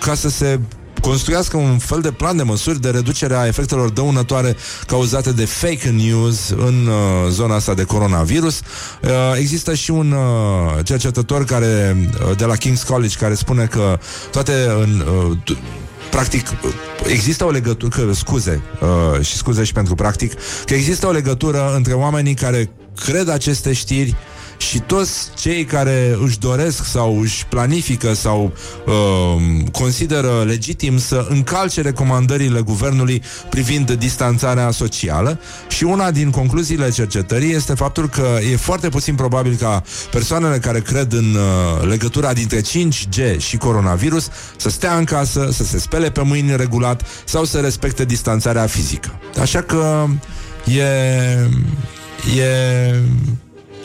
ca 0.00 0.14
să 0.14 0.28
se 0.28 0.60
construiască 1.02 1.56
un 1.56 1.78
fel 1.78 2.00
de 2.00 2.10
plan 2.10 2.36
de 2.36 2.42
măsuri 2.42 2.80
de 2.80 2.90
reducere 2.90 3.34
a 3.34 3.46
efectelor 3.46 3.90
dăunătoare 3.90 4.56
cauzate 4.86 5.32
de 5.32 5.44
fake 5.44 5.90
news 5.90 6.48
în 6.48 6.86
uh, 6.86 7.30
zona 7.30 7.54
asta 7.54 7.74
de 7.74 7.82
coronavirus. 7.82 8.60
Uh, 9.02 9.10
există 9.36 9.74
și 9.74 9.90
un 9.90 10.12
uh, 10.12 10.84
cercetător 10.84 11.44
care 11.44 11.96
uh, 12.28 12.36
de 12.36 12.44
la 12.44 12.56
King's 12.56 12.86
College 12.86 13.16
care 13.16 13.34
spune 13.34 13.64
că 13.64 13.98
toate 14.30 14.52
în, 14.82 15.04
uh, 15.30 15.36
t- 15.36 15.58
practic 16.10 16.46
există 17.06 17.44
o 17.44 17.50
legătură, 17.50 18.04
că, 18.04 18.12
scuze, 18.12 18.62
uh, 18.80 19.24
și 19.24 19.36
scuze 19.36 19.64
și 19.64 19.72
pentru 19.72 19.94
practic, 19.94 20.32
că 20.64 20.74
există 20.74 21.06
o 21.06 21.10
legătură 21.10 21.72
între 21.76 21.92
oamenii 21.92 22.34
care 22.34 22.70
cred 23.04 23.28
aceste 23.28 23.72
știri 23.72 24.16
și 24.68 24.78
toți 24.78 25.30
cei 25.36 25.64
care 25.64 26.16
își 26.24 26.38
doresc 26.38 26.84
sau 26.84 27.20
își 27.20 27.46
planifică 27.46 28.12
sau 28.14 28.52
uh, 28.86 29.64
consideră 29.72 30.44
legitim 30.46 30.98
să 30.98 31.26
încalce 31.28 31.80
recomandările 31.80 32.60
guvernului 32.60 33.22
privind 33.50 33.92
distanțarea 33.92 34.70
socială 34.70 35.40
și 35.68 35.84
una 35.84 36.10
din 36.10 36.30
concluziile 36.30 36.90
cercetării 36.90 37.52
este 37.52 37.74
faptul 37.74 38.08
că 38.08 38.38
e 38.52 38.56
foarte 38.56 38.88
puțin 38.88 39.14
probabil 39.14 39.56
ca 39.60 39.82
persoanele 40.10 40.58
care 40.58 40.80
cred 40.80 41.12
în 41.12 41.34
uh, 41.34 41.88
legătura 41.88 42.32
dintre 42.32 42.60
5G 42.60 43.38
și 43.38 43.56
coronavirus 43.56 44.28
să 44.56 44.70
stea 44.70 44.96
în 44.96 45.04
casă, 45.04 45.48
să 45.52 45.64
se 45.64 45.78
spele 45.78 46.10
pe 46.10 46.22
mâini 46.22 46.56
regulat 46.56 47.02
sau 47.24 47.44
să 47.44 47.58
respecte 47.60 48.04
distanțarea 48.04 48.66
fizică. 48.66 49.18
Așa 49.40 49.60
că 49.62 50.06
e... 50.64 50.82
e... 52.40 53.02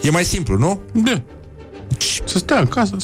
e 0.01 0.09
mai 0.09 0.23
simplu, 0.23 0.57
nu? 0.57 0.81
Da. 0.93 1.21
Să 2.25 2.37
stea 2.37 2.59
în 2.59 2.67
casă. 2.67 2.95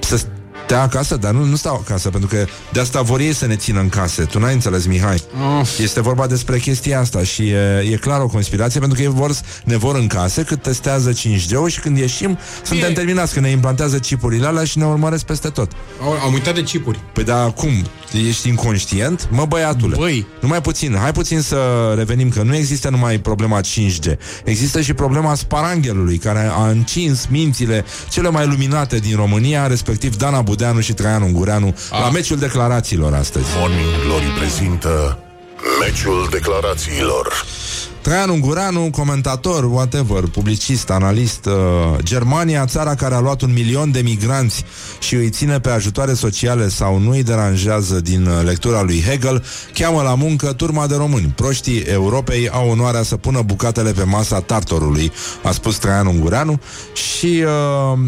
Să 0.00 0.26
stea 0.72 0.84
acasă, 0.84 1.16
dar 1.16 1.32
nu, 1.32 1.44
nu 1.44 1.56
stau 1.56 1.84
acasă, 1.86 2.10
pentru 2.10 2.28
că 2.28 2.44
de 2.72 2.80
asta 2.80 3.02
vor 3.02 3.20
ei 3.20 3.32
să 3.32 3.46
ne 3.46 3.56
țină 3.56 3.80
în 3.80 3.88
case. 3.88 4.24
Tu 4.24 4.38
n-ai 4.38 4.52
înțeles, 4.52 4.86
Mihai. 4.86 5.22
Of. 5.60 5.78
Este 5.78 6.00
vorba 6.00 6.26
despre 6.26 6.58
chestia 6.58 7.00
asta 7.00 7.22
și 7.22 7.48
e, 7.48 7.88
e 7.92 7.96
clar 7.96 8.20
o 8.20 8.26
conspirație, 8.26 8.80
pentru 8.80 8.98
că 8.98 9.04
ei 9.04 9.12
vor, 9.14 9.30
ne 9.64 9.76
vor 9.76 9.96
în 9.96 10.06
case 10.06 10.42
cât 10.42 10.62
testează 10.62 11.12
5G-ul 11.12 11.68
și 11.68 11.80
când 11.80 11.98
ieșim, 11.98 12.38
suntem 12.64 12.90
E- 12.90 12.92
terminați, 12.92 13.34
că 13.34 13.40
ne 13.40 13.48
implantează 13.48 13.98
chipurile 13.98 14.46
alea 14.46 14.64
și 14.64 14.78
ne 14.78 14.84
urmăresc 14.84 15.24
peste 15.24 15.48
tot. 15.48 15.72
Au, 16.02 16.12
am 16.12 16.32
uitat 16.32 16.54
de 16.54 16.62
chipuri. 16.62 17.00
Păi 17.12 17.24
da, 17.24 17.50
cum? 17.50 17.70
Ești 18.28 18.48
inconștient? 18.48 19.28
Mă, 19.30 19.44
băiatule. 19.44 19.96
Băi. 19.96 20.26
Numai 20.40 20.60
puțin, 20.60 20.96
hai 21.00 21.12
puțin 21.12 21.40
să 21.40 21.56
revenim 21.96 22.28
că 22.28 22.42
nu 22.42 22.54
există 22.54 22.88
numai 22.90 23.18
problema 23.18 23.60
5G. 23.60 24.16
Există 24.44 24.80
și 24.80 24.92
problema 24.92 25.34
sparanghelului, 25.34 26.16
care 26.18 26.50
a 26.52 26.68
încins 26.68 27.26
mințile 27.30 27.84
cele 28.08 28.28
mai 28.28 28.46
luminate 28.46 28.98
din 28.98 29.16
România, 29.16 29.66
respectiv 29.66 30.16
Dana 30.16 30.42
Budeanu 30.62 30.82
și 30.82 30.92
Traian 30.92 31.22
Ungureanu, 31.22 31.74
la 31.90 32.10
meciul 32.10 32.38
declarațiilor 32.38 33.14
astăzi. 33.14 33.46
Morning 33.58 33.88
Glory 34.06 34.24
prezintă 34.38 35.18
Meciul 35.80 36.28
declarațiilor 36.30 37.44
Traian 38.00 38.28
Ungureanu, 38.28 38.90
comentator, 38.90 39.64
whatever, 39.64 40.22
publicist, 40.22 40.90
analist, 40.90 41.46
uh, 41.46 41.52
Germania, 42.02 42.66
țara 42.66 42.94
care 42.94 43.14
a 43.14 43.20
luat 43.20 43.40
un 43.40 43.52
milion 43.52 43.90
de 43.90 44.00
migranți 44.00 44.64
și 45.00 45.14
îi 45.14 45.30
ține 45.30 45.60
pe 45.60 45.70
ajutoare 45.70 46.14
sociale 46.14 46.68
sau 46.68 46.98
nu 46.98 47.10
îi 47.10 47.22
deranjează 47.22 48.00
din 48.00 48.26
uh, 48.26 48.44
lectura 48.44 48.82
lui 48.82 49.02
Hegel, 49.02 49.44
cheamă 49.74 50.02
la 50.02 50.14
muncă 50.14 50.52
turma 50.52 50.86
de 50.86 50.96
români. 50.96 51.32
Proștii 51.36 51.80
Europei 51.80 52.48
au 52.48 52.68
onoarea 52.68 53.02
să 53.02 53.16
pună 53.16 53.42
bucatele 53.42 53.92
pe 53.92 54.02
masa 54.02 54.40
tartorului, 54.40 55.12
a 55.42 55.50
spus 55.50 55.76
Traian 55.76 56.06
Ungureanu 56.06 56.60
și... 56.92 57.44
Uh, 57.44 57.98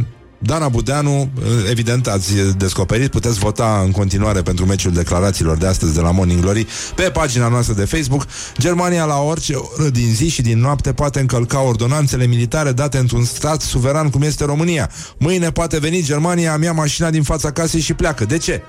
Dana 0.45 0.69
Budeanu, 0.69 1.29
evident 1.71 2.07
ați 2.07 2.35
descoperit, 2.57 3.11
puteți 3.11 3.39
vota 3.39 3.81
în 3.85 3.91
continuare 3.91 4.43
pentru 4.43 4.67
meciul 4.67 4.93
declarațiilor 4.93 5.57
de 5.57 5.67
astăzi 5.67 5.95
de 5.95 6.01
la 6.01 6.11
Morning 6.11 6.41
Glory 6.41 6.67
pe 6.95 7.03
pagina 7.03 7.49
noastră 7.49 7.75
de 7.75 7.85
Facebook. 7.85 8.27
Germania 8.59 9.05
la 9.05 9.19
orice 9.19 9.55
oră 9.55 9.89
din 9.89 10.15
zi 10.15 10.29
și 10.29 10.43
din 10.43 10.59
noapte 10.59 10.93
poate 10.93 11.21
încălca 11.21 11.63
ordonanțele 11.63 12.27
militare 12.27 12.73
date 12.73 12.99
într-un 12.99 13.25
stat 13.25 13.61
suveran 13.61 14.11
cum 14.11 14.23
este 14.23 14.45
România. 14.45 14.91
Mâine 15.19 15.51
poate 15.51 15.79
veni 15.79 16.03
Germania, 16.03 16.57
mi-a 16.57 16.73
mașina 16.73 17.11
din 17.11 17.23
fața 17.23 17.51
casei 17.51 17.81
și 17.81 17.95
pleacă. 17.95 18.25
De 18.25 18.39
ce? 18.39 18.63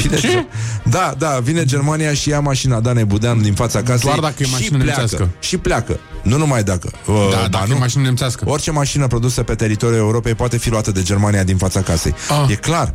Vine 0.00 0.16
Ce? 0.16 0.46
Da, 0.84 1.14
da, 1.18 1.28
vine 1.42 1.64
Germania 1.64 2.14
și 2.14 2.28
ia 2.28 2.40
mașina 2.40 2.80
Danei 2.80 3.04
Budeanu 3.04 3.40
din 3.40 3.54
fața 3.54 3.82
casei 3.82 4.00
Doar 4.04 4.18
dacă 4.18 4.34
e 4.38 4.44
și 4.44 4.50
mașină 4.52 4.78
pleacă. 4.78 4.98
nemțească. 5.00 5.28
Și 5.40 5.56
pleacă. 5.56 5.98
Nu 6.22 6.36
numai 6.36 6.62
dacă. 6.62 6.90
Uh, 7.06 7.28
Da, 7.30 7.36
ba 7.40 7.48
dacă 7.50 7.64
nu. 7.68 7.74
e 7.74 7.78
mașină 7.78 8.02
nemțească. 8.02 8.44
Orice 8.48 8.70
mașină 8.70 9.06
produsă 9.06 9.42
pe 9.42 9.54
teritoriul 9.54 9.98
Europei 9.98 10.34
poate 10.34 10.56
fi 10.58 10.70
luată 10.70 10.92
de 10.92 11.02
Germania 11.02 11.44
din 11.44 11.56
fața 11.56 11.80
casei. 11.82 12.14
Ah. 12.28 12.50
E 12.50 12.54
clar. 12.54 12.94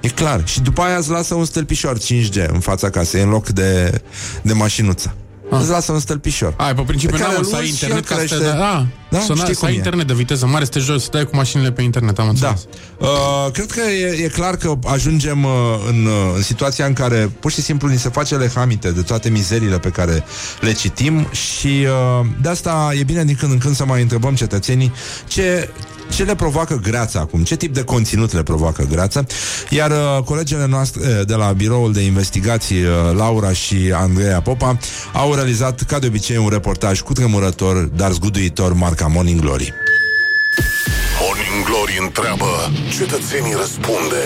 E 0.00 0.08
clar. 0.08 0.42
Și 0.46 0.60
după 0.60 0.82
aia 0.82 0.96
îți 0.96 1.10
lasă 1.10 1.34
un 1.34 1.44
stâlpișor 1.44 1.98
5G 1.98 2.46
în 2.52 2.60
fața 2.60 2.90
casei, 2.90 3.22
în 3.22 3.28
loc 3.28 3.48
de, 3.48 4.00
de 4.42 4.52
mașinuță. 4.52 5.14
Ah. 5.50 5.58
Îți 5.60 5.70
lasă 5.70 5.92
un 5.92 5.98
stâlpișor. 6.00 6.54
Ai, 6.56 6.74
pe 6.74 6.82
principiu 6.82 7.16
Pe 7.16 7.22
care 7.22 7.32
n-au 7.34 7.42
îl 7.42 7.48
să 7.48 7.56
ai 7.56 7.62
uzi 7.62 7.76
și 7.76 7.84
internet 7.84 8.10
el 8.10 8.16
ca 8.16 8.22
să 8.22 8.28
te 8.28 8.34
crește. 8.40 8.56
da, 8.56 8.86
Da, 9.10 9.18
să, 9.18 9.32
știi 9.34 9.44
n- 9.44 9.54
să 9.54 9.58
cum 9.58 9.66
ai 9.68 9.72
e. 9.72 9.76
internet 9.76 10.06
de 10.06 10.12
viteză 10.14 10.46
mare, 10.46 10.64
să 10.64 10.70
te 10.70 10.78
joci, 10.78 11.00
să 11.00 11.08
dai 11.12 11.24
cu 11.24 11.36
mașinile 11.36 11.72
pe 11.72 11.82
internet, 11.82 12.18
am 12.18 12.24
Da. 12.24 12.30
înțeles. 12.30 12.66
Uh, 12.98 13.52
cred 13.52 13.70
că 13.70 13.80
e, 13.80 14.24
e 14.24 14.28
clar 14.28 14.56
că 14.56 14.74
ajungem 14.84 15.44
uh, 15.44 15.50
în, 15.88 16.04
uh, 16.06 16.12
în 16.36 16.42
situația 16.42 16.86
în 16.86 16.92
care 16.92 17.30
pur 17.40 17.50
și 17.50 17.62
simplu 17.62 17.88
ni 17.88 17.98
se 17.98 18.08
face 18.08 18.36
lehamite 18.36 18.90
de 18.90 19.02
toate 19.02 19.28
mizerile 19.28 19.78
pe 19.78 19.88
care 19.88 20.24
le 20.60 20.72
citim 20.72 21.28
și 21.30 21.86
uh, 22.20 22.26
de 22.42 22.48
asta 22.48 22.90
e 22.98 23.02
bine 23.02 23.24
din 23.24 23.36
când 23.38 23.52
în 23.52 23.58
când 23.58 23.74
să 23.76 23.84
mai 23.84 24.02
întrebăm 24.02 24.34
cetățenii 24.34 24.92
ce, 25.26 25.70
ce 26.10 26.24
le 26.24 26.34
provoacă 26.34 26.80
greața 26.82 27.20
acum, 27.20 27.42
ce 27.44 27.56
tip 27.56 27.74
de 27.74 27.84
conținut 27.84 28.32
le 28.32 28.42
provoacă 28.42 28.86
greața. 28.90 29.24
Iar 29.68 29.90
uh, 29.90 30.22
colegele 30.24 30.66
noastre 30.66 31.00
uh, 31.02 31.26
de 31.26 31.34
la 31.34 31.52
biroul 31.52 31.92
de 31.92 32.00
investigații, 32.00 32.82
uh, 32.82 32.90
Laura 33.16 33.52
și 33.52 33.92
Andreea 33.94 34.40
Popa, 34.40 34.78
au 35.12 35.34
realizat 35.34 35.82
ca 35.82 35.98
de 35.98 36.06
obicei 36.06 36.36
un 36.36 36.48
reportaj 36.48 37.00
cu 37.00 37.12
tremurător, 37.12 37.76
dar 37.76 38.12
zguduitor 38.12 38.72
marca 38.72 39.06
Morning 39.06 39.40
Glory. 39.40 39.74
Morning 41.20 41.64
Glory 41.64 41.98
întreabă 42.00 42.46
Cetățenii 42.98 43.54
răspunde 43.54 44.22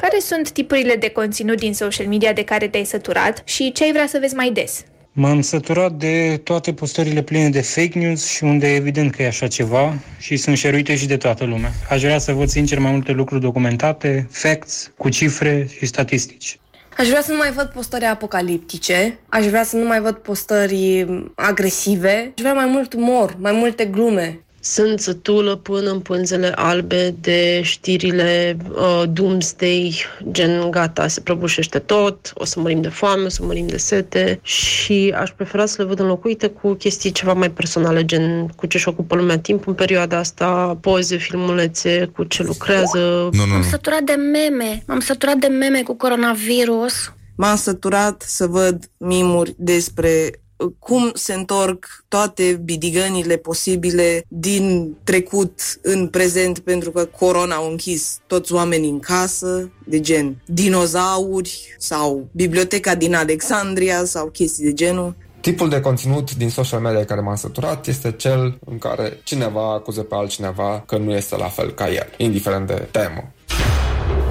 Care 0.00 0.18
sunt 0.20 0.50
tipurile 0.50 0.96
de 0.96 1.08
conținut 1.08 1.56
din 1.56 1.74
social 1.74 2.06
media 2.06 2.32
de 2.32 2.42
care 2.42 2.68
te-ai 2.68 2.84
săturat 2.84 3.42
și 3.44 3.72
ce 3.72 3.84
ai 3.84 3.92
vrea 3.92 4.06
să 4.06 4.18
vezi 4.20 4.34
mai 4.34 4.50
des? 4.50 4.84
M-am 5.18 5.40
săturat 5.40 5.92
de 5.92 6.40
toate 6.44 6.72
postările 6.72 7.22
pline 7.22 7.48
de 7.48 7.60
fake 7.60 7.98
news 7.98 8.28
și 8.28 8.44
unde 8.44 8.72
e 8.72 8.74
evident 8.76 9.14
că 9.14 9.22
e 9.22 9.26
așa 9.26 9.46
ceva 9.46 9.94
și 10.18 10.36
sunt 10.36 10.56
șeruite 10.56 10.96
și 10.96 11.06
de 11.06 11.16
toată 11.16 11.44
lumea. 11.44 11.72
Aș 11.90 12.02
vrea 12.02 12.18
să 12.18 12.32
văd 12.32 12.48
sincer 12.48 12.78
mai 12.78 12.90
multe 12.90 13.12
lucruri 13.12 13.40
documentate, 13.40 14.28
facts, 14.30 14.92
cu 14.96 15.08
cifre 15.08 15.68
și 15.78 15.86
statistici. 15.86 16.58
Aș 16.98 17.08
vrea 17.08 17.22
să 17.22 17.30
nu 17.30 17.36
mai 17.36 17.52
văd 17.52 17.66
postări 17.66 18.04
apocaliptice, 18.04 19.18
aș 19.28 19.46
vrea 19.46 19.64
să 19.64 19.76
nu 19.76 19.86
mai 19.86 20.00
văd 20.00 20.16
postări 20.16 21.06
agresive, 21.34 22.32
aș 22.36 22.40
vrea 22.40 22.54
mai 22.54 22.66
mult 22.66 22.92
umor, 22.92 23.36
mai 23.38 23.52
multe 23.52 23.84
glume. 23.84 24.40
Sunt 24.68 25.00
sătulă 25.00 25.56
până 25.56 25.90
în 25.90 26.00
pânzele 26.00 26.52
albe 26.54 27.14
de 27.20 27.60
știrile 27.62 28.56
uh, 28.70 29.02
Doomsday, 29.12 30.04
gen 30.30 30.70
gata, 30.70 31.08
se 31.08 31.20
prăbușește 31.20 31.78
tot, 31.78 32.32
o 32.34 32.44
să 32.44 32.60
mărim 32.60 32.80
de 32.80 32.88
foame, 32.88 33.24
o 33.24 33.28
să 33.28 33.44
mărim 33.44 33.66
de 33.66 33.76
sete 33.76 34.38
și 34.42 35.14
aș 35.16 35.30
prefera 35.30 35.66
să 35.66 35.82
le 35.82 35.88
văd 35.88 36.00
înlocuite 36.00 36.46
cu 36.48 36.72
chestii 36.72 37.10
ceva 37.10 37.32
mai 37.32 37.50
personale, 37.50 38.04
gen 38.04 38.46
cu 38.56 38.66
ce-și 38.66 38.88
ocupă 38.88 39.16
lumea 39.16 39.38
timp 39.38 39.66
în 39.66 39.74
perioada 39.74 40.18
asta, 40.18 40.78
poze, 40.80 41.16
filmulețe, 41.16 42.10
cu 42.14 42.24
ce 42.24 42.42
lucrează. 42.42 43.28
Nu, 43.32 43.44
nu, 43.44 43.52
M-am 43.52 43.62
săturat 43.62 44.02
de 44.02 44.12
meme. 44.12 44.82
M-am 44.86 45.00
săturat 45.00 45.36
de 45.36 45.46
meme 45.46 45.82
cu 45.82 45.94
coronavirus. 45.94 47.12
M-am 47.36 47.56
săturat 47.56 48.22
să 48.26 48.46
văd 48.46 48.90
mimuri 48.98 49.54
despre 49.58 50.08
uh, 50.24 50.45
cum 50.78 51.10
se 51.14 51.34
întorc 51.34 52.04
toate 52.08 52.60
bidigănile 52.64 53.36
posibile 53.36 54.24
din 54.28 54.96
trecut 55.04 55.60
în 55.82 56.08
prezent 56.08 56.58
pentru 56.58 56.90
că 56.90 57.04
corona 57.04 57.54
au 57.54 57.70
închis 57.70 58.18
toți 58.26 58.52
oamenii 58.52 58.90
în 58.90 59.00
casă, 59.00 59.70
de 59.86 60.00
gen 60.00 60.42
dinozauri 60.46 61.74
sau 61.78 62.28
biblioteca 62.32 62.94
din 62.94 63.14
Alexandria 63.14 64.04
sau 64.04 64.26
chestii 64.26 64.64
de 64.64 64.72
genul. 64.72 65.14
Tipul 65.40 65.68
de 65.68 65.80
conținut 65.80 66.34
din 66.34 66.50
social 66.50 66.80
media 66.80 67.04
care 67.04 67.20
m-am 67.20 67.36
săturat 67.36 67.86
este 67.86 68.12
cel 68.12 68.58
în 68.64 68.78
care 68.78 69.20
cineva 69.24 69.72
acuză 69.72 70.02
pe 70.02 70.14
altcineva 70.14 70.82
că 70.86 70.96
nu 70.96 71.12
este 71.12 71.36
la 71.36 71.48
fel 71.48 71.70
ca 71.70 71.88
el, 71.88 72.12
indiferent 72.16 72.66
de 72.66 72.88
temă. 72.90 73.32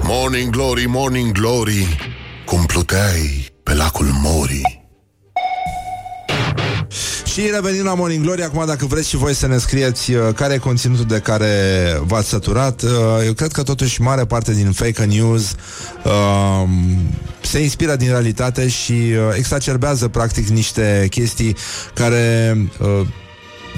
Morning 0.02 0.50
Glory, 0.50 0.86
Morning 0.86 1.32
Glory 1.32 1.96
Cum 2.44 2.64
pluteai 2.66 3.48
pe 3.62 3.74
lacul 3.74 4.06
Mori 4.22 4.75
Și 7.36 7.50
revenim 7.54 7.84
la 7.84 7.94
Morning 7.94 8.24
Glory. 8.24 8.42
Acum 8.42 8.66
dacă 8.66 8.86
vreți 8.86 9.08
și 9.08 9.16
voi 9.16 9.34
să 9.34 9.46
ne 9.46 9.58
scrieți 9.58 10.12
uh, 10.12 10.34
Care 10.34 10.54
e 10.54 10.58
conținutul 10.58 11.04
de 11.04 11.18
care 11.18 11.48
v-ați 12.00 12.28
săturat 12.28 12.82
uh, 12.82 12.90
Eu 13.24 13.32
cred 13.32 13.52
că 13.52 13.62
totuși 13.62 14.00
mare 14.00 14.24
parte 14.24 14.54
din 14.54 14.72
fake 14.72 15.04
news 15.04 15.54
uh, 16.04 16.68
Se 17.40 17.58
inspiră 17.58 17.96
din 17.96 18.08
realitate 18.08 18.68
Și 18.68 18.92
uh, 18.92 19.18
exacerbează 19.34 20.08
practic 20.08 20.48
niște 20.48 21.06
chestii 21.10 21.56
Care 21.94 22.56
uh, 22.78 23.06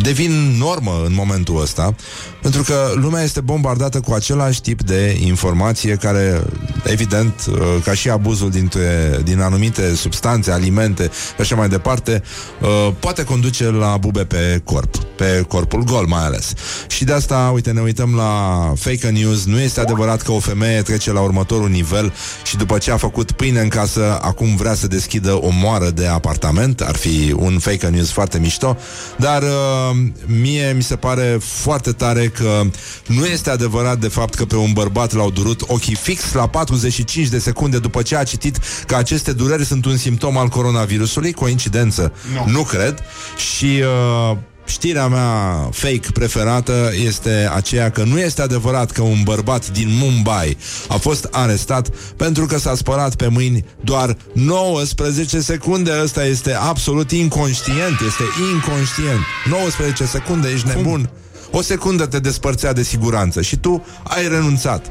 devin 0.03 0.57
normă 0.59 1.03
în 1.07 1.15
momentul 1.15 1.61
ăsta, 1.61 1.95
pentru 2.43 2.63
că 2.63 2.93
lumea 2.95 3.23
este 3.23 3.41
bombardată 3.41 4.01
cu 4.01 4.13
același 4.13 4.61
tip 4.61 4.83
de 4.83 5.19
informație 5.21 5.95
care 5.95 6.43
evident, 6.85 7.47
uh, 7.51 7.57
ca 7.85 7.95
și 7.95 8.11
abuzul 8.11 8.51
dintre, 8.51 9.21
din 9.25 9.41
anumite 9.41 9.95
substanțe, 9.95 10.51
alimente 10.51 11.11
și 11.35 11.41
așa 11.41 11.55
mai 11.55 11.69
departe, 11.69 12.23
uh, 12.61 12.93
poate 12.99 13.25
conduce 13.25 13.71
la 13.71 13.97
bube 13.97 14.25
pe 14.25 14.61
corp, 14.65 14.97
pe 14.97 15.45
corpul 15.49 15.83
gol 15.83 16.07
mai 16.07 16.25
ales. 16.25 16.53
Și 16.87 17.05
de 17.05 17.13
asta, 17.13 17.51
uite, 17.55 17.71
ne 17.71 17.81
uităm 17.81 18.15
la 18.15 18.73
fake 18.77 19.09
news. 19.09 19.45
Nu 19.45 19.61
este 19.61 19.81
adevărat 19.81 20.23
că 20.23 20.33
o 20.33 20.39
femeie 20.39 20.83
trece 20.83 21.13
la 21.13 21.21
următorul 21.21 21.69
nivel 21.69 22.13
și 22.45 22.57
după 22.57 22.79
ce 22.79 22.91
a 22.91 22.97
făcut 22.97 23.33
pâine 23.33 23.61
în 23.61 23.69
casă, 23.69 24.19
acum 24.23 24.57
vrea 24.57 24.75
să 24.75 24.87
deschidă 24.87 25.33
o 25.33 25.49
moară 25.53 25.91
de 25.91 26.07
apartament. 26.07 26.81
Ar 26.81 26.97
fi 26.97 27.35
un 27.37 27.59
fake 27.59 27.87
news 27.87 28.11
foarte 28.11 28.39
mișto. 28.39 28.77
Dar 29.17 29.43
uh, 29.43 29.97
mie 30.27 30.73
mi 30.77 30.83
se 30.83 30.97
pare 30.97 31.39
foarte 31.41 31.93
tare 31.93 32.28
că 32.29 32.63
nu 33.07 33.27
este 33.27 33.51
adevărat 33.51 33.99
de 33.99 34.09
fapt 34.09 34.35
că 34.35 34.45
pe 34.45 34.57
un 34.57 34.73
bărbat 34.73 35.13
l-au 35.13 35.31
durut 35.31 35.63
ochii 35.67 35.95
fix 35.95 36.33
la 36.33 36.49
45 36.49 37.29
de 37.29 37.39
secunde 37.39 37.79
după 37.79 38.03
ce 38.03 38.17
a 38.17 38.25
citit 38.25 38.59
că 38.87 38.95
aceste 38.95 39.33
dureri 39.33 39.65
sunt 39.65 39.85
un 39.85 39.97
simptom 39.97 40.37
al 40.37 40.49
coronavirusului. 40.49 41.33
Coincidență? 41.33 42.13
Nu. 42.35 42.53
Nu 42.53 42.63
cred. 42.63 43.03
Și 43.37 43.83
uh, 44.31 44.37
Știrea 44.69 45.07
mea 45.07 45.69
fake 45.73 46.11
preferată 46.13 46.91
este 47.05 47.51
aceea 47.55 47.91
că 47.91 48.03
nu 48.03 48.19
este 48.19 48.43
adevărat 48.43 48.91
că 48.91 49.03
un 49.03 49.21
bărbat 49.25 49.69
din 49.69 49.89
Mumbai 49.91 50.57
a 50.89 50.97
fost 50.97 51.29
arestat 51.31 51.89
pentru 52.17 52.47
că 52.47 52.59
s-a 52.59 52.75
spălat 52.75 53.15
pe 53.15 53.27
mâini 53.27 53.65
doar 53.81 54.17
19 54.33 55.41
secunde. 55.41 55.91
Ăsta 56.03 56.25
este 56.25 56.55
absolut 56.55 57.11
inconștient, 57.11 58.01
este 58.07 58.25
inconștient. 58.53 59.21
19 59.45 60.05
secunde, 60.05 60.49
ești 60.49 60.67
nebun. 60.67 61.11
O 61.51 61.61
secundă 61.61 62.07
te 62.07 62.19
despărțea 62.19 62.73
de 62.73 62.83
siguranță 62.83 63.41
și 63.43 63.57
tu 63.57 63.85
ai 64.03 64.29
renunțat. 64.29 64.91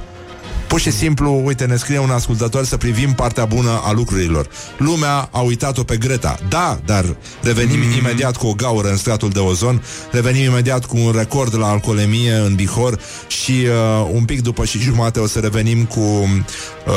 Pur 0.67 0.79
și 0.79 0.91
simplu, 0.91 1.41
uite, 1.45 1.65
ne 1.65 1.75
scrie 1.75 1.99
un 1.99 2.09
ascultător 2.09 2.65
să 2.65 2.77
privim 2.77 3.13
partea 3.13 3.45
bună 3.45 3.81
a 3.83 3.91
lucrurilor. 3.91 4.47
Lumea 4.77 5.29
a 5.31 5.39
uitat-o 5.39 5.83
pe 5.83 5.97
Greta. 5.97 6.39
Da, 6.49 6.79
dar 6.85 7.15
revenim 7.41 7.79
mm. 7.79 7.97
imediat 7.97 8.37
cu 8.37 8.47
o 8.47 8.53
gaură 8.53 8.89
în 8.89 8.97
stratul 8.97 9.29
de 9.29 9.39
ozon, 9.39 9.83
revenim 10.11 10.43
imediat 10.43 10.85
cu 10.85 10.97
un 10.97 11.11
record 11.15 11.57
la 11.57 11.67
alcoolemie 11.67 12.33
în 12.33 12.55
Bihor 12.55 12.99
și 13.27 13.51
uh, 13.51 14.09
un 14.13 14.25
pic 14.25 14.41
după 14.41 14.65
și 14.65 14.79
jumate 14.79 15.19
o 15.19 15.27
să 15.27 15.39
revenim 15.39 15.85
cu 15.85 15.99
uh, 15.99 16.93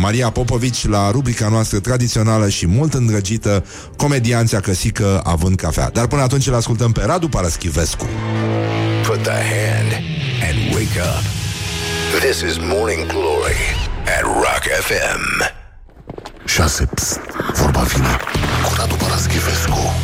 Maria 0.00 0.30
Popovici 0.30 0.86
la 0.86 1.10
rubrica 1.10 1.48
noastră 1.48 1.78
tradițională 1.78 2.48
și 2.48 2.66
mult 2.66 2.94
îndrăgită, 2.94 3.64
comedianța 3.96 4.60
căsică 4.60 5.20
având 5.24 5.56
cafea. 5.56 5.90
Dar 5.92 6.06
până 6.06 6.22
atunci 6.22 6.46
îl 6.46 6.54
ascultăm 6.54 6.92
pe 6.92 7.02
Radu 7.04 7.28
Paraschivescu. 7.28 8.06
Put 9.06 9.22
the 9.22 9.30
hand 9.30 9.92
and 10.42 10.74
wake 10.74 11.00
up. 11.00 11.47
This 12.16 12.40
is 12.40 12.56
Morning 12.58 13.06
Glory 13.06 13.60
at 14.04 14.22
Rock 14.22 14.62
FM. 14.80 15.52
6. 16.46 16.86
Psst, 16.94 17.20
vorba 17.54 17.80
vine 17.80 18.16
cu 18.64 18.74
Radu 18.76 18.94
Paraschivescu. 18.94 19.94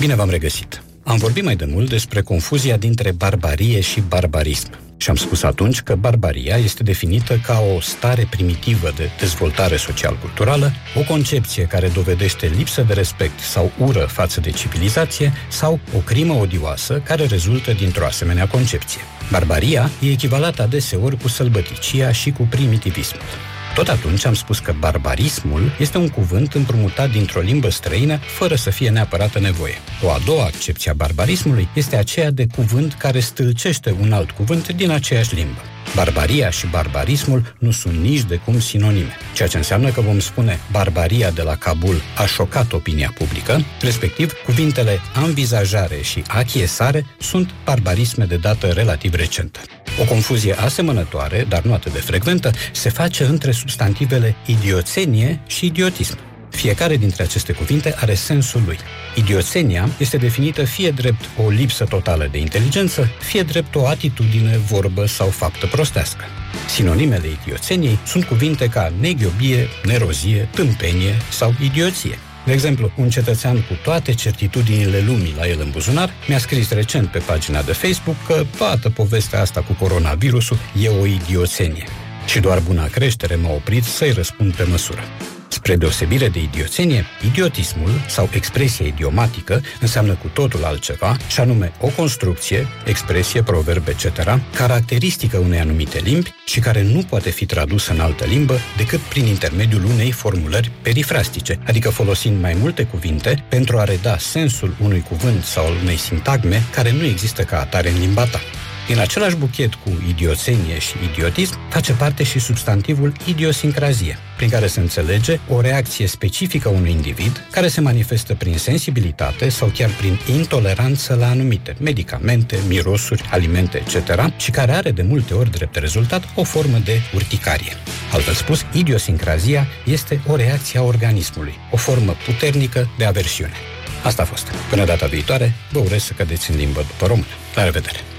Bine 0.00 0.14
v-am 0.14 0.30
regăsit. 0.30 0.82
Am 1.04 1.16
vorbit 1.16 1.44
mai 1.44 1.56
de 1.56 1.64
mult 1.64 1.88
despre 1.88 2.22
confuzia 2.22 2.76
dintre 2.76 3.12
barbarie 3.12 3.80
și 3.80 4.00
barbarism. 4.00 4.70
Și 4.96 5.10
am 5.10 5.16
spus 5.16 5.42
atunci 5.42 5.80
că 5.80 5.94
barbaria 5.94 6.56
este 6.56 6.82
definită 6.82 7.40
ca 7.46 7.60
o 7.76 7.80
stare 7.80 8.26
primitivă 8.30 8.92
de 8.96 9.10
dezvoltare 9.18 9.76
social-culturală, 9.76 10.72
o 10.94 11.00
concepție 11.00 11.64
care 11.64 11.88
dovedește 11.88 12.46
lipsă 12.56 12.82
de 12.82 12.92
respect 12.92 13.40
sau 13.40 13.72
ură 13.78 14.00
față 14.00 14.40
de 14.40 14.50
civilizație 14.50 15.32
sau 15.48 15.80
o 15.96 15.98
crimă 15.98 16.32
odioasă 16.34 17.02
care 17.04 17.24
rezultă 17.26 17.72
dintr-o 17.72 18.04
asemenea 18.04 18.46
concepție. 18.46 19.00
Barbaria 19.30 19.90
e 20.00 20.10
echivalată 20.10 20.62
adeseori 20.62 21.16
cu 21.16 21.28
sălbăticia 21.28 22.12
și 22.12 22.30
cu 22.30 22.42
primitivismul. 22.50 23.47
Tot 23.74 23.88
atunci 23.88 24.24
am 24.24 24.34
spus 24.34 24.58
că 24.58 24.74
barbarismul 24.78 25.72
este 25.78 25.98
un 25.98 26.08
cuvânt 26.08 26.54
împrumutat 26.54 27.10
dintr-o 27.10 27.40
limbă 27.40 27.70
străină 27.70 28.18
fără 28.18 28.54
să 28.54 28.70
fie 28.70 28.90
neapărat 28.90 29.40
nevoie. 29.40 29.74
O 30.02 30.10
a 30.10 30.18
doua 30.24 30.44
accepție 30.44 30.90
a 30.90 30.94
barbarismului 30.94 31.68
este 31.74 31.96
aceea 31.96 32.30
de 32.30 32.46
cuvânt 32.54 32.92
care 32.92 33.20
stâlcește 33.20 33.96
un 34.00 34.12
alt 34.12 34.30
cuvânt 34.30 34.72
din 34.72 34.90
aceeași 34.90 35.34
limbă. 35.34 35.60
Barbaria 35.94 36.50
și 36.50 36.66
barbarismul 36.66 37.54
nu 37.58 37.70
sunt 37.70 37.98
nici 37.98 38.22
de 38.22 38.36
cum 38.36 38.60
sinonime, 38.60 39.16
ceea 39.34 39.48
ce 39.48 39.56
înseamnă 39.56 39.90
că 39.90 40.00
vom 40.00 40.20
spune 40.20 40.60
barbaria 40.70 41.30
de 41.30 41.42
la 41.42 41.56
Kabul 41.56 42.00
a 42.16 42.26
șocat 42.26 42.72
opinia 42.72 43.12
publică, 43.18 43.64
respectiv 43.80 44.32
cuvintele 44.44 45.00
anvizajare 45.14 46.00
și 46.02 46.22
achiesare 46.26 47.06
sunt 47.20 47.50
barbarisme 47.64 48.24
de 48.24 48.36
dată 48.36 48.66
relativ 48.66 49.14
recentă. 49.14 49.60
O 50.00 50.04
confuzie 50.04 50.54
asemănătoare, 50.54 51.46
dar 51.48 51.62
nu 51.62 51.72
atât 51.72 51.92
de 51.92 51.98
frecventă, 51.98 52.50
se 52.72 52.88
face 52.88 53.24
între 53.24 53.50
substantivele 53.68 54.34
idioțenie 54.46 55.40
și 55.46 55.66
idiotism. 55.66 56.18
Fiecare 56.50 56.96
dintre 56.96 57.22
aceste 57.22 57.52
cuvinte 57.52 57.94
are 57.96 58.14
sensul 58.14 58.62
lui. 58.66 58.78
Idioțenia 59.14 59.88
este 59.98 60.16
definită 60.16 60.64
fie 60.64 60.90
drept 60.90 61.24
o 61.44 61.48
lipsă 61.48 61.84
totală 61.84 62.28
de 62.30 62.38
inteligență, 62.38 63.08
fie 63.20 63.42
drept 63.42 63.74
o 63.74 63.86
atitudine, 63.86 64.56
vorbă 64.56 65.06
sau 65.06 65.28
faptă 65.28 65.66
prostească. 65.66 66.24
Sinonimele 66.68 67.26
idioțeniei 67.42 67.98
sunt 68.06 68.24
cuvinte 68.24 68.68
ca 68.68 68.92
neghiobie, 69.00 69.68
nerozie, 69.84 70.48
tâmpenie 70.54 71.16
sau 71.30 71.54
idioție. 71.62 72.18
De 72.46 72.52
exemplu, 72.52 72.92
un 72.96 73.10
cetățean 73.10 73.56
cu 73.56 73.74
toate 73.82 74.14
certitudinile 74.14 75.02
lumii 75.06 75.34
la 75.36 75.48
el 75.48 75.60
în 75.60 75.70
buzunar 75.70 76.10
mi-a 76.28 76.38
scris 76.38 76.70
recent 76.70 77.08
pe 77.08 77.18
pagina 77.18 77.62
de 77.62 77.72
Facebook 77.72 78.16
că 78.26 78.44
toată 78.56 78.90
povestea 78.90 79.40
asta 79.40 79.60
cu 79.60 79.72
coronavirusul 79.72 80.58
e 80.82 80.88
o 80.88 81.06
idioțenie. 81.06 82.07
Și 82.28 82.40
doar 82.40 82.60
buna 82.60 82.86
creștere 82.86 83.34
m-a 83.34 83.50
oprit 83.50 83.84
să-i 83.84 84.12
răspund 84.12 84.54
pe 84.54 84.62
măsură. 84.62 85.00
Spre 85.48 85.76
deosebire 85.76 86.28
de 86.28 86.38
idioțenie, 86.38 87.04
idiotismul 87.26 87.90
sau 88.08 88.28
expresia 88.32 88.86
idiomatică 88.86 89.60
înseamnă 89.80 90.12
cu 90.12 90.28
totul 90.28 90.64
altceva, 90.64 91.16
și 91.28 91.40
anume 91.40 91.72
o 91.80 91.86
construcție, 91.86 92.66
expresie, 92.84 93.42
proverb, 93.42 93.88
etc., 93.88 94.06
caracteristică 94.54 95.38
unei 95.38 95.58
anumite 95.58 95.98
limbi 95.98 96.34
și 96.46 96.60
care 96.60 96.82
nu 96.82 97.02
poate 97.08 97.30
fi 97.30 97.46
tradusă 97.46 97.92
în 97.92 98.00
altă 98.00 98.24
limbă 98.24 98.58
decât 98.76 99.00
prin 99.00 99.26
intermediul 99.26 99.84
unei 99.84 100.10
formulări 100.10 100.70
perifrastice, 100.82 101.58
adică 101.66 101.90
folosind 101.90 102.40
mai 102.40 102.56
multe 102.60 102.82
cuvinte 102.82 103.44
pentru 103.48 103.78
a 103.78 103.84
reda 103.84 104.18
sensul 104.18 104.76
unui 104.82 105.04
cuvânt 105.08 105.44
sau 105.44 105.66
al 105.66 105.74
unei 105.82 105.96
sintagme 105.96 106.62
care 106.72 106.92
nu 106.92 107.04
există 107.04 107.42
ca 107.42 107.60
atare 107.60 107.90
în 107.90 107.98
limba 107.98 108.24
ta. 108.24 108.40
Din 108.88 108.98
același 108.98 109.36
buchet 109.36 109.74
cu 109.74 109.90
idioțenie 110.08 110.78
și 110.78 110.94
idiotism 111.12 111.58
face 111.70 111.92
parte 111.92 112.22
și 112.22 112.38
substantivul 112.38 113.12
idiosincrazie, 113.24 114.18
prin 114.36 114.48
care 114.48 114.66
se 114.66 114.80
înțelege 114.80 115.40
o 115.48 115.60
reacție 115.60 116.06
specifică 116.06 116.68
unui 116.68 116.90
individ 116.90 117.46
care 117.50 117.68
se 117.68 117.80
manifestă 117.80 118.34
prin 118.34 118.58
sensibilitate 118.58 119.48
sau 119.48 119.68
chiar 119.74 119.90
prin 119.98 120.18
intoleranță 120.36 121.14
la 121.14 121.28
anumite 121.28 121.76
medicamente, 121.80 122.58
mirosuri, 122.68 123.24
alimente, 123.30 123.78
etc. 123.78 124.32
și 124.36 124.50
care 124.50 124.72
are 124.72 124.90
de 124.90 125.02
multe 125.02 125.34
ori 125.34 125.50
drept 125.50 125.76
rezultat 125.76 126.28
o 126.34 126.42
formă 126.42 126.78
de 126.84 127.00
urticarie. 127.14 127.72
Altfel 128.12 128.34
spus, 128.34 128.64
idiosincrazia 128.72 129.66
este 129.84 130.20
o 130.26 130.36
reacție 130.36 130.78
a 130.78 130.82
organismului, 130.82 131.54
o 131.70 131.76
formă 131.76 132.16
puternică 132.26 132.90
de 132.98 133.04
aversiune. 133.04 133.54
Asta 134.02 134.22
a 134.22 134.24
fost. 134.24 134.46
Până 134.70 134.84
data 134.84 135.06
viitoare, 135.06 135.54
vă 135.70 135.78
urez 135.78 136.02
să 136.02 136.12
cădeți 136.12 136.50
în 136.50 136.56
limbă 136.56 136.80
după 136.80 137.06
română. 137.06 137.34
La 137.54 137.64
revedere! 137.64 138.17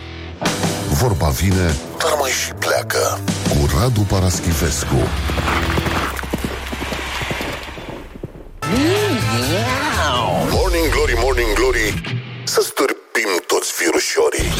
Vorba 0.99 1.27
vine, 1.27 1.75
dar 1.97 2.13
mai 2.19 2.29
și 2.29 2.51
pleacă. 2.53 3.19
cu 3.49 3.69
Radu 3.79 4.01
Paraschivescu. 4.01 4.95
Morning 10.51 10.89
Glory, 10.91 11.13
Morning 11.23 11.53
Glory 11.53 12.01
Să 12.43 12.61
stârpim 12.61 13.29
toți 13.47 13.71
virușorii. 13.79 14.51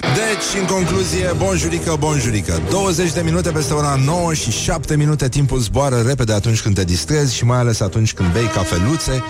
Deci, 0.00 0.60
în 0.60 0.66
concluzie, 0.66 1.34
bonjurică, 1.36 1.96
bonjurică. 1.98 2.62
20 2.70 3.12
de 3.12 3.20
minute 3.20 3.50
peste 3.50 3.74
ora 3.74 3.98
9 4.04 4.34
și 4.34 4.50
7 4.50 4.96
minute 4.96 5.28
Timpul 5.28 5.58
zboară 5.58 6.02
repede 6.06 6.32
atunci 6.32 6.60
când 6.60 6.74
te 6.74 6.84
distrezi 6.84 7.34
Și 7.34 7.44
mai 7.44 7.58
ales 7.58 7.80
atunci 7.80 8.12
când 8.12 8.32
bei 8.32 8.46
cafeluțe. 8.46 9.24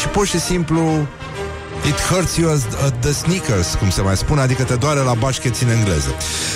Și 0.00 0.08
pur 0.08 0.26
și 0.26 0.40
simplu 0.40 1.06
It 1.86 2.00
hurts 2.00 2.36
you 2.36 2.50
as, 2.50 2.64
at 2.84 3.00
the 3.00 3.12
sneakers, 3.12 3.74
cum 3.74 3.90
se 3.90 4.02
mai 4.02 4.16
spune, 4.16 4.40
adică 4.40 4.62
te 4.62 4.74
doare 4.74 5.00
la 5.00 5.14
bașcheți 5.14 5.62
în 5.62 5.70
engleză. 5.70 6.14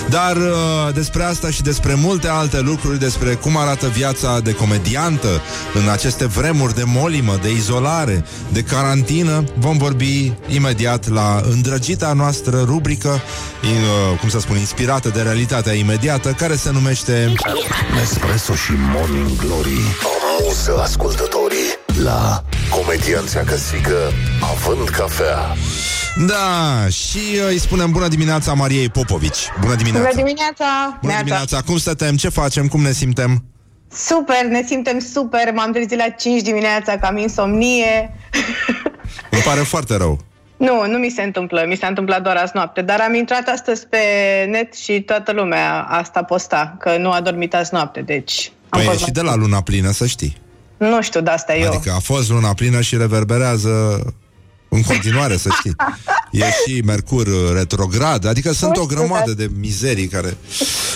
Dar 0.09 0.37
uh, 0.37 0.95
despre 0.95 1.23
asta 1.23 1.51
și 1.51 1.63
despre 1.63 1.95
multe 1.95 2.29
alte 2.29 2.61
lucruri, 2.61 2.99
despre 2.99 3.35
cum 3.35 3.57
arată 3.57 3.87
viața 3.87 4.41
de 4.41 4.55
comediantă 4.55 5.41
în 5.75 5.89
aceste 5.89 6.27
vremuri 6.27 6.75
de 6.75 6.83
molimă, 6.87 7.39
de 7.43 7.51
izolare, 7.51 8.25
de 8.49 8.63
carantină, 8.63 9.45
vom 9.59 9.77
vorbi 9.77 10.33
imediat 10.49 11.09
la 11.09 11.41
îndrăgita 11.51 12.13
noastră 12.13 12.63
rubrică, 12.65 13.21
in, 13.63 13.83
uh, 13.83 14.19
cum 14.21 14.29
să 14.29 14.41
spun, 14.41 14.57
inspirată 14.57 15.09
de 15.09 15.23
realitatea 15.23 15.73
imediată, 15.73 16.29
care 16.29 16.57
se 16.57 16.71
numește 16.71 17.33
Nespresso 17.95 18.55
și 18.55 18.73
Morning 18.95 19.37
Glory 19.37 19.79
Amuză 20.39 20.81
ascultătorii 20.83 21.84
la 22.03 22.45
comedianți 22.71 23.39
acăsică 23.39 23.97
având 24.53 24.89
cafea. 24.89 25.39
Da, 26.27 26.89
și 26.89 27.19
uh, 27.19 27.49
îi 27.49 27.59
spunem 27.59 27.91
bună 27.91 28.09
dimineața 28.09 28.53
Mariei 28.53 28.89
Popovici. 28.89 29.49
Bună 29.61 29.75
dimineața! 29.75 30.09
Bună 30.11 30.23
dimineața! 30.23 30.99
Bună 31.01 31.15
dimineața! 31.17 31.61
Cum 31.61 31.79
stătem? 31.79 32.17
Ce 32.17 32.29
facem? 32.29 32.67
Cum 32.67 32.83
ne 32.83 32.93
simtem? 32.93 33.45
Super, 33.93 34.45
ne 34.49 34.63
simtem 34.67 34.99
super. 34.99 35.53
M-am 35.55 35.73
trezit 35.73 35.97
la 35.97 36.09
5 36.09 36.43
dimineața, 36.43 36.99
că 36.99 37.07
am 37.07 37.17
insomnie. 37.17 38.15
Îmi 39.31 39.43
pare 39.43 39.61
foarte 39.61 39.97
rău. 39.97 40.19
Nu, 40.57 40.87
nu 40.87 40.99
mi 40.99 41.09
se 41.09 41.23
întâmplă. 41.23 41.65
Mi 41.69 41.77
s-a 41.77 41.87
întâmplat 41.87 42.23
doar 42.23 42.37
azi 42.37 42.53
noapte. 42.55 42.83
Dar 42.83 43.01
am 43.01 43.15
intrat 43.15 43.49
astăzi 43.49 43.87
pe 43.87 43.99
net 44.49 44.75
și 44.75 45.01
toată 45.01 45.33
lumea 45.33 45.83
asta 45.83 46.23
posta, 46.23 46.77
că 46.79 46.97
nu 46.97 47.11
a 47.11 47.21
dormit 47.21 47.55
azi 47.55 47.75
noapte. 47.75 48.01
Deci 48.01 48.53
am 48.69 48.79
Păi 48.79 48.89
e 48.89 48.91
fost 48.91 49.05
și 49.05 49.11
de 49.11 49.21
la 49.21 49.35
luna 49.35 49.61
plină, 49.61 49.91
să 49.91 50.07
știi. 50.07 50.43
Nu 50.77 51.03
știu, 51.03 51.21
de 51.21 51.31
asta 51.31 51.57
eu. 51.57 51.73
Adică 51.73 51.93
a 51.97 51.99
fost 51.99 52.31
luna 52.31 52.55
plină 52.55 52.81
și 52.81 52.97
reverberează 52.97 54.03
în 54.69 54.83
continuare, 54.83 55.37
să 55.37 55.49
știi. 55.59 55.75
E 56.31 56.45
și 56.67 56.83
Mercur 56.85 57.27
retrograd, 57.55 58.27
adică 58.27 58.53
sunt 58.53 58.77
o 58.77 58.87
grămadă 58.87 59.33
de 59.33 59.51
mizerii 59.61 60.07
care... 60.07 60.37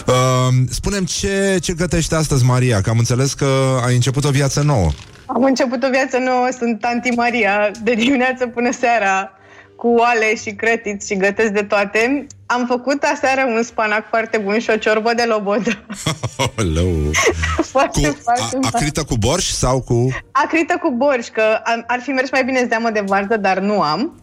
Uh, 0.06 0.55
spunem 0.70 1.05
ce, 1.05 1.59
ce 1.62 1.72
gătește 1.72 2.14
astăzi 2.14 2.44
Maria, 2.44 2.80
că 2.80 2.90
am 2.90 2.98
înțeles 2.98 3.32
că 3.32 3.80
ai 3.86 3.94
început 3.94 4.24
o 4.24 4.30
viață 4.30 4.62
nouă. 4.62 4.90
Am 5.26 5.42
început 5.42 5.82
o 5.82 5.88
viață 5.90 6.18
nouă, 6.18 6.48
sunt 6.59 6.80
tanti 6.80 7.09
Maria, 7.09 7.70
de 7.82 7.94
dimineață 7.94 8.46
până 8.46 8.72
seara, 8.72 9.32
cu 9.78 9.88
oale 9.88 10.34
și 10.34 10.50
cretiți 10.55 11.06
și 11.06 11.16
gătesc 11.16 11.52
de 11.52 11.62
toate. 11.62 12.26
Am 12.46 12.66
făcut 12.66 13.02
aseară 13.02 13.44
un 13.44 13.62
spanac 13.62 14.09
foarte 14.09 14.38
bun 14.38 14.59
și 14.59 14.70
o 14.70 14.76
ciorbă 14.76 15.14
de 15.14 15.24
lobodă. 15.24 15.70
Oleu. 16.59 17.10
foarte, 17.74 18.09
Cu, 18.09 18.18
foarte 18.22 18.59
a, 18.62 18.68
acrită 18.72 19.05
cu 19.05 19.16
borș 19.16 19.44
sau 19.44 19.80
cu... 19.80 20.09
Acrită 20.32 20.78
cu 20.82 20.90
borș, 20.90 21.26
că 21.26 21.60
ar, 21.64 21.84
ar 21.86 22.00
fi 22.00 22.10
mers 22.10 22.30
mai 22.30 22.44
bine 22.44 22.66
zeamă 22.68 22.90
de 22.90 23.00
varză, 23.06 23.36
dar 23.36 23.59
nu 23.59 23.82
am. 23.82 24.20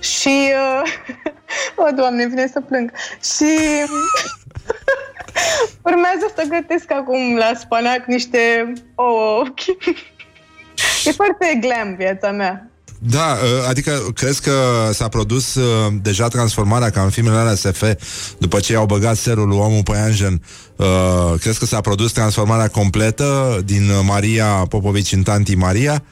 Și... 0.00 0.52
Uh, 0.82 0.90
o, 1.86 1.90
Doamne, 1.94 2.26
vine 2.26 2.46
să 2.46 2.60
plâng. 2.60 2.92
Și... 3.36 3.58
urmează 5.82 6.32
să 6.36 6.44
gătesc 6.48 6.92
acum 6.92 7.36
la 7.36 7.52
spanac 7.54 8.04
niște 8.06 8.72
ouă. 8.94 9.44
e 11.04 11.10
foarte 11.10 11.58
glam 11.60 11.94
viața 11.94 12.30
mea. 12.30 12.70
Da, 12.98 13.38
uh, 13.42 13.68
adică 13.68 13.92
crezi 14.14 14.42
că 14.42 14.52
s-a 14.92 15.08
produs 15.08 15.54
uh, 15.54 15.92
deja 16.02 16.28
transformarea 16.28 16.90
ca 16.90 17.02
în 17.02 17.10
filmele 17.10 17.36
alea 17.36 17.54
SF 17.54 17.82
după 18.38 18.58
ce 18.58 18.72
i-au 18.72 18.86
băgat 18.86 19.16
serul 19.16 19.48
lui 19.48 19.58
omul 19.58 19.82
păianjen 19.82 20.42
uh, 20.76 20.86
crezi 21.40 21.58
că 21.58 21.64
s-a 21.64 21.80
produs 21.80 22.12
transformarea 22.12 22.68
completă 22.68 23.60
din 23.64 23.90
Maria 24.04 24.46
Popovici 24.46 25.12
în 25.12 25.22
tanti 25.22 25.54
Maria? 25.54 26.02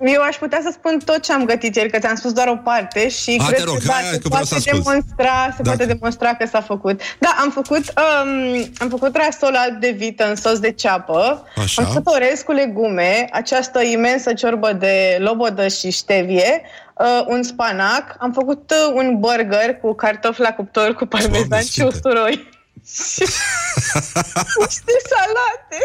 Eu 0.00 0.22
aș 0.22 0.36
putea 0.36 0.60
să 0.62 0.70
spun 0.72 0.98
tot 1.04 1.22
ce 1.22 1.32
am 1.32 1.44
gătit 1.44 1.76
ieri, 1.76 1.90
că 1.90 1.98
ți-am 1.98 2.14
spus 2.14 2.32
doar 2.32 2.48
o 2.48 2.56
parte 2.56 3.08
și 3.08 3.40
A, 3.42 3.46
cred 3.46 3.58
te 3.58 3.64
rog, 3.64 3.76
că, 3.78 3.84
da, 3.86 3.92
hai, 3.92 4.02
se 4.02 4.18
că 4.18 4.28
vreau 4.28 4.30
poate 4.30 4.46
să 4.46 4.54
ascult. 4.54 4.82
demonstra, 4.84 5.48
se 5.56 5.62
Da. 5.62 5.70
poate 5.70 5.84
demonstra 5.86 6.34
că 6.34 6.46
s-a 6.46 6.60
făcut. 6.60 7.00
Da, 7.18 7.36
am 7.40 7.50
făcut, 7.50 7.92
um, 8.24 8.68
am 8.78 8.88
făcut 8.88 9.16
rasola 9.16 9.60
de 9.80 9.90
vită 9.90 10.28
în 10.28 10.36
sos 10.36 10.58
de 10.58 10.70
ceapă, 10.70 11.46
Așa. 11.56 11.82
am 11.82 11.88
făcut 11.88 12.06
orez 12.14 12.40
cu 12.42 12.52
legume, 12.52 13.28
această 13.32 13.82
imensă 13.82 14.32
ciorbă 14.32 14.72
de 14.72 15.16
lobodă 15.20 15.68
și 15.68 15.90
ștevie, 15.90 16.60
uh, 16.94 17.24
un 17.26 17.42
spanac, 17.42 18.16
am 18.18 18.32
făcut 18.32 18.70
uh, 18.88 18.94
un 18.94 19.18
burger 19.18 19.76
cu 19.80 19.94
cartofi 19.94 20.40
la 20.40 20.52
cuptor 20.52 20.94
cu 20.94 21.06
parmezan 21.06 21.60
și 21.60 21.66
sfinte. 21.66 21.88
usturoi. 21.94 22.52
Și 22.92 23.20
niște 24.66 24.94
salate. 25.12 25.78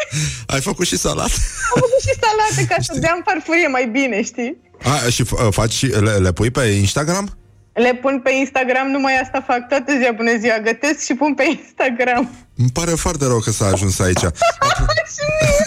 Ai 0.48 0.62
făcut 0.62 0.86
și 0.88 0.98
salat? 0.98 1.32
Am 1.74 1.80
făcut 1.86 2.02
și 2.08 2.14
salate 2.24 2.66
ca 2.70 2.76
să 2.82 3.00
deam 3.00 3.22
farfurie 3.26 3.68
mai 3.68 3.86
bine, 3.98 4.22
știi? 4.24 4.52
A, 4.84 5.10
și 5.10 5.24
f- 5.26 5.50
faci 5.60 5.72
și 5.72 5.86
le, 5.86 6.14
le 6.26 6.32
pui 6.34 6.52
pe 6.52 6.62
Instagram? 6.86 7.26
Le 7.74 7.94
pun 8.04 8.16
pe 8.26 8.32
Instagram, 8.44 8.88
numai 8.96 9.16
asta 9.24 9.40
fac 9.52 9.62
toată 9.72 9.90
ziua, 10.00 10.12
bună 10.22 10.36
ziua, 10.44 10.58
gătesc 10.70 11.00
și 11.08 11.14
pun 11.22 11.32
pe 11.40 11.44
Instagram. 11.58 12.24
Îmi 12.62 12.72
pare 12.78 12.94
foarte 13.06 13.26
rău 13.32 13.40
că 13.46 13.52
s-a 13.52 13.66
ajuns 13.74 14.00
aici. 14.00 14.26
și 15.16 15.24
mie, 15.40 15.62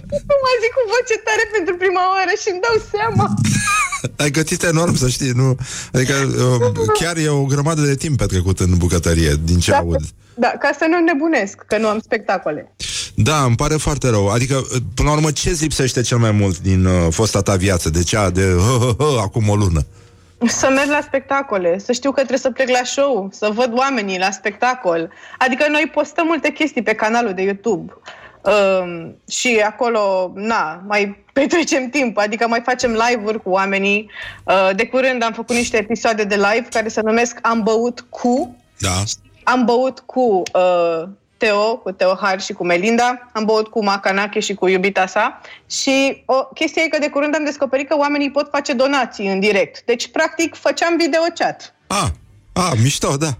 mă 0.44 0.50
zic 0.62 0.72
cu 0.76 0.82
voce 0.94 1.16
tare 1.28 1.44
pentru 1.56 1.74
prima 1.82 2.02
oară 2.14 2.32
și 2.42 2.48
îmi 2.52 2.62
dau 2.66 2.76
seama. 2.94 3.24
Ai 4.22 4.30
gătit 4.30 4.62
enorm, 4.62 4.94
să 4.94 5.08
știi, 5.08 5.30
nu? 5.30 5.56
Adică 5.92 6.14
uh, 6.14 6.72
chiar 7.00 7.16
e 7.16 7.28
o 7.28 7.44
grămadă 7.44 7.80
de 7.80 7.94
timp 7.94 8.18
petrecut 8.18 8.60
în 8.60 8.76
bucătărie, 8.76 9.34
din 9.44 9.58
ce 9.58 9.70
Da. 9.70 9.76
aud. 9.76 10.00
Da, 10.34 10.48
ca 10.48 10.70
să 10.78 10.86
nu 10.88 10.98
nebunesc, 11.04 11.64
că 11.66 11.78
nu 11.78 11.88
am 11.88 11.98
spectacole. 11.98 12.74
Da, 13.14 13.42
îmi 13.42 13.56
pare 13.56 13.74
foarte 13.74 14.08
rău. 14.08 14.28
Adică, 14.28 14.56
uh, 14.56 14.80
până 14.94 15.08
la 15.08 15.14
urmă, 15.14 15.30
ce 15.30 15.50
îți 15.50 15.62
lipsește 15.62 16.00
cel 16.00 16.18
mai 16.18 16.30
mult 16.30 16.58
din 16.58 16.84
uh, 16.84 17.06
fosta 17.10 17.42
ta 17.42 17.56
viață? 17.56 17.90
De 17.90 18.02
cea 18.02 18.30
de 18.30 18.42
hă, 18.42 18.78
hă, 18.78 18.94
hă, 18.98 19.20
acum 19.20 19.48
o 19.48 19.54
lună? 19.54 19.86
Să 20.46 20.68
merg 20.74 20.88
la 20.88 21.00
spectacole, 21.02 21.78
să 21.78 21.92
știu 21.92 22.10
că 22.10 22.16
trebuie 22.16 22.38
să 22.38 22.50
plec 22.50 22.68
la 22.68 22.84
show, 22.84 23.28
să 23.32 23.50
văd 23.54 23.70
oamenii 23.76 24.18
la 24.18 24.30
spectacol. 24.30 25.10
Adică 25.38 25.66
noi 25.70 25.90
postăm 25.94 26.26
multe 26.26 26.50
chestii 26.50 26.82
pe 26.82 26.92
canalul 26.94 27.32
de 27.34 27.42
YouTube. 27.42 27.92
Um, 28.42 29.16
și 29.30 29.62
acolo, 29.66 30.32
na, 30.34 30.82
mai 30.86 31.16
petrecem 31.32 31.88
timp, 31.88 32.18
adică 32.18 32.48
mai 32.48 32.60
facem 32.64 32.90
live-uri 32.90 33.42
cu 33.42 33.50
oamenii. 33.50 34.10
Uh, 34.44 34.70
de 34.76 34.86
curând 34.86 35.22
am 35.22 35.32
făcut 35.32 35.56
niște 35.56 35.76
episoade 35.76 36.24
de 36.24 36.34
live 36.34 36.66
care 36.70 36.88
se 36.88 37.00
numesc 37.04 37.38
Am 37.42 37.62
băut 37.62 38.04
cu 38.08 38.56
Da. 38.78 39.02
Am 39.44 39.64
băut 39.64 40.02
cu 40.06 40.42
uh, 40.54 41.08
Teo, 41.36 41.76
cu 41.76 41.90
Teo 41.90 42.14
Har 42.20 42.40
și 42.40 42.52
cu 42.52 42.64
Melinda, 42.64 43.30
am 43.32 43.44
băut 43.44 43.68
cu 43.68 43.84
Macanache 43.84 44.40
și 44.40 44.54
cu 44.54 44.68
iubita 44.68 45.06
sa 45.06 45.40
și 45.70 46.22
o 46.26 46.34
chestie 46.34 46.82
e 46.82 46.88
că 46.88 46.98
de 46.98 47.08
curând 47.08 47.34
am 47.34 47.44
descoperit 47.44 47.88
că 47.88 47.96
oamenii 47.96 48.30
pot 48.30 48.48
face 48.50 48.72
donații 48.72 49.28
în 49.28 49.40
direct. 49.40 49.82
Deci, 49.84 50.08
practic, 50.08 50.54
făceam 50.54 50.96
video 50.96 51.20
chat. 51.34 51.74
A, 51.86 52.10
a, 52.52 52.72
mișto, 52.82 53.16
da. 53.16 53.28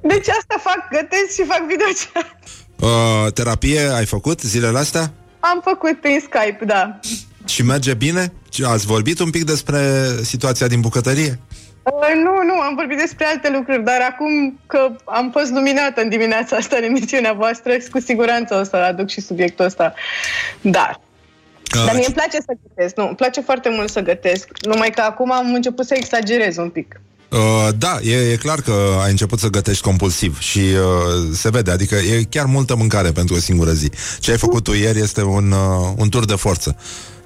Deci 0.00 0.28
asta 0.28 0.56
fac, 0.62 0.88
gătesc 0.90 1.34
și 1.34 1.44
fac 1.44 1.60
video 1.68 1.86
chat. 2.12 2.38
Uh, 2.80 3.32
terapie 3.32 3.80
ai 3.80 4.06
făcut 4.06 4.40
zilele 4.40 4.78
astea? 4.78 5.12
Am 5.40 5.60
făcut 5.64 6.00
prin 6.00 6.20
Skype, 6.20 6.64
da. 6.64 6.98
Și 7.46 7.62
merge 7.62 7.94
bine? 7.94 8.32
Ați 8.64 8.86
vorbit 8.86 9.18
un 9.18 9.30
pic 9.30 9.44
despre 9.44 9.80
situația 10.22 10.66
din 10.66 10.80
bucătărie? 10.80 11.38
Uh, 11.82 12.14
nu, 12.14 12.42
nu, 12.42 12.60
am 12.60 12.74
vorbit 12.74 12.98
despre 12.98 13.24
alte 13.24 13.50
lucruri, 13.50 13.84
dar 13.84 14.00
acum 14.10 14.58
că 14.66 14.90
am 15.04 15.30
fost 15.30 15.50
luminată 15.50 16.00
în 16.00 16.08
dimineața 16.08 16.56
asta 16.56 16.76
în 16.76 16.82
emisiunea 16.82 17.32
voastră, 17.32 17.72
cu 17.90 18.00
siguranță 18.00 18.54
o 18.54 18.62
să 18.62 18.76
aduc 18.76 19.08
și 19.08 19.20
subiectul 19.20 19.64
ăsta. 19.64 19.94
Dar 20.60 21.00
Dar 21.86 21.94
mie 21.94 22.04
îmi 22.06 22.14
place 22.14 22.36
să 22.36 22.52
gătesc, 22.68 22.96
nu, 22.96 23.06
îmi 23.06 23.16
place 23.16 23.40
foarte 23.40 23.68
mult 23.68 23.90
să 23.90 24.00
gătesc, 24.00 24.48
numai 24.60 24.90
că 24.90 25.00
acum 25.00 25.32
am 25.32 25.54
început 25.54 25.86
să 25.86 25.94
exagerez 25.94 26.56
un 26.56 26.70
pic. 26.70 27.00
Uh, 27.34 27.68
da, 27.78 27.98
e, 28.02 28.32
e 28.32 28.36
clar 28.36 28.60
că 28.60 28.72
ai 29.02 29.10
început 29.10 29.38
să 29.38 29.48
gătești 29.48 29.82
compulsiv 29.82 30.38
și 30.38 30.58
uh, 30.58 31.32
se 31.32 31.50
vede, 31.50 31.70
adică 31.70 31.94
e 31.94 32.22
chiar 32.30 32.44
multă 32.44 32.76
mâncare 32.76 33.10
pentru 33.10 33.34
o 33.34 33.38
singură 33.38 33.70
zi. 33.70 33.90
Ce 34.18 34.30
ai 34.30 34.36
făcut 34.36 34.62
tu 34.62 34.72
ieri 34.72 35.00
este 35.00 35.22
un, 35.22 35.50
uh, 35.50 35.92
un 35.96 36.08
tur 36.08 36.24
de 36.24 36.34
forță. 36.34 36.76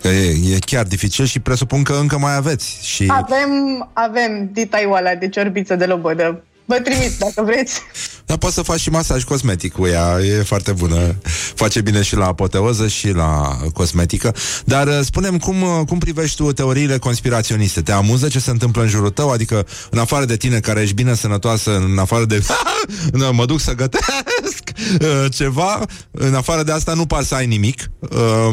Că 0.01 0.09
e, 0.09 0.55
e 0.55 0.59
chiar 0.59 0.85
dificil 0.85 1.25
și 1.25 1.41
presupun 1.41 1.83
că 1.83 1.93
încă 1.93 2.19
mai 2.19 2.37
aveți. 2.37 2.79
Și 2.83 3.07
Avem, 3.09 3.89
avem 3.93 4.49
ditaiul 4.53 4.97
ăla 4.97 5.15
de 5.15 5.29
ciorbiță 5.29 5.75
de 5.75 5.85
lobodă. 5.85 6.43
Vă 6.69 6.75
trimit 6.81 7.19
dacă 7.19 7.43
vreți. 7.43 7.81
Dar 8.27 8.37
poți 8.37 8.55
să 8.55 8.63
faci 8.63 8.81
și 8.81 8.91
masaj 8.91 9.25
cosmetic 9.25 9.73
cu 9.73 9.87
ea, 9.87 10.19
e 10.21 10.43
foarte 10.43 10.73
bună. 10.73 11.15
Face 11.55 11.81
bine 11.81 12.03
și 12.03 12.17
la 12.17 12.27
apoteoză 12.27 12.89
și 12.89 13.09
la 13.11 13.59
cosmetică. 13.73 14.35
Dar 14.65 14.87
uh, 14.87 14.99
spunem 15.05 15.39
cum, 15.39 15.63
uh, 15.63 15.81
cum 15.87 15.99
privești 15.99 16.37
tu 16.37 16.53
teoriile 16.53 16.99
conspiraționiste? 16.99 17.83
Te 17.83 17.93
amuză 17.93 18.29
ce 18.29 18.39
se 18.39 18.51
întâmplă 18.51 18.83
în 18.83 18.89
jurul 18.89 19.11
tău? 19.11 19.31
Adică, 19.31 19.67
în 19.91 19.99
afară 19.99 20.25
de 20.25 20.37
tine 20.37 20.61
care 20.61 20.81
ești 20.81 20.95
bine 20.95 21.15
sănătoasă, 21.15 21.77
în 21.77 21.99
afară 21.99 22.25
de 22.25 22.43
"Nu, 23.13 23.33
mă 23.33 23.45
duc 23.47 23.61
să 23.61 23.73
gătesc 23.75 24.63
uh, 25.01 25.25
ceva, 25.35 25.85
în 26.11 26.35
afară 26.35 26.63
de 26.63 26.73
asta 26.73 26.95
nu 26.95 27.07
par 27.07 27.23
să 27.25 27.35
ai 27.35 27.47
nimic. 27.47 27.91
Uh, 28.01 28.49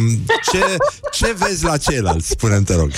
Ce, 0.52 0.76
ce 1.12 1.36
vezi 1.38 1.64
la 1.64 1.78
ceilalți? 1.78 2.30
Spune-mi, 2.30 2.64
te 2.66 2.76
rog. 2.76 2.92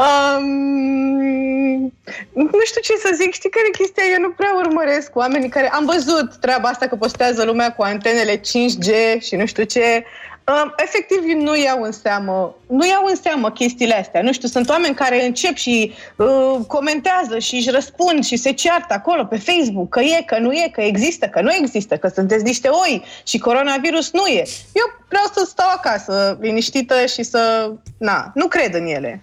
Um, 0.00 1.92
nu 2.32 2.64
știu 2.64 2.80
ce 2.80 2.92
să 2.96 3.10
zic, 3.14 3.32
știi 3.32 3.50
care 3.50 3.66
e 3.66 3.78
chestia? 3.78 4.02
Eu 4.12 4.20
nu 4.20 4.30
prea 4.30 4.52
urmăresc 4.56 5.16
oamenii 5.16 5.48
care... 5.48 5.68
Am 5.68 5.84
văzut 5.84 6.36
treaba 6.36 6.68
asta 6.68 6.86
că 6.86 6.96
postează 6.96 7.44
lumea 7.44 7.72
cu 7.72 7.82
antenele 7.82 8.36
5G 8.36 9.20
și 9.20 9.36
nu 9.36 9.46
știu 9.46 9.64
ce. 9.64 10.04
Um, 10.46 10.74
efectiv, 10.76 11.22
nu 11.42 11.56
iau 11.56 11.82
în 11.82 11.92
seamă, 11.92 12.54
nu 12.66 12.86
iau 12.86 13.04
în 13.08 13.16
seamă 13.16 13.50
chestiile 13.50 13.94
astea. 13.94 14.22
Nu 14.22 14.32
știu, 14.32 14.48
sunt 14.48 14.68
oameni 14.68 14.94
care 14.94 15.24
încep 15.24 15.54
și 15.54 15.92
uh, 16.16 16.56
comentează 16.66 17.38
și 17.38 17.54
își 17.54 17.70
răspund 17.70 18.24
și 18.24 18.36
se 18.36 18.52
ceartă 18.52 18.94
acolo 18.94 19.24
pe 19.24 19.36
Facebook 19.36 19.88
că 19.88 20.00
e, 20.00 20.22
că 20.26 20.38
nu 20.38 20.52
e, 20.52 20.70
că 20.72 20.80
există, 20.80 21.26
că 21.26 21.40
nu 21.40 21.52
există, 21.52 21.96
că 21.96 22.08
sunteți 22.08 22.44
niște 22.44 22.68
oi 22.68 23.04
și 23.26 23.38
coronavirus 23.38 24.12
nu 24.12 24.26
e. 24.26 24.42
Eu 24.72 24.84
vreau 25.08 25.24
să 25.34 25.44
stau 25.48 25.68
acasă, 25.76 26.38
liniștită 26.40 27.06
și 27.06 27.22
să... 27.22 27.72
Na, 27.98 28.30
nu 28.34 28.46
cred 28.46 28.74
în 28.74 28.86
ele. 28.86 29.20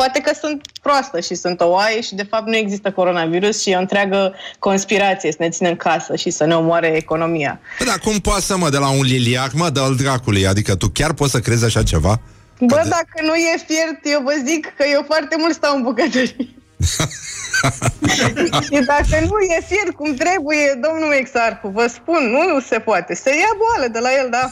Poate 0.00 0.20
că 0.20 0.32
sunt 0.40 0.60
proastă 0.82 1.20
și 1.20 1.34
sunt 1.34 1.60
o 1.60 1.68
oaie 1.68 2.00
și 2.00 2.14
de 2.14 2.26
fapt 2.30 2.46
nu 2.46 2.56
există 2.56 2.90
coronavirus 2.90 3.60
și 3.62 3.70
e 3.70 3.76
o 3.76 3.78
întreagă 3.78 4.34
conspirație 4.58 5.30
să 5.30 5.36
ne 5.40 5.48
ținem 5.48 5.70
în 5.70 5.76
casă 5.76 6.16
și 6.16 6.30
să 6.30 6.44
ne 6.44 6.54
omoare 6.54 6.96
economia. 6.96 7.60
Bă, 7.78 7.84
dar 7.84 7.98
cum 7.98 8.18
poate 8.18 8.40
să 8.40 8.56
mă 8.56 8.68
de 8.70 8.78
la 8.78 8.90
un 8.90 9.02
liliac, 9.02 9.52
mă, 9.52 9.70
de 9.70 9.80
al 9.80 9.94
dracului? 9.96 10.46
Adică 10.46 10.74
tu 10.74 10.88
chiar 10.88 11.12
poți 11.12 11.30
să 11.30 11.40
crezi 11.40 11.64
așa 11.64 11.82
ceva? 11.82 12.20
Bă, 12.60 12.82
dacă 12.88 13.16
nu 13.22 13.34
e 13.34 13.64
fiert, 13.66 14.00
eu 14.02 14.20
vă 14.24 14.34
zic 14.46 14.66
că 14.76 14.84
eu 14.92 15.02
foarte 15.06 15.36
mult 15.38 15.54
stau 15.54 15.76
în 15.76 15.82
bucătărie. 15.82 16.48
și 18.66 18.78
dacă 18.92 19.16
nu 19.30 19.38
e 19.38 19.66
fiert 19.68 19.94
cum 19.96 20.14
trebuie, 20.14 20.78
domnul 20.86 21.12
Exarcu, 21.12 21.68
vă 21.68 21.86
spun, 21.86 22.22
nu 22.30 22.60
se 22.60 22.78
poate. 22.78 23.14
Se 23.14 23.30
ia 23.30 23.52
boală 23.62 23.92
de 23.92 23.98
la 23.98 24.10
el, 24.20 24.28
da. 24.30 24.44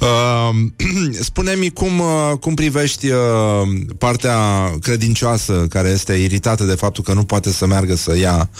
Uh, 0.00 0.50
spune-mi 1.28 1.70
cum, 1.70 1.98
uh, 1.98 2.32
cum 2.40 2.54
privești 2.54 3.10
uh, 3.10 3.18
partea 3.98 4.38
credincioasă 4.80 5.66
care 5.68 5.88
este 5.88 6.12
iritată 6.12 6.64
de 6.64 6.74
faptul 6.74 7.04
că 7.04 7.12
nu 7.12 7.24
poate 7.24 7.50
să 7.50 7.66
meargă 7.66 7.94
să 7.94 8.16
ia 8.16 8.50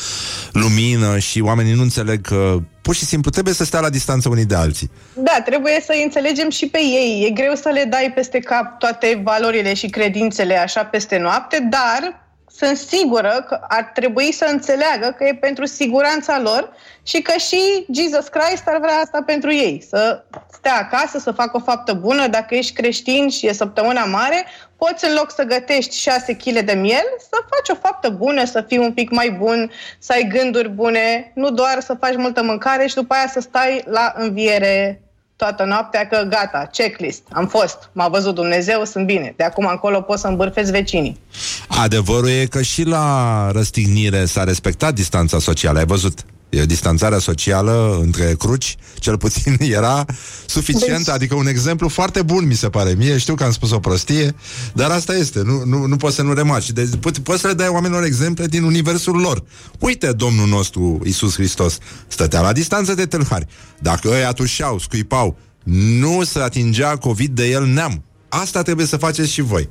lumină 0.52 1.18
și 1.18 1.40
oamenii 1.40 1.74
nu 1.74 1.82
înțeleg 1.82 2.20
că 2.20 2.56
pur 2.82 2.94
și 2.94 3.04
simplu 3.04 3.30
trebuie 3.30 3.54
să 3.54 3.64
stea 3.64 3.80
la 3.80 3.90
distanță 3.90 4.28
unii 4.28 4.44
de 4.44 4.54
alții. 4.54 4.90
Da, 5.14 5.42
trebuie 5.44 5.80
să 5.84 5.92
înțelegem 6.04 6.50
și 6.50 6.66
pe 6.66 6.78
ei. 6.78 7.26
E 7.26 7.30
greu 7.30 7.54
să 7.54 7.68
le 7.68 7.86
dai 7.90 8.12
peste 8.14 8.38
cap 8.38 8.78
toate 8.78 9.20
valorile 9.24 9.74
și 9.74 9.86
credințele 9.86 10.56
așa 10.56 10.84
peste 10.84 11.18
noapte, 11.18 11.68
dar 11.70 12.29
sunt 12.60 12.76
sigură 12.76 13.44
că 13.48 13.60
ar 13.68 13.90
trebui 13.94 14.32
să 14.32 14.46
înțeleagă 14.48 15.14
că 15.18 15.24
e 15.24 15.34
pentru 15.34 15.64
siguranța 15.64 16.40
lor 16.40 16.72
și 17.02 17.22
că 17.22 17.38
și 17.38 17.86
Jesus 17.92 18.28
Christ 18.28 18.62
ar 18.66 18.78
vrea 18.78 18.96
asta 18.96 19.22
pentru 19.26 19.52
ei. 19.52 19.84
Să 19.88 20.24
stea 20.52 20.76
acasă, 20.76 21.18
să 21.18 21.32
facă 21.32 21.56
o 21.56 21.60
faptă 21.60 21.92
bună. 21.92 22.26
Dacă 22.26 22.54
ești 22.54 22.72
creștin 22.72 23.28
și 23.28 23.46
e 23.46 23.52
săptămâna 23.52 24.04
mare, 24.04 24.44
poți 24.76 25.08
în 25.08 25.14
loc 25.14 25.30
să 25.30 25.42
gătești 25.42 25.96
6 25.96 26.36
kg 26.36 26.58
de 26.58 26.72
miel, 26.72 27.04
să 27.18 27.36
faci 27.50 27.76
o 27.76 27.80
faptă 27.80 28.08
bună, 28.08 28.44
să 28.44 28.64
fii 28.68 28.78
un 28.78 28.92
pic 28.92 29.10
mai 29.10 29.30
bun, 29.30 29.70
să 29.98 30.12
ai 30.12 30.28
gânduri 30.28 30.68
bune, 30.68 31.32
nu 31.34 31.50
doar 31.50 31.80
să 31.80 31.94
faci 31.94 32.16
multă 32.16 32.42
mâncare 32.42 32.86
și 32.86 32.94
după 32.94 33.14
aia 33.14 33.26
să 33.26 33.40
stai 33.40 33.82
la 33.86 34.12
înviere 34.16 35.02
toată 35.40 35.64
noaptea 35.64 36.06
că 36.06 36.26
gata, 36.28 36.68
checklist, 36.72 37.22
am 37.32 37.46
fost, 37.46 37.90
m-a 37.92 38.08
văzut 38.08 38.34
Dumnezeu, 38.34 38.84
sunt 38.84 39.06
bine. 39.06 39.34
De 39.36 39.44
acum 39.44 39.66
încolo 39.66 40.00
pot 40.00 40.18
să 40.18 40.26
îmbârfesc 40.26 40.70
vecinii. 40.70 41.20
Adevărul 41.68 42.28
e 42.28 42.46
că 42.46 42.62
și 42.62 42.82
la 42.84 43.06
răstignire 43.52 44.24
s-a 44.24 44.44
respectat 44.44 44.94
distanța 44.94 45.38
socială, 45.38 45.78
ai 45.78 45.84
văzut? 45.84 46.24
Distanțarea 46.50 47.18
socială 47.18 47.98
între 48.02 48.34
cruci, 48.38 48.76
cel 48.98 49.18
puțin 49.18 49.56
era 49.78 50.04
suficient, 50.46 51.04
deci... 51.04 51.14
adică 51.14 51.34
un 51.34 51.46
exemplu 51.46 51.88
foarte 51.88 52.22
bun, 52.22 52.46
mi 52.46 52.54
se 52.54 52.68
pare. 52.68 52.94
Mie 52.96 53.18
știu 53.18 53.34
că 53.34 53.44
am 53.44 53.52
spus 53.52 53.70
o 53.70 53.78
prostie, 53.78 54.34
dar 54.72 54.90
asta 54.90 55.14
este, 55.14 55.42
nu, 55.42 55.64
nu, 55.64 55.86
nu 55.86 55.96
poți 55.96 56.14
să 56.14 56.22
nu 56.22 56.32
remarci. 56.32 56.70
Deci 56.70 56.88
po- 56.88 57.22
poți 57.22 57.40
să 57.40 57.46
le 57.46 57.52
dai 57.52 57.68
oamenilor 57.68 58.04
exemple 58.04 58.46
din 58.46 58.62
universul 58.62 59.20
lor. 59.20 59.44
Uite, 59.78 60.12
Domnul 60.12 60.48
nostru 60.48 61.00
Isus 61.04 61.34
Hristos 61.34 61.78
stătea 62.08 62.40
la 62.40 62.52
distanță 62.52 62.94
de 62.94 63.06
tâlhari. 63.06 63.46
Dacă 63.78 64.08
ăia 64.08 64.32
tușeau, 64.32 64.78
scuipau, 64.78 65.38
nu 65.64 66.24
se 66.24 66.38
atingea 66.38 66.96
COVID 66.96 67.30
de 67.30 67.48
el 67.48 67.66
neam. 67.66 68.04
Asta 68.28 68.62
trebuie 68.62 68.86
să 68.86 68.96
faceți 68.96 69.30
și 69.30 69.40
voi. 69.40 69.68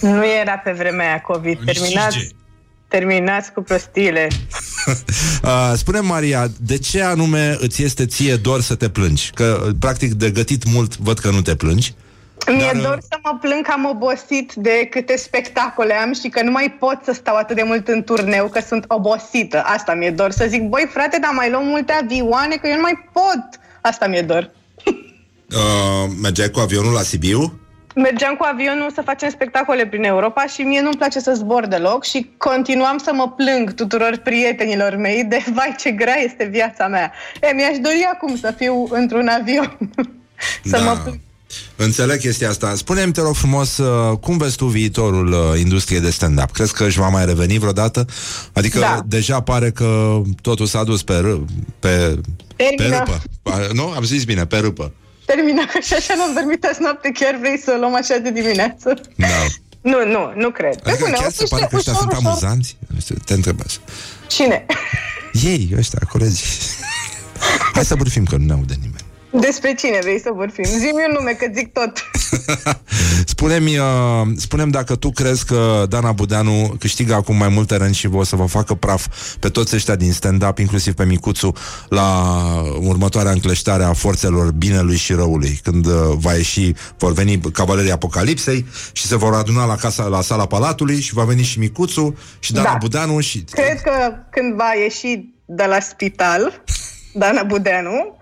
Nu 0.00 0.24
era 0.40 0.58
pe 0.58 0.72
vremea 0.72 1.06
aia 1.06 1.20
COVID. 1.20 1.64
Terminați, 1.64 2.34
terminați 2.90 3.52
cu 3.52 3.62
prostiile. 3.62 4.28
uh, 5.44 5.72
spune 5.74 6.00
Maria, 6.00 6.46
de 6.60 6.78
ce 6.78 7.02
anume 7.02 7.56
îți 7.60 7.82
este 7.82 8.06
ție 8.06 8.36
dor 8.36 8.60
să 8.60 8.74
te 8.74 8.88
plângi? 8.88 9.30
Că, 9.34 9.66
practic, 9.78 10.12
de 10.12 10.30
gătit 10.30 10.72
mult 10.72 10.96
văd 10.96 11.18
că 11.18 11.30
nu 11.30 11.42
te 11.42 11.54
plângi. 11.54 11.94
Mi-e 12.46 12.70
dar... 12.72 12.82
dor 12.82 12.98
să 13.00 13.18
mă 13.22 13.38
plâng 13.40 13.64
că 13.66 13.72
am 13.72 13.84
obosit 13.84 14.52
de 14.54 14.86
câte 14.90 15.16
spectacole 15.16 15.94
am 15.94 16.12
și 16.12 16.28
că 16.28 16.42
nu 16.42 16.50
mai 16.50 16.76
pot 16.78 16.98
să 17.04 17.12
stau 17.12 17.36
atât 17.36 17.56
de 17.56 17.62
mult 17.62 17.88
în 17.88 18.02
turneu, 18.02 18.48
că 18.48 18.60
sunt 18.60 18.84
obosită. 18.88 19.62
Asta 19.64 19.94
mi-e 19.94 20.10
dor. 20.10 20.30
Să 20.30 20.46
zic, 20.48 20.68
băi 20.68 20.88
frate, 20.92 21.18
dar 21.20 21.30
mai 21.34 21.50
luăm 21.50 21.66
multe 21.66 21.92
avioane, 21.92 22.56
că 22.56 22.66
eu 22.68 22.74
nu 22.74 22.80
mai 22.80 23.08
pot. 23.12 23.60
Asta 23.80 24.06
mi-e 24.06 24.22
dor. 24.22 24.50
Uh, 25.52 26.10
mergeai 26.22 26.50
cu 26.50 26.60
avionul 26.60 26.92
la 26.92 27.00
Sibiu? 27.00 27.60
Mergeam 27.94 28.34
cu 28.34 28.46
avionul 28.52 28.90
să 28.94 29.02
facem 29.04 29.30
spectacole 29.30 29.86
prin 29.86 30.04
Europa 30.04 30.46
și 30.46 30.62
mie 30.62 30.80
nu-mi 30.80 30.96
place 30.96 31.20
să 31.20 31.32
zbor 31.36 31.66
deloc 31.66 32.04
și 32.04 32.30
continuam 32.36 32.98
să 32.98 33.10
mă 33.14 33.32
plâng 33.36 33.74
tuturor 33.74 34.20
prietenilor 34.24 34.96
mei 34.96 35.24
de 35.24 35.44
vai 35.56 35.74
ce 35.78 35.90
grea 35.90 36.18
este 36.18 36.44
viața 36.44 36.86
mea. 36.86 37.12
E, 37.42 37.54
mi-aș 37.54 37.76
dori 37.82 38.08
acum 38.14 38.36
să 38.36 38.54
fiu 38.56 38.86
într-un 38.90 39.28
avion. 39.28 39.76
să 40.70 40.76
da. 40.76 40.82
mă 40.82 40.98
plâng. 41.02 41.18
Înțeleg 41.76 42.18
chestia 42.18 42.48
asta. 42.48 42.74
Spune-mi, 42.74 43.12
te 43.12 43.20
rog 43.20 43.34
frumos, 43.34 43.78
uh, 43.78 44.18
cum 44.18 44.36
vezi 44.36 44.56
tu 44.56 44.64
viitorul 44.64 45.32
uh, 45.32 45.60
industriei 45.60 46.00
de 46.00 46.10
stand-up? 46.10 46.50
Crezi 46.50 46.74
că 46.74 46.84
își 46.84 46.98
va 46.98 47.08
mai 47.08 47.24
reveni 47.24 47.58
vreodată? 47.58 48.06
Adică 48.52 48.78
da. 48.78 49.00
deja 49.06 49.40
pare 49.40 49.70
că 49.70 50.20
totul 50.42 50.66
s-a 50.66 50.84
dus 50.84 51.02
pe, 51.02 51.20
r- 51.20 51.44
pe, 51.78 52.20
pe 52.56 52.84
râpă. 52.84 53.22
Nu? 53.72 53.92
Am 53.96 54.02
zis 54.02 54.24
bine, 54.24 54.46
pe 54.46 54.56
râpă 54.58 54.92
termină, 55.34 55.62
că 55.72 55.78
și 55.88 55.94
așa 55.94 56.14
n-am 56.16 56.32
dormit 56.34 56.64
azi 56.64 56.80
noapte, 56.80 57.10
chiar 57.10 57.36
vrei 57.42 57.58
să 57.58 57.72
o 57.74 57.78
luăm 57.78 57.94
așa 57.94 58.16
de 58.16 58.30
dimineață. 58.30 59.00
Da. 59.16 59.26
Nu, 59.80 59.98
nu, 60.14 60.32
nu 60.34 60.50
cred. 60.50 60.80
Adică 60.84 61.04
bune, 61.04 61.16
chiar 61.20 61.32
se 61.32 61.44
pare 61.48 61.66
că 61.70 61.76
ăștia 61.76 61.92
sunt 61.92 62.12
amuzanți? 62.12 62.76
Te 63.24 63.34
întreb 63.34 63.58
asta. 63.66 63.80
Cine? 64.26 64.66
Ei, 65.32 65.72
ăștia, 65.76 65.98
colegii. 66.08 66.46
Hai 67.74 67.84
să 67.84 67.94
bârfim 67.94 68.24
că 68.24 68.36
nu 68.36 68.44
ne 68.44 68.52
aude 68.52 68.74
nimeni. 68.80 69.04
Despre 69.30 69.74
cine 69.74 69.98
vrei 70.02 70.20
să 70.20 70.30
vorbim? 70.34 70.64
Zi-mi 70.64 71.04
un 71.08 71.14
nume, 71.18 71.32
că 71.32 71.46
zic 71.54 71.72
tot. 71.72 71.92
spune-mi, 73.32 73.78
uh, 73.78 74.26
spune 74.36 74.66
dacă 74.66 74.96
tu 74.96 75.10
crezi 75.10 75.44
că 75.44 75.84
Dana 75.88 76.12
Budeanu 76.12 76.74
câștigă 76.78 77.14
acum 77.14 77.36
mai 77.36 77.48
multe 77.48 77.76
rând 77.76 77.94
și 77.94 78.08
o 78.12 78.24
să 78.24 78.36
vă 78.36 78.44
facă 78.44 78.74
praf 78.74 79.06
pe 79.40 79.48
toți 79.48 79.74
ăștia 79.74 79.96
din 79.96 80.12
stand-up, 80.12 80.58
inclusiv 80.58 80.94
pe 80.94 81.04
Micuțu, 81.04 81.52
la 81.88 82.24
următoarea 82.80 83.30
încleștare 83.30 83.84
a 83.84 83.92
forțelor 83.92 84.52
binelui 84.52 84.96
și 84.96 85.12
răului, 85.12 85.60
când 85.62 85.86
uh, 85.86 85.92
va 86.14 86.34
ieși, 86.34 86.72
vor 86.98 87.12
veni 87.12 87.40
cavalerii 87.40 87.92
apocalipsei 87.92 88.66
și 88.92 89.06
se 89.06 89.16
vor 89.16 89.34
aduna 89.34 89.66
la 89.66 89.76
casa, 89.76 90.04
la 90.04 90.20
sala 90.20 90.46
palatului 90.46 91.00
și 91.00 91.14
va 91.14 91.24
veni 91.24 91.42
și 91.42 91.58
Micuțu 91.58 92.18
și 92.38 92.52
Dana 92.52 92.70
da. 92.70 92.76
Budeanu 92.80 93.20
și... 93.20 93.44
Cred 93.50 93.80
că 93.80 94.12
când 94.30 94.54
va 94.54 94.72
ieși 94.82 95.34
de 95.44 95.64
la 95.64 95.80
spital, 95.80 96.62
Dana 97.14 97.42
Budeanu, 97.42 98.19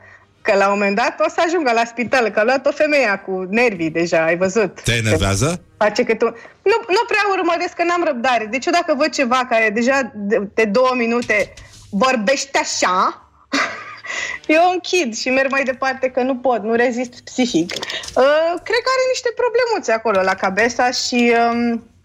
Că 0.48 0.56
la 0.56 0.66
un 0.66 0.72
moment 0.78 0.96
dat 0.96 1.20
o 1.26 1.28
să 1.28 1.42
ajungă 1.46 1.72
la 1.72 1.84
spital, 1.84 2.28
că 2.28 2.38
a 2.40 2.44
luat 2.44 2.66
o 2.66 2.70
femeie 2.70 3.22
cu 3.26 3.46
nervii 3.50 3.90
deja, 3.90 4.24
ai 4.24 4.36
văzut? 4.36 4.80
Te 4.80 4.94
enervează? 4.94 5.60
Face 5.76 6.04
că 6.04 6.14
tu... 6.14 6.24
Nu, 6.62 6.76
nu 6.88 7.02
prea 7.06 7.24
urmăresc, 7.38 7.72
că 7.72 7.84
n-am 7.84 8.04
răbdare. 8.04 8.44
Deci 8.44 8.66
eu 8.66 8.72
dacă 8.72 8.94
văd 8.94 9.08
ceva 9.08 9.46
care 9.48 9.70
deja 9.70 10.12
de, 10.14 10.48
de 10.54 10.64
două 10.64 10.92
minute 10.96 11.52
vorbește 11.90 12.58
așa, 12.58 13.28
eu 14.56 14.70
închid 14.72 15.16
și 15.16 15.30
merg 15.30 15.50
mai 15.50 15.62
departe 15.62 16.08
că 16.08 16.22
nu 16.22 16.36
pot, 16.36 16.62
nu 16.62 16.74
rezist 16.74 17.20
psihic. 17.24 17.72
Uh, 17.72 18.52
cred 18.66 18.80
că 18.84 18.90
are 18.94 19.04
niște 19.08 19.30
problemuțe 19.42 19.92
acolo 19.92 20.20
la 20.22 20.34
cabeza 20.34 20.90
și... 20.90 21.32
Um, 21.50 21.62
Uh, 21.72 21.97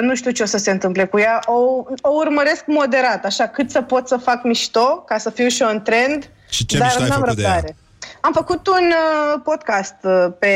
nu 0.00 0.14
știu 0.14 0.30
ce 0.30 0.42
o 0.42 0.46
să 0.46 0.58
se 0.58 0.70
întâmple 0.70 1.04
cu 1.04 1.18
ea. 1.18 1.40
O, 1.46 1.84
o 2.00 2.10
urmăresc 2.10 2.62
moderat, 2.66 3.24
așa, 3.24 3.46
cât 3.46 3.70
să 3.70 3.82
pot 3.82 4.08
să 4.08 4.16
fac 4.16 4.44
mișto, 4.44 5.02
ca 5.06 5.18
să 5.18 5.30
fiu 5.30 5.48
și 5.48 5.62
eu 5.62 5.68
în 5.68 5.82
trend, 5.82 6.30
și 6.48 6.66
ce 6.66 6.78
Dar 6.78 6.86
mișto 6.86 7.02
ai 7.02 7.08
făcut 7.08 7.26
răbdare. 7.26 7.60
de 7.60 7.66
ea? 7.66 7.74
Am 8.20 8.32
făcut 8.32 8.66
un 8.66 8.90
uh, 8.90 9.40
podcast 9.44 9.94
uh, 10.02 10.26
pe 10.38 10.54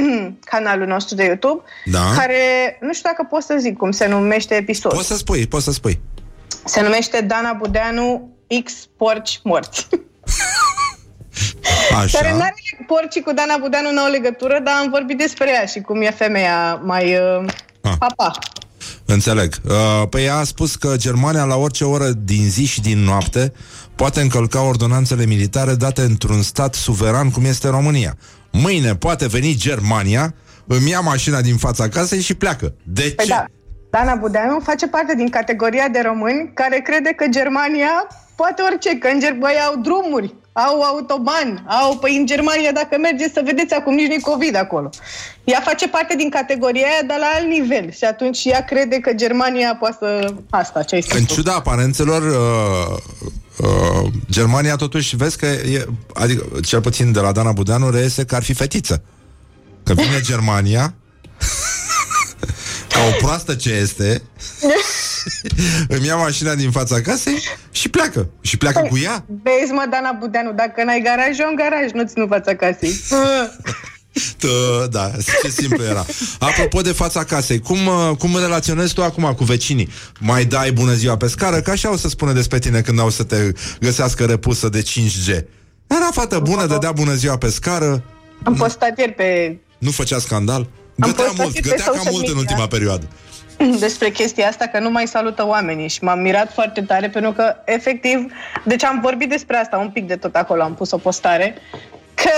canalul 0.52 0.86
nostru 0.86 1.14
de 1.14 1.24
YouTube, 1.24 1.62
da. 1.84 2.12
care, 2.16 2.78
nu 2.80 2.92
știu 2.92 3.10
dacă 3.10 3.26
pot 3.30 3.42
să 3.42 3.56
zic 3.58 3.76
cum 3.76 3.90
se 3.90 4.06
numește 4.06 4.54
episodul. 4.54 4.96
Poți 4.96 5.08
să 5.08 5.16
spui, 5.16 5.46
poți 5.46 5.64
să 5.64 5.72
spui. 5.72 6.00
Se 6.64 6.82
numește 6.82 7.20
Dana 7.20 7.52
Budeanu 7.52 8.36
X 8.64 8.72
Porci 8.96 9.40
Morți. 9.42 9.88
Așa. 12.02 12.18
Care 12.18 12.32
n-are 12.36 12.54
porcii 12.86 13.22
cu 13.22 13.32
Dana 13.32 13.56
Budeanu 13.60 13.92
nu 13.92 14.00
au 14.00 14.10
legătură, 14.10 14.60
dar 14.64 14.74
am 14.80 14.90
vorbit 14.90 15.18
despre 15.18 15.50
ea 15.50 15.64
și 15.64 15.80
cum 15.80 16.02
e 16.02 16.10
femeia 16.10 16.74
mai 16.74 17.14
uh, 17.14 17.44
ah. 17.82 17.94
papa. 17.98 18.30
Înțeleg. 19.04 19.54
Uh, 19.64 20.08
păi 20.08 20.24
ea 20.24 20.36
a 20.36 20.44
spus 20.44 20.76
că 20.76 20.94
Germania 20.96 21.44
la 21.44 21.56
orice 21.56 21.84
oră 21.84 22.08
din 22.08 22.48
zi 22.48 22.64
și 22.64 22.80
din 22.80 22.98
noapte 22.98 23.52
poate 23.94 24.20
încălca 24.20 24.62
ordonanțele 24.62 25.26
militare 25.26 25.74
date 25.74 26.00
într-un 26.00 26.42
stat 26.42 26.74
suveran 26.74 27.30
cum 27.30 27.44
este 27.44 27.68
România. 27.68 28.16
Mâine 28.52 28.94
poate 28.94 29.26
veni 29.26 29.54
Germania, 29.54 30.34
îmi 30.66 30.90
ia 30.90 31.00
mașina 31.00 31.40
din 31.40 31.56
fața 31.56 31.88
casei 31.88 32.20
și 32.20 32.34
pleacă. 32.34 32.74
De 32.82 33.12
păi 33.16 33.24
ce? 33.24 33.30
Da. 33.30 33.44
Dana 33.90 34.14
Budeanu 34.14 34.60
face 34.60 34.86
parte 34.88 35.14
din 35.14 35.28
categoria 35.28 35.88
de 35.88 36.00
români 36.04 36.50
care 36.54 36.80
crede 36.84 37.12
că 37.16 37.26
Germania 37.28 38.06
poate 38.36 38.62
orice, 38.62 38.98
că 38.98 39.08
în 39.12 39.20
Germania 39.20 39.62
au 39.62 39.76
drumuri, 39.76 40.34
au 40.52 40.82
autobani, 40.82 41.64
au, 41.66 41.98
păi 41.98 42.16
în 42.16 42.26
Germania 42.26 42.72
dacă 42.72 42.96
mergeți 43.00 43.32
să 43.32 43.42
vedeți 43.44 43.74
acum 43.74 43.94
nici 43.94 44.12
nu 44.12 44.20
COVID 44.30 44.56
acolo. 44.56 44.90
Ea 45.44 45.60
face 45.64 45.88
parte 45.88 46.14
din 46.16 46.30
categoria 46.30 46.86
aia, 46.86 47.02
dar 47.06 47.18
la 47.18 47.30
alt 47.36 47.46
nivel 47.46 47.90
și 47.92 48.04
atunci 48.04 48.44
ea 48.44 48.64
crede 48.64 48.96
că 48.96 49.12
Germania 49.12 49.76
poate 49.76 49.96
să... 49.98 50.34
Asta, 50.50 50.82
ce 50.82 50.94
ai 50.94 51.04
În 51.08 51.24
ciuda 51.24 51.52
aparențelor, 51.54 52.22
uh, 52.22 52.96
uh, 53.66 54.12
Germania 54.30 54.76
totuși, 54.76 55.16
vezi 55.16 55.38
că 55.38 55.46
e, 55.46 55.86
adică, 56.14 56.46
cel 56.64 56.80
puțin 56.80 57.12
de 57.12 57.20
la 57.20 57.32
Dana 57.32 57.52
Budeanu 57.52 57.90
reiese 57.90 58.24
că 58.24 58.34
ar 58.34 58.42
fi 58.42 58.52
fetiță. 58.52 59.02
Că 59.82 59.92
vine 59.92 60.20
Germania 60.20 60.94
ca 62.92 63.00
o 63.08 63.24
proastă 63.24 63.54
ce 63.54 63.70
este, 63.70 64.22
îmi 65.96 66.06
ia 66.06 66.16
mașina 66.16 66.54
din 66.54 66.70
fața 66.70 67.00
casei 67.00 67.42
și 67.70 67.88
pleacă. 67.88 68.28
Și 68.40 68.56
pleacă 68.56 68.86
cu 68.88 68.98
ea. 68.98 69.24
Vezi, 69.42 69.72
mă, 69.72 69.86
Dana 69.90 70.16
Budeanu, 70.18 70.52
dacă 70.52 70.84
n-ai 70.84 71.00
garaj, 71.04 71.38
eu 71.38 71.48
în 71.48 71.56
garaj, 71.56 71.90
nu 71.92 72.04
țin 72.06 72.22
în 72.22 72.28
fața 72.28 72.54
casei. 72.54 73.00
Tă, 74.38 74.86
da, 74.90 75.10
ce 75.42 75.48
simplu 75.50 75.84
era. 75.84 76.06
Apropo 76.38 76.80
de 76.80 76.92
fața 76.92 77.24
casei, 77.24 77.60
cum, 77.60 77.86
uh, 77.86 78.16
cum 78.18 78.36
relaționezi 78.38 78.94
tu 78.94 79.02
acum 79.02 79.34
cu 79.36 79.44
vecinii? 79.44 79.88
Mai 80.18 80.44
dai 80.44 80.72
bună 80.72 80.92
ziua 80.92 81.16
pe 81.16 81.26
scară? 81.28 81.60
Că 81.60 81.70
așa 81.70 81.92
o 81.92 81.96
să 81.96 82.08
spună 82.08 82.32
despre 82.32 82.58
tine 82.58 82.80
când 82.80 82.98
au 82.98 83.10
să 83.10 83.22
te 83.22 83.52
găsească 83.80 84.24
repusă 84.24 84.68
de 84.68 84.82
5G. 84.82 85.28
Era 85.86 86.08
fată 86.12 86.38
bună, 86.38 86.66
dădea 86.66 86.92
bună 86.92 87.14
ziua 87.14 87.38
pe 87.38 87.48
scară. 87.48 88.02
Am 88.42 88.54
postat 88.54 88.98
ieri 88.98 89.12
pe 89.12 89.58
Nu 89.78 89.90
făcea 89.90 90.18
scandal? 90.18 90.60
Am 91.00 91.08
Gătea 91.08 91.24
postat 91.24 91.36
mult, 91.44 91.54
și 91.54 91.62
pe 91.62 91.68
gătea 91.68 91.84
cam 91.84 91.94
social 91.94 92.12
mult 92.12 92.26
în 92.28 92.34
media. 92.34 92.48
ultima 92.50 92.66
perioadă. 92.66 93.08
despre 93.78 94.10
chestia 94.10 94.48
asta 94.48 94.66
că 94.66 94.78
nu 94.78 94.90
mai 94.90 95.06
salută 95.06 95.46
oamenii 95.46 95.88
și 95.88 96.04
m-am 96.04 96.20
mirat 96.20 96.52
foarte 96.52 96.82
tare 96.82 97.08
pentru 97.08 97.32
că 97.32 97.56
efectiv, 97.64 98.32
deci 98.64 98.84
am 98.84 99.00
vorbit 99.00 99.28
despre 99.28 99.56
asta 99.56 99.78
un 99.78 99.90
pic 99.90 100.06
de 100.06 100.16
tot 100.16 100.34
acolo, 100.34 100.62
am 100.62 100.74
pus 100.74 100.90
o 100.90 100.98
postare 100.98 101.54
că 102.14 102.30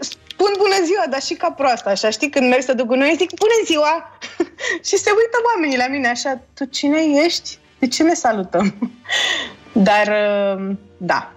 spun 0.00 0.52
bună 0.58 0.84
ziua, 0.84 1.04
dar 1.10 1.22
și 1.22 1.34
ca 1.34 1.50
proasta, 1.50 1.90
așa, 1.90 2.10
știi, 2.10 2.30
când 2.30 2.48
merg 2.48 2.62
să 2.62 2.74
duc 2.74 2.86
cu 2.86 2.94
noi, 2.94 3.14
zic 3.18 3.30
bună 3.34 3.58
ziua 3.64 4.18
și 4.88 4.96
se 4.96 5.10
uită 5.10 5.38
oamenii 5.54 5.76
la 5.76 5.86
mine 5.86 6.08
așa, 6.08 6.40
tu 6.54 6.64
cine 6.64 6.98
ești? 7.24 7.58
De 7.78 7.88
ce 7.88 8.02
ne 8.02 8.14
salutăm? 8.14 8.74
Dar, 9.72 10.06
uh, 10.06 10.70
da, 10.96 11.32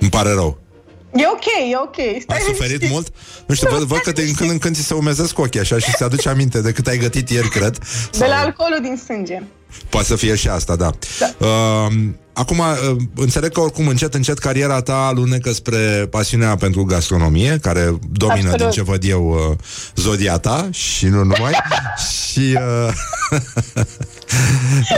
Îmi 0.00 0.10
pare 0.10 0.32
rău. 0.32 0.58
E 1.16 1.24
ok, 1.32 1.44
e 1.70 1.76
ok. 1.82 2.22
Stai 2.22 2.36
Ai 2.36 2.42
suferit 2.46 2.60
liniștit. 2.60 2.90
mult? 2.90 3.12
Nu 3.46 3.54
știu, 3.54 3.68
văd, 3.70 3.82
văd 3.82 3.98
că 3.98 4.12
din 4.12 4.34
când 4.34 4.50
în 4.50 4.58
când 4.58 4.76
ți 4.76 4.82
se 4.82 4.94
umezesc 4.94 5.38
ochii 5.38 5.60
așa 5.60 5.78
și 5.78 5.90
se 5.90 6.04
aduce 6.04 6.28
aminte 6.28 6.60
de 6.60 6.72
cât 6.72 6.86
ai 6.86 6.98
gătit 6.98 7.30
ieri, 7.30 7.48
cred. 7.48 7.78
De 8.18 8.26
la 8.26 8.36
alcoolul 8.36 8.78
din 8.82 8.96
sânge. 9.04 9.42
Poate 9.88 10.06
să 10.06 10.16
fie 10.16 10.34
și 10.34 10.48
asta, 10.48 10.76
da. 10.76 10.90
da. 11.18 11.46
Uh, 11.46 11.92
acum, 12.32 12.58
uh, 12.58 12.96
înțeleg 13.14 13.52
că 13.52 13.60
oricum 13.60 13.88
încet, 13.88 14.14
încet 14.14 14.38
cariera 14.38 14.80
ta 14.80 15.06
alunecă 15.06 15.52
spre 15.52 16.06
pasiunea 16.10 16.56
pentru 16.56 16.84
gastronomie, 16.84 17.58
care 17.62 17.98
domină 18.12 18.50
Absolut. 18.50 18.58
din 18.58 18.70
ce 18.70 18.82
văd 18.82 19.04
eu 19.04 19.28
uh, 19.28 19.56
zodia 19.94 20.38
ta 20.38 20.68
și 20.70 21.06
nu 21.06 21.18
numai. 21.24 21.52
și 22.30 22.58
uh, 22.58 22.92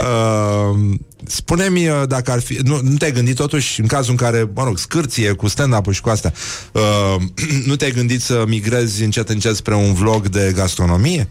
uh, 0.01 0.79
spune-mi 1.39 1.89
uh, 1.89 2.03
dacă 2.07 2.31
ar 2.31 2.39
fi... 2.39 2.59
Nu, 2.63 2.79
nu 2.81 2.95
te-ai 2.95 3.11
gândit 3.11 3.35
totuși, 3.35 3.81
în 3.81 3.87
cazul 3.87 4.11
în 4.11 4.17
care, 4.17 4.49
mă 4.53 4.63
rog, 4.63 4.77
scârție 4.77 5.31
cu 5.31 5.47
stand-up 5.47 5.91
și 5.91 6.01
cu 6.01 6.09
astea, 6.09 6.33
uh, 6.71 7.15
nu 7.67 7.75
te-ai 7.75 7.91
gândit 7.91 8.21
să 8.21 8.43
migrezi 8.47 9.03
încet, 9.03 9.29
încet 9.29 9.55
spre 9.55 9.75
un 9.75 9.93
vlog 9.93 10.27
de 10.27 10.51
gastronomie? 10.55 11.29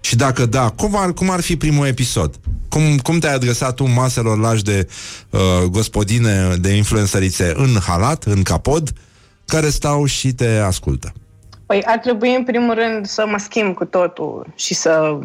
Și 0.00 0.16
dacă 0.16 0.46
da, 0.46 0.70
cum 0.70 0.96
ar, 0.96 1.12
cum 1.12 1.30
ar 1.30 1.40
fi 1.40 1.56
primul 1.56 1.86
episod? 1.86 2.34
Cum, 2.68 2.98
cum 2.98 3.18
te-ai 3.18 3.34
adresat 3.34 3.74
tu 3.74 3.88
maselor 3.88 4.38
lași 4.38 4.62
de 4.62 4.88
uh, 5.30 5.40
gospodine, 5.70 6.54
de 6.60 6.70
influențărițe 6.70 7.52
în 7.56 7.76
halat, 7.86 8.24
în 8.24 8.42
capod, 8.42 8.92
care 9.46 9.68
stau 9.68 10.04
și 10.04 10.32
te 10.32 10.56
ascultă? 10.56 11.12
Păi 11.66 11.82
ar 11.84 11.98
trebui 11.98 12.34
în 12.34 12.44
primul 12.44 12.74
rând 12.74 13.06
să 13.06 13.24
mă 13.26 13.38
schimb 13.38 13.74
cu 13.74 13.84
totul 13.84 14.46
și 14.54 14.74
să 14.74 15.18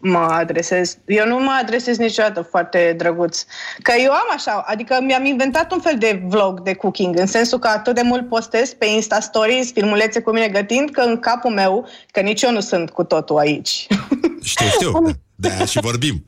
mă 0.00 0.18
adresez. 0.18 0.96
Eu 1.06 1.26
nu 1.26 1.38
mă 1.38 1.58
adresez 1.60 1.96
niciodată 1.96 2.42
foarte 2.42 2.94
drăguț. 2.96 3.44
Că 3.82 3.92
eu 3.98 4.10
am 4.10 4.26
așa, 4.34 4.64
adică 4.66 4.98
mi-am 5.02 5.24
inventat 5.24 5.72
un 5.72 5.80
fel 5.80 5.96
de 5.98 6.22
vlog 6.26 6.60
de 6.60 6.74
cooking, 6.74 7.18
în 7.18 7.26
sensul 7.26 7.58
că 7.58 7.68
atât 7.68 7.94
de 7.94 8.02
mult 8.02 8.28
postez 8.28 8.72
pe 8.72 8.86
Insta 8.86 9.20
Stories, 9.20 9.72
filmulețe 9.72 10.20
cu 10.20 10.30
mine 10.30 10.48
gătind, 10.48 10.90
că 10.90 11.00
în 11.00 11.18
capul 11.18 11.50
meu, 11.50 11.88
că 12.10 12.20
nici 12.20 12.42
eu 12.42 12.52
nu 12.52 12.60
sunt 12.60 12.90
cu 12.90 13.04
totul 13.04 13.38
aici. 13.38 13.86
Știu, 14.42 14.66
știu. 14.66 14.92
De 15.34 15.50
aia 15.56 15.64
și 15.64 15.80
vorbim. 15.80 16.24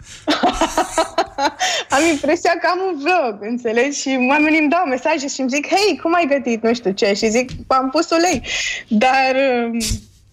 am 1.97 2.03
impresia 2.11 2.51
că 2.61 2.69
am 2.71 2.79
un 2.93 2.99
vlog, 2.99 3.51
înțelegi? 3.51 4.01
Și 4.01 4.27
oamenii 4.29 4.59
îmi 4.59 4.69
dau 4.69 4.85
mesaje 4.89 5.29
și 5.29 5.41
îmi 5.41 5.51
zic, 5.51 5.67
hei, 5.67 5.99
cum 6.03 6.15
ai 6.15 6.27
gătit, 6.29 6.63
nu 6.63 6.75
știu 6.75 6.91
ce, 6.91 7.13
și 7.15 7.29
zic, 7.29 7.51
am 7.67 7.91
pus 7.91 8.11
ulei. 8.11 8.43
Dar... 8.89 9.35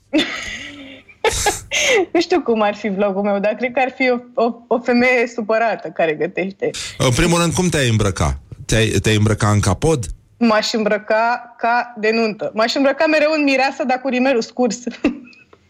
um, 1.23 2.07
nu 2.13 2.21
știu 2.21 2.41
cum 2.41 2.61
ar 2.61 2.75
fi 2.75 2.89
vlogul 2.89 3.21
meu, 3.21 3.39
dar 3.39 3.53
cred 3.53 3.71
că 3.71 3.79
ar 3.79 3.93
fi 3.95 4.09
o, 4.09 4.43
o, 4.43 4.53
o 4.67 4.79
femeie 4.79 5.27
supărată 5.27 5.87
care 5.87 6.13
gătește. 6.13 6.69
În 6.97 7.11
primul 7.11 7.39
rând, 7.39 7.53
cum 7.53 7.69
te-ai 7.69 7.89
îmbrăca? 7.89 8.39
Te-ai, 8.65 8.87
te-ai 8.87 9.15
îmbrăca 9.15 9.49
în 9.49 9.59
capod? 9.59 10.05
M-aș 10.37 10.73
îmbrăca 10.73 11.55
ca 11.57 11.93
de 11.97 12.09
nuntă. 12.11 12.51
M-aș 12.53 12.75
îmbrăca 12.75 13.05
mereu 13.05 13.31
în 13.31 13.43
mireasă, 13.43 13.83
dar 13.83 14.01
cu 14.01 14.07
rimerul 14.07 14.41
scurs. 14.41 14.79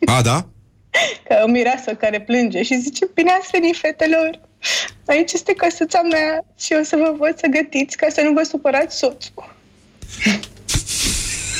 A, 0.05 0.21
da? 0.21 0.45
ca 1.27 1.41
o 1.43 1.47
mireasă 1.47 1.93
care 1.93 2.21
plânge 2.21 2.63
și 2.63 2.79
zice, 2.79 3.09
bine 3.13 3.31
ați 3.31 3.49
venit, 3.51 3.77
fetelor! 3.77 4.39
Aici 5.05 5.31
este 5.31 5.53
căsuța 5.53 6.01
mea 6.01 6.45
și 6.59 6.75
o 6.79 6.83
să 6.83 6.95
vă 6.95 7.15
văd 7.17 7.37
să 7.37 7.47
gătiți 7.47 7.97
ca 7.97 8.07
să 8.09 8.21
nu 8.21 8.31
vă 8.31 8.43
supărați 8.43 8.97
soțul. 8.97 9.55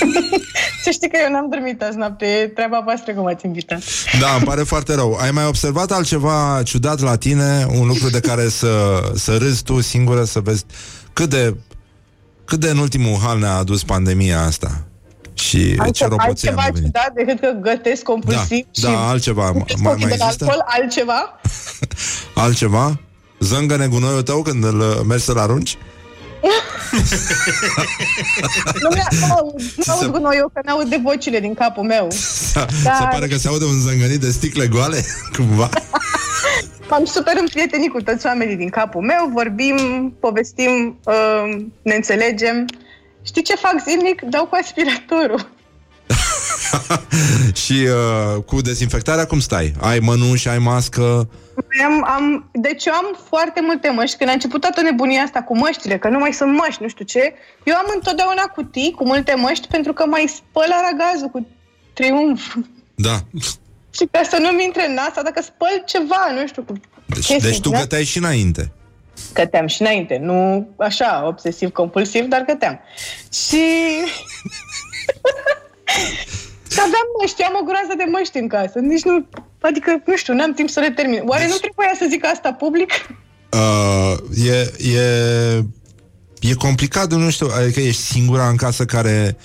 să 0.83 0.89
știi 0.89 1.09
că 1.09 1.17
eu 1.25 1.31
n-am 1.31 1.47
dormit 1.49 1.81
azi 1.81 1.97
noapte, 1.97 2.25
e 2.25 2.47
treaba 2.47 2.81
voastră 2.85 3.13
cum 3.13 3.25
ați 3.27 3.45
invitat. 3.45 3.81
Da, 4.19 4.33
îmi 4.35 4.43
pare 4.45 4.63
foarte 4.63 4.93
rău. 4.95 5.17
Ai 5.21 5.31
mai 5.31 5.45
observat 5.45 5.91
altceva 5.91 6.61
ciudat 6.63 6.99
la 6.99 7.15
tine? 7.15 7.65
Un 7.79 7.87
lucru 7.87 8.09
de 8.09 8.19
care 8.19 8.49
să, 8.49 8.99
să 9.15 9.37
râzi 9.37 9.63
tu 9.63 9.81
singură, 9.81 10.23
să 10.23 10.39
vezi 10.39 10.63
cât 11.13 11.29
de, 11.29 11.55
cât 12.45 12.59
de 12.59 12.69
în 12.69 12.77
ultimul 12.77 13.17
hal 13.23 13.39
ne-a 13.39 13.55
adus 13.55 13.83
pandemia 13.83 14.41
asta? 14.41 14.83
Și 15.33 15.73
ce 15.75 15.81
Altceva, 15.81 16.09
roboțenie 16.09 16.27
altceva 16.29 16.61
a 16.61 16.71
venit. 16.71 16.83
ciudat 16.83 17.11
decât 17.15 17.39
că 17.39 17.57
gătesc 17.61 18.01
compulsiv 18.03 18.65
Da, 18.81 18.89
și 18.89 18.95
da, 18.95 19.07
altceva. 19.09 19.47
îmi 19.47 19.63
Mai- 19.81 19.91
ochii 19.93 20.05
mai 20.05 20.11
de 20.11 20.17
la 20.19 20.25
există? 20.25 20.43
alcool, 20.45 20.63
altceva? 20.67 21.39
Altceva? 22.45 22.99
Zângă-ne 23.39 23.87
gunoiul 23.87 24.21
tău 24.21 24.41
când 24.41 24.63
îl 24.63 24.79
uh, 24.79 24.99
mergi 25.07 25.23
să-l 25.23 25.37
arunci? 25.37 25.77
nu 28.83 28.89
mi-a, 28.93 29.07
nu 29.19 29.33
aud, 29.33 29.61
nu 29.75 29.93
aud 29.93 30.11
gunoiul, 30.11 30.51
că 30.53 30.61
n-aud 30.65 30.89
de 30.89 30.99
vocile 31.03 31.39
din 31.39 31.53
capul 31.53 31.83
meu. 31.83 32.07
Da. 32.53 32.65
Se 32.99 33.07
pare 33.11 33.27
că 33.27 33.37
se 33.37 33.47
aude 33.47 33.65
un 33.65 33.79
zângănit 33.79 34.19
de 34.19 34.31
sticle 34.31 34.67
goale, 34.67 35.05
cumva. 35.35 35.69
M-am 36.89 37.05
super 37.05 37.33
împrietenit 37.39 37.91
cu 37.91 38.01
toți 38.01 38.25
oamenii 38.25 38.55
din 38.55 38.69
capul 38.69 39.01
meu, 39.01 39.29
vorbim, 39.33 39.77
povestim, 40.19 40.99
uh, 41.03 41.65
ne 41.81 41.95
înțelegem. 41.95 42.65
Știi 43.23 43.43
ce 43.43 43.55
fac 43.55 43.75
zilnic? 43.87 44.21
Dau 44.21 44.45
cu 44.45 44.57
aspiratorul. 44.61 45.49
și 47.55 47.73
uh, 47.73 48.43
cu 48.43 48.61
dezinfectarea 48.61 49.25
cum 49.25 49.39
stai? 49.39 49.73
Ai 49.79 49.99
mănuși, 49.99 50.49
ai 50.49 50.57
mască? 50.57 51.29
Am, 51.85 52.05
am, 52.07 52.49
deci 52.51 52.85
eu 52.85 52.93
am 52.93 53.17
foarte 53.27 53.61
multe 53.61 53.89
măști. 53.89 54.17
Când 54.17 54.29
a 54.29 54.33
început 54.33 54.61
toată 54.61 54.81
nebunia 54.81 55.21
asta 55.21 55.41
cu 55.41 55.57
măștile, 55.57 55.97
că 55.97 56.09
nu 56.09 56.19
mai 56.19 56.33
sunt 56.33 56.57
măști, 56.57 56.81
nu 56.81 56.87
știu 56.87 57.05
ce, 57.05 57.33
eu 57.63 57.75
am 57.75 57.91
întotdeauna 57.93 58.41
cutii 58.41 58.93
cu 58.95 59.05
multe 59.05 59.33
măști 59.33 59.67
pentru 59.67 59.93
că 59.93 60.05
mai 60.05 60.33
spăl 60.35 60.71
aragazul 60.71 61.27
cu 61.27 61.47
triumf. 61.93 62.55
Da. 62.95 63.19
Și 63.97 64.07
ca 64.11 64.21
să 64.29 64.37
nu-mi 64.41 64.63
intre 64.63 64.87
în 64.87 64.93
nas, 64.93 65.23
dacă 65.23 65.41
spăl 65.41 65.83
ceva, 65.85 66.31
nu 66.39 66.47
știu, 66.47 66.63
cu 66.63 66.73
Deci, 67.05 67.25
chestii, 67.25 67.49
deci 67.49 67.59
tu 67.59 67.69
da? 67.69 67.79
găteai 67.79 68.03
și 68.03 68.17
înainte. 68.17 68.71
Găteam 69.33 69.67
și 69.67 69.81
înainte, 69.81 70.17
nu 70.21 70.69
așa, 70.77 71.23
obsesiv-compulsiv, 71.27 72.25
dar 72.25 72.45
găteam. 72.45 72.79
Și... 73.33 73.57
Și 76.79 76.85
aveam 76.87 77.07
măști, 77.19 77.41
am 77.43 77.55
o 77.61 77.63
groază 77.69 77.93
de 77.97 78.03
măști 78.15 78.37
în 78.37 78.47
casă. 78.47 78.79
Nici 78.79 79.03
nu, 79.03 79.15
adică, 79.69 80.01
nu 80.05 80.15
știu, 80.15 80.33
n-am 80.33 80.53
timp 80.53 80.69
să 80.69 80.79
le 80.79 80.89
termin. 80.89 81.21
Oare 81.25 81.43
Deci- 81.43 81.51
nu 81.51 81.57
trebuia 81.57 81.93
să 81.99 82.05
zic 82.09 82.25
asta 82.25 82.51
public? 82.53 82.91
Uh, 83.61 84.13
e, 84.45 84.59
e, 84.99 85.05
e 86.49 86.53
complicat, 86.53 87.13
nu 87.13 87.29
știu, 87.29 87.47
adică 87.59 87.79
ești 87.79 88.01
singura 88.01 88.47
în 88.47 88.55
casă 88.55 88.85
care 88.85 89.37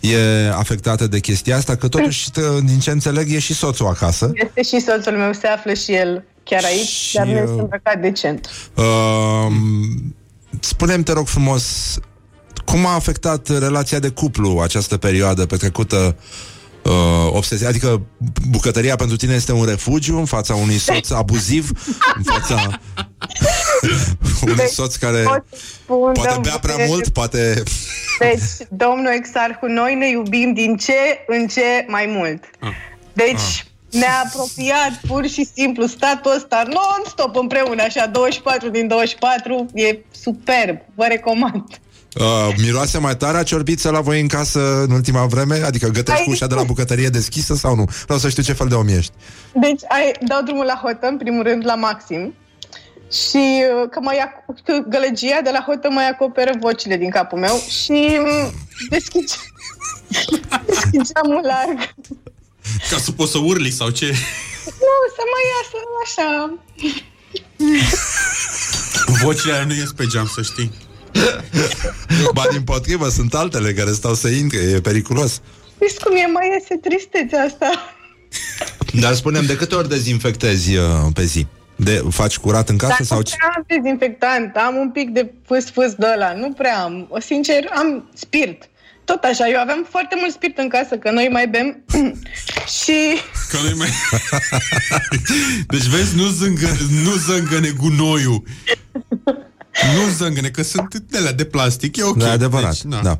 e 0.00 0.16
afectată 0.54 1.06
de 1.06 1.20
chestia 1.20 1.56
asta, 1.56 1.76
că 1.76 1.88
totuși, 1.88 2.30
tă- 2.30 2.60
din 2.64 2.78
ce 2.78 2.90
înțeleg, 2.90 3.32
e 3.32 3.38
și 3.38 3.54
soțul 3.54 3.86
acasă. 3.86 4.30
Este 4.34 4.62
și 4.62 4.84
soțul 4.84 5.12
meu, 5.12 5.32
se 5.32 5.46
află 5.46 5.74
și 5.74 5.92
el 5.92 6.24
chiar 6.42 6.64
aici, 6.64 6.86
Și, 6.88 7.14
dar 7.14 7.26
nu 7.26 7.32
uh, 7.32 7.40
este 7.42 7.60
îmbrăcat 7.60 8.00
decent. 8.00 8.48
Uh, 8.74 9.52
spune-mi, 10.60 11.04
te 11.04 11.12
rog 11.12 11.26
frumos, 11.26 11.94
cum 12.64 12.86
a 12.86 12.94
afectat 12.94 13.48
relația 13.48 13.98
de 13.98 14.08
cuplu 14.08 14.58
această 14.62 14.96
perioadă 14.96 15.46
petrecută 15.46 16.16
uh, 16.84 17.30
obsesie? 17.32 17.66
Adică 17.66 18.00
bucătăria 18.50 18.96
pentru 18.96 19.16
tine 19.16 19.34
este 19.34 19.52
un 19.52 19.64
refugiu 19.64 20.18
în 20.18 20.24
fața 20.24 20.54
unui 20.54 20.78
soț 20.78 21.10
abuziv, 21.10 21.70
în 22.16 22.22
fața 22.22 22.80
unui 24.50 24.68
soț 24.68 24.96
care 24.96 25.22
Spun, 25.82 26.12
poate 26.12 26.28
dăm 26.32 26.42
bea 26.42 26.58
prea 26.58 26.74
voie- 26.74 26.86
mult, 26.86 27.08
poate... 27.08 27.62
Deci, 28.18 28.68
domnul 28.70 29.12
Exarhu, 29.16 29.66
noi 29.66 29.94
ne 29.94 30.08
iubim 30.10 30.52
din 30.52 30.76
ce 30.76 31.24
în 31.26 31.46
ce 31.46 31.84
mai 31.88 32.06
mult. 32.06 32.44
Deci, 33.12 33.66
ne-a 33.90 34.22
apropiat 34.24 35.00
pur 35.06 35.26
și 35.26 35.48
simplu 35.54 35.86
statul 35.86 36.32
ăsta 36.36 36.62
non-stop 36.66 37.36
împreună, 37.36 37.82
așa, 37.82 38.06
24 38.06 38.68
din 38.68 38.86
24, 38.86 39.66
e 39.74 39.98
superb, 40.10 40.78
vă 40.94 41.04
recomand. 41.08 41.64
Uh, 42.14 42.48
miroase 42.58 42.98
mai 42.98 43.16
tare 43.16 43.36
a 43.36 43.42
ciorbiță 43.42 43.90
la 43.90 44.00
voi 44.00 44.20
în 44.20 44.28
casă 44.28 44.82
în 44.82 44.90
ultima 44.90 45.26
vreme? 45.26 45.56
Adică 45.64 45.86
gătești 45.88 46.18
Ai- 46.20 46.24
cu 46.24 46.30
ușa 46.30 46.46
de 46.46 46.54
la 46.54 46.62
bucătărie 46.62 47.08
deschisă 47.08 47.54
sau 47.54 47.74
nu? 47.74 47.84
Vreau 48.04 48.18
să 48.18 48.28
știu 48.28 48.42
ce 48.42 48.52
fel 48.52 48.68
de 48.68 48.74
om 48.74 48.88
ești. 48.88 49.12
Deci 49.52 49.80
ai, 49.88 50.12
dau 50.26 50.42
drumul 50.42 50.64
la 50.64 50.80
hotă, 50.82 51.06
în 51.06 51.16
primul 51.16 51.42
rând, 51.42 51.64
la 51.64 51.74
maxim. 51.74 52.34
Și 53.12 53.62
uh, 53.82 53.88
că, 53.90 54.00
mai 54.00 54.16
ac- 54.26 54.64
că 54.64 54.72
gălăgia 54.88 55.40
de 55.44 55.50
la 55.52 55.64
hotă 55.66 55.88
mai 55.90 56.08
acoperă 56.08 56.52
vocile 56.60 56.96
din 56.96 57.10
capul 57.10 57.38
meu 57.38 57.56
și 57.82 58.18
mm, 58.24 58.52
deschid, 58.90 59.24
deschid 60.66 61.02
geamul 61.12 61.40
larg. 61.42 61.94
Ca 62.90 62.98
să 62.98 63.10
poți 63.12 63.30
să 63.30 63.38
urli 63.38 63.70
sau 63.70 63.90
ce? 63.90 64.06
Nu, 64.64 64.94
să 65.16 65.22
mai 65.32 65.44
iasă 65.54 65.78
așa. 66.04 66.58
Vocile 69.24 69.52
alea 69.52 69.64
nu 69.66 69.74
ies 69.74 69.92
pe 69.92 70.06
geam, 70.06 70.26
să 70.34 70.42
știi. 70.42 70.72
Ba 72.34 72.42
din 72.50 72.62
potrivă, 72.62 73.08
sunt 73.08 73.34
altele 73.34 73.72
care 73.72 73.92
stau 73.92 74.14
să 74.14 74.28
intre, 74.28 74.58
e 74.58 74.80
periculos. 74.80 75.40
Știți 75.74 76.04
cum 76.04 76.16
e, 76.16 76.26
mai 76.32 76.50
iese 76.52 76.76
tristețea 76.76 77.42
asta. 77.42 77.96
Dar 79.00 79.14
spunem, 79.14 79.46
de 79.46 79.56
câte 79.56 79.74
ori 79.74 79.88
dezinfectezi 79.88 80.76
uh, 80.76 80.84
pe 81.14 81.24
zi? 81.24 81.46
De, 81.76 82.04
faci 82.10 82.38
curat 82.38 82.68
în 82.68 82.76
casă 82.76 82.94
Dar 82.98 83.06
sau 83.06 83.16
nu 83.16 83.22
ce? 83.22 83.34
prea 83.36 83.52
am 83.56 83.64
dezinfectant, 83.66 84.56
am 84.56 84.76
un 84.76 84.90
pic 84.90 85.10
de 85.10 85.32
fâs-fâs 85.46 85.92
de 85.92 86.06
ăla, 86.14 86.32
nu 86.32 86.52
prea 86.52 86.78
am. 86.82 87.06
O, 87.10 87.20
sincer, 87.20 87.64
am 87.74 88.10
spirit. 88.14 88.68
Tot 89.04 89.22
așa, 89.22 89.48
eu 89.48 89.60
aveam 89.60 89.86
foarte 89.90 90.16
mult 90.20 90.32
spirit 90.32 90.58
în 90.58 90.68
casă, 90.68 90.96
că 90.96 91.10
noi 91.10 91.28
mai 91.32 91.48
bem 91.48 91.84
și... 92.82 92.96
Că 93.48 93.56
noi 93.62 93.74
mai... 93.76 93.88
deci 95.72 95.86
vezi, 95.86 96.16
nu 96.16 96.26
zângă, 96.26 96.68
nu 97.04 97.10
zângăne 97.10 97.74
gunoiul. 97.80 98.42
Nu 99.82 100.10
zângăne, 100.10 100.48
că 100.48 100.62
sunt 100.62 100.94
de 100.94 101.18
alea 101.18 101.32
de 101.32 101.44
plastic, 101.44 101.96
e 101.96 102.02
ok. 102.02 102.16
Da, 102.16 102.30
adevărat, 102.30 102.70
Deci, 102.70 102.82
na. 102.82 103.02
da. 103.02 103.18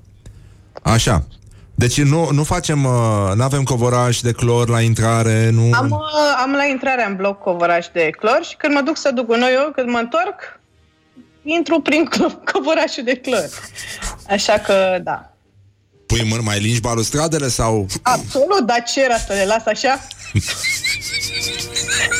Așa. 0.82 1.26
Deci 1.74 2.00
nu, 2.02 2.30
nu 2.30 2.44
facem, 2.44 2.84
uh, 2.84 3.32
nu 3.34 3.42
avem 3.42 3.62
covoraj 3.62 4.18
de 4.18 4.32
clor 4.32 4.68
la 4.68 4.80
intrare, 4.80 5.50
nu... 5.50 5.70
Am, 5.72 5.90
uh, 5.90 5.98
am 6.42 6.52
la 6.52 6.64
intrarea 6.64 7.06
în 7.06 7.16
bloc 7.16 7.40
covoraș 7.40 7.86
de 7.92 8.10
clor 8.18 8.40
și 8.48 8.56
când 8.56 8.74
mă 8.74 8.80
duc 8.80 8.96
să 8.96 9.10
duc 9.14 9.26
gunoiul, 9.26 9.72
când 9.76 9.88
mă 9.88 9.98
întorc, 9.98 10.60
intru 11.42 11.80
prin 11.80 12.08
clo- 12.08 12.44
covorașul 12.52 13.04
de 13.04 13.14
clor. 13.14 13.48
Așa 14.28 14.52
că, 14.52 14.98
da. 15.02 15.32
Pui 16.06 16.26
mână, 16.28 16.42
mai 16.44 16.60
lingi 16.60 16.80
balustradele 16.80 17.48
sau... 17.48 17.86
Absolut, 18.02 18.66
dar 18.66 18.82
ce 18.82 19.02
era 19.02 19.16
să 19.16 19.32
le 19.32 19.44
las 19.44 19.64
așa? 19.66 20.00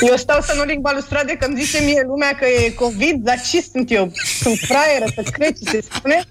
Eu 0.07 0.17
stau 0.17 0.41
să 0.41 0.55
nu 0.57 0.63
ling 0.65 0.81
balustrade 0.81 1.33
că 1.33 1.47
îmi 1.47 1.61
zice 1.63 1.85
mie 1.85 2.03
lumea 2.07 2.31
că 2.39 2.47
e 2.47 2.71
COVID, 2.71 3.17
dar 3.23 3.41
ce 3.51 3.61
sunt 3.73 3.91
eu? 3.91 4.13
Sunt 4.41 4.59
fraieră 4.59 5.05
să 5.15 5.23
crezi 5.31 5.65
ce 5.65 5.71
se 5.71 5.81
spune? 5.93 6.25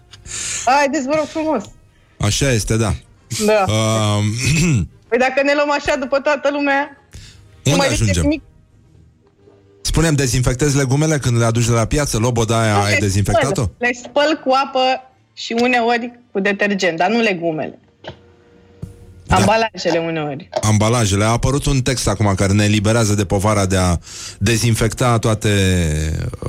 Haideți, 0.65 1.05
vă 1.07 1.13
rog 1.15 1.25
frumos. 1.25 1.63
Așa 2.19 2.51
este, 2.51 2.77
da. 2.77 2.93
Da. 3.45 3.65
Uh, 3.67 4.23
Păi 5.09 5.17
dacă 5.17 5.41
ne 5.43 5.53
luăm 5.53 5.71
așa 5.71 5.95
după 5.95 6.19
toată 6.19 6.49
lumea, 6.51 6.97
nu 7.63 7.71
unde 7.71 7.75
mai 7.85 7.87
zice 7.95 8.01
ajungem? 8.01 8.21
nimic. 8.23 8.41
Spunem, 9.81 10.15
dezinfectezi 10.15 10.77
legumele 10.77 11.17
când 11.17 11.37
le 11.37 11.45
aduci 11.45 11.65
de 11.65 11.71
la 11.71 11.85
piață? 11.85 12.17
Loboda 12.17 12.61
aia 12.61 12.75
ai 12.83 12.91
Le 12.93 12.97
dezinfectat-o? 12.99 13.61
spăl, 13.63 13.75
Le 13.77 13.91
spăl 14.03 14.41
cu 14.43 14.51
apă 14.65 14.79
și 15.33 15.55
uneori 15.61 16.19
cu 16.31 16.39
detergent, 16.39 16.97
dar 16.97 17.09
nu 17.09 17.19
legumele. 17.19 17.79
Da. 19.27 19.35
Ambalajele 19.35 19.97
uneori. 19.97 20.49
ambalajele. 20.61 21.23
A 21.23 21.27
apărut 21.27 21.65
un 21.65 21.81
text 21.81 22.07
acum 22.07 22.33
care 22.35 22.53
ne 22.53 22.63
eliberează 22.63 23.13
de 23.13 23.25
povara 23.25 23.65
de 23.65 23.77
a 23.77 23.97
dezinfecta 24.37 25.19
toate, 25.19 25.49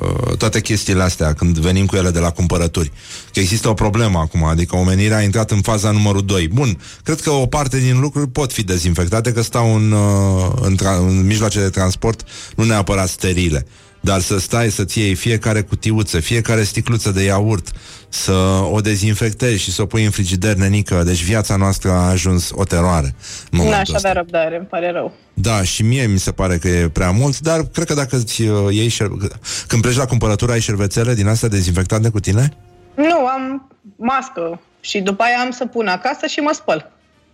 uh, 0.00 0.36
toate 0.36 0.60
chestiile 0.60 1.02
astea 1.02 1.32
când 1.32 1.58
venim 1.58 1.86
cu 1.86 1.96
ele 1.96 2.10
de 2.10 2.18
la 2.18 2.30
cumpărături. 2.30 2.92
Că 3.32 3.40
există 3.40 3.68
o 3.68 3.74
problemă 3.74 4.18
acum, 4.18 4.44
adică 4.44 4.76
omenirea 4.76 5.16
a 5.16 5.22
intrat 5.22 5.50
în 5.50 5.60
faza 5.60 5.90
numărul 5.90 6.24
2. 6.24 6.48
Bun, 6.48 6.80
cred 7.02 7.20
că 7.20 7.30
o 7.30 7.46
parte 7.46 7.78
din 7.78 8.00
lucruri 8.00 8.28
pot 8.28 8.52
fi 8.52 8.62
dezinfectate, 8.62 9.32
că 9.32 9.42
stau 9.42 9.74
în, 9.74 9.92
uh, 9.92 10.52
în, 10.60 10.76
tra- 10.76 10.98
în 10.98 11.26
mijloace 11.26 11.60
de 11.60 11.68
transport, 11.68 12.24
nu 12.56 12.64
neapărat 12.64 13.08
sterile. 13.08 13.66
Dar 14.04 14.20
să 14.20 14.38
stai 14.38 14.70
să-ți 14.70 14.98
iei 14.98 15.14
fiecare 15.14 15.60
cutiuță, 15.62 16.20
fiecare 16.20 16.62
sticluță 16.62 17.10
de 17.10 17.22
iaurt, 17.22 17.70
să 18.08 18.32
o 18.70 18.80
dezinfectezi 18.80 19.62
și 19.62 19.72
să 19.72 19.82
o 19.82 19.86
pui 19.86 20.04
în 20.04 20.10
frigider 20.10 20.54
nenică. 20.54 21.02
Deci 21.02 21.22
viața 21.24 21.56
noastră 21.56 21.90
a 21.90 22.08
ajuns 22.08 22.50
o 22.54 22.64
teroare. 22.64 23.06
în 23.06 23.14
Nu 23.50 23.58
momentul 23.58 23.80
aș 23.80 23.88
ăsta. 23.88 24.08
avea 24.08 24.20
răbdare, 24.20 24.56
îmi 24.56 24.66
pare 24.66 24.90
rău. 24.90 25.12
Da, 25.34 25.62
și 25.62 25.82
mie 25.82 26.06
mi 26.06 26.18
se 26.18 26.32
pare 26.32 26.58
că 26.58 26.68
e 26.68 26.88
prea 26.88 27.10
mult, 27.10 27.38
dar 27.40 27.62
cred 27.72 27.86
că 27.86 27.94
dacă 27.94 28.16
îți 28.16 28.42
uh, 28.42 28.74
iei 28.74 28.88
șer- 28.88 29.38
când 29.66 29.82
pleci 29.82 29.96
la 29.96 30.04
cumpărătură 30.06 30.52
ai 30.52 30.60
șervețele 30.60 31.14
din 31.14 31.26
astea 31.26 31.48
dezinfectante 31.48 32.08
cu 32.08 32.20
tine? 32.20 32.56
Nu, 32.96 33.26
am 33.26 33.70
mască 33.96 34.60
și 34.80 35.00
după 35.00 35.22
aia 35.22 35.38
am 35.44 35.50
să 35.50 35.66
pun 35.66 35.86
acasă 35.86 36.26
și 36.26 36.38
mă 36.40 36.50
spăl. 36.54 36.92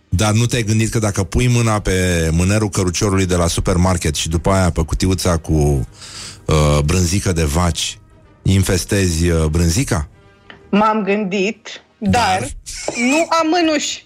Dar 0.09 0.31
nu 0.33 0.45
te-ai 0.45 0.63
gândit 0.63 0.91
că 0.91 0.99
dacă 0.99 1.23
pui 1.23 1.47
mâna 1.47 1.79
pe 1.79 2.29
mânerul 2.31 2.69
căruciorului 2.69 3.25
de 3.25 3.35
la 3.35 3.47
supermarket 3.47 4.15
și 4.15 4.29
după 4.29 4.49
aia 4.49 4.69
pe 4.69 4.81
cutiuța 4.81 5.37
cu 5.37 5.87
uh, 6.51 6.79
brânzică 6.85 7.31
de 7.31 7.43
vaci, 7.43 7.99
infestezi 8.41 9.29
uh, 9.29 9.45
brânzica? 9.45 10.07
M-am 10.71 11.03
gândit, 11.03 11.67
dar 11.97 12.39
nu 12.95 13.27
am 13.29 13.47
mânuși. 13.49 14.05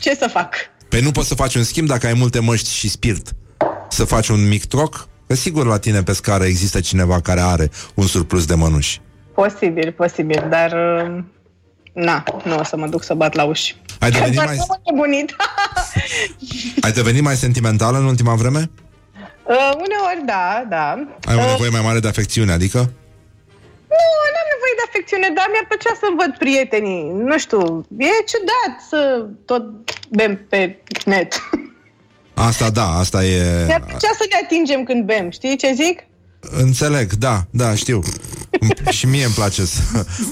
Ce 0.00 0.14
să 0.14 0.28
fac? 0.32 0.54
Păi 0.88 1.00
nu 1.00 1.10
poți 1.10 1.28
să 1.28 1.34
faci 1.34 1.54
un 1.54 1.62
schimb 1.62 1.86
dacă 1.88 2.06
ai 2.06 2.14
multe 2.14 2.38
măști 2.40 2.70
și 2.74 2.88
spirit. 2.88 3.32
Să 3.88 4.04
faci 4.04 4.28
un 4.28 4.48
mic 4.48 4.64
troc? 4.64 5.08
Că 5.26 5.34
sigur 5.34 5.66
la 5.66 5.78
tine 5.78 6.02
pe 6.02 6.12
scară 6.12 6.44
există 6.44 6.80
cineva 6.80 7.20
care 7.20 7.40
are 7.40 7.70
un 7.94 8.06
surplus 8.06 8.46
de 8.46 8.54
mănuși. 8.54 9.00
Posibil, 9.34 9.92
posibil, 9.92 10.46
dar... 10.50 10.72
uh, 11.06 11.22
Na, 11.92 12.22
nu 12.44 12.56
o 12.58 12.64
să 12.64 12.76
mă 12.76 12.86
duc 12.86 13.02
să 13.02 13.14
bat 13.14 13.34
la 13.34 13.44
uși. 13.44 13.76
Ai 14.00 14.10
devenit 14.10 14.34
Doar 14.34 14.46
mai- 14.46 14.56
nu 14.56 14.64
m-am 14.68 14.80
nebunit. 14.84 15.36
Ai 16.80 16.92
devenit 16.92 17.22
mai 17.22 17.36
sentimentală 17.36 17.98
în 17.98 18.04
ultima 18.04 18.34
vreme? 18.34 18.70
Uh, 19.46 19.72
uneori, 19.84 20.22
da, 20.26 20.64
da. 20.68 20.88
Ai 21.28 21.36
o 21.36 21.38
Uh, 21.38 21.50
nevoie 21.50 21.70
mai 21.70 21.80
mare 21.88 21.98
de 21.98 22.08
afecțiune, 22.08 22.52
adică? 22.52 22.78
Nu, 23.94 24.04
nu 24.32 24.38
am 24.42 24.48
nevoie 24.54 24.74
de 24.80 24.84
afecțiune, 24.88 25.28
dar 25.38 25.46
mi-ar 25.50 25.66
plăcea 25.68 25.94
să 26.02 26.06
văd 26.20 26.32
prietenii. 26.38 27.02
Nu 27.30 27.38
știu, 27.38 27.86
e 27.98 28.24
ciudat 28.30 28.74
să 28.88 29.26
tot 29.44 29.64
bem 30.10 30.46
pe 30.48 30.82
net. 31.04 31.32
Asta 32.48 32.70
da, 32.70 32.98
asta 32.98 33.24
e... 33.24 33.64
Mi-ar 33.66 33.80
plăcea 33.80 34.10
să 34.18 34.26
ne 34.30 34.38
atingem 34.42 34.84
când 34.84 35.04
bem, 35.04 35.30
știi 35.30 35.56
ce 35.56 35.72
zic? 35.72 36.00
Înțeleg, 36.40 37.12
da, 37.12 37.40
da, 37.50 37.74
știu. 37.74 38.02
M- 38.60 38.88
și 38.98 39.06
mie 39.06 39.24
îmi 39.24 39.34
place 39.34 39.64
să, 39.64 39.80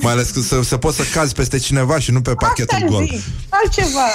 mai 0.00 0.12
ales 0.12 0.30
că 0.30 0.40
să, 0.40 0.62
să 0.62 0.76
poți 0.76 0.96
să 0.96 1.02
cazi 1.14 1.34
peste 1.34 1.58
cineva 1.58 1.98
și 1.98 2.10
nu 2.10 2.20
pe 2.22 2.34
parchetul 2.34 2.76
Asta 2.76 2.88
gol. 2.88 3.06
zic, 3.12 3.22
altceva. 3.48 4.06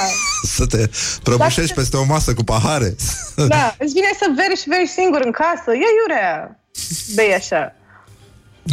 Să 0.43 0.65
te 0.65 0.89
prăbușești 1.23 1.73
peste 1.75 1.97
o 1.97 2.03
masă 2.03 2.33
cu 2.33 2.43
pahare. 2.43 2.95
Da, 3.35 3.75
îți 3.79 3.93
vine 3.93 4.09
să 4.19 4.25
veri 4.35 4.59
și 4.61 4.69
veri 4.69 4.87
singur 4.87 5.21
în 5.25 5.31
casă. 5.31 5.71
Ia 5.73 5.89
iurea, 6.03 6.59
bei 7.15 7.33
așa. 7.33 7.75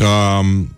Um, 0.02 0.76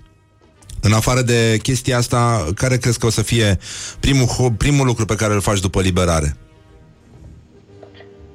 în 0.81 0.93
afară 0.93 1.23
de 1.23 1.59
chestia 1.63 1.97
asta, 1.97 2.47
care 2.55 2.77
crezi 2.77 2.99
că 2.99 3.07
o 3.07 3.11
să 3.11 3.23
fie 3.23 3.59
primul, 4.01 4.27
ho- 4.27 4.57
primul 4.57 4.87
lucru 4.87 5.05
pe 5.05 5.15
care 5.15 5.35
îl 5.35 5.41
faci 5.41 5.61
după 5.61 5.81
liberare? 5.81 6.37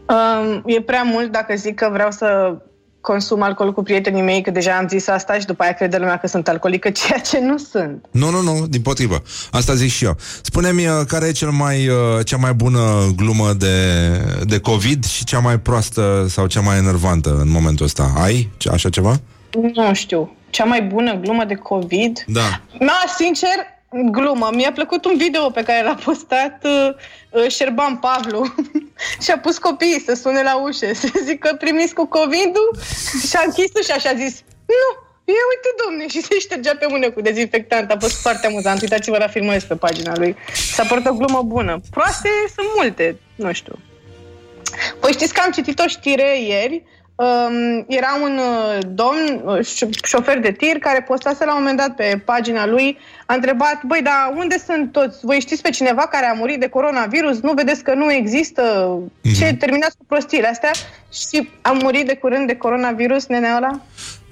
Um, 0.07 0.63
e 0.65 0.81
prea 0.81 1.03
mult 1.03 1.31
dacă 1.31 1.55
zic 1.55 1.75
că 1.75 1.89
vreau 1.91 2.11
să 2.11 2.57
consum 3.01 3.41
alcool 3.41 3.73
cu 3.73 3.83
prietenii 3.83 4.21
mei, 4.21 4.41
că 4.41 4.51
deja 4.51 4.77
am 4.77 4.87
zis 4.87 5.07
asta 5.07 5.39
și 5.39 5.45
după 5.45 5.63
aia 5.63 5.73
crede 5.73 5.97
lumea 5.97 6.17
că 6.17 6.27
sunt 6.27 6.47
alcoolică, 6.47 6.89
ceea 7.05 7.19
ce 7.19 7.39
nu 7.39 7.57
sunt. 7.57 8.05
Nu, 8.11 8.29
nu, 8.29 8.41
nu, 8.41 8.67
din 8.67 8.81
potrivă. 8.81 9.21
Asta 9.51 9.73
zic 9.73 9.89
și 9.89 10.05
eu. 10.05 10.17
Spune-mi 10.41 10.87
uh, 10.87 10.93
care 11.07 11.27
e 11.27 11.31
cel 11.31 11.49
mai, 11.49 11.87
uh, 11.87 12.25
cea 12.25 12.37
mai 12.37 12.53
bună 12.53 12.79
glumă 13.15 13.53
de, 13.53 13.75
de 14.43 14.59
COVID 14.59 15.05
și 15.05 15.23
cea 15.23 15.39
mai 15.39 15.59
proastă 15.59 16.25
sau 16.29 16.47
cea 16.47 16.61
mai 16.61 16.77
enervantă 16.77 17.37
în 17.41 17.49
momentul 17.51 17.85
ăsta. 17.85 18.13
Ai 18.17 18.49
ce- 18.57 18.69
așa 18.69 18.89
ceva? 18.89 19.19
Nu 19.73 19.93
știu. 19.93 20.35
Cea 20.49 20.63
mai 20.63 20.81
bună 20.81 21.15
glumă 21.15 21.43
de 21.43 21.55
COVID? 21.55 22.23
Da. 22.27 22.61
Na, 22.79 22.93
sincer, 23.17 23.49
glumă. 24.11 24.49
Mi-a 24.53 24.71
plăcut 24.71 25.05
un 25.05 25.13
video 25.17 25.49
pe 25.49 25.63
care 25.63 25.83
l-a 25.83 25.97
postat 26.03 26.63
uh, 26.63 26.71
uh, 26.71 26.95
Șerban 27.47 27.97
Pavlu 27.97 28.53
și 29.23 29.31
a 29.31 29.39
pus 29.39 29.57
copiii 29.57 30.03
să 30.05 30.13
sune 30.13 30.41
la 30.41 30.61
ușă, 30.61 30.93
să 31.01 31.07
zică 31.23 31.55
primiți 31.59 31.93
cu 31.93 32.05
COVID-ul 32.05 32.77
și 33.27 33.35
a 33.35 33.41
închis 33.45 33.71
ușa 33.79 33.97
și 33.97 34.07
a 34.07 34.13
zis 34.13 34.41
nu, 34.65 34.89
e 35.33 35.47
uite 35.53 35.69
domne 35.85 36.07
și 36.13 36.21
se 36.21 36.39
ștergea 36.39 36.75
pe 36.79 36.85
mână 36.89 37.11
cu 37.11 37.21
dezinfectant. 37.21 37.91
A 37.91 37.97
fost 37.99 38.21
foarte 38.21 38.47
amuzant. 38.47 38.81
Uitați-vă 38.81 39.17
la 39.17 39.27
filmul 39.27 39.61
pe 39.67 39.75
pagina 39.75 40.13
lui. 40.15 40.35
S-a 40.73 40.83
părut 40.83 41.05
o 41.05 41.13
glumă 41.13 41.41
bună. 41.41 41.79
Proaste 41.91 42.29
sunt 42.55 42.67
multe, 42.75 43.19
nu 43.35 43.53
știu. 43.53 43.79
Păi 44.99 45.11
știți 45.11 45.33
că 45.33 45.41
am 45.45 45.51
citit 45.51 45.79
o 45.79 45.87
știre 45.87 46.41
ieri 46.41 46.83
Um, 46.83 47.00
era 47.87 48.17
un 48.23 48.37
uh, 48.37 48.77
domn, 48.87 49.41
uh, 49.45 49.59
ș- 49.59 50.03
șofer 50.03 50.39
de 50.39 50.51
tir, 50.51 50.77
care 50.77 51.01
postase 51.01 51.45
la 51.45 51.51
un 51.51 51.59
moment 51.59 51.77
dat 51.77 51.95
pe 51.95 52.21
pagina 52.25 52.65
lui, 52.65 52.97
a 53.25 53.33
întrebat, 53.33 53.83
băi, 53.83 54.01
dar 54.01 54.33
unde 54.35 54.57
sunt 54.57 54.91
toți? 54.91 55.17
Voi 55.21 55.39
știți 55.39 55.61
pe 55.61 55.69
cineva 55.69 56.01
care 56.01 56.25
a 56.25 56.33
murit 56.33 56.59
de 56.59 56.67
coronavirus? 56.67 57.39
Nu 57.39 57.53
vedeți 57.53 57.83
că 57.83 57.93
nu 57.93 58.11
există? 58.11 58.61
Ce 59.37 59.55
terminați 59.59 59.97
cu 59.97 60.05
prostiile 60.07 60.47
astea? 60.47 60.71
Și 61.13 61.49
a 61.61 61.71
murit 61.71 62.05
de 62.07 62.15
curând 62.15 62.47
de 62.47 62.55
coronavirus, 62.55 63.27
nenea 63.27 63.55
ăla? 63.55 63.81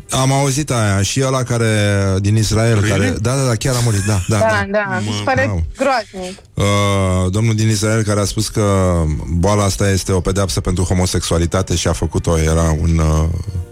Am 0.10 0.32
auzit 0.32 0.72
aia 0.72 1.02
și 1.02 1.22
ăla 1.26 1.44
care 1.44 1.76
din 2.20 2.36
Israel 2.38 2.80
Really? 2.80 2.90
care 2.90 3.10
da 3.22 3.36
da 3.36 3.44
da 3.44 3.56
chiar 3.56 3.76
a 3.76 3.80
murit 3.84 4.04
da 4.06 4.22
da, 4.28 4.38
Da, 4.38 4.46
da. 4.48 4.66
da, 4.72 5.00
mi 5.06 5.14
se 5.18 5.24
pare 5.24 5.66
groaznic. 5.78 6.38
Uh, 6.54 7.32
domnul 7.32 7.56
din 7.56 7.70
Israel 7.70 8.04
care 8.04 8.20
a 8.20 8.26
spus 8.26 8.48
că 8.48 8.94
boala 9.30 9.64
asta 9.64 9.90
este 9.90 10.12
o 10.12 10.20
pedeapsă 10.20 10.60
pentru 10.62 10.84
homosexualitate 10.84 11.76
și 11.76 11.88
a 11.88 11.94
făcut-o 11.94 12.38
era 12.40 12.76
un 12.82 12.98
uh, 12.98 13.24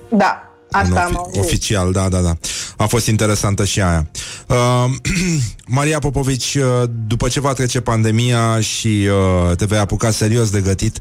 Da, 0.10 0.42
asta 0.72 0.92
un 0.92 0.98
am 0.98 1.12
ofi- 1.12 1.16
auzit. 1.16 1.42
oficial, 1.44 1.92
da, 1.92 2.10
da, 2.10 2.20
da. 2.20 2.38
A 2.78 2.86
fost 2.86 3.08
interesantă 3.08 3.66
și 3.66 3.82
aia. 3.82 4.10
Uh, 4.48 4.86
Maria 5.66 6.00
Popovici, 6.00 6.56
uh, 6.56 6.90
după 7.08 7.28
ce 7.28 7.40
va 7.40 7.54
trece 7.54 7.82
pandemia 7.82 8.60
și 8.62 9.08
uh, 9.50 9.56
te 9.56 9.66
vei 9.66 9.80
apuca 9.80 10.12
serios 10.12 10.50
de 10.50 10.62
gătit, 10.62 11.00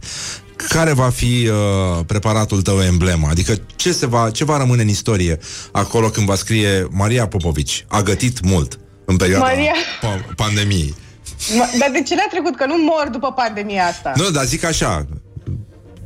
care 0.68 0.92
va 0.92 1.08
fi 1.10 1.48
uh, 1.50 2.04
preparatul 2.06 2.62
tău 2.62 2.82
emblema? 2.82 3.28
Adică 3.28 3.52
ce, 3.76 3.92
se 3.92 4.06
va, 4.06 4.30
ce 4.30 4.44
va 4.44 4.56
rămâne 4.56 4.82
în 4.82 4.88
istorie 4.88 5.38
acolo 5.72 6.08
când 6.08 6.26
va 6.26 6.34
scrie 6.34 6.86
Maria 6.90 7.26
Popovici? 7.26 7.84
A 7.88 8.00
gătit 8.02 8.40
mult 8.44 8.78
în 9.04 9.16
perioada 9.16 9.44
Maria- 9.44 9.74
pa- 10.00 10.34
pandemiei. 10.36 10.94
Ma- 11.36 11.78
Dar 11.78 11.90
de 11.92 12.02
ce 12.02 12.14
n-a 12.14 12.26
trecut? 12.30 12.56
Că 12.56 12.66
nu 12.66 12.74
mor 12.76 13.08
după 13.12 13.32
pandemia 13.32 13.84
asta. 13.86 14.12
Nu, 14.16 14.30
dar 14.30 14.44
zic 14.44 14.64
așa, 14.64 15.06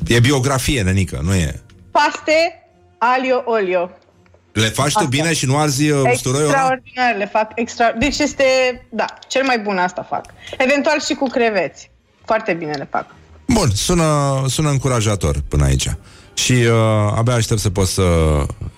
e 0.07 0.21
biografie, 0.21 0.83
nenică, 0.83 1.21
nu 1.23 1.35
e? 1.35 1.61
Paste, 1.91 2.63
alio, 2.99 3.43
olio. 3.45 3.91
Le 4.53 4.67
faci 4.67 4.93
tu 4.93 4.99
Asta. 4.99 5.09
bine 5.09 5.33
și 5.33 5.47
nu 5.47 5.57
arzi 5.59 5.91
uh, 5.91 6.11
usturoiul 6.13 6.49
ăla? 6.49 6.57
Extraordinar, 6.59 7.15
le 7.17 7.27
fac 7.27 7.51
extra... 7.55 7.93
Deci 7.99 8.19
este, 8.19 8.45
da, 8.91 9.05
cel 9.29 9.45
mai 9.45 9.59
bun 9.59 9.79
asta 9.79 10.07
fac. 10.09 10.25
Eventual 10.59 11.01
și 11.01 11.15
cu 11.15 11.29
creveți. 11.29 11.91
Foarte 12.25 12.53
bine 12.53 12.73
le 12.73 12.89
fac. 12.91 13.15
Bun, 13.53 13.71
sună, 13.75 14.43
sună 14.49 14.71
încurajator 14.71 15.43
până 15.49 15.65
aici. 15.65 15.95
Și 16.35 16.53
uh, 16.53 17.13
abia 17.17 17.35
aștept 17.35 17.61
să 17.61 17.71
pot 17.71 17.87
să, 17.89 18.03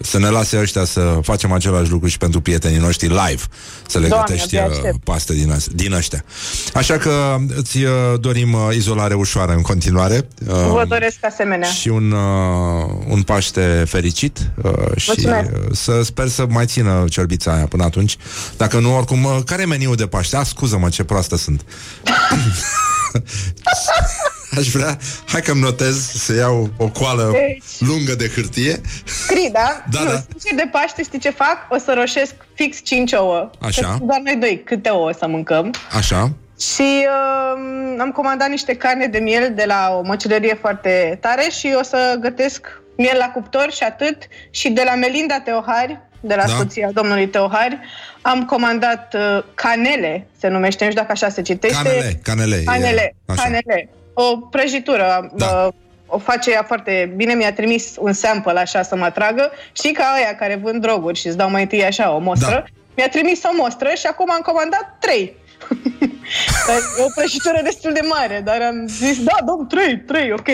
să 0.01 0.19
ne 0.19 0.29
lase 0.29 0.59
ăștia 0.61 0.85
să 0.85 1.19
facem 1.23 1.53
același 1.53 1.91
lucru 1.91 2.09
și 2.09 2.19
pentru 2.19 2.41
prietenii 2.41 2.79
noștri 2.79 3.09
live. 3.09 3.43
Să 3.89 3.99
le 3.99 4.09
Doamne, 4.09 4.27
gătești 4.29 4.57
abia 4.59 4.69
uh, 4.71 4.77
aștept. 4.77 5.05
paste 5.05 5.33
din, 5.35 5.51
as- 5.53 5.67
din 5.75 5.93
ăștia. 5.93 6.25
Așa 6.75 6.97
că 6.99 7.37
îți 7.57 7.79
uh, 7.83 7.91
dorim 8.21 8.53
uh, 8.53 8.69
izolare 8.75 9.15
ușoară 9.15 9.53
în 9.53 9.61
continuare. 9.63 10.29
Uh, 10.49 10.53
Vă 10.55 10.85
doresc 10.89 11.17
asemenea. 11.25 11.69
și 11.69 11.89
un, 11.89 12.11
uh, 12.11 12.91
un 13.09 13.23
Paște 13.23 13.85
fericit 13.89 14.39
uh, 14.63 14.73
și 14.97 15.05
Mulțumesc. 15.15 15.51
uh, 15.53 15.59
să 15.73 16.03
sper 16.05 16.29
să 16.29 16.47
mai 16.49 16.67
țină 16.67 17.05
cerbița 17.09 17.53
aia 17.55 17.67
până 17.67 17.85
atunci. 17.85 18.17
Dacă 18.57 18.79
nu, 18.79 18.97
oricum, 18.97 19.25
uh, 19.25 19.39
care 19.45 19.63
e 19.63 19.67
meniul 19.67 19.97
de 19.97 20.07
Paște? 20.07 20.37
Ah, 20.37 20.47
scuză-mă, 20.47 20.89
ce 20.89 21.05
proastă 21.05 21.37
sunt. 21.37 21.65
Aș 24.59 24.69
vrea, 24.69 24.99
hai 25.27 25.41
că-mi 25.41 25.61
notez 25.61 26.11
să 26.11 26.35
iau 26.35 26.69
o 26.77 26.89
coală 26.89 27.31
Deci- 27.33 27.89
lungă 27.89 28.15
de 28.15 28.29
hârtie. 28.35 28.81
Scrii, 29.05 29.51
da? 29.53 29.83
Da, 29.91 30.01
nu, 30.01 30.05
da. 30.11 30.23
sincer 30.29 30.55
de 30.65 30.69
Paște 30.73 31.03
știi 31.03 31.19
ce 31.19 31.31
fac? 31.31 31.57
O 31.71 31.79
să 31.79 31.93
roșesc 31.97 32.35
fix 32.55 32.79
5 32.83 33.13
ouă. 33.13 33.51
Așa. 33.61 33.81
Că 33.81 33.87
sunt 33.97 34.03
doar 34.09 34.21
noi 34.25 34.37
doi, 34.37 34.63
câte 34.65 34.89
ouă 34.89 35.13
să 35.19 35.27
mâncăm. 35.27 35.71
Așa. 35.97 36.33
Și 36.61 37.07
uh, 37.07 37.97
am 37.99 38.11
comandat 38.15 38.49
niște 38.49 38.75
carne 38.75 39.07
de 39.07 39.19
miel 39.19 39.53
de 39.55 39.65
la 39.67 39.97
o 39.99 40.03
măcelărie 40.07 40.55
foarte 40.61 41.19
tare 41.21 41.47
și 41.59 41.75
o 41.79 41.83
să 41.83 42.17
gătesc 42.21 42.81
miel 42.97 43.17
la 43.19 43.27
cuptor 43.31 43.69
și 43.73 43.83
atât. 43.83 44.17
Și 44.51 44.69
de 44.69 44.83
la 44.85 44.95
Melinda 44.95 45.41
Teohari, 45.45 46.01
de 46.21 46.35
la 46.35 46.45
Da. 46.47 46.53
soția 46.57 46.91
domnului 46.93 47.29
Teohari, 47.29 47.79
am 48.23 48.45
comandat 48.45 49.15
uh, 49.15 49.45
canele, 49.55 50.27
se 50.41 50.49
numește, 50.49 50.85
nu 50.85 50.91
știu 50.91 51.03
dacă 51.03 51.13
așa 51.13 51.29
se 51.29 51.43
citește. 51.43 51.77
Canele, 51.83 52.21
canele. 52.23 52.57
e- 52.57 52.63
Canele, 52.65 53.15
așa. 53.27 53.43
canele. 53.43 53.89
O 54.15 54.37
prăjitură. 54.37 55.31
Da. 55.35 55.67
Uh, 55.67 55.73
o 56.07 56.19
face 56.19 56.51
ea 56.51 56.63
foarte 56.63 57.13
bine, 57.17 57.35
mi-a 57.35 57.53
trimis 57.53 57.95
un 57.99 58.13
sample 58.13 58.61
așa 58.61 58.83
să 58.83 58.97
mă 58.97 59.05
atragă. 59.05 59.51
Știi 59.73 59.93
ca 59.93 60.05
aia 60.05 60.35
care 60.35 60.61
vând 60.63 60.81
droguri 60.81 61.19
și 61.19 61.27
îți 61.27 61.37
dau 61.37 61.51
mai 61.51 61.63
întâi 61.63 61.85
așa 61.85 62.15
o 62.15 62.19
mostră. 62.19 62.51
Da. 62.51 62.65
Mi-a 62.97 63.09
trimis 63.09 63.43
o 63.43 63.51
mostră 63.57 63.89
și 63.97 64.07
acum 64.07 64.31
am 64.31 64.41
comandat 64.41 64.97
trei. 65.01 65.37
e 66.99 67.03
o 67.03 67.07
prăjitură 67.15 67.61
destul 67.63 67.93
de 67.93 68.01
mare, 68.09 68.41
dar 68.45 68.63
am 68.63 68.87
zis, 68.87 69.23
da, 69.23 69.37
dăm 69.45 69.67
trei, 69.67 69.99
trei, 69.99 70.33
ok. 70.33 70.49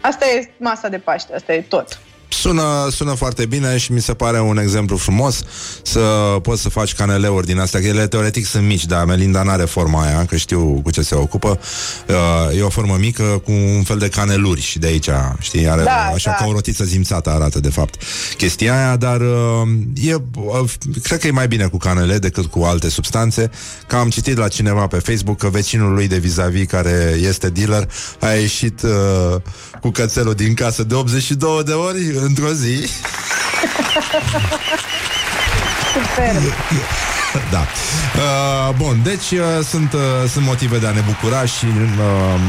Asta 0.00 0.26
e 0.26 0.50
masa 0.56 0.88
de 0.88 0.98
Paște, 0.98 1.34
asta 1.34 1.52
e 1.52 1.60
tot. 1.60 1.98
Sună, 2.40 2.88
sună 2.90 3.14
foarte 3.14 3.46
bine 3.46 3.76
și 3.76 3.92
mi 3.92 4.00
se 4.00 4.14
pare 4.14 4.40
un 4.40 4.58
exemplu 4.58 4.96
frumos 4.96 5.42
să 5.82 6.00
poți 6.42 6.62
să 6.62 6.68
faci 6.68 6.94
caneleuri 6.94 7.46
din 7.46 7.58
astea, 7.58 7.80
că 7.80 7.86
ele 7.86 8.06
teoretic 8.06 8.46
sunt 8.46 8.66
mici, 8.66 8.84
dar 8.84 9.04
Melinda 9.04 9.42
n-are 9.42 9.64
forma 9.64 10.02
aia, 10.02 10.24
că 10.24 10.36
știu 10.36 10.80
cu 10.82 10.90
ce 10.90 11.02
se 11.02 11.14
ocupă. 11.14 11.60
Uh, 12.08 12.58
e 12.58 12.62
o 12.62 12.68
formă 12.68 12.96
mică 12.98 13.22
cu 13.44 13.50
un 13.50 13.82
fel 13.82 13.98
de 13.98 14.08
caneluri 14.08 14.60
și 14.60 14.78
de 14.78 14.86
aici, 14.86 15.08
știi, 15.40 15.68
are 15.68 15.82
Da, 15.82 16.10
așa 16.14 16.30
da. 16.30 16.36
ca 16.36 16.46
o 16.46 16.52
rotiță 16.52 16.84
zimțată 16.84 17.30
arată 17.30 17.60
de 17.60 17.70
fapt 17.70 18.02
chestia 18.36 18.76
aia, 18.76 18.96
dar 18.96 19.20
uh, 19.20 19.68
e, 20.02 20.14
uh, 20.14 20.70
cred 21.02 21.18
că 21.18 21.26
e 21.26 21.30
mai 21.30 21.48
bine 21.48 21.66
cu 21.66 21.76
canele 21.76 22.18
decât 22.18 22.46
cu 22.46 22.62
alte 22.62 22.88
substanțe, 22.88 23.50
că 23.86 23.96
am 23.96 24.08
citit 24.08 24.36
la 24.36 24.48
cineva 24.48 24.86
pe 24.86 24.98
Facebook 24.98 25.38
că 25.38 25.48
vecinul 25.48 25.94
lui 25.94 26.08
de 26.08 26.18
vis-a-vis 26.18 26.66
care 26.66 27.18
este 27.20 27.48
dealer 27.48 27.88
a 28.20 28.28
ieșit 28.30 28.82
uh, 28.82 29.40
cu 29.80 29.90
cățelul 29.90 30.34
din 30.34 30.54
casă 30.54 30.82
de 30.82 30.94
82 30.94 31.62
de 31.64 31.72
ori 31.72 32.23
într-o 32.24 32.52
zi. 32.52 32.88
Super. 35.92 36.42
da. 37.50 37.66
Uh, 38.16 38.74
bun, 38.76 39.00
deci 39.02 39.30
uh, 39.30 39.64
sunt, 39.68 39.92
uh, 39.92 40.00
sunt 40.32 40.44
motive 40.44 40.78
de 40.78 40.86
a 40.86 40.90
ne 40.90 41.00
bucura 41.00 41.44
și 41.44 41.64
uh, 41.64 42.40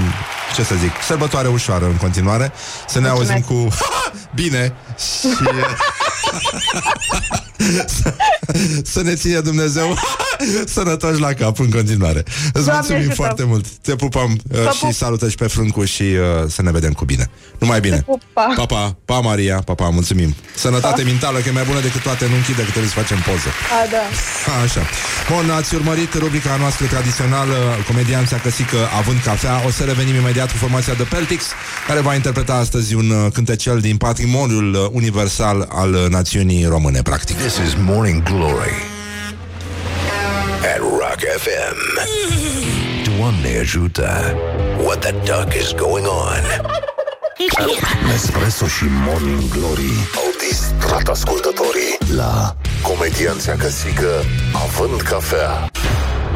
ce 0.55 0.63
să 0.63 0.75
zic, 0.75 0.91
sărbătoare 1.07 1.47
ușoară 1.47 1.85
în 1.85 1.95
continuare. 1.95 2.51
Să 2.87 2.99
ne 2.99 3.09
Mulțumesc. 3.09 3.31
auzim 3.49 3.67
cu 3.67 3.75
bine 4.41 4.73
și 4.97 5.27
să, 7.85 8.13
să 8.93 9.01
ne 9.01 9.13
ține 9.15 9.39
Dumnezeu 9.39 9.97
sănătoși 10.75 11.19
la 11.19 11.33
cap 11.33 11.59
în 11.59 11.69
continuare. 11.69 12.23
Îți 12.27 12.51
Doamne 12.53 12.71
mulțumim 12.73 12.99
ajută. 12.99 13.15
foarte 13.15 13.43
mult. 13.43 13.65
Te 13.67 13.95
pupăm 13.95 14.31
uh, 14.31 14.61
Vă 14.63 14.71
și 14.73 14.79
pup. 14.79 14.93
salută 14.93 15.29
și 15.29 15.35
pe 15.35 15.47
Frâncu 15.47 15.83
și 15.85 16.01
uh, 16.03 16.17
să 16.47 16.61
ne 16.61 16.71
vedem 16.71 16.91
cu 16.91 17.05
bine. 17.05 17.29
Numai 17.59 17.79
bine. 17.79 18.03
pup, 18.05 18.21
pa. 18.33 18.53
Pa, 18.55 18.65
pa, 18.65 18.95
pa, 19.05 19.19
Maria, 19.19 19.61
pa, 19.65 19.73
pa, 19.73 19.89
mulțumim. 19.89 20.35
Sănătate 20.55 21.03
mentală, 21.03 21.39
că 21.39 21.49
e 21.49 21.51
mai 21.51 21.63
bună 21.63 21.79
decât 21.81 22.01
toate, 22.01 22.27
nu 22.27 22.35
închide 22.35 22.63
cât 22.63 22.73
să 22.83 22.89
facem 22.89 23.17
poză. 23.17 23.49
A, 23.77 23.89
da. 23.91 24.03
A, 24.51 24.61
Așa. 24.63 24.81
Bun, 25.29 25.49
ați 25.49 25.75
urmărit 25.75 26.13
rubrica 26.13 26.55
noastră 26.59 26.85
tradițională 26.85 27.55
Comedianța 27.87 28.35
Căsică 28.37 28.77
având 28.99 29.19
cafea 29.23 29.61
O 29.67 29.69
să 29.69 29.83
revenim 29.83 30.15
imediat 30.15 30.51
cu 30.51 30.57
formația 30.57 30.93
The 30.93 31.03
Peltics 31.03 31.45
Care 31.87 31.99
va 31.99 32.13
interpreta 32.15 32.53
astăzi 32.53 32.93
un 32.93 33.09
uh, 33.09 33.31
cântecel 33.33 33.79
din 33.79 33.97
patrimoniul 33.97 34.73
uh, 34.73 34.87
universal 34.91 35.67
al 35.71 35.93
uh, 35.93 36.05
națiunii 36.09 36.65
române, 36.65 37.01
practic 37.01 37.37
This 37.45 37.59
is 37.59 37.75
Morning 37.75 38.21
Glory 38.23 38.73
at 40.71 40.81
Rock 40.81 41.21
FM. 41.43 41.77
Doamne 43.03 43.57
ajută! 43.61 44.35
What 44.83 44.99
the 44.99 45.11
duck 45.11 45.53
is 45.53 45.73
going 45.73 46.05
on? 46.05 46.41
Nespresso 48.07 48.67
și 48.67 48.83
Morning 48.87 49.49
Glory 49.49 49.91
au 50.15 50.47
distrat 50.49 51.07
ascultătorii 51.07 51.97
la 52.15 52.55
Comedianța 52.81 53.51
Căsică 53.51 54.23
având 54.53 55.01
cafea. 55.01 55.69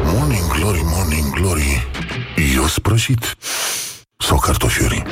Morning 0.04 0.52
Glory, 0.52 0.80
Morning 0.84 1.34
Glory, 1.34 1.88
eu 2.56 2.66
sprășit 2.66 3.36
sau 4.16 4.38
cartofiuri? 4.38 5.02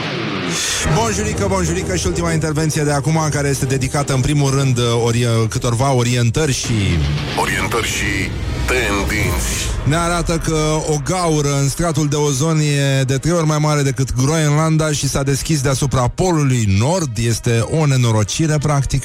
Bonjurică, 0.94 1.46
bonjurică 1.48 1.96
și 1.96 2.06
ultima 2.06 2.32
intervenție 2.32 2.82
de 2.82 2.92
acum 2.92 3.28
Care 3.30 3.48
este 3.48 3.64
dedicată 3.64 4.14
în 4.14 4.20
primul 4.20 4.50
rând 4.50 4.78
uh, 4.78 4.84
ori, 5.04 5.26
câtorva 5.48 5.92
orientări 5.92 6.52
și 6.52 6.72
Orientări 7.40 7.86
și 7.86 8.30
tendinți. 8.66 9.46
ne 9.84 9.96
arată 9.96 10.38
că 10.44 10.58
o 10.88 10.96
gaură 11.04 11.58
în 11.60 11.68
stratul 11.68 12.08
de 12.08 12.16
ozon 12.16 12.58
e 12.58 13.02
de 13.02 13.16
trei 13.16 13.32
ori 13.32 13.46
mai 13.46 13.58
mare 13.58 13.82
decât 13.82 14.14
Groenlanda 14.14 14.92
și 14.92 15.08
s-a 15.08 15.22
deschis 15.22 15.60
deasupra 15.60 16.08
polului 16.08 16.76
nord. 16.78 17.10
Este 17.18 17.64
o 17.80 17.86
nenorocire, 17.86 18.58
practic, 18.58 19.04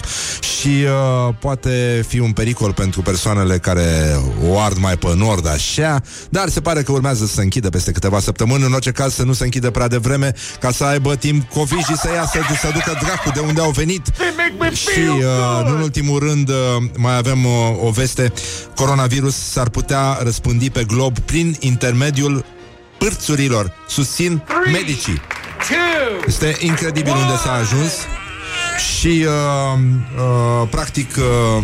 și 0.60 0.68
uh, 0.68 1.34
poate 1.40 2.06
fi 2.08 2.20
un 2.20 2.32
pericol 2.32 2.74
pentru 2.74 3.02
persoanele 3.02 3.58
care 3.58 4.20
o 4.50 4.60
ard 4.60 4.78
mai 4.78 4.98
pe 4.98 5.14
nord, 5.16 5.48
așa, 5.48 6.02
dar 6.30 6.50
se 6.50 6.62
pare 6.62 6.82
că 6.82 6.92
urmează 6.92 7.26
să 7.26 7.34
se 7.34 7.42
închidă 7.42 7.70
peste 7.70 7.92
câteva 7.92 8.20
săptămâni, 8.20 8.64
în 8.64 8.74
orice 8.74 8.92
caz 8.92 9.14
să 9.14 9.24
nu 9.24 9.34
se 9.34 9.44
închidă 9.44 9.70
prea 9.70 9.88
devreme, 9.88 10.34
ca 10.60 10.72
să 10.72 10.84
aibă 10.84 11.16
timp 11.16 11.43
COVID 11.54 11.84
și 11.84 11.96
să 11.96 12.10
iasă, 12.16 12.40
să 12.62 12.70
ducă 12.74 12.98
dracu 13.02 13.30
de 13.34 13.40
unde 13.40 13.62
au 13.62 13.70
venit. 13.72 14.02
Și, 14.74 15.00
uh, 15.00 15.66
nu 15.66 15.76
în 15.76 15.82
ultimul 15.82 16.20
rând, 16.20 16.50
uh, 16.50 16.56
mai 16.98 17.18
avem 17.18 17.46
uh, 17.46 17.52
o 17.82 17.90
veste. 17.90 18.34
Coronavirus 18.76 19.36
s-ar 19.36 19.70
putea 19.70 20.18
răspândi 20.22 20.70
pe 20.70 20.84
glob 20.84 21.20
prin 21.20 21.56
intermediul 21.60 22.46
pârțurilor. 22.98 23.74
Susțin 23.88 24.44
medicii. 24.72 25.22
Este 26.28 26.58
incredibil 26.60 27.12
unde 27.12 27.36
s-a 27.44 27.54
ajuns 27.54 27.92
și, 28.94 29.26
uh, 29.28 29.80
uh, 30.18 30.68
practic, 30.70 31.16
uh, 31.18 31.64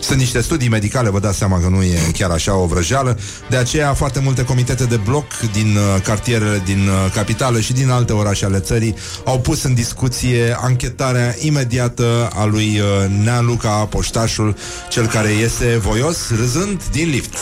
Sunt 0.00 0.18
niște 0.18 0.40
studii 0.40 0.68
medicale, 0.68 1.10
vă 1.10 1.20
dați 1.20 1.38
seama 1.38 1.60
că 1.60 1.68
nu 1.68 1.82
e 1.82 1.98
chiar 2.12 2.30
așa 2.30 2.56
o 2.56 2.66
vrăjeală. 2.66 3.18
De 3.48 3.56
aceea, 3.56 3.94
foarte 3.94 4.20
multe 4.20 4.44
comitete 4.44 4.84
de 4.84 4.96
bloc 4.96 5.24
din 5.52 5.76
uh, 5.76 6.02
cartierele 6.02 6.62
din 6.64 6.88
uh, 6.88 7.12
capitală 7.14 7.60
și 7.60 7.72
din 7.72 7.90
alte 7.90 8.12
orașe 8.12 8.44
ale 8.44 8.58
țării 8.58 8.94
au 9.24 9.40
pus 9.40 9.62
în 9.62 9.74
discuție 9.74 10.56
anchetarea 10.60 11.34
imediată 11.38 12.30
a 12.34 12.44
lui 12.44 12.80
uh, 12.80 13.10
Nea 13.24 13.40
Luca, 13.40 13.68
poștașul, 13.70 14.56
cel 14.88 15.06
care 15.06 15.30
iese 15.30 15.76
voios, 15.76 16.30
râzând 16.36 16.82
din 16.92 17.08
lift. 17.08 17.34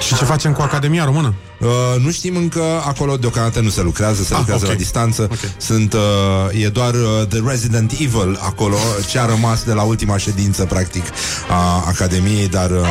Și 0.00 0.14
ce 0.14 0.24
facem 0.24 0.52
cu 0.52 0.62
Academia 0.62 1.04
Română? 1.04 1.34
Uh, 1.60 1.68
nu 2.04 2.10
știm 2.10 2.36
încă, 2.36 2.62
acolo 2.86 3.16
deocamdată 3.16 3.60
nu 3.60 3.68
se 3.68 3.82
lucrează, 3.82 4.22
se 4.22 4.32
Ah, 4.32 4.38
lucrează 4.38 4.64
ok. 4.64 4.70
la 4.70 4.76
distanță. 4.76 5.22
Okay. 5.22 5.54
Sunt, 5.56 5.92
uh, 5.92 6.62
e 6.62 6.68
doar 6.68 6.94
uh, 6.94 7.26
The 7.28 7.40
Resident 7.46 7.92
Evil 7.92 8.38
acolo, 8.42 8.76
ce 9.10 9.18
a 9.18 9.26
rămas 9.26 9.62
de 9.64 9.72
la 9.72 9.82
ultima 9.82 10.16
ședință, 10.16 10.64
practic, 10.64 11.04
a 11.50 11.84
Academiei, 11.86 12.48
dar... 12.48 12.70
Uh, 12.70 12.88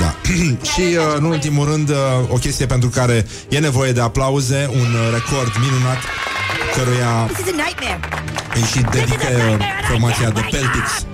da. 0.00 0.14
și, 0.72 0.80
uh, 0.80 1.14
în 1.16 1.24
ultimul 1.24 1.66
rând, 1.70 1.88
uh, 1.90 1.96
o 2.28 2.36
chestie 2.36 2.66
pentru 2.66 2.88
care 2.88 3.26
e 3.48 3.58
nevoie 3.58 3.92
de 3.92 4.00
aplauze, 4.00 4.68
un 4.72 4.80
uh, 4.94 5.10
record 5.12 5.52
minunat, 5.60 5.98
căruia 6.76 7.30
This 7.32 7.38
is 7.46 7.52
a 7.52 7.64
nightmare. 7.64 8.00
îi 8.54 8.62
și 8.62 8.80
dedică 8.80 9.26
uh, 9.50 9.64
formația 9.88 10.30
de 10.30 10.40
Peltix 10.50 11.06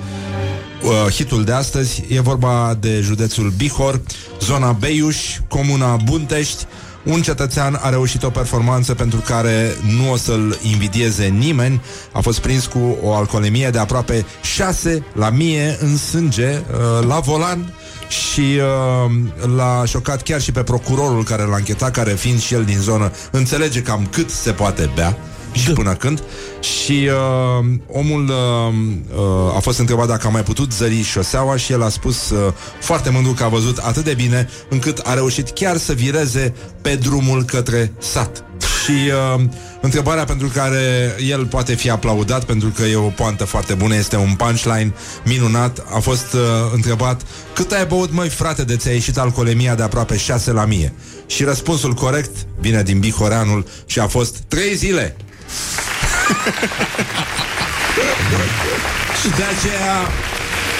uh, 0.82 1.12
hitul 1.12 1.44
de 1.44 1.52
astăzi. 1.52 2.04
E 2.08 2.20
vorba 2.20 2.76
de 2.80 3.00
județul 3.00 3.52
Bihor, 3.56 4.00
zona 4.40 4.72
Beiuș, 4.72 5.16
comuna 5.48 5.96
Buntești. 5.96 6.64
Un 7.04 7.22
cetățean 7.22 7.78
a 7.82 7.88
reușit 7.88 8.22
o 8.22 8.30
performanță 8.30 8.94
pentru 8.94 9.18
care 9.18 9.76
nu 9.96 10.12
o 10.12 10.16
să-l 10.16 10.58
invidieze 10.62 11.24
nimeni. 11.26 11.82
A 12.12 12.20
fost 12.20 12.38
prins 12.38 12.66
cu 12.66 12.96
o 13.02 13.14
alcoolemie 13.14 13.70
de 13.70 13.78
aproape 13.78 14.26
6 14.42 15.04
la 15.14 15.30
mie 15.30 15.76
în 15.80 15.96
sânge 15.96 16.48
uh, 16.48 17.06
la 17.06 17.18
volan 17.18 17.72
și 18.08 18.40
uh, 18.40 19.10
l-a 19.56 19.82
șocat 19.86 20.22
chiar 20.22 20.40
și 20.40 20.52
pe 20.52 20.62
procurorul 20.62 21.24
care 21.24 21.42
l-a 21.42 21.56
închetat, 21.56 21.90
care 21.90 22.12
fiind 22.12 22.40
și 22.40 22.54
el 22.54 22.64
din 22.64 22.78
zonă, 22.78 23.12
înțelege 23.30 23.82
cam 23.82 24.08
cât 24.10 24.30
se 24.30 24.50
poate 24.50 24.90
bea 24.94 25.16
și 25.58 25.70
până 25.70 25.94
când. 25.94 26.22
Și 26.60 27.08
uh, 27.08 27.66
omul 27.86 28.24
uh, 28.28 28.74
uh, 29.18 29.56
a 29.56 29.58
fost 29.60 29.78
întrebat 29.78 30.06
dacă 30.06 30.26
a 30.26 30.30
mai 30.30 30.42
putut 30.42 30.72
zări 30.72 31.02
șoseaua 31.02 31.56
și 31.56 31.72
el 31.72 31.82
a 31.82 31.88
spus 31.88 32.30
uh, 32.30 32.52
foarte 32.80 33.10
mândru 33.10 33.32
că 33.32 33.44
a 33.44 33.48
văzut 33.48 33.78
atât 33.78 34.04
de 34.04 34.14
bine 34.14 34.48
încât 34.68 34.98
a 34.98 35.14
reușit 35.14 35.50
chiar 35.50 35.76
să 35.76 35.92
vireze 35.92 36.54
pe 36.82 36.94
drumul 36.94 37.44
către 37.44 37.92
sat. 37.98 38.42
Și 38.84 39.10
uh, 39.36 39.44
întrebarea 39.80 40.24
pentru 40.24 40.48
care 40.48 41.14
el 41.28 41.46
poate 41.46 41.74
fi 41.74 41.90
aplaudat 41.90 42.44
pentru 42.44 42.68
că 42.68 42.82
e 42.82 42.96
o 42.96 43.08
poantă 43.08 43.44
foarte 43.44 43.74
bună, 43.74 43.94
este 43.94 44.16
un 44.16 44.34
punchline 44.34 44.94
minunat, 45.24 45.86
a 45.94 45.98
fost 45.98 46.32
uh, 46.32 46.40
întrebat 46.74 47.22
cât 47.54 47.72
ai 47.72 47.86
băut, 47.86 48.12
măi 48.12 48.28
frate, 48.28 48.64
de 48.64 48.76
ți-a 48.76 48.92
ieșit 48.92 49.18
alcoolemia 49.18 49.74
de 49.74 49.82
aproape 49.82 50.16
6 50.16 50.52
la 50.52 50.64
mie? 50.64 50.92
Și 51.26 51.44
răspunsul 51.44 51.92
corect 51.92 52.36
vine 52.60 52.82
din 52.82 52.98
Bihoreanul 52.98 53.66
și 53.86 53.98
a 53.98 54.06
fost 54.06 54.36
3 54.36 54.74
zile. 54.74 55.16
și 59.20 59.28
de 59.28 59.42
aceea 59.42 59.96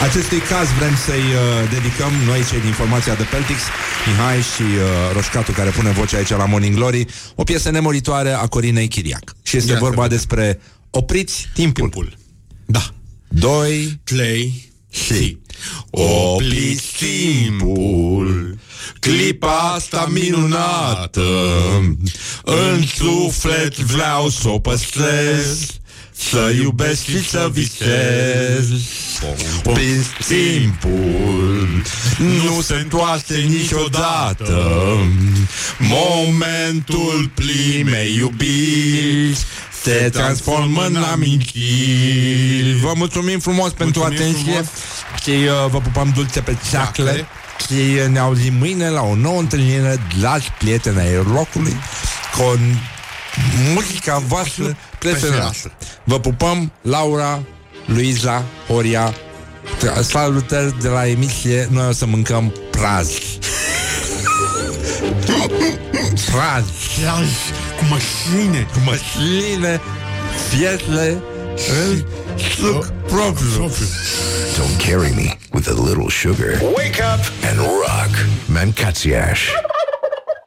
acestui 0.03 0.39
caz 0.39 0.69
vrem 0.79 0.97
să-i 1.07 1.19
uh, 1.19 1.71
dedicăm 1.71 2.13
noi 2.27 2.45
cei 2.51 2.61
din 2.61 2.73
formația 2.73 3.15
de 3.15 3.23
Peltix, 3.23 3.59
Mihai 4.07 4.41
și 4.41 4.63
uh, 4.63 5.13
Roșcatu 5.13 5.53
care 5.53 5.71
pune 5.71 5.91
voce 5.91 6.17
aici 6.17 6.29
la 6.29 6.45
Morning 6.45 6.75
Glory, 6.75 7.07
o 7.35 7.45
piesă 7.45 7.71
nemuritoare 7.71 8.31
a 8.33 8.47
Corinei 8.47 8.89
Chiriac. 8.89 9.37
Și 9.43 9.57
este 9.57 9.71
Ia 9.71 9.77
să 9.79 9.85
vorba 9.85 10.03
vedem. 10.03 10.17
despre 10.17 10.61
Opriți 10.91 11.49
timpul. 11.55 11.83
timpul. 11.83 12.17
Da. 12.67 12.83
Doi, 13.29 14.01
Play 14.05 14.71
și 14.91 15.39
Opriți 15.91 16.85
timpul 16.99 18.59
Clipa 19.01 19.73
asta 19.75 20.09
minunată. 20.11 21.23
În 22.45 22.83
suflet 22.97 23.77
vreau 23.79 24.29
să 24.29 24.49
o 24.49 24.59
păstrez 24.59 25.67
Să 26.13 26.53
iubesc 26.63 27.03
și 27.05 27.29
să 27.29 27.51
visez. 27.53 28.69
Opriți 29.65 30.09
timpul 30.29 31.83
Nu 32.17 32.61
se 32.61 32.75
întoarce 32.75 33.35
niciodată. 33.35 34.67
Momentul 35.79 37.31
primei 37.35 38.17
iubiri 38.17 39.39
se 39.83 40.09
transformă 40.13 40.85
în 40.87 40.97
amintiri. 40.97 42.79
Vă 42.81 42.93
mulțumim 42.97 43.39
frumos 43.39 43.73
pentru 43.73 44.01
Mulțumim 44.01 44.29
atenție. 44.29 44.53
frumos. 44.53 44.69
Și 45.23 45.31
uh, 45.31 45.71
vă 45.71 45.79
pupăm 45.81 46.13
dulce 46.15 46.41
pe 46.41 46.57
ceacle 46.71 47.27
Și 47.67 47.73
uh, 47.73 48.07
ne 48.11 48.19
auzim 48.19 48.55
mâine 48.55 48.89
la 48.89 49.03
o 49.03 49.15
nouă 49.15 49.41
întâlnire 49.41 50.01
Dragi 50.19 50.53
prieteni 50.59 50.99
ai 51.01 51.15
locului 51.15 51.77
Cu 52.37 52.59
muzica 53.75 54.19
voastră 54.27 54.77
preferată. 54.99 55.73
Vă 56.05 56.21
pupăm, 56.21 56.73
Laura, 56.83 57.43
Luiza, 57.87 58.45
Horia. 58.69 59.15
Tra- 59.79 60.01
Salutări 60.03 60.81
de 60.81 60.89
la 60.89 61.07
emisie 61.07 61.69
Noi 61.71 61.87
o 61.89 61.93
să 61.93 62.07
mâncăm 62.07 62.53
praz 62.71 63.09
Praz 66.31 66.65
Praz 67.01 67.29
cu 67.79 67.85
mașine 67.89 68.67
Cu 68.73 68.79
mașine 68.85 69.81
Fietle 70.51 71.23
În 71.83 72.05
suc 72.39 72.87
propriu 73.09 73.71
Don't 74.57 74.79
carry 74.79 75.13
me 75.15 75.35
with 75.53 75.69
a 75.69 75.75
little 75.75 76.09
sugar. 76.09 76.59
Wake 76.77 77.01
up 77.01 77.21
and 77.45 77.59
rock. 77.59 78.11
Mancațiaș. 78.49 79.51